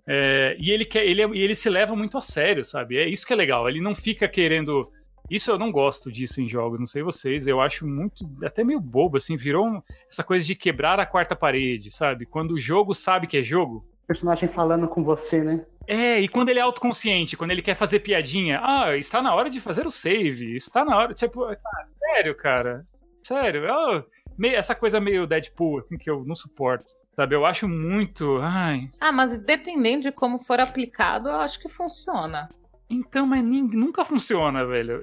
É, 0.06 0.56
e 0.58 0.70
ele 0.70 0.84
quer, 0.84 1.04
ele, 1.06 1.22
é- 1.22 1.30
ele 1.30 1.54
se 1.54 1.68
leva 1.70 1.94
muito 1.94 2.16
a 2.18 2.20
sério, 2.20 2.64
sabe? 2.64 2.96
É 2.96 3.08
isso 3.08 3.26
que 3.26 3.32
é 3.32 3.36
legal. 3.36 3.68
Ele 3.68 3.80
não 3.80 3.94
fica 3.94 4.28
querendo. 4.28 4.90
Isso 5.30 5.50
eu 5.50 5.58
não 5.58 5.70
gosto 5.70 6.10
disso 6.10 6.40
em 6.40 6.48
jogos, 6.48 6.80
não 6.80 6.86
sei 6.86 7.02
vocês. 7.02 7.46
Eu 7.46 7.60
acho 7.60 7.86
muito, 7.86 8.24
até 8.44 8.64
meio 8.64 8.80
bobo, 8.80 9.16
assim. 9.16 9.36
Virou 9.36 9.66
um- 9.66 9.82
essa 10.10 10.24
coisa 10.24 10.44
de 10.46 10.54
quebrar 10.56 10.98
a 10.98 11.06
quarta 11.06 11.36
parede, 11.36 11.90
sabe? 11.90 12.26
Quando 12.26 12.52
o 12.52 12.58
jogo 12.58 12.94
sabe 12.94 13.26
que 13.26 13.36
é 13.36 13.42
jogo. 13.42 13.84
Personagem 14.12 14.46
falando 14.46 14.86
com 14.86 15.02
você, 15.02 15.42
né? 15.42 15.64
É, 15.88 16.20
e 16.20 16.28
quando 16.28 16.50
ele 16.50 16.58
é 16.58 16.62
autoconsciente, 16.62 17.34
quando 17.34 17.50
ele 17.50 17.62
quer 17.62 17.74
fazer 17.74 18.00
piadinha, 18.00 18.60
ah, 18.62 18.94
está 18.94 19.22
na 19.22 19.34
hora 19.34 19.48
de 19.48 19.58
fazer 19.58 19.86
o 19.86 19.90
save, 19.90 20.54
está 20.54 20.84
na 20.84 20.94
hora, 20.98 21.14
tipo, 21.14 21.42
ah, 21.44 21.56
sério, 21.84 22.34
cara, 22.36 22.84
sério, 23.22 23.64
eu- 23.64 24.04
meio- 24.36 24.56
essa 24.56 24.74
coisa 24.74 25.00
meio 25.00 25.26
Deadpool, 25.26 25.78
assim, 25.78 25.96
que 25.96 26.10
eu 26.10 26.24
não 26.26 26.34
suporto, 26.36 26.84
sabe, 27.16 27.34
eu 27.34 27.46
acho 27.46 27.66
muito, 27.66 28.38
ai, 28.42 28.90
Ah, 29.00 29.12
mas 29.12 29.38
dependendo 29.38 30.02
de 30.02 30.12
como 30.12 30.38
for 30.38 30.60
aplicado, 30.60 31.30
eu 31.30 31.36
acho 31.40 31.58
que 31.58 31.68
funciona. 31.70 32.50
Então, 32.92 33.26
mas 33.26 33.42
nunca 33.42 34.04
funciona, 34.04 34.66
velho. 34.66 35.00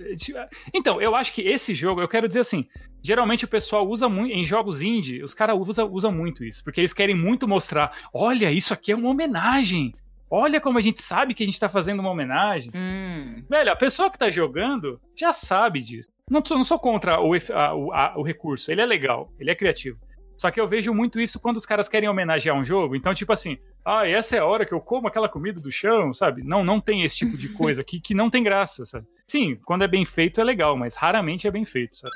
Então, 0.72 1.02
eu 1.02 1.16
acho 1.16 1.34
que 1.34 1.42
esse 1.42 1.74
jogo, 1.74 2.02
eu 2.02 2.08
quero 2.08 2.28
dizer 2.28 2.42
assim, 2.42 2.68
geralmente 3.02 3.46
o 3.46 3.48
pessoal 3.48 3.88
usa 3.88 4.08
muito, 4.08 4.32
em 4.32 4.44
jogos 4.44 4.84
indie, 4.84 5.24
os 5.24 5.34
caras 5.34 5.58
usam 5.60 5.92
usa 5.92 6.12
muito 6.12 6.44
isso, 6.44 6.64
porque 6.64 6.80
eles 6.80 6.94
querem 6.94 7.16
muito 7.16 7.48
mostrar, 7.48 7.92
olha, 8.14 8.52
isso 8.52 8.74
aqui 8.74 8.92
é 8.92 8.96
uma 8.96 9.10
homenagem. 9.10 9.94
Olha 10.32 10.62
como 10.62 10.78
a 10.78 10.82
gente 10.82 11.02
sabe 11.02 11.34
que 11.34 11.42
a 11.42 11.46
gente 11.48 11.60
tá 11.60 11.68
fazendo 11.68 12.02
uma 12.02 12.12
homenagem. 12.12 12.70
Hum. 12.76 13.44
Velho, 13.50 13.72
a 13.72 13.76
pessoa 13.76 14.12
que 14.12 14.18
tá 14.20 14.30
jogando 14.30 15.02
já 15.16 15.32
sabe 15.32 15.82
disso. 15.82 16.10
Não, 16.30 16.44
não 16.52 16.64
sou 16.64 16.78
contra 16.78 17.20
o, 17.20 17.34
a, 17.34 17.66
a, 17.66 18.14
o 18.16 18.22
recurso, 18.22 18.72
ele 18.72 18.82
é 18.82 18.86
legal, 18.86 19.34
ele 19.40 19.50
é 19.50 19.56
criativo. 19.56 19.98
Só 20.40 20.50
que 20.50 20.60
eu 20.60 20.70
vejo 20.70 20.94
muito 20.94 21.20
isso 21.20 21.38
quando 21.38 21.58
os 21.58 21.66
caras 21.66 21.90
querem 21.90 22.08
homenagear 22.08 22.56
um 22.56 22.64
jogo. 22.64 22.96
Então, 22.96 23.14
tipo 23.14 23.34
assim, 23.34 23.58
ah, 23.84 24.08
essa 24.08 24.38
é 24.38 24.40
a 24.40 24.46
hora 24.46 24.66
que 24.66 24.74
eu 24.74 24.80
como 24.80 25.06
aquela 25.06 25.28
comida 25.28 25.60
do 25.60 25.70
chão, 25.70 26.14
sabe? 26.14 26.44
Não, 26.44 26.64
não 26.64 26.80
tem 26.80 27.04
esse 27.04 27.18
tipo 27.18 27.38
de 27.38 27.50
coisa 27.54 27.82
aqui 27.82 28.00
que 28.00 28.14
não 28.14 28.30
tem 28.30 28.42
graça, 28.42 28.86
sabe? 28.86 29.06
Sim, 29.28 29.60
quando 29.66 29.84
é 29.84 29.88
bem 29.88 30.06
feito 30.06 30.40
é 30.40 30.44
legal, 30.46 30.78
mas 30.78 30.96
raramente 30.96 31.46
é 31.46 31.52
bem 31.52 31.66
feito, 31.66 31.98
sabe? 31.98 32.14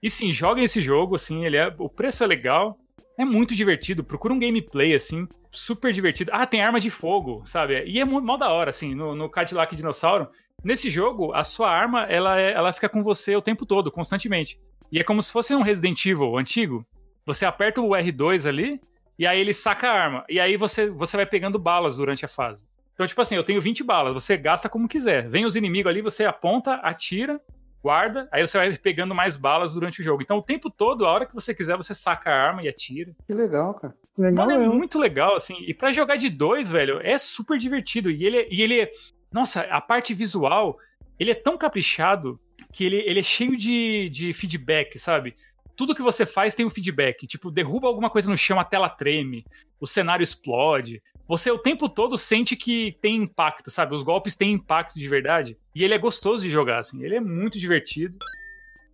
E 0.00 0.08
sim, 0.08 0.32
joguem 0.32 0.62
esse 0.62 0.80
jogo, 0.80 1.16
assim, 1.16 1.44
ele 1.44 1.56
é, 1.56 1.74
o 1.76 1.88
preço 1.88 2.22
é 2.22 2.26
legal, 2.28 2.78
é 3.18 3.24
muito 3.24 3.52
divertido. 3.52 4.04
Procura 4.04 4.32
um 4.32 4.38
gameplay, 4.38 4.94
assim, 4.94 5.26
super 5.50 5.92
divertido. 5.92 6.30
Ah, 6.32 6.46
tem 6.46 6.62
arma 6.62 6.78
de 6.78 6.88
fogo, 6.88 7.42
sabe? 7.46 7.82
E 7.84 7.98
é 7.98 8.04
mó 8.04 8.36
da 8.36 8.48
hora, 8.52 8.70
assim, 8.70 8.94
no, 8.94 9.16
no 9.16 9.28
Cadillac 9.28 9.74
Dinossauro. 9.74 10.28
Nesse 10.62 10.88
jogo, 10.88 11.32
a 11.34 11.42
sua 11.42 11.68
arma, 11.68 12.04
ela, 12.04 12.40
é, 12.40 12.52
ela 12.52 12.72
fica 12.72 12.88
com 12.88 13.02
você 13.02 13.34
o 13.34 13.42
tempo 13.42 13.66
todo, 13.66 13.90
constantemente. 13.90 14.56
E 14.92 15.00
é 15.00 15.02
como 15.02 15.20
se 15.20 15.32
fosse 15.32 15.52
um 15.52 15.62
Resident 15.62 16.06
Evil 16.06 16.38
antigo, 16.38 16.86
você 17.26 17.44
aperta 17.44 17.80
o 17.80 17.90
R2 17.90 18.48
ali, 18.48 18.80
e 19.18 19.26
aí 19.26 19.40
ele 19.40 19.52
saca 19.52 19.88
a 19.88 19.92
arma. 19.92 20.24
E 20.28 20.38
aí 20.38 20.56
você, 20.56 20.88
você 20.88 21.16
vai 21.16 21.26
pegando 21.26 21.58
balas 21.58 21.96
durante 21.96 22.24
a 22.24 22.28
fase. 22.28 22.68
Então, 22.94 23.06
tipo 23.06 23.20
assim, 23.20 23.34
eu 23.34 23.44
tenho 23.44 23.60
20 23.60 23.84
balas, 23.84 24.14
você 24.14 24.36
gasta 24.36 24.68
como 24.68 24.88
quiser. 24.88 25.28
Vem 25.28 25.44
os 25.44 25.56
inimigos 25.56 25.90
ali, 25.90 26.00
você 26.00 26.24
aponta, 26.24 26.74
atira, 26.76 27.40
guarda, 27.82 28.28
aí 28.32 28.46
você 28.46 28.56
vai 28.56 28.76
pegando 28.76 29.14
mais 29.14 29.36
balas 29.36 29.74
durante 29.74 30.00
o 30.00 30.04
jogo. 30.04 30.22
Então, 30.22 30.38
o 30.38 30.42
tempo 30.42 30.70
todo, 30.70 31.04
a 31.04 31.10
hora 31.10 31.26
que 31.26 31.34
você 31.34 31.54
quiser, 31.54 31.76
você 31.76 31.94
saca 31.94 32.30
a 32.30 32.34
arma 32.34 32.62
e 32.62 32.68
atira. 32.68 33.12
Que 33.26 33.34
legal, 33.34 33.74
cara. 33.74 33.94
Legal 34.16 34.46
Mano, 34.46 34.52
é 34.52 34.58
mesmo. 34.58 34.74
muito 34.74 34.98
legal, 34.98 35.36
assim. 35.36 35.56
E 35.66 35.74
para 35.74 35.92
jogar 35.92 36.16
de 36.16 36.30
dois, 36.30 36.70
velho, 36.70 37.00
é 37.02 37.18
super 37.18 37.58
divertido. 37.58 38.10
E 38.10 38.24
ele, 38.24 38.48
e 38.50 38.62
ele, 38.62 38.90
nossa, 39.30 39.60
a 39.62 39.80
parte 39.80 40.14
visual, 40.14 40.78
ele 41.18 41.32
é 41.32 41.34
tão 41.34 41.58
caprichado 41.58 42.40
que 42.72 42.84
ele, 42.84 42.96
ele 42.96 43.20
é 43.20 43.22
cheio 43.22 43.56
de, 43.56 44.08
de 44.08 44.32
feedback, 44.32 44.98
sabe? 44.98 45.36
Tudo 45.76 45.94
que 45.94 46.02
você 46.02 46.24
faz 46.24 46.54
tem 46.54 46.64
um 46.64 46.70
feedback. 46.70 47.26
Tipo, 47.26 47.50
derruba 47.50 47.86
alguma 47.86 48.10
coisa 48.10 48.30
no 48.30 48.36
chão, 48.36 48.58
a 48.58 48.64
tela 48.64 48.88
treme, 48.88 49.44
o 49.78 49.86
cenário 49.86 50.24
explode. 50.24 51.02
Você 51.28 51.50
o 51.50 51.58
tempo 51.58 51.88
todo 51.88 52.16
sente 52.16 52.56
que 52.56 52.96
tem 53.02 53.16
impacto, 53.16 53.70
sabe? 53.70 53.94
Os 53.94 54.02
golpes 54.02 54.34
têm 54.34 54.52
impacto 54.52 54.98
de 54.98 55.08
verdade. 55.08 55.56
E 55.74 55.84
ele 55.84 55.94
é 55.94 55.98
gostoso 55.98 56.42
de 56.42 56.50
jogar, 56.50 56.78
assim. 56.78 57.04
Ele 57.04 57.16
é 57.16 57.20
muito 57.20 57.58
divertido. 57.58 58.16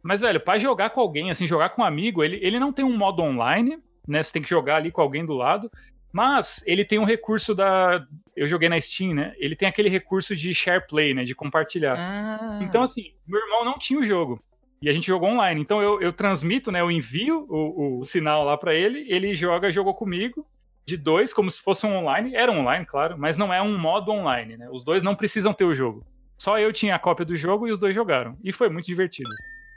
Mas, 0.03 0.21
velho, 0.21 0.41
pra 0.41 0.59
jogar 0.59 0.91
com 0.91 1.01
alguém, 1.01 1.31
assim, 1.31 1.47
jogar 1.47 1.71
com 1.71 1.83
um 1.83 1.85
amigo, 1.85 2.25
ele, 2.25 2.39
ele 2.43 2.59
não 2.59 2.73
tem 2.73 2.85
um 2.85 2.97
modo 2.97 3.23
online, 3.23 3.79
né? 4.09 4.23
Você 4.23 4.33
tem 4.33 4.43
que 4.43 4.51
jogar 4.51 4.77
ali 4.77 4.91
com 4.91 5.01
alguém 5.01 5.25
do 5.25 5.35
lado. 5.35 5.71
Mas 6.13 6.63
ele 6.67 6.85
tem 6.85 6.99
um 6.99 7.05
recurso 7.05 7.55
da. 7.55 8.05
Eu 8.37 8.47
joguei 8.47 8.69
na 8.69 8.81
Steam, 8.81 9.15
né? 9.15 9.35
Ele 9.39 9.57
tem 9.57 9.69
aquele 9.69 9.89
recurso 9.89 10.37
de 10.37 10.53
share 10.53 10.87
play, 10.87 11.15
né? 11.15 11.25
De 11.25 11.35
compartilhar. 11.35 11.95
Ah. 11.97 12.59
Então, 12.63 12.83
assim, 12.83 13.15
meu 13.27 13.41
irmão 13.41 13.65
não 13.65 13.79
tinha 13.79 13.99
o 13.99 14.05
jogo. 14.05 14.43
E 14.83 14.91
a 14.91 14.93
gente 14.93 15.07
jogou 15.07 15.29
online. 15.29 15.61
Então 15.61 15.81
eu, 15.81 16.01
eu 16.01 16.13
transmito, 16.13 16.73
né? 16.73 16.81
Eu 16.81 16.91
envio 16.91 17.47
o, 17.49 18.01
o 18.01 18.05
sinal 18.05 18.45
lá 18.45 18.59
para 18.59 18.75
ele, 18.75 19.07
ele 19.09 19.35
joga, 19.35 19.71
jogou 19.71 19.95
comigo, 19.95 20.45
de 20.85 20.97
dois, 20.97 21.33
como 21.33 21.51
se 21.51 21.63
fosse 21.63 21.87
um 21.87 21.95
online. 21.95 22.35
Era 22.35 22.51
online, 22.51 22.85
claro, 22.85 23.17
mas 23.17 23.39
não 23.39 23.55
é 23.55 23.63
um 23.63 23.79
modo 23.79 24.11
online, 24.11 24.57
né? 24.57 24.69
Os 24.71 24.85
dois 24.85 25.03
não 25.03 25.15
precisam 25.15 25.55
ter 25.55 25.65
o 25.65 25.75
jogo. 25.75 26.05
Só 26.37 26.59
eu 26.59 26.73
tinha 26.73 26.97
a 26.97 26.99
cópia 26.99 27.25
do 27.25 27.37
jogo 27.37 27.69
e 27.69 27.71
os 27.71 27.79
dois 27.79 27.95
jogaram. 27.95 28.37
E 28.43 28.53
foi 28.53 28.69
muito 28.69 28.87
divertido. 28.87 29.31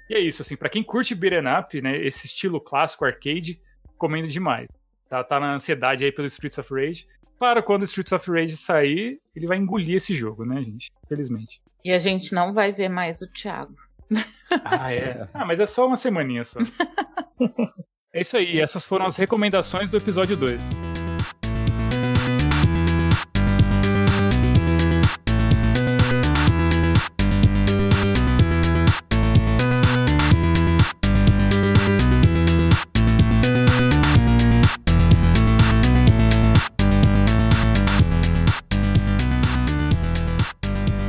E 0.09 0.15
é 0.15 0.19
isso, 0.19 0.41
assim, 0.41 0.55
para 0.55 0.69
quem 0.69 0.83
curte 0.83 1.13
beat'em 1.13 1.43
up, 1.59 1.79
né? 1.79 1.95
Esse 1.97 2.25
estilo 2.25 2.59
clássico 2.59 3.05
arcade, 3.05 3.61
comendo 3.97 4.27
demais. 4.27 4.67
Tá, 5.07 5.23
tá 5.23 5.39
na 5.39 5.53
ansiedade 5.53 6.03
aí 6.03 6.11
pelo 6.11 6.27
Streets 6.27 6.57
of 6.57 6.73
Rage. 6.73 7.05
Para 7.37 7.61
quando 7.61 7.83
o 7.83 7.85
Streets 7.85 8.11
of 8.11 8.31
Rage 8.31 8.57
sair, 8.57 9.19
ele 9.35 9.45
vai 9.45 9.57
engolir 9.57 9.95
esse 9.95 10.15
jogo, 10.15 10.45
né, 10.45 10.61
gente? 10.63 10.89
Felizmente. 11.07 11.61
E 11.83 11.91
a 11.91 11.99
gente 11.99 12.33
não 12.33 12.53
vai 12.53 12.71
ver 12.71 12.89
mais 12.89 13.21
o 13.21 13.31
Thiago. 13.31 13.75
Ah, 14.63 14.93
é. 14.93 15.27
Ah, 15.33 15.45
mas 15.45 15.59
é 15.59 15.67
só 15.67 15.87
uma 15.87 15.97
semaninha 15.97 16.43
só. 16.43 16.59
É 18.15 18.21
isso 18.21 18.37
aí, 18.37 18.61
essas 18.61 18.87
foram 18.87 19.05
as 19.05 19.17
recomendações 19.17 19.91
do 19.91 19.97
episódio 19.97 20.37
2. 20.37 20.63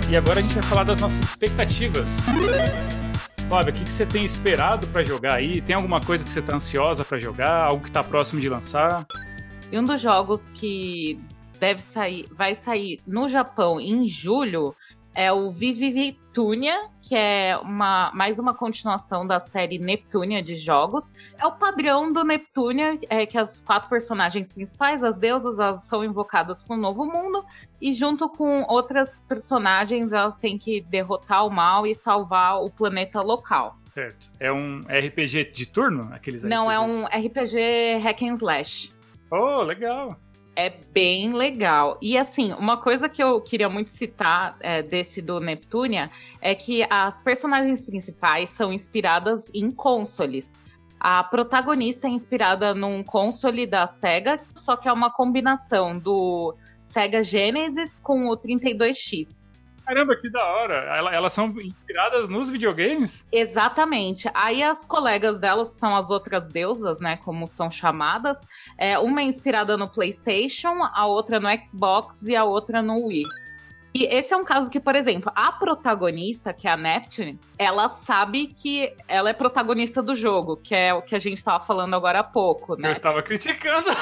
E 0.08 0.16
agora 0.16 0.40
a 0.40 0.42
gente 0.42 0.54
vai 0.54 0.62
falar 0.64 0.82
das 0.82 1.00
nossas 1.00 1.20
expectativas. 1.20 2.08
Fábio, 3.48 3.72
o 3.72 3.76
que, 3.76 3.84
que 3.84 3.90
você 3.90 4.04
tem 4.04 4.24
esperado 4.24 4.88
para 4.88 5.04
jogar 5.04 5.34
aí? 5.34 5.62
Tem 5.62 5.76
alguma 5.76 6.00
coisa 6.00 6.24
que 6.24 6.30
você 6.30 6.42
tá 6.42 6.56
ansiosa 6.56 7.04
para 7.04 7.16
jogar? 7.18 7.66
Algo 7.66 7.84
que 7.84 7.92
tá 7.92 8.02
próximo 8.02 8.40
de 8.40 8.48
lançar? 8.48 9.06
E 9.70 9.78
um 9.78 9.84
dos 9.84 10.00
jogos 10.00 10.50
que 10.50 11.20
deve 11.60 11.80
sair, 11.80 12.26
vai 12.32 12.56
sair 12.56 13.00
no 13.06 13.28
Japão 13.28 13.80
em 13.80 14.08
julho 14.08 14.74
é 15.16 15.32
o 15.32 15.50
Vivitunia, 15.50 16.90
que 17.00 17.16
é 17.16 17.58
uma, 17.62 18.10
mais 18.12 18.38
uma 18.38 18.52
continuação 18.52 19.26
da 19.26 19.40
série 19.40 19.78
Neptunia 19.78 20.42
de 20.42 20.54
jogos. 20.54 21.14
É 21.38 21.46
o 21.46 21.52
padrão 21.52 22.12
do 22.12 22.22
Neptunia, 22.22 22.98
é 23.08 23.24
que 23.24 23.38
as 23.38 23.62
quatro 23.62 23.88
personagens 23.88 24.52
principais, 24.52 25.02
as 25.02 25.16
deusas, 25.16 25.58
elas 25.58 25.84
são 25.84 26.04
invocadas 26.04 26.62
para 26.62 26.76
um 26.76 26.78
novo 26.78 27.06
mundo, 27.06 27.44
e 27.80 27.94
junto 27.94 28.28
com 28.28 28.62
outras 28.68 29.18
personagens, 29.26 30.12
elas 30.12 30.36
têm 30.36 30.58
que 30.58 30.82
derrotar 30.82 31.46
o 31.46 31.50
mal 31.50 31.86
e 31.86 31.94
salvar 31.94 32.62
o 32.62 32.70
planeta 32.70 33.22
local. 33.22 33.78
Certo. 33.94 34.30
É 34.38 34.52
um 34.52 34.80
RPG 34.80 35.52
de 35.52 35.64
turno? 35.64 36.10
Aqueles 36.12 36.42
Não, 36.42 36.70
é 36.70 36.76
RPGs? 36.76 36.94
um 36.94 37.06
RPG 37.06 37.98
hack 38.02 38.22
and 38.22 38.34
slash. 38.34 38.92
Oh, 39.30 39.62
legal. 39.62 40.14
É 40.58 40.70
bem 40.70 41.34
legal. 41.34 41.98
E 42.00 42.16
assim, 42.16 42.52
uma 42.54 42.78
coisa 42.78 43.08
que 43.10 43.22
eu 43.22 43.40
queria 43.42 43.68
muito 43.68 43.90
citar 43.90 44.56
é, 44.60 44.82
desse 44.82 45.20
do 45.20 45.38
Neptunia 45.38 46.10
é 46.40 46.54
que 46.54 46.82
as 46.88 47.20
personagens 47.20 47.84
principais 47.84 48.48
são 48.50 48.72
inspiradas 48.72 49.50
em 49.54 49.70
consoles. 49.70 50.58
A 50.98 51.22
protagonista 51.22 52.06
é 52.06 52.10
inspirada 52.10 52.74
num 52.74 53.04
console 53.04 53.66
da 53.66 53.86
Sega, 53.86 54.40
só 54.54 54.76
que 54.76 54.88
é 54.88 54.92
uma 54.92 55.10
combinação 55.10 55.98
do 55.98 56.56
Sega 56.80 57.22
Genesis 57.22 57.98
com 57.98 58.26
o 58.30 58.36
32X. 58.36 59.46
Caramba, 59.84 60.16
que 60.16 60.28
da 60.28 60.42
hora. 60.44 60.74
Ela- 60.96 61.14
Elas 61.14 61.32
são 61.32 61.46
inspiradas 61.60 62.28
nos 62.28 62.50
videogames? 62.50 63.24
Exatamente. 63.30 64.28
Aí 64.34 64.60
as 64.60 64.84
colegas 64.84 65.38
delas 65.38 65.74
são 65.76 65.94
as 65.94 66.10
outras 66.10 66.48
deusas, 66.48 66.98
né? 66.98 67.16
Como 67.18 67.46
são 67.46 67.70
chamadas. 67.70 68.44
É, 68.78 68.98
uma 68.98 69.22
é 69.22 69.24
inspirada 69.24 69.76
no 69.76 69.88
PlayStation, 69.88 70.82
a 70.92 71.06
outra 71.06 71.40
no 71.40 71.48
Xbox 71.62 72.22
e 72.24 72.36
a 72.36 72.44
outra 72.44 72.82
no 72.82 73.06
Wii. 73.06 73.22
E 73.98 74.04
esse 74.14 74.34
é 74.34 74.36
um 74.36 74.44
caso 74.44 74.70
que, 74.70 74.78
por 74.78 74.94
exemplo, 74.94 75.32
a 75.34 75.50
protagonista, 75.52 76.52
que 76.52 76.68
é 76.68 76.72
a 76.72 76.76
Neptune, 76.76 77.40
ela 77.58 77.88
sabe 77.88 78.48
que 78.48 78.92
ela 79.08 79.30
é 79.30 79.32
protagonista 79.32 80.02
do 80.02 80.14
jogo, 80.14 80.58
que 80.58 80.74
é 80.74 80.92
o 80.92 81.00
que 81.00 81.14
a 81.14 81.18
gente 81.18 81.38
estava 81.38 81.64
falando 81.64 81.94
agora 81.96 82.18
há 82.20 82.22
pouco, 82.24 82.74
Eu 82.74 82.78
né? 82.78 82.92
estava 82.92 83.22
criticando. 83.22 83.88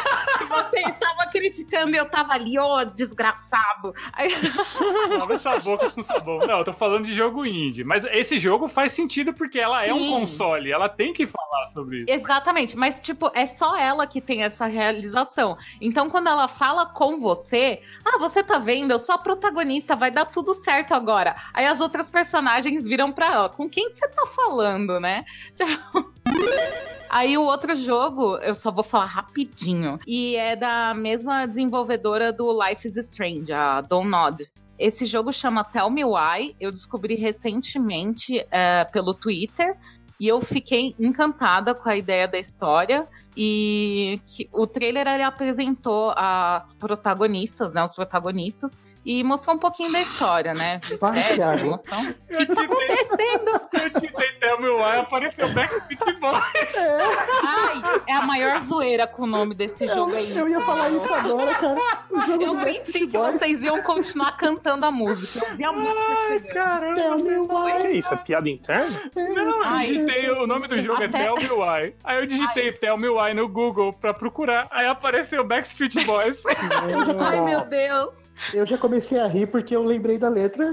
Você 0.49 0.81
estava 0.81 1.27
criticando 1.31 1.95
e 1.95 1.97
eu 1.97 2.07
tava 2.07 2.33
ali, 2.33 2.59
ô, 2.59 2.85
desgraçado. 2.85 3.93
Aí- 4.13 4.29
Lava 5.17 5.35
essa 5.35 5.59
boca 5.61 5.89
com 5.91 6.03
sabão. 6.03 6.39
Não, 6.41 6.59
eu 6.59 6.65
tô 6.65 6.73
falando 6.73 7.05
de 7.05 7.15
jogo 7.15 7.47
indie. 7.47 7.85
Mas 7.85 8.05
esse 8.05 8.39
jogo 8.39 8.67
faz 8.69 8.93
sentido 8.93 9.33
porque 9.33 9.59
ela 9.61 9.85
é 9.85 9.93
um 9.93 9.99
Sim. 9.99 10.11
console. 10.11 10.73
Ela 10.73 10.89
tem 10.89 11.13
que 11.13 11.27
falar 11.27 11.67
sobre 11.69 11.99
isso. 12.01 12.11
Exatamente, 12.11 12.77
mas 12.77 13.01
tipo, 13.01 13.31
é 13.35 13.47
só 13.47 13.77
ela 13.77 14.07
que 14.07 14.21
tem 14.21 14.43
essa 14.43 14.67
realização. 14.67 15.57
Então, 15.81 16.11
quando 16.11 16.29
ela 16.29 16.49
fala 16.49 16.87
com 16.87 17.19
você, 17.19 17.81
ah, 18.05 18.19
você 18.19 18.43
tá 18.43 18.59
vendo, 18.59 18.91
eu 18.91 18.99
sou 18.99 19.15
a 19.15 19.19
protagonista, 19.19 19.84
vai 19.95 20.11
dar 20.11 20.25
tudo 20.25 20.55
certo 20.55 20.95
agora. 20.95 21.35
Aí 21.53 21.67
as 21.67 21.81
outras 21.81 22.09
personagens 22.09 22.85
viram 22.85 23.13
pra 23.13 23.27
ela, 23.27 23.49
com 23.49 23.69
quem 23.69 23.91
que 23.91 23.99
você 23.99 24.09
tá 24.09 24.27
falando, 24.27 24.99
né? 24.99 25.25
Aí 27.11 27.37
o 27.37 27.43
outro 27.43 27.77
jogo, 27.77 28.39
eu 28.39 28.55
só 28.55 28.73
vou 28.73 28.83
falar 28.83 29.07
rapidinho, 29.07 30.01
e 30.07 30.35
é 30.37 30.57
da 30.57 30.95
mesma 30.95 31.47
desenvolvedora 31.47 32.33
do 32.33 32.51
Life 32.65 32.89
is 32.89 32.97
Strange, 32.97 33.53
a 33.53 33.81
Dontnod. 33.83 34.51
Esse 34.77 35.07
jogo 35.07 35.33
chama 35.33 35.63
Tell 35.63 35.89
Me 35.91 36.05
Why, 36.05 36.57
eu 36.59 36.73
descobri 36.73 37.15
recentemente 37.15 38.45
é, 38.51 38.85
pelo 38.87 39.15
Twitter, 39.15 39.77
e 40.19 40.29
eu 40.29 40.41
fiquei 40.41 40.95
encantada 40.99 41.75
com 41.75 41.89
a 41.89 41.97
ideia 41.97 42.29
da 42.29 42.39
história. 42.39 43.07
E 43.37 44.21
que 44.27 44.49
o 44.53 44.67
trailer 44.67 45.07
ele 45.09 45.23
apresentou 45.23 46.15
as 46.17 46.73
protagonistas, 46.75 47.75
né? 47.75 47.83
Os 47.83 47.93
protagonistas. 47.93 48.81
E 49.05 49.23
mostrou 49.25 49.57
um 49.57 49.59
pouquinho 49.59 49.93
da 49.93 50.01
história, 50.01 50.55
né? 50.55 50.81
Vai, 51.01 51.13
Mistério, 51.13 51.67
emoção. 51.67 52.03
O 52.03 52.15
Eu 52.33 52.39
que 52.39 52.47
tá 52.47 52.55
dei, 52.55 52.65
acontecendo? 52.65 53.61
eu 53.83 53.91
te 54.01 54.13
dei 54.13 54.33
Tell 54.41 54.61
Me 54.61 54.69
Why, 54.69 54.99
apareceu 55.01 55.49
Backstreet 55.51 56.19
Boys. 56.21 56.75
Ai, 57.45 58.03
é 58.09 58.13
a 58.15 58.23
maior 58.23 58.61
zoeira 58.63 59.07
com 59.07 59.23
o 59.23 59.27
nome 59.27 59.55
desse 59.55 59.85
Eu, 59.85 59.95
jogo 59.95 60.15
aí. 60.15 60.37
eu 60.37 60.49
ia 60.49 60.61
falar 60.63 60.91
isso 60.91 61.13
agora, 61.13 61.55
cara. 61.55 61.81
O 62.11 62.21
jogo 62.21 62.43
Eu 62.45 62.55
senti 62.55 62.65
Backstreet 62.75 63.07
que 63.11 63.19
Boys. 63.19 63.39
vocês 63.39 63.63
iam 63.63 63.83
continuar 63.83 64.37
cantando 64.37 64.87
a 64.87 64.91
música. 64.91 65.45
Eu 65.51 65.57
vi 65.57 65.65
a 65.65 65.73
música 65.73 66.03
chegando. 66.29 66.53
Caramba. 66.55 66.95
Tell 67.01 67.19
me 67.19 67.37
O 67.39 67.49
que 67.49 67.55
why. 67.55 67.71
é 67.73 67.93
isso? 67.93 68.15
É 68.15 68.17
piada 68.17 68.49
interna? 68.49 69.11
Não, 69.15 69.49
eu 69.49 69.63
Ai. 69.65 69.87
digitei 69.87 70.31
o 70.31 70.47
nome 70.47 70.69
do 70.69 70.81
jogo 70.81 71.03
é 71.03 71.07
Até- 71.07 71.25
Tell 71.25 71.35
Me 71.37 71.51
Why. 71.51 71.95
Aí 72.05 72.19
eu 72.21 72.27
digitei 72.27 72.73
Tell 72.73 72.97
Me 72.97 73.09
Why 73.09 73.35
no 73.35 73.49
Google 73.49 73.93
pra 73.93 74.15
procurar. 74.15 74.67
Aí 74.71 74.87
apareceu 74.87 75.45
Backstreet 75.45 76.05
Boys. 76.05 76.43
Ai, 76.47 77.41
meu 77.41 77.61
Deus. 77.65 78.24
Eu 78.53 78.67
já 78.67 78.77
comecei 78.77 79.19
a 79.19 79.27
rir 79.27 79.47
porque 79.47 79.75
eu 79.75 79.83
lembrei 79.83 80.19
da 80.19 80.29
letra. 80.29 80.73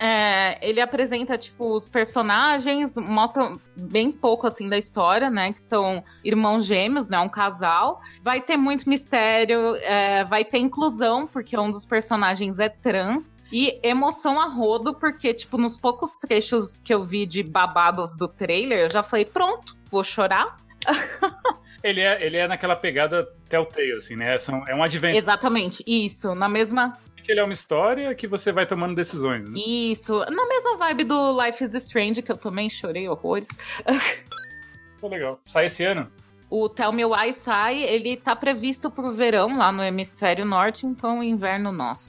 É, 0.00 0.56
ele 0.66 0.80
apresenta, 0.80 1.36
tipo, 1.36 1.74
os 1.74 1.88
personagens, 1.88 2.94
mostra 2.94 3.58
bem 3.76 4.12
pouco, 4.12 4.46
assim, 4.46 4.68
da 4.68 4.78
história, 4.78 5.28
né? 5.28 5.52
Que 5.52 5.60
são 5.60 6.04
irmãos 6.22 6.64
gêmeos, 6.64 7.10
né? 7.10 7.18
Um 7.18 7.28
casal. 7.28 8.00
Vai 8.22 8.40
ter 8.40 8.56
muito 8.56 8.88
mistério, 8.88 9.74
é, 9.76 10.24
vai 10.24 10.44
ter 10.44 10.58
inclusão, 10.58 11.26
porque 11.26 11.58
um 11.58 11.70
dos 11.70 11.84
personagens 11.84 12.60
é 12.60 12.68
trans. 12.68 13.42
E 13.52 13.78
emoção 13.82 14.40
a 14.40 14.46
rodo, 14.46 14.94
porque, 14.94 15.34
tipo, 15.34 15.58
nos 15.58 15.76
poucos 15.76 16.12
trechos 16.12 16.78
que 16.78 16.94
eu 16.94 17.04
vi 17.04 17.26
de 17.26 17.42
babados 17.42 18.16
do 18.16 18.28
trailer, 18.28 18.78
eu 18.78 18.90
já 18.90 19.02
falei, 19.02 19.24
pronto, 19.24 19.76
vou 19.90 20.04
chorar. 20.04 20.58
Ele 21.82 22.00
é, 22.00 22.24
ele 22.24 22.36
é 22.36 22.48
naquela 22.48 22.74
pegada 22.74 23.24
Telltale, 23.48 23.92
assim, 23.92 24.16
né? 24.16 24.36
É 24.66 24.74
um 24.74 24.82
adventure. 24.82 25.16
Exatamente, 25.16 25.84
isso, 25.86 26.34
na 26.34 26.48
mesma 26.48 26.98
Ele 27.26 27.38
é 27.38 27.44
uma 27.44 27.52
história 27.52 28.14
que 28.14 28.26
você 28.26 28.50
vai 28.50 28.66
tomando 28.66 28.94
decisões, 28.94 29.48
né? 29.48 29.58
Isso, 29.58 30.18
na 30.18 30.46
mesma 30.46 30.76
vibe 30.76 31.04
do 31.04 31.40
Life 31.40 31.62
is 31.62 31.74
Strange, 31.74 32.22
que 32.22 32.32
eu 32.32 32.36
também 32.36 32.68
chorei 32.68 33.08
horrores. 33.08 33.48
Ficou 34.94 35.10
legal. 35.10 35.40
Sai 35.46 35.66
esse 35.66 35.84
ano? 35.84 36.10
O 36.50 36.68
Tell 36.68 36.92
Me 36.92 37.04
Why 37.04 37.32
sai, 37.34 37.82
ele 37.82 38.16
tá 38.16 38.34
previsto 38.34 38.90
pro 38.90 39.12
verão 39.12 39.56
lá 39.56 39.70
no 39.70 39.82
hemisfério 39.82 40.44
norte, 40.44 40.86
então 40.86 41.22
inverno 41.22 41.70
nosso. 41.70 42.06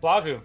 Flávio? 0.00 0.42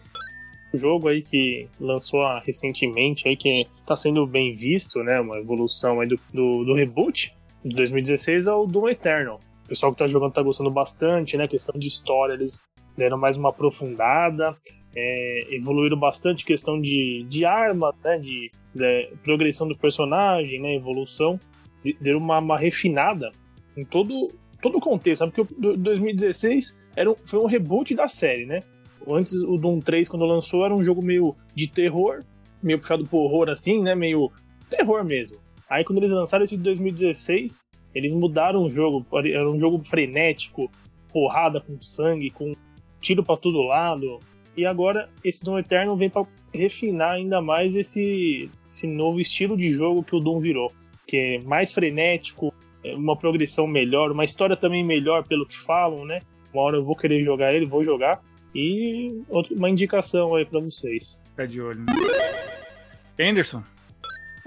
O 0.73 0.77
jogo 0.77 1.07
aí 1.07 1.21
que 1.21 1.67
lançou 1.79 2.21
recentemente 2.45 3.27
aí, 3.27 3.37
que 3.37 3.65
tá 3.85 3.95
sendo 3.95 4.27
bem 4.27 4.53
visto, 4.53 5.01
né? 5.01 5.19
Uma 5.19 5.37
evolução 5.37 6.01
aí 6.01 6.07
do, 6.07 6.19
do, 6.33 6.65
do 6.65 6.73
reboot 6.73 7.36
de 7.67 7.75
2016 7.75 8.47
é 8.47 8.53
o 8.53 8.65
Doom 8.65 8.89
Eternal. 8.89 9.39
O 9.65 9.67
pessoal 9.67 9.91
que 9.91 9.97
tá 9.99 10.07
jogando 10.07 10.33
tá 10.33 10.41
gostando 10.41 10.71
bastante, 10.71 11.35
né? 11.37 11.47
Questão 11.47 11.77
de 11.77 11.87
história, 11.87 12.33
eles 12.33 12.59
deram 12.95 13.17
mais 13.17 13.37
uma 13.37 13.49
aprofundada, 13.49 14.55
é, 14.95 15.55
evoluíram 15.55 15.97
bastante 15.99 16.45
questão 16.45 16.79
de, 16.79 17.25
de 17.27 17.45
arma, 17.45 17.93
né? 18.03 18.17
De, 18.17 18.49
de 18.73 19.09
progressão 19.23 19.67
do 19.67 19.77
personagem, 19.77 20.61
né? 20.61 20.75
Evolução. 20.75 21.39
De- 21.83 21.97
Deram 21.99 22.19
uma, 22.19 22.39
uma 22.39 22.57
refinada 22.57 23.31
em 23.75 23.83
todo, 23.83 24.29
todo 24.61 24.77
o 24.77 24.81
contexto, 24.81 25.19
sabe? 25.19 25.31
Porque 25.33 25.53
o 25.53 25.59
do- 25.61 25.77
2016 25.77 26.77
era 26.95 27.11
um- 27.11 27.15
foi 27.25 27.39
um 27.39 27.45
reboot 27.45 27.93
da 27.93 28.07
série, 28.07 28.45
né? 28.45 28.61
Antes, 29.07 29.33
o 29.33 29.57
Doom 29.57 29.79
3, 29.79 30.09
quando 30.09 30.25
lançou, 30.25 30.65
era 30.65 30.73
um 30.75 30.83
jogo 30.83 31.01
meio 31.01 31.35
de 31.55 31.67
terror, 31.67 32.21
meio 32.63 32.79
puxado 32.79 33.05
pro 33.05 33.19
horror, 33.19 33.49
assim, 33.49 33.81
né? 33.81 33.93
Meio 33.95 34.31
terror 34.69 35.03
mesmo. 35.05 35.37
Aí, 35.69 35.83
quando 35.83 35.99
eles 35.99 36.11
lançaram 36.11 36.43
esse 36.43 36.55
de 36.55 36.63
2016, 36.63 37.65
eles 37.93 38.13
mudaram 38.13 38.63
o 38.63 38.71
jogo. 38.71 39.05
Era 39.13 39.49
um 39.49 39.59
jogo 39.59 39.81
frenético, 39.85 40.71
porrada 41.11 41.59
com 41.59 41.81
sangue, 41.81 42.29
com 42.29 42.53
tiro 43.01 43.23
pra 43.23 43.35
todo 43.35 43.61
lado. 43.61 44.19
E 44.55 44.65
agora, 44.65 45.09
esse 45.23 45.43
Doom 45.43 45.59
Eternal 45.59 45.95
vem 45.95 46.09
pra 46.09 46.25
refinar 46.53 47.11
ainda 47.11 47.41
mais 47.41 47.75
esse, 47.75 48.49
esse 48.69 48.87
novo 48.87 49.19
estilo 49.19 49.55
de 49.57 49.71
jogo 49.71 50.03
que 50.03 50.15
o 50.15 50.19
Doom 50.19 50.39
virou. 50.39 50.71
Que 51.05 51.17
é 51.17 51.39
mais 51.41 51.71
frenético, 51.71 52.53
é 52.83 52.95
uma 52.95 53.15
progressão 53.15 53.67
melhor, 53.67 54.11
uma 54.11 54.25
história 54.25 54.55
também 54.55 54.83
melhor, 54.83 55.27
pelo 55.27 55.45
que 55.45 55.57
falam, 55.57 56.05
né? 56.05 56.19
Uma 56.53 56.63
hora 56.63 56.77
eu 56.77 56.83
vou 56.83 56.95
querer 56.95 57.21
jogar 57.23 57.53
ele, 57.53 57.65
vou 57.65 57.83
jogar. 57.83 58.21
E 58.55 59.21
uma 59.51 59.69
indicação 59.69 60.35
aí 60.35 60.45
pra 60.45 60.59
vocês. 60.59 61.19
Fica 61.29 61.47
de 61.47 61.61
olho. 61.61 61.79
Né? 61.79 63.29
Anderson? 63.29 63.63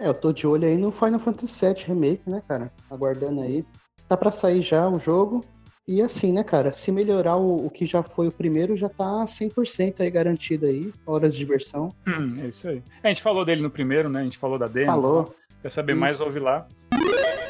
É, 0.01 0.09
eu 0.09 0.15
tô 0.15 0.33
de 0.33 0.47
olho 0.47 0.67
aí 0.67 0.79
no 0.79 0.91
Final 0.91 1.21
Fantasy 1.21 1.67
VII 1.67 1.85
Remake, 1.87 2.23
né, 2.27 2.43
cara? 2.49 2.73
Aguardando 2.91 3.43
aí. 3.43 3.63
Tá 4.09 4.17
pra 4.17 4.31
sair 4.31 4.63
já 4.63 4.89
o 4.89 4.99
jogo. 4.99 5.45
E 5.87 6.01
assim, 6.01 6.33
né, 6.33 6.43
cara? 6.43 6.73
Se 6.73 6.91
melhorar 6.91 7.37
o, 7.37 7.67
o 7.67 7.71
que 7.71 7.87
já 7.87 8.03
foi 8.03 8.27
o 8.29 8.33
primeiro, 8.33 8.77
já 8.77 8.89
tá 8.89 9.25
100% 9.27 10.01
aí 10.01 10.11
garantido 10.11 10.65
aí. 10.65 10.91
Horas 11.07 11.35
de 11.35 11.41
diversão. 11.41 11.91
Hum, 12.07 12.39
é 12.43 12.47
isso 12.47 12.67
aí. 12.67 12.83
A 13.05 13.09
gente 13.09 13.21
falou 13.21 13.45
dele 13.45 13.61
no 13.61 13.71
primeiro, 13.71 14.09
né? 14.09 14.21
A 14.21 14.25
gente 14.25 14.39
falou 14.39 14.59
da 14.59 14.67
demo. 14.67 14.87
Falou. 14.87 15.35
Quer 15.61 15.71
saber 15.71 15.93
Sim. 15.93 15.99
mais? 15.99 16.19
Ouve 16.19 16.39
lá. 16.39 16.67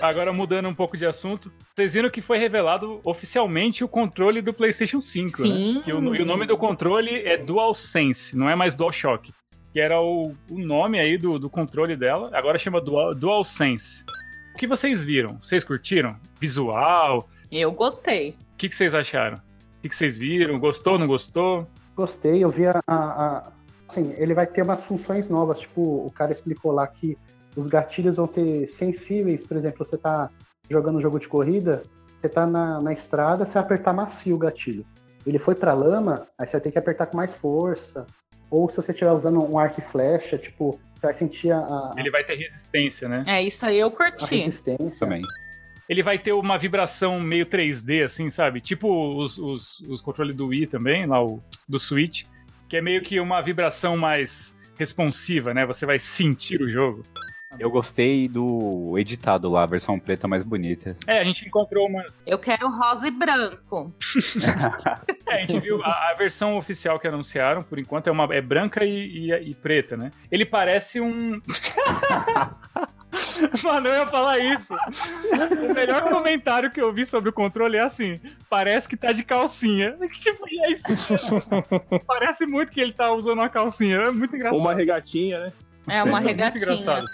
Agora 0.02 0.32
mudando 0.32 0.68
um 0.68 0.74
pouco 0.74 0.96
de 0.96 1.06
assunto, 1.06 1.52
vocês 1.74 1.92
viram 1.92 2.10
que 2.10 2.22
foi 2.22 2.38
revelado 2.38 3.00
oficialmente 3.04 3.84
o 3.84 3.88
controle 3.88 4.40
do 4.40 4.52
PlayStation 4.52 5.00
5, 5.00 5.42
Sim. 5.42 5.74
né? 5.74 5.82
E 5.86 5.92
o, 5.92 6.14
e 6.14 6.22
o 6.22 6.24
nome 6.24 6.46
do 6.46 6.56
controle 6.56 7.22
é 7.22 7.36
DualSense, 7.36 8.36
não 8.36 8.48
é 8.48 8.56
mais 8.56 8.74
DualShock. 8.74 9.30
Que 9.72 9.80
era 9.80 10.00
o, 10.00 10.34
o 10.50 10.58
nome 10.58 10.98
aí 10.98 11.16
do, 11.16 11.38
do 11.38 11.48
controle 11.48 11.96
dela, 11.96 12.30
agora 12.32 12.58
chama 12.58 12.80
Dual, 12.80 13.14
DualSense. 13.14 14.04
O 14.54 14.58
que 14.58 14.66
vocês 14.66 15.02
viram? 15.02 15.38
Vocês 15.40 15.62
curtiram? 15.64 16.16
Visual? 16.40 17.28
Eu 17.50 17.72
gostei. 17.72 18.30
O 18.52 18.56
que, 18.56 18.68
que 18.68 18.74
vocês 18.76 18.94
acharam? 18.94 19.36
O 19.38 19.82
que, 19.82 19.88
que 19.88 19.96
vocês 19.96 20.18
viram? 20.18 20.58
Gostou, 20.58 20.98
não 20.98 21.06
gostou? 21.06 21.66
Gostei, 21.96 22.42
eu 22.44 22.50
vi 22.50 22.66
a, 22.66 22.80
a- 22.86 23.26
a- 23.46 23.52
Assim, 23.88 24.14
ele 24.18 24.34
vai 24.34 24.46
ter 24.46 24.62
umas 24.62 24.84
funções 24.84 25.28
novas. 25.28 25.58
Tipo, 25.60 26.06
o 26.06 26.12
cara 26.12 26.30
explicou 26.30 26.70
lá 26.70 26.86
que 26.86 27.18
os 27.56 27.66
gatilhos 27.66 28.14
vão 28.14 28.26
ser 28.28 28.68
sensíveis. 28.68 29.44
Por 29.44 29.56
exemplo, 29.56 29.84
você 29.84 29.98
tá 29.98 30.30
jogando 30.70 30.98
um 30.98 31.00
jogo 31.00 31.18
de 31.18 31.26
corrida, 31.26 31.82
você 32.20 32.28
tá 32.28 32.46
na, 32.46 32.80
na 32.80 32.92
estrada, 32.92 33.44
você 33.44 33.54
vai 33.54 33.62
apertar 33.64 33.92
macio 33.92 34.36
o 34.36 34.38
gatilho. 34.38 34.86
Ele 35.26 35.40
foi 35.40 35.56
pra 35.56 35.72
lama, 35.74 36.24
aí 36.38 36.46
você 36.46 36.52
vai 36.52 36.60
ter 36.60 36.70
que 36.70 36.78
apertar 36.78 37.06
com 37.06 37.16
mais 37.16 37.34
força. 37.34 38.06
Ou 38.50 38.68
se 38.68 38.76
você 38.76 38.92
estiver 38.92 39.12
usando 39.12 39.42
um 39.42 39.58
arco 39.58 39.80
e 39.80 39.82
flecha, 39.82 40.36
tipo, 40.36 40.78
você 40.94 41.06
vai 41.06 41.14
sentir 41.14 41.50
a, 41.52 41.58
a, 41.58 41.94
Ele 41.96 42.10
vai 42.10 42.24
ter 42.24 42.36
resistência, 42.36 43.08
né? 43.08 43.24
É 43.26 43.42
isso 43.42 43.64
aí, 43.64 43.78
eu 43.78 43.88
a 43.88 43.90
curti. 43.90 44.36
resistência. 44.36 45.06
Também. 45.06 45.22
Ele 45.88 46.02
vai 46.02 46.18
ter 46.18 46.32
uma 46.32 46.56
vibração 46.56 47.18
meio 47.18 47.46
3D, 47.46 48.04
assim, 48.04 48.30
sabe? 48.30 48.60
Tipo 48.60 49.16
os, 49.16 49.38
os, 49.38 49.80
os 49.80 50.00
controles 50.00 50.36
do 50.36 50.46
Wii 50.48 50.66
também, 50.66 51.06
lá 51.06 51.24
o 51.24 51.42
do 51.68 51.80
Switch, 51.80 52.24
que 52.68 52.76
é 52.76 52.80
meio 52.80 53.02
que 53.02 53.18
uma 53.18 53.40
vibração 53.40 53.96
mais 53.96 54.54
responsiva, 54.76 55.52
né? 55.52 55.66
Você 55.66 55.84
vai 55.84 55.98
sentir 55.98 56.62
o 56.62 56.68
jogo. 56.68 57.02
Eu 57.58 57.70
gostei 57.70 58.28
do 58.28 58.96
editado 58.96 59.50
lá, 59.50 59.64
a 59.64 59.66
versão 59.66 59.98
preta 59.98 60.28
mais 60.28 60.44
bonita. 60.44 60.96
É, 61.06 61.20
a 61.20 61.24
gente 61.24 61.46
encontrou 61.46 61.86
umas. 61.88 62.22
Eu 62.26 62.38
quero 62.38 62.68
rosa 62.70 63.08
e 63.08 63.10
branco. 63.10 63.92
É, 65.30 65.36
a 65.36 65.40
gente 65.42 65.60
viu 65.60 65.80
a, 65.84 66.10
a 66.10 66.14
versão 66.14 66.56
oficial 66.56 66.98
que 66.98 67.06
anunciaram, 67.06 67.62
por 67.62 67.78
enquanto, 67.78 68.08
é, 68.08 68.10
uma, 68.10 68.24
é 68.34 68.40
branca 68.40 68.84
e, 68.84 69.30
e- 69.30 69.50
e 69.50 69.54
preta, 69.54 69.96
né? 69.96 70.10
Ele 70.28 70.44
parece 70.44 71.00
um. 71.00 71.40
Mano, 73.62 73.86
eu 73.88 73.94
ia 73.94 74.06
falar 74.08 74.40
isso. 74.40 74.74
O 74.74 75.72
melhor 75.72 76.02
comentário 76.02 76.68
que 76.70 76.82
eu 76.82 76.92
vi 76.92 77.06
sobre 77.06 77.30
o 77.30 77.32
controle 77.32 77.76
é 77.76 77.80
assim: 77.80 78.18
parece 78.48 78.88
que 78.88 78.96
tá 78.96 79.12
de 79.12 79.22
calcinha. 79.22 79.96
Tipo, 80.20 80.44
e 80.48 80.60
é 80.66 80.72
isso. 80.72 81.36
Parece 82.08 82.44
muito 82.44 82.72
que 82.72 82.80
ele 82.80 82.92
tá 82.92 83.12
usando 83.12 83.38
uma 83.38 83.48
calcinha. 83.48 83.98
É 83.98 84.10
muito 84.10 84.34
engraçado. 84.34 84.58
Uma 84.58 84.74
regatinha, 84.74 85.38
né? 85.38 85.52
É 85.88 86.02
uma 86.02 86.14
Muito 86.20 86.26
regatinha. 86.26 86.64
engraçado. 86.64 87.04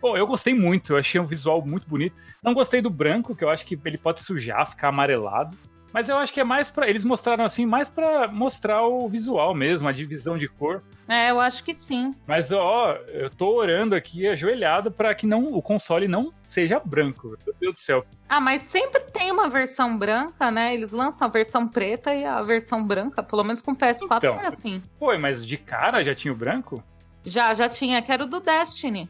Pô, 0.00 0.16
eu 0.16 0.26
gostei 0.26 0.54
muito, 0.54 0.92
eu 0.92 0.98
achei 0.98 1.20
um 1.20 1.26
visual 1.26 1.64
muito 1.64 1.88
bonito. 1.88 2.14
Não 2.42 2.54
gostei 2.54 2.80
do 2.80 2.90
branco, 2.90 3.34
que 3.34 3.42
eu 3.44 3.48
acho 3.48 3.64
que 3.64 3.78
ele 3.84 3.98
pode 3.98 4.22
sujar, 4.22 4.68
ficar 4.68 4.88
amarelado. 4.88 5.56
Mas 5.92 6.10
eu 6.10 6.18
acho 6.18 6.30
que 6.30 6.40
é 6.40 6.44
mais 6.44 6.68
pra. 6.70 6.86
Eles 6.90 7.04
mostraram 7.04 7.42
assim, 7.44 7.64
mais 7.64 7.88
pra 7.88 8.28
mostrar 8.28 8.82
o 8.82 9.08
visual 9.08 9.54
mesmo, 9.54 9.88
a 9.88 9.92
divisão 9.92 10.36
de 10.36 10.46
cor. 10.46 10.82
É, 11.08 11.30
eu 11.30 11.40
acho 11.40 11.64
que 11.64 11.72
sim. 11.72 12.14
Mas 12.26 12.52
ó, 12.52 12.92
eu 13.08 13.30
tô 13.30 13.54
orando 13.56 13.94
aqui 13.94 14.26
ajoelhado 14.28 14.90
pra 14.90 15.14
que 15.14 15.26
não, 15.26 15.46
o 15.54 15.62
console 15.62 16.06
não 16.06 16.28
seja 16.46 16.78
branco. 16.84 17.38
Meu 17.46 17.54
Deus 17.58 17.74
do 17.74 17.80
céu. 17.80 18.04
Ah, 18.28 18.40
mas 18.40 18.62
sempre 18.62 19.00
tem 19.04 19.30
uma 19.30 19.48
versão 19.48 19.96
branca, 19.96 20.50
né? 20.50 20.74
Eles 20.74 20.92
lançam 20.92 21.28
a 21.28 21.30
versão 21.30 21.66
preta 21.66 22.12
e 22.14 22.26
a 22.26 22.42
versão 22.42 22.86
branca, 22.86 23.22
pelo 23.22 23.44
menos 23.44 23.62
com 23.62 23.70
o 23.72 23.76
PS4 23.76 24.16
Então. 24.18 24.36
foi 24.36 24.46
assim. 24.46 24.82
Pô, 24.98 25.16
mas 25.18 25.46
de 25.46 25.56
cara 25.56 26.04
já 26.04 26.14
tinha 26.14 26.32
o 26.34 26.36
branco? 26.36 26.82
Já, 27.24 27.54
já 27.54 27.70
tinha, 27.70 28.02
que 28.02 28.12
era 28.12 28.24
o 28.24 28.26
do 28.26 28.38
Destiny. 28.40 29.08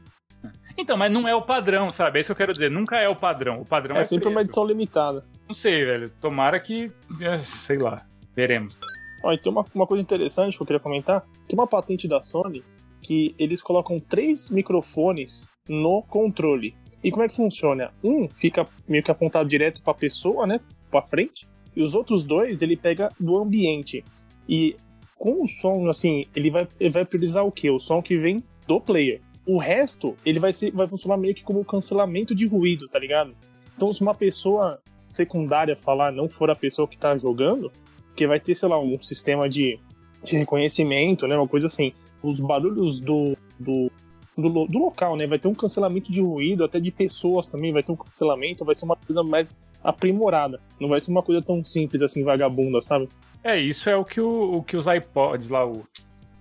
Então, 0.78 0.96
mas 0.96 1.10
não 1.10 1.26
é 1.26 1.34
o 1.34 1.42
padrão, 1.42 1.90
sabe? 1.90 2.18
É 2.18 2.20
isso 2.20 2.28
que 2.28 2.32
eu 2.32 2.36
quero 2.36 2.52
dizer. 2.52 2.70
Nunca 2.70 2.96
é 2.98 3.08
o 3.08 3.16
padrão. 3.16 3.60
O 3.60 3.64
padrão 3.64 3.96
é, 3.96 4.00
É 4.00 4.04
sempre 4.04 4.26
uma 4.28 4.34
preto. 4.36 4.46
edição 4.48 4.66
limitada. 4.66 5.24
Não 5.46 5.54
sei, 5.54 5.84
velho. 5.84 6.10
Tomara 6.20 6.60
que. 6.60 6.90
é, 7.20 7.38
Sei 7.38 7.78
lá. 7.78 8.04
Veremos. 8.34 8.78
Ó, 9.24 9.32
e 9.32 9.38
tem 9.38 9.50
uma, 9.50 9.64
uma 9.74 9.86
coisa 9.86 10.02
interessante 10.02 10.56
que 10.56 10.62
eu 10.62 10.66
queria 10.66 10.80
comentar. 10.80 11.22
Tem 11.48 11.58
uma 11.58 11.66
patente 11.66 12.06
da 12.06 12.22
Sony 12.22 12.62
que 13.00 13.34
eles 13.38 13.62
colocam 13.62 13.98
três 13.98 14.50
microfones 14.50 15.48
no 15.68 16.02
controle. 16.02 16.74
E 17.02 17.10
como 17.10 17.22
é 17.24 17.28
que 17.28 17.36
funciona? 17.36 17.90
Um 18.04 18.28
fica 18.28 18.66
meio 18.88 19.02
que 19.02 19.10
apontado 19.10 19.48
direto 19.48 19.80
pra 19.82 19.94
pessoa, 19.94 20.46
né? 20.46 20.60
Pra 20.90 21.02
frente. 21.02 21.46
E 21.74 21.82
os 21.82 21.94
outros 21.94 22.24
dois 22.24 22.60
ele 22.62 22.76
pega 22.76 23.08
do 23.18 23.38
ambiente. 23.38 24.04
E 24.48 24.76
com 25.16 25.42
o 25.42 25.46
som, 25.46 25.88
assim, 25.88 26.26
ele 26.34 26.50
vai, 26.50 26.68
ele 26.78 26.90
vai 26.90 27.04
priorizar 27.04 27.44
o 27.44 27.52
quê? 27.52 27.70
O 27.70 27.78
som 27.80 28.02
que 28.02 28.16
vem 28.18 28.42
do 28.66 28.80
player. 28.80 29.20
O 29.46 29.58
resto, 29.58 30.16
ele 30.24 30.40
vai, 30.40 30.52
ser, 30.52 30.72
vai 30.72 30.88
funcionar 30.88 31.16
meio 31.16 31.34
que 31.34 31.44
como 31.44 31.64
cancelamento 31.64 32.34
de 32.34 32.46
ruído, 32.46 32.88
tá 32.88 32.98
ligado? 32.98 33.34
Então, 33.76 33.92
se 33.92 34.02
uma 34.02 34.14
pessoa 34.14 34.80
secundária 35.08 35.76
falar 35.76 36.10
não 36.10 36.28
for 36.28 36.50
a 36.50 36.56
pessoa 36.56 36.88
que 36.88 36.98
tá 36.98 37.16
jogando, 37.16 37.70
que 38.14 38.26
vai 38.26 38.40
ter, 38.40 38.54
sei 38.54 38.68
lá, 38.68 38.80
um 38.80 39.00
sistema 39.00 39.48
de, 39.48 39.78
de 40.24 40.36
reconhecimento, 40.36 41.26
né? 41.26 41.36
Uma 41.36 41.46
coisa 41.46 41.66
assim. 41.66 41.92
Os 42.22 42.40
barulhos 42.40 42.98
do, 42.98 43.36
do, 43.60 43.90
do, 44.36 44.66
do, 44.66 44.78
local, 44.78 45.16
né? 45.16 45.26
Vai 45.26 45.38
ter 45.38 45.48
um 45.48 45.54
cancelamento 45.54 46.10
de 46.10 46.20
ruído, 46.20 46.64
até 46.64 46.80
de 46.80 46.90
pessoas 46.90 47.46
também, 47.46 47.72
vai 47.72 47.82
ter 47.82 47.92
um 47.92 47.96
cancelamento, 47.96 48.64
vai 48.64 48.74
ser 48.74 48.84
uma 48.84 48.96
coisa 48.96 49.22
mais 49.22 49.54
aprimorada. 49.84 50.60
Não 50.80 50.88
vai 50.88 50.98
ser 50.98 51.10
uma 51.10 51.22
coisa 51.22 51.42
tão 51.42 51.64
simples 51.64 52.02
assim, 52.02 52.24
vagabunda, 52.24 52.80
sabe? 52.80 53.08
É, 53.44 53.60
isso 53.60 53.88
é 53.88 53.96
o 53.96 54.04
que, 54.04 54.20
o, 54.20 54.56
o 54.56 54.62
que 54.62 54.76
os 54.76 54.86
iPods 54.86 55.50
lá, 55.50 55.64
o, 55.64 55.84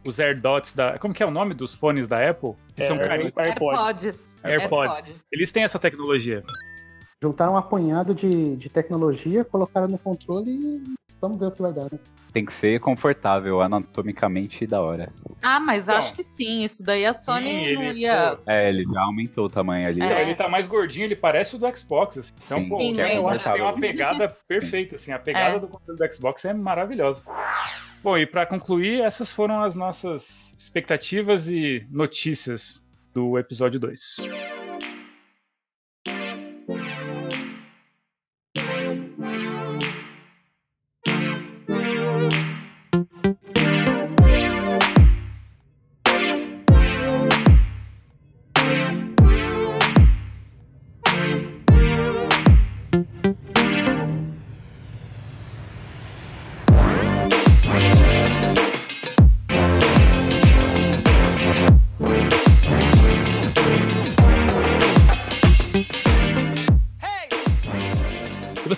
os 0.06 0.20
AirDots 0.20 0.74
da. 0.74 0.98
Como 1.00 1.14
que 1.14 1.24
é 1.24 1.26
o 1.26 1.32
nome 1.32 1.54
dos 1.54 1.76
fones 1.76 2.08
da 2.08 2.30
Apple? 2.30 2.54
Que 2.76 2.84
É, 2.84 2.88
são 2.88 2.98
carinhos. 2.98 3.34
AirPods. 3.38 4.38
AirPods. 4.44 5.04
Eles 5.32 5.52
têm 5.52 5.64
essa 5.64 5.80
tecnologia. 5.80 6.44
Juntaram 7.22 7.54
um 7.54 7.58
apunhado 7.58 8.14
de, 8.14 8.56
de 8.56 8.70
tecnologia, 8.70 9.44
colocaram 9.44 9.88
no 9.88 9.98
controle 9.98 10.52
e 10.52 10.84
vamos 11.20 11.40
ver 11.40 11.48
o 11.48 11.52
que 11.52 11.62
vai 11.62 11.74
dar. 11.74 11.86
Né? 11.86 11.98
Tem 12.34 12.44
que 12.44 12.52
ser 12.52 12.82
confortável, 12.82 13.62
anatomicamente 13.62 14.68
da 14.68 14.82
hora. 14.82 15.10
Ah, 15.42 15.58
mas 15.58 15.84
Então. 15.86 15.96
acho 15.96 16.14
que 16.14 16.22
sim. 16.24 16.66
Isso 16.66 16.84
daí 16.84 17.06
a 17.06 17.14
Sony 17.14 17.46
Sim, 17.50 17.74
não 17.76 17.84
ele- 17.84 18.00
ia. 18.02 18.38
É, 18.46 18.68
ele 18.70 18.84
já 18.84 19.02
aumentou 19.02 19.46
o 19.46 19.50
tamanho 19.50 19.88
ali. 19.88 20.02
É. 20.02 20.22
Ele 20.22 20.36
tá 20.36 20.50
mais 20.50 20.68
gordinho, 20.68 21.06
ele 21.06 21.16
parece 21.16 21.56
o 21.56 21.58
do 21.58 21.78
Xbox. 21.78 22.18
Assim. 22.18 22.34
Então, 22.46 22.60
Sim, 22.60 22.70
pô, 22.70 22.78
Sim, 22.80 22.96
o 22.96 23.00
é 23.02 23.16
Xbox 23.16 23.44
tem 23.46 23.62
uma 23.62 23.80
pegada 23.80 24.38
perfeita, 24.48 24.98
assim. 24.98 25.14
A 25.14 25.20
pegada 25.20 25.56
É. 25.56 25.60
do 25.60 25.68
controle 25.70 25.98
do 25.98 26.14
Xbox 26.14 26.44
é 26.44 26.54
maravilhosa. 26.54 27.24
Bom, 28.06 28.16
e 28.20 28.28
pra 28.28 28.46
concluir, 28.46 29.02
essas 29.02 29.32
foram 29.32 29.64
as 29.64 29.74
nossas 29.74 30.54
expectativas 30.60 31.48
e 31.48 31.84
notícias 31.90 32.86
do 33.12 33.36
episódio 33.36 33.80
2. 33.80 34.18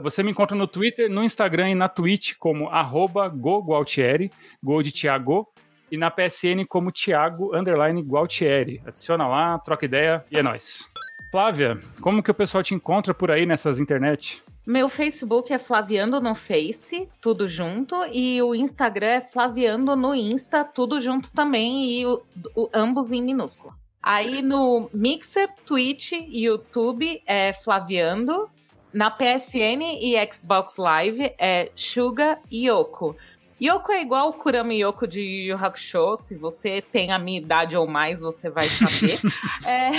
Você 0.00 0.22
me 0.22 0.30
encontra 0.30 0.56
no 0.56 0.66
Twitter, 0.66 1.10
no 1.10 1.24
Instagram 1.24 1.70
e 1.70 1.74
na 1.74 1.88
Twitch 1.88 2.34
como 2.38 2.68
arroba 2.68 3.28
GoGualtieri, 3.28 4.30
Gol 4.62 4.82
de 4.82 4.92
Thiago, 4.92 5.48
e 5.90 5.96
na 5.96 6.10
PSN 6.10 6.64
como 6.68 6.92
Thiago 6.92 7.56
underline 7.56 8.02
Gualtieri. 8.02 8.82
Adiciona 8.84 9.26
lá, 9.26 9.58
troca 9.58 9.84
ideia 9.84 10.24
e 10.30 10.36
é 10.38 10.42
nóis. 10.42 10.88
Flávia, 11.30 11.78
como 12.00 12.22
que 12.22 12.30
o 12.30 12.34
pessoal 12.34 12.62
te 12.62 12.74
encontra 12.74 13.14
por 13.14 13.30
aí 13.30 13.46
nessas 13.46 13.78
internet? 13.78 14.42
Meu 14.66 14.88
Facebook 14.88 15.52
é 15.52 15.58
Flaviando 15.60 16.20
no 16.20 16.34
Face, 16.34 17.08
tudo 17.20 17.46
junto, 17.46 17.94
e 18.12 18.42
o 18.42 18.52
Instagram 18.54 19.06
é 19.06 19.20
Flaviando 19.20 19.94
no 19.94 20.12
Insta, 20.14 20.64
tudo 20.64 21.00
junto 21.00 21.32
também, 21.32 22.00
e 22.00 22.06
o- 22.06 22.20
o- 22.56 22.68
ambos 22.74 23.12
em 23.12 23.22
minúsculo. 23.22 23.72
Aí 24.06 24.40
no 24.40 24.88
Mixer, 24.94 25.48
Twitch 25.66 26.12
e 26.12 26.44
YouTube 26.44 27.20
é 27.26 27.52
Flaviando. 27.52 28.48
Na 28.92 29.10
PSN 29.10 29.82
e 30.00 30.14
Xbox 30.32 30.76
Live 30.76 31.34
é 31.36 31.72
Suga 31.74 32.38
Yoko. 32.52 33.16
Yoko 33.60 33.90
é 33.90 34.00
igual 34.00 34.28
o 34.28 34.32
Kurama 34.32 34.72
Yoko 34.72 35.08
de 35.08 35.20
Yu 35.20 35.46
Yu 35.48 35.56
Hakusho. 35.56 36.16
Se 36.18 36.36
você 36.36 36.80
tem 36.80 37.10
a 37.10 37.18
minha 37.18 37.38
idade 37.38 37.76
ou 37.76 37.88
mais, 37.88 38.20
você 38.20 38.48
vai 38.48 38.68
saber. 38.68 39.18
é, 39.66 39.90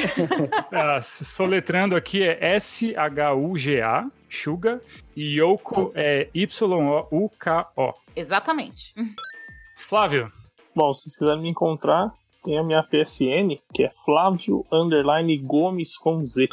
Ah, 0.71 1.01
soletrando 1.01 1.93
aqui 1.93 2.23
é 2.23 2.55
S-H-U-G-A, 2.55 4.09
Suga, 4.29 4.81
e 5.17 5.37
Yoko 5.37 5.91
é 5.93 6.29
Y-O-U-K-O. 6.33 7.93
exatamente. 8.15 8.93
Flávio, 9.79 10.31
Bom, 10.77 10.93
se 10.93 11.01
vocês 11.01 11.17
quiserem 11.17 11.41
me 11.41 11.49
encontrar, 11.49 12.13
tem 12.43 12.57
a 12.57 12.63
minha 12.63 12.83
PSN, 12.83 13.57
que 13.73 13.83
é 13.83 13.91
Flávio 14.05 14.65
Underline 14.71 15.37
Gomes 15.37 15.97
com 15.97 16.23
Z. 16.25 16.47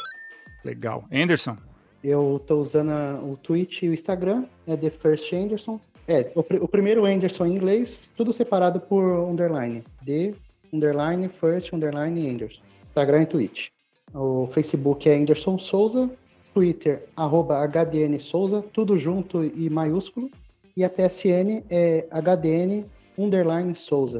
legal. 0.63 1.05
Anderson, 1.11 1.57
Eu 2.03 2.39
tô 2.45 2.57
usando 2.61 2.91
a- 2.91 3.19
o 3.23 3.35
Twitch 3.37 3.81
e 3.83 3.89
o 3.89 3.93
Instagram, 3.93 4.45
é 4.67 4.77
The 4.77 4.91
First 4.91 5.33
Anderson. 5.33 5.79
É, 6.07 6.31
o, 6.35 6.43
pr- 6.43 6.61
o 6.61 6.67
primeiro 6.67 7.03
Anderson 7.05 7.47
em 7.47 7.55
inglês, 7.55 8.11
tudo 8.15 8.31
separado 8.31 8.79
por 8.79 9.03
underline. 9.27 9.83
The 10.05 10.33
underline 10.71 11.27
First 11.29 11.73
underline 11.73 12.29
Anderson. 12.29 12.61
Instagram 12.89 13.23
e 13.23 13.25
Twitch. 13.25 13.67
O 14.13 14.47
Facebook 14.51 15.09
é 15.09 15.15
Anderson 15.15 15.57
Souza. 15.57 16.09
Twitter, 16.53 17.05
arroba 17.17 17.57
HDN 17.67 18.19
Souza, 18.19 18.63
tudo 18.71 18.95
junto 18.97 19.43
e 19.43 19.67
maiúsculo. 19.69 20.29
E 20.77 20.83
a 20.83 20.89
PSN 20.89 21.63
é 21.69 22.07
HDN 22.11 22.85
underline 23.17 23.73
Souza. 23.75 24.17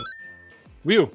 Will, 0.85 1.09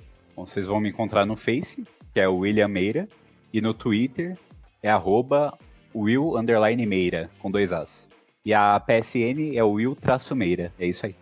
vocês 0.47 0.67
vão 0.67 0.81
me 0.81 0.89
encontrar 0.89 1.27
no 1.27 1.37
Face, 1.37 1.85
que 2.13 2.21
é 2.21 2.29
o 2.29 2.39
William 2.39 2.69
Meira, 2.69 3.09
e 3.53 3.61
no 3.61 3.75
Twitter 3.75 4.37
é 4.83 4.91
arroba 4.91 5.57
com 5.93 7.51
dois 7.51 7.73
As. 7.73 8.09
E 8.45 8.55
a 8.55 8.81
PSN 8.81 9.55
é 9.55 9.63
o 9.63 9.73
Will 9.73 9.95
traço 9.95 10.35
Meira. 10.35 10.73
É 10.79 10.87
isso 10.87 11.05
aí. 11.05 11.15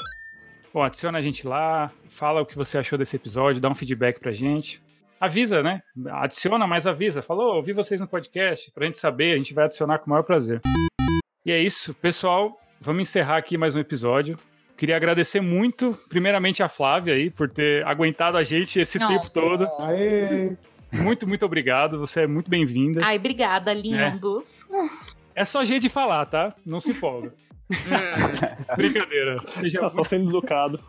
bom, 0.72 0.82
adiciona 0.82 1.18
a 1.18 1.22
gente 1.22 1.46
lá, 1.46 1.90
fala 2.08 2.42
o 2.42 2.46
que 2.46 2.56
você 2.56 2.78
achou 2.78 2.98
desse 2.98 3.16
episódio, 3.16 3.60
dá 3.60 3.68
um 3.68 3.74
feedback 3.74 4.20
pra 4.20 4.32
gente. 4.32 4.80
Avisa, 5.20 5.62
né? 5.62 5.82
Adiciona, 6.10 6.66
mas 6.66 6.86
avisa. 6.86 7.22
Falou, 7.22 7.56
ouvi 7.56 7.72
vocês 7.72 8.00
no 8.00 8.06
podcast, 8.06 8.70
pra 8.70 8.86
gente 8.86 8.98
saber, 8.98 9.34
a 9.34 9.38
gente 9.38 9.52
vai 9.52 9.64
adicionar 9.64 9.98
com 9.98 10.06
o 10.06 10.10
maior 10.10 10.22
prazer. 10.22 10.60
E 11.44 11.50
é 11.50 11.60
isso, 11.60 11.92
pessoal. 11.94 12.56
Vamos 12.80 13.02
encerrar 13.02 13.38
aqui 13.38 13.58
mais 13.58 13.74
um 13.74 13.80
episódio. 13.80 14.38
Queria 14.78 14.96
agradecer 14.96 15.40
muito, 15.40 15.98
primeiramente, 16.08 16.62
a 16.62 16.68
Flávia 16.68 17.12
aí, 17.14 17.28
por 17.30 17.50
ter 17.50 17.84
aguentado 17.84 18.36
a 18.38 18.44
gente 18.44 18.78
esse 18.80 18.98
Não. 18.98 19.08
tempo 19.08 19.28
todo. 19.28 19.66
Aê! 19.80 20.52
Muito, 20.92 21.26
muito 21.26 21.44
obrigado. 21.44 21.98
Você 21.98 22.20
é 22.22 22.26
muito 22.26 22.48
bem-vinda. 22.48 23.00
Ai, 23.04 23.16
obrigada, 23.16 23.72
lindos. 23.74 24.64
É 25.34 25.44
só 25.44 25.64
jeito 25.64 25.82
de 25.82 25.88
falar, 25.88 26.24
tá? 26.26 26.54
Não 26.64 26.78
se 26.80 26.92
empolga. 26.92 27.34
Hum. 27.70 27.74
Brincadeira. 28.76 29.36
Seja 29.48 29.80
Tá 29.80 29.90
só 29.90 30.02
sendo 30.04 30.30
educado. 30.30 30.80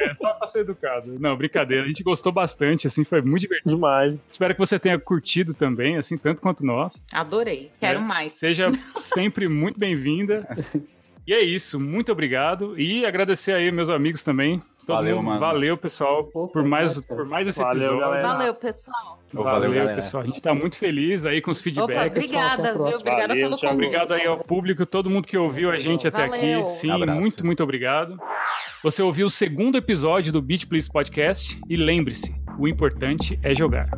É 0.00 0.14
só 0.16 0.32
pra 0.32 0.46
ser 0.48 0.60
educado. 0.60 1.16
Não, 1.20 1.36
brincadeira. 1.36 1.84
A 1.84 1.86
gente 1.86 2.02
gostou 2.02 2.32
bastante, 2.32 2.86
assim, 2.88 3.04
foi 3.04 3.20
muito 3.22 3.42
divertido. 3.42 3.74
Demais. 3.76 4.18
Espero 4.28 4.54
que 4.54 4.58
você 4.58 4.78
tenha 4.78 4.98
curtido 4.98 5.54
também, 5.54 5.96
assim, 5.96 6.16
tanto 6.16 6.42
quanto 6.42 6.64
nós. 6.66 7.04
Adorei. 7.12 7.70
Quero 7.78 8.00
É, 8.00 8.02
mais. 8.02 8.32
Seja 8.32 8.72
sempre 8.96 9.48
muito 9.48 9.78
bem-vinda. 9.78 10.48
E 11.26 11.32
é 11.32 11.40
isso, 11.42 11.80
muito 11.80 12.12
obrigado. 12.12 12.78
E 12.78 13.04
agradecer 13.06 13.52
aí 13.52 13.70
meus 13.72 13.88
amigos 13.88 14.22
também. 14.22 14.62
Todo 14.86 14.96
Valeu, 14.96 15.16
mundo, 15.16 15.24
manos. 15.24 15.40
valeu, 15.40 15.76
pessoal, 15.78 16.30
Opa, 16.34 16.52
por 16.52 16.62
mais, 16.62 16.98
por 16.98 17.24
mais 17.24 17.48
esse 17.48 17.58
Valeu, 17.58 17.84
episódio. 17.84 18.00
galera. 18.00 18.28
Valeu, 18.28 18.54
pessoal. 18.54 19.18
Valeu, 19.32 19.72
Valeu, 19.72 19.94
pessoal. 19.96 20.22
A 20.22 20.26
gente 20.26 20.42
tá 20.42 20.54
muito 20.54 20.76
feliz 20.76 21.24
aí 21.24 21.40
com 21.40 21.50
os 21.50 21.58
Opa, 21.60 21.64
feedbacks. 21.64 21.96
Até 21.96 22.04
a 22.04 22.06
obrigada, 22.12 22.72
viu? 22.74 22.82
Obrigada 22.98 23.28
Valeu, 23.28 23.36
pelo 23.48 23.50
convite. 23.58 23.72
Obrigado 23.72 24.12
aí 24.12 24.26
ao 24.26 24.38
público, 24.38 24.84
todo 24.84 25.08
mundo 25.08 25.26
que 25.26 25.38
ouviu 25.38 25.70
a 25.70 25.78
gente 25.78 26.06
até 26.06 26.26
Valeu. 26.26 26.60
aqui. 26.60 26.70
Sim, 26.72 26.90
Abraço. 26.90 27.18
muito, 27.18 27.46
muito 27.46 27.62
obrigado. 27.62 28.18
Você 28.82 29.02
ouviu 29.02 29.26
o 29.26 29.30
segundo 29.30 29.78
episódio 29.78 30.30
do 30.30 30.42
Beat 30.42 30.66
Please 30.66 30.90
Podcast 30.92 31.58
e 31.66 31.76
lembre-se, 31.76 32.34
o 32.58 32.68
importante 32.68 33.40
é 33.42 33.54
jogar. 33.54 33.88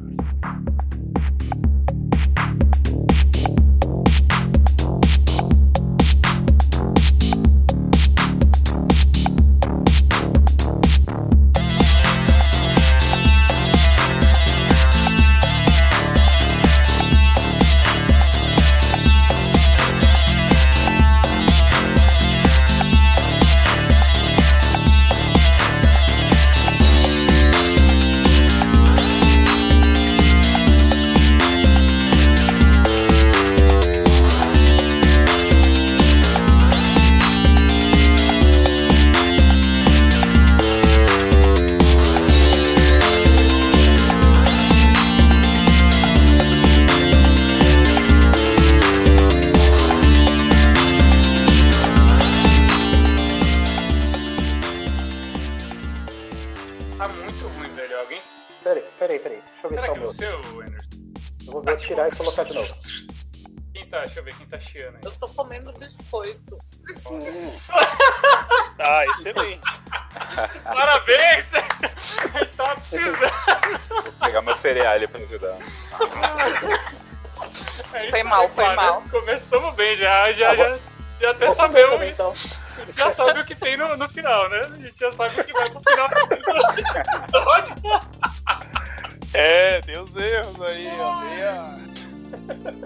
Já, 80.35 80.55
já, 80.55 80.65
Ah, 80.65 80.69
já, 80.71 80.77
já 81.21 81.31
até 81.31 81.55
sabemos. 81.55 81.91
também, 81.93 82.11
então. 82.11 82.33
A 82.33 82.85
gente 82.85 82.97
já 82.99 83.11
sabe 83.11 83.41
o 83.41 83.45
que 83.45 83.55
tem 83.55 83.77
no, 83.77 83.97
no 83.97 84.09
final, 84.09 84.49
né? 84.51 84.59
A 84.61 84.77
gente 84.77 84.99
já 84.99 85.11
sabe 85.13 85.41
o 85.41 85.45
que 85.45 85.53
vai 85.53 85.71
pro 85.71 85.81
final. 85.81 86.09
É, 89.35 89.81
deu 89.83 90.05
os 90.05 90.17
erros 90.17 90.61
aí, 90.63 90.89
ó. 90.99 91.77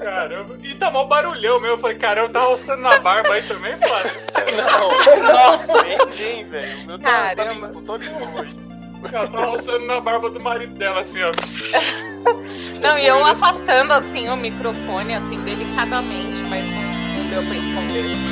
Caramba. 0.02 0.56
E 0.62 0.74
tá 0.74 0.90
mó 0.90 1.04
barulhão 1.04 1.60
mesmo. 1.60 1.76
Eu 1.76 1.78
falei, 1.78 1.96
caramba, 1.98 2.28
tá 2.30 2.40
roçando 2.40 2.82
na 2.82 2.98
barba 2.98 3.34
aí 3.34 3.42
também, 3.46 3.76
Flávio? 3.76 4.10
Não, 4.56 5.22
nossa, 5.32 5.82
nem, 5.84 5.98
nem, 6.16 6.44
velho. 6.48 6.82
O 6.82 6.86
meu 6.86 6.98
tá, 6.98 7.36
tá 7.36 7.44
limpo, 7.44 7.82
tô 7.82 7.96
limpo 7.96 8.40
hoje. 8.40 8.58
Ela 9.12 9.28
tá 9.28 9.44
roçando 9.44 9.86
na 9.86 10.00
barba 10.00 10.28
do 10.28 10.40
marido 10.40 10.74
dela, 10.74 11.00
assim, 11.00 11.20
ó. 11.22 11.30
Não, 12.80 12.98
e 12.98 13.06
eu 13.06 13.24
afastando 13.24 13.92
assim 13.92 14.28
o 14.28 14.36
microfone, 14.36 15.14
assim, 15.14 15.40
delicadamente, 15.44 16.42
mas 16.48 16.64
não, 16.72 16.89
não 17.30 17.42
deu 17.42 17.42
pra 17.44 17.56
esconder. 17.56 18.29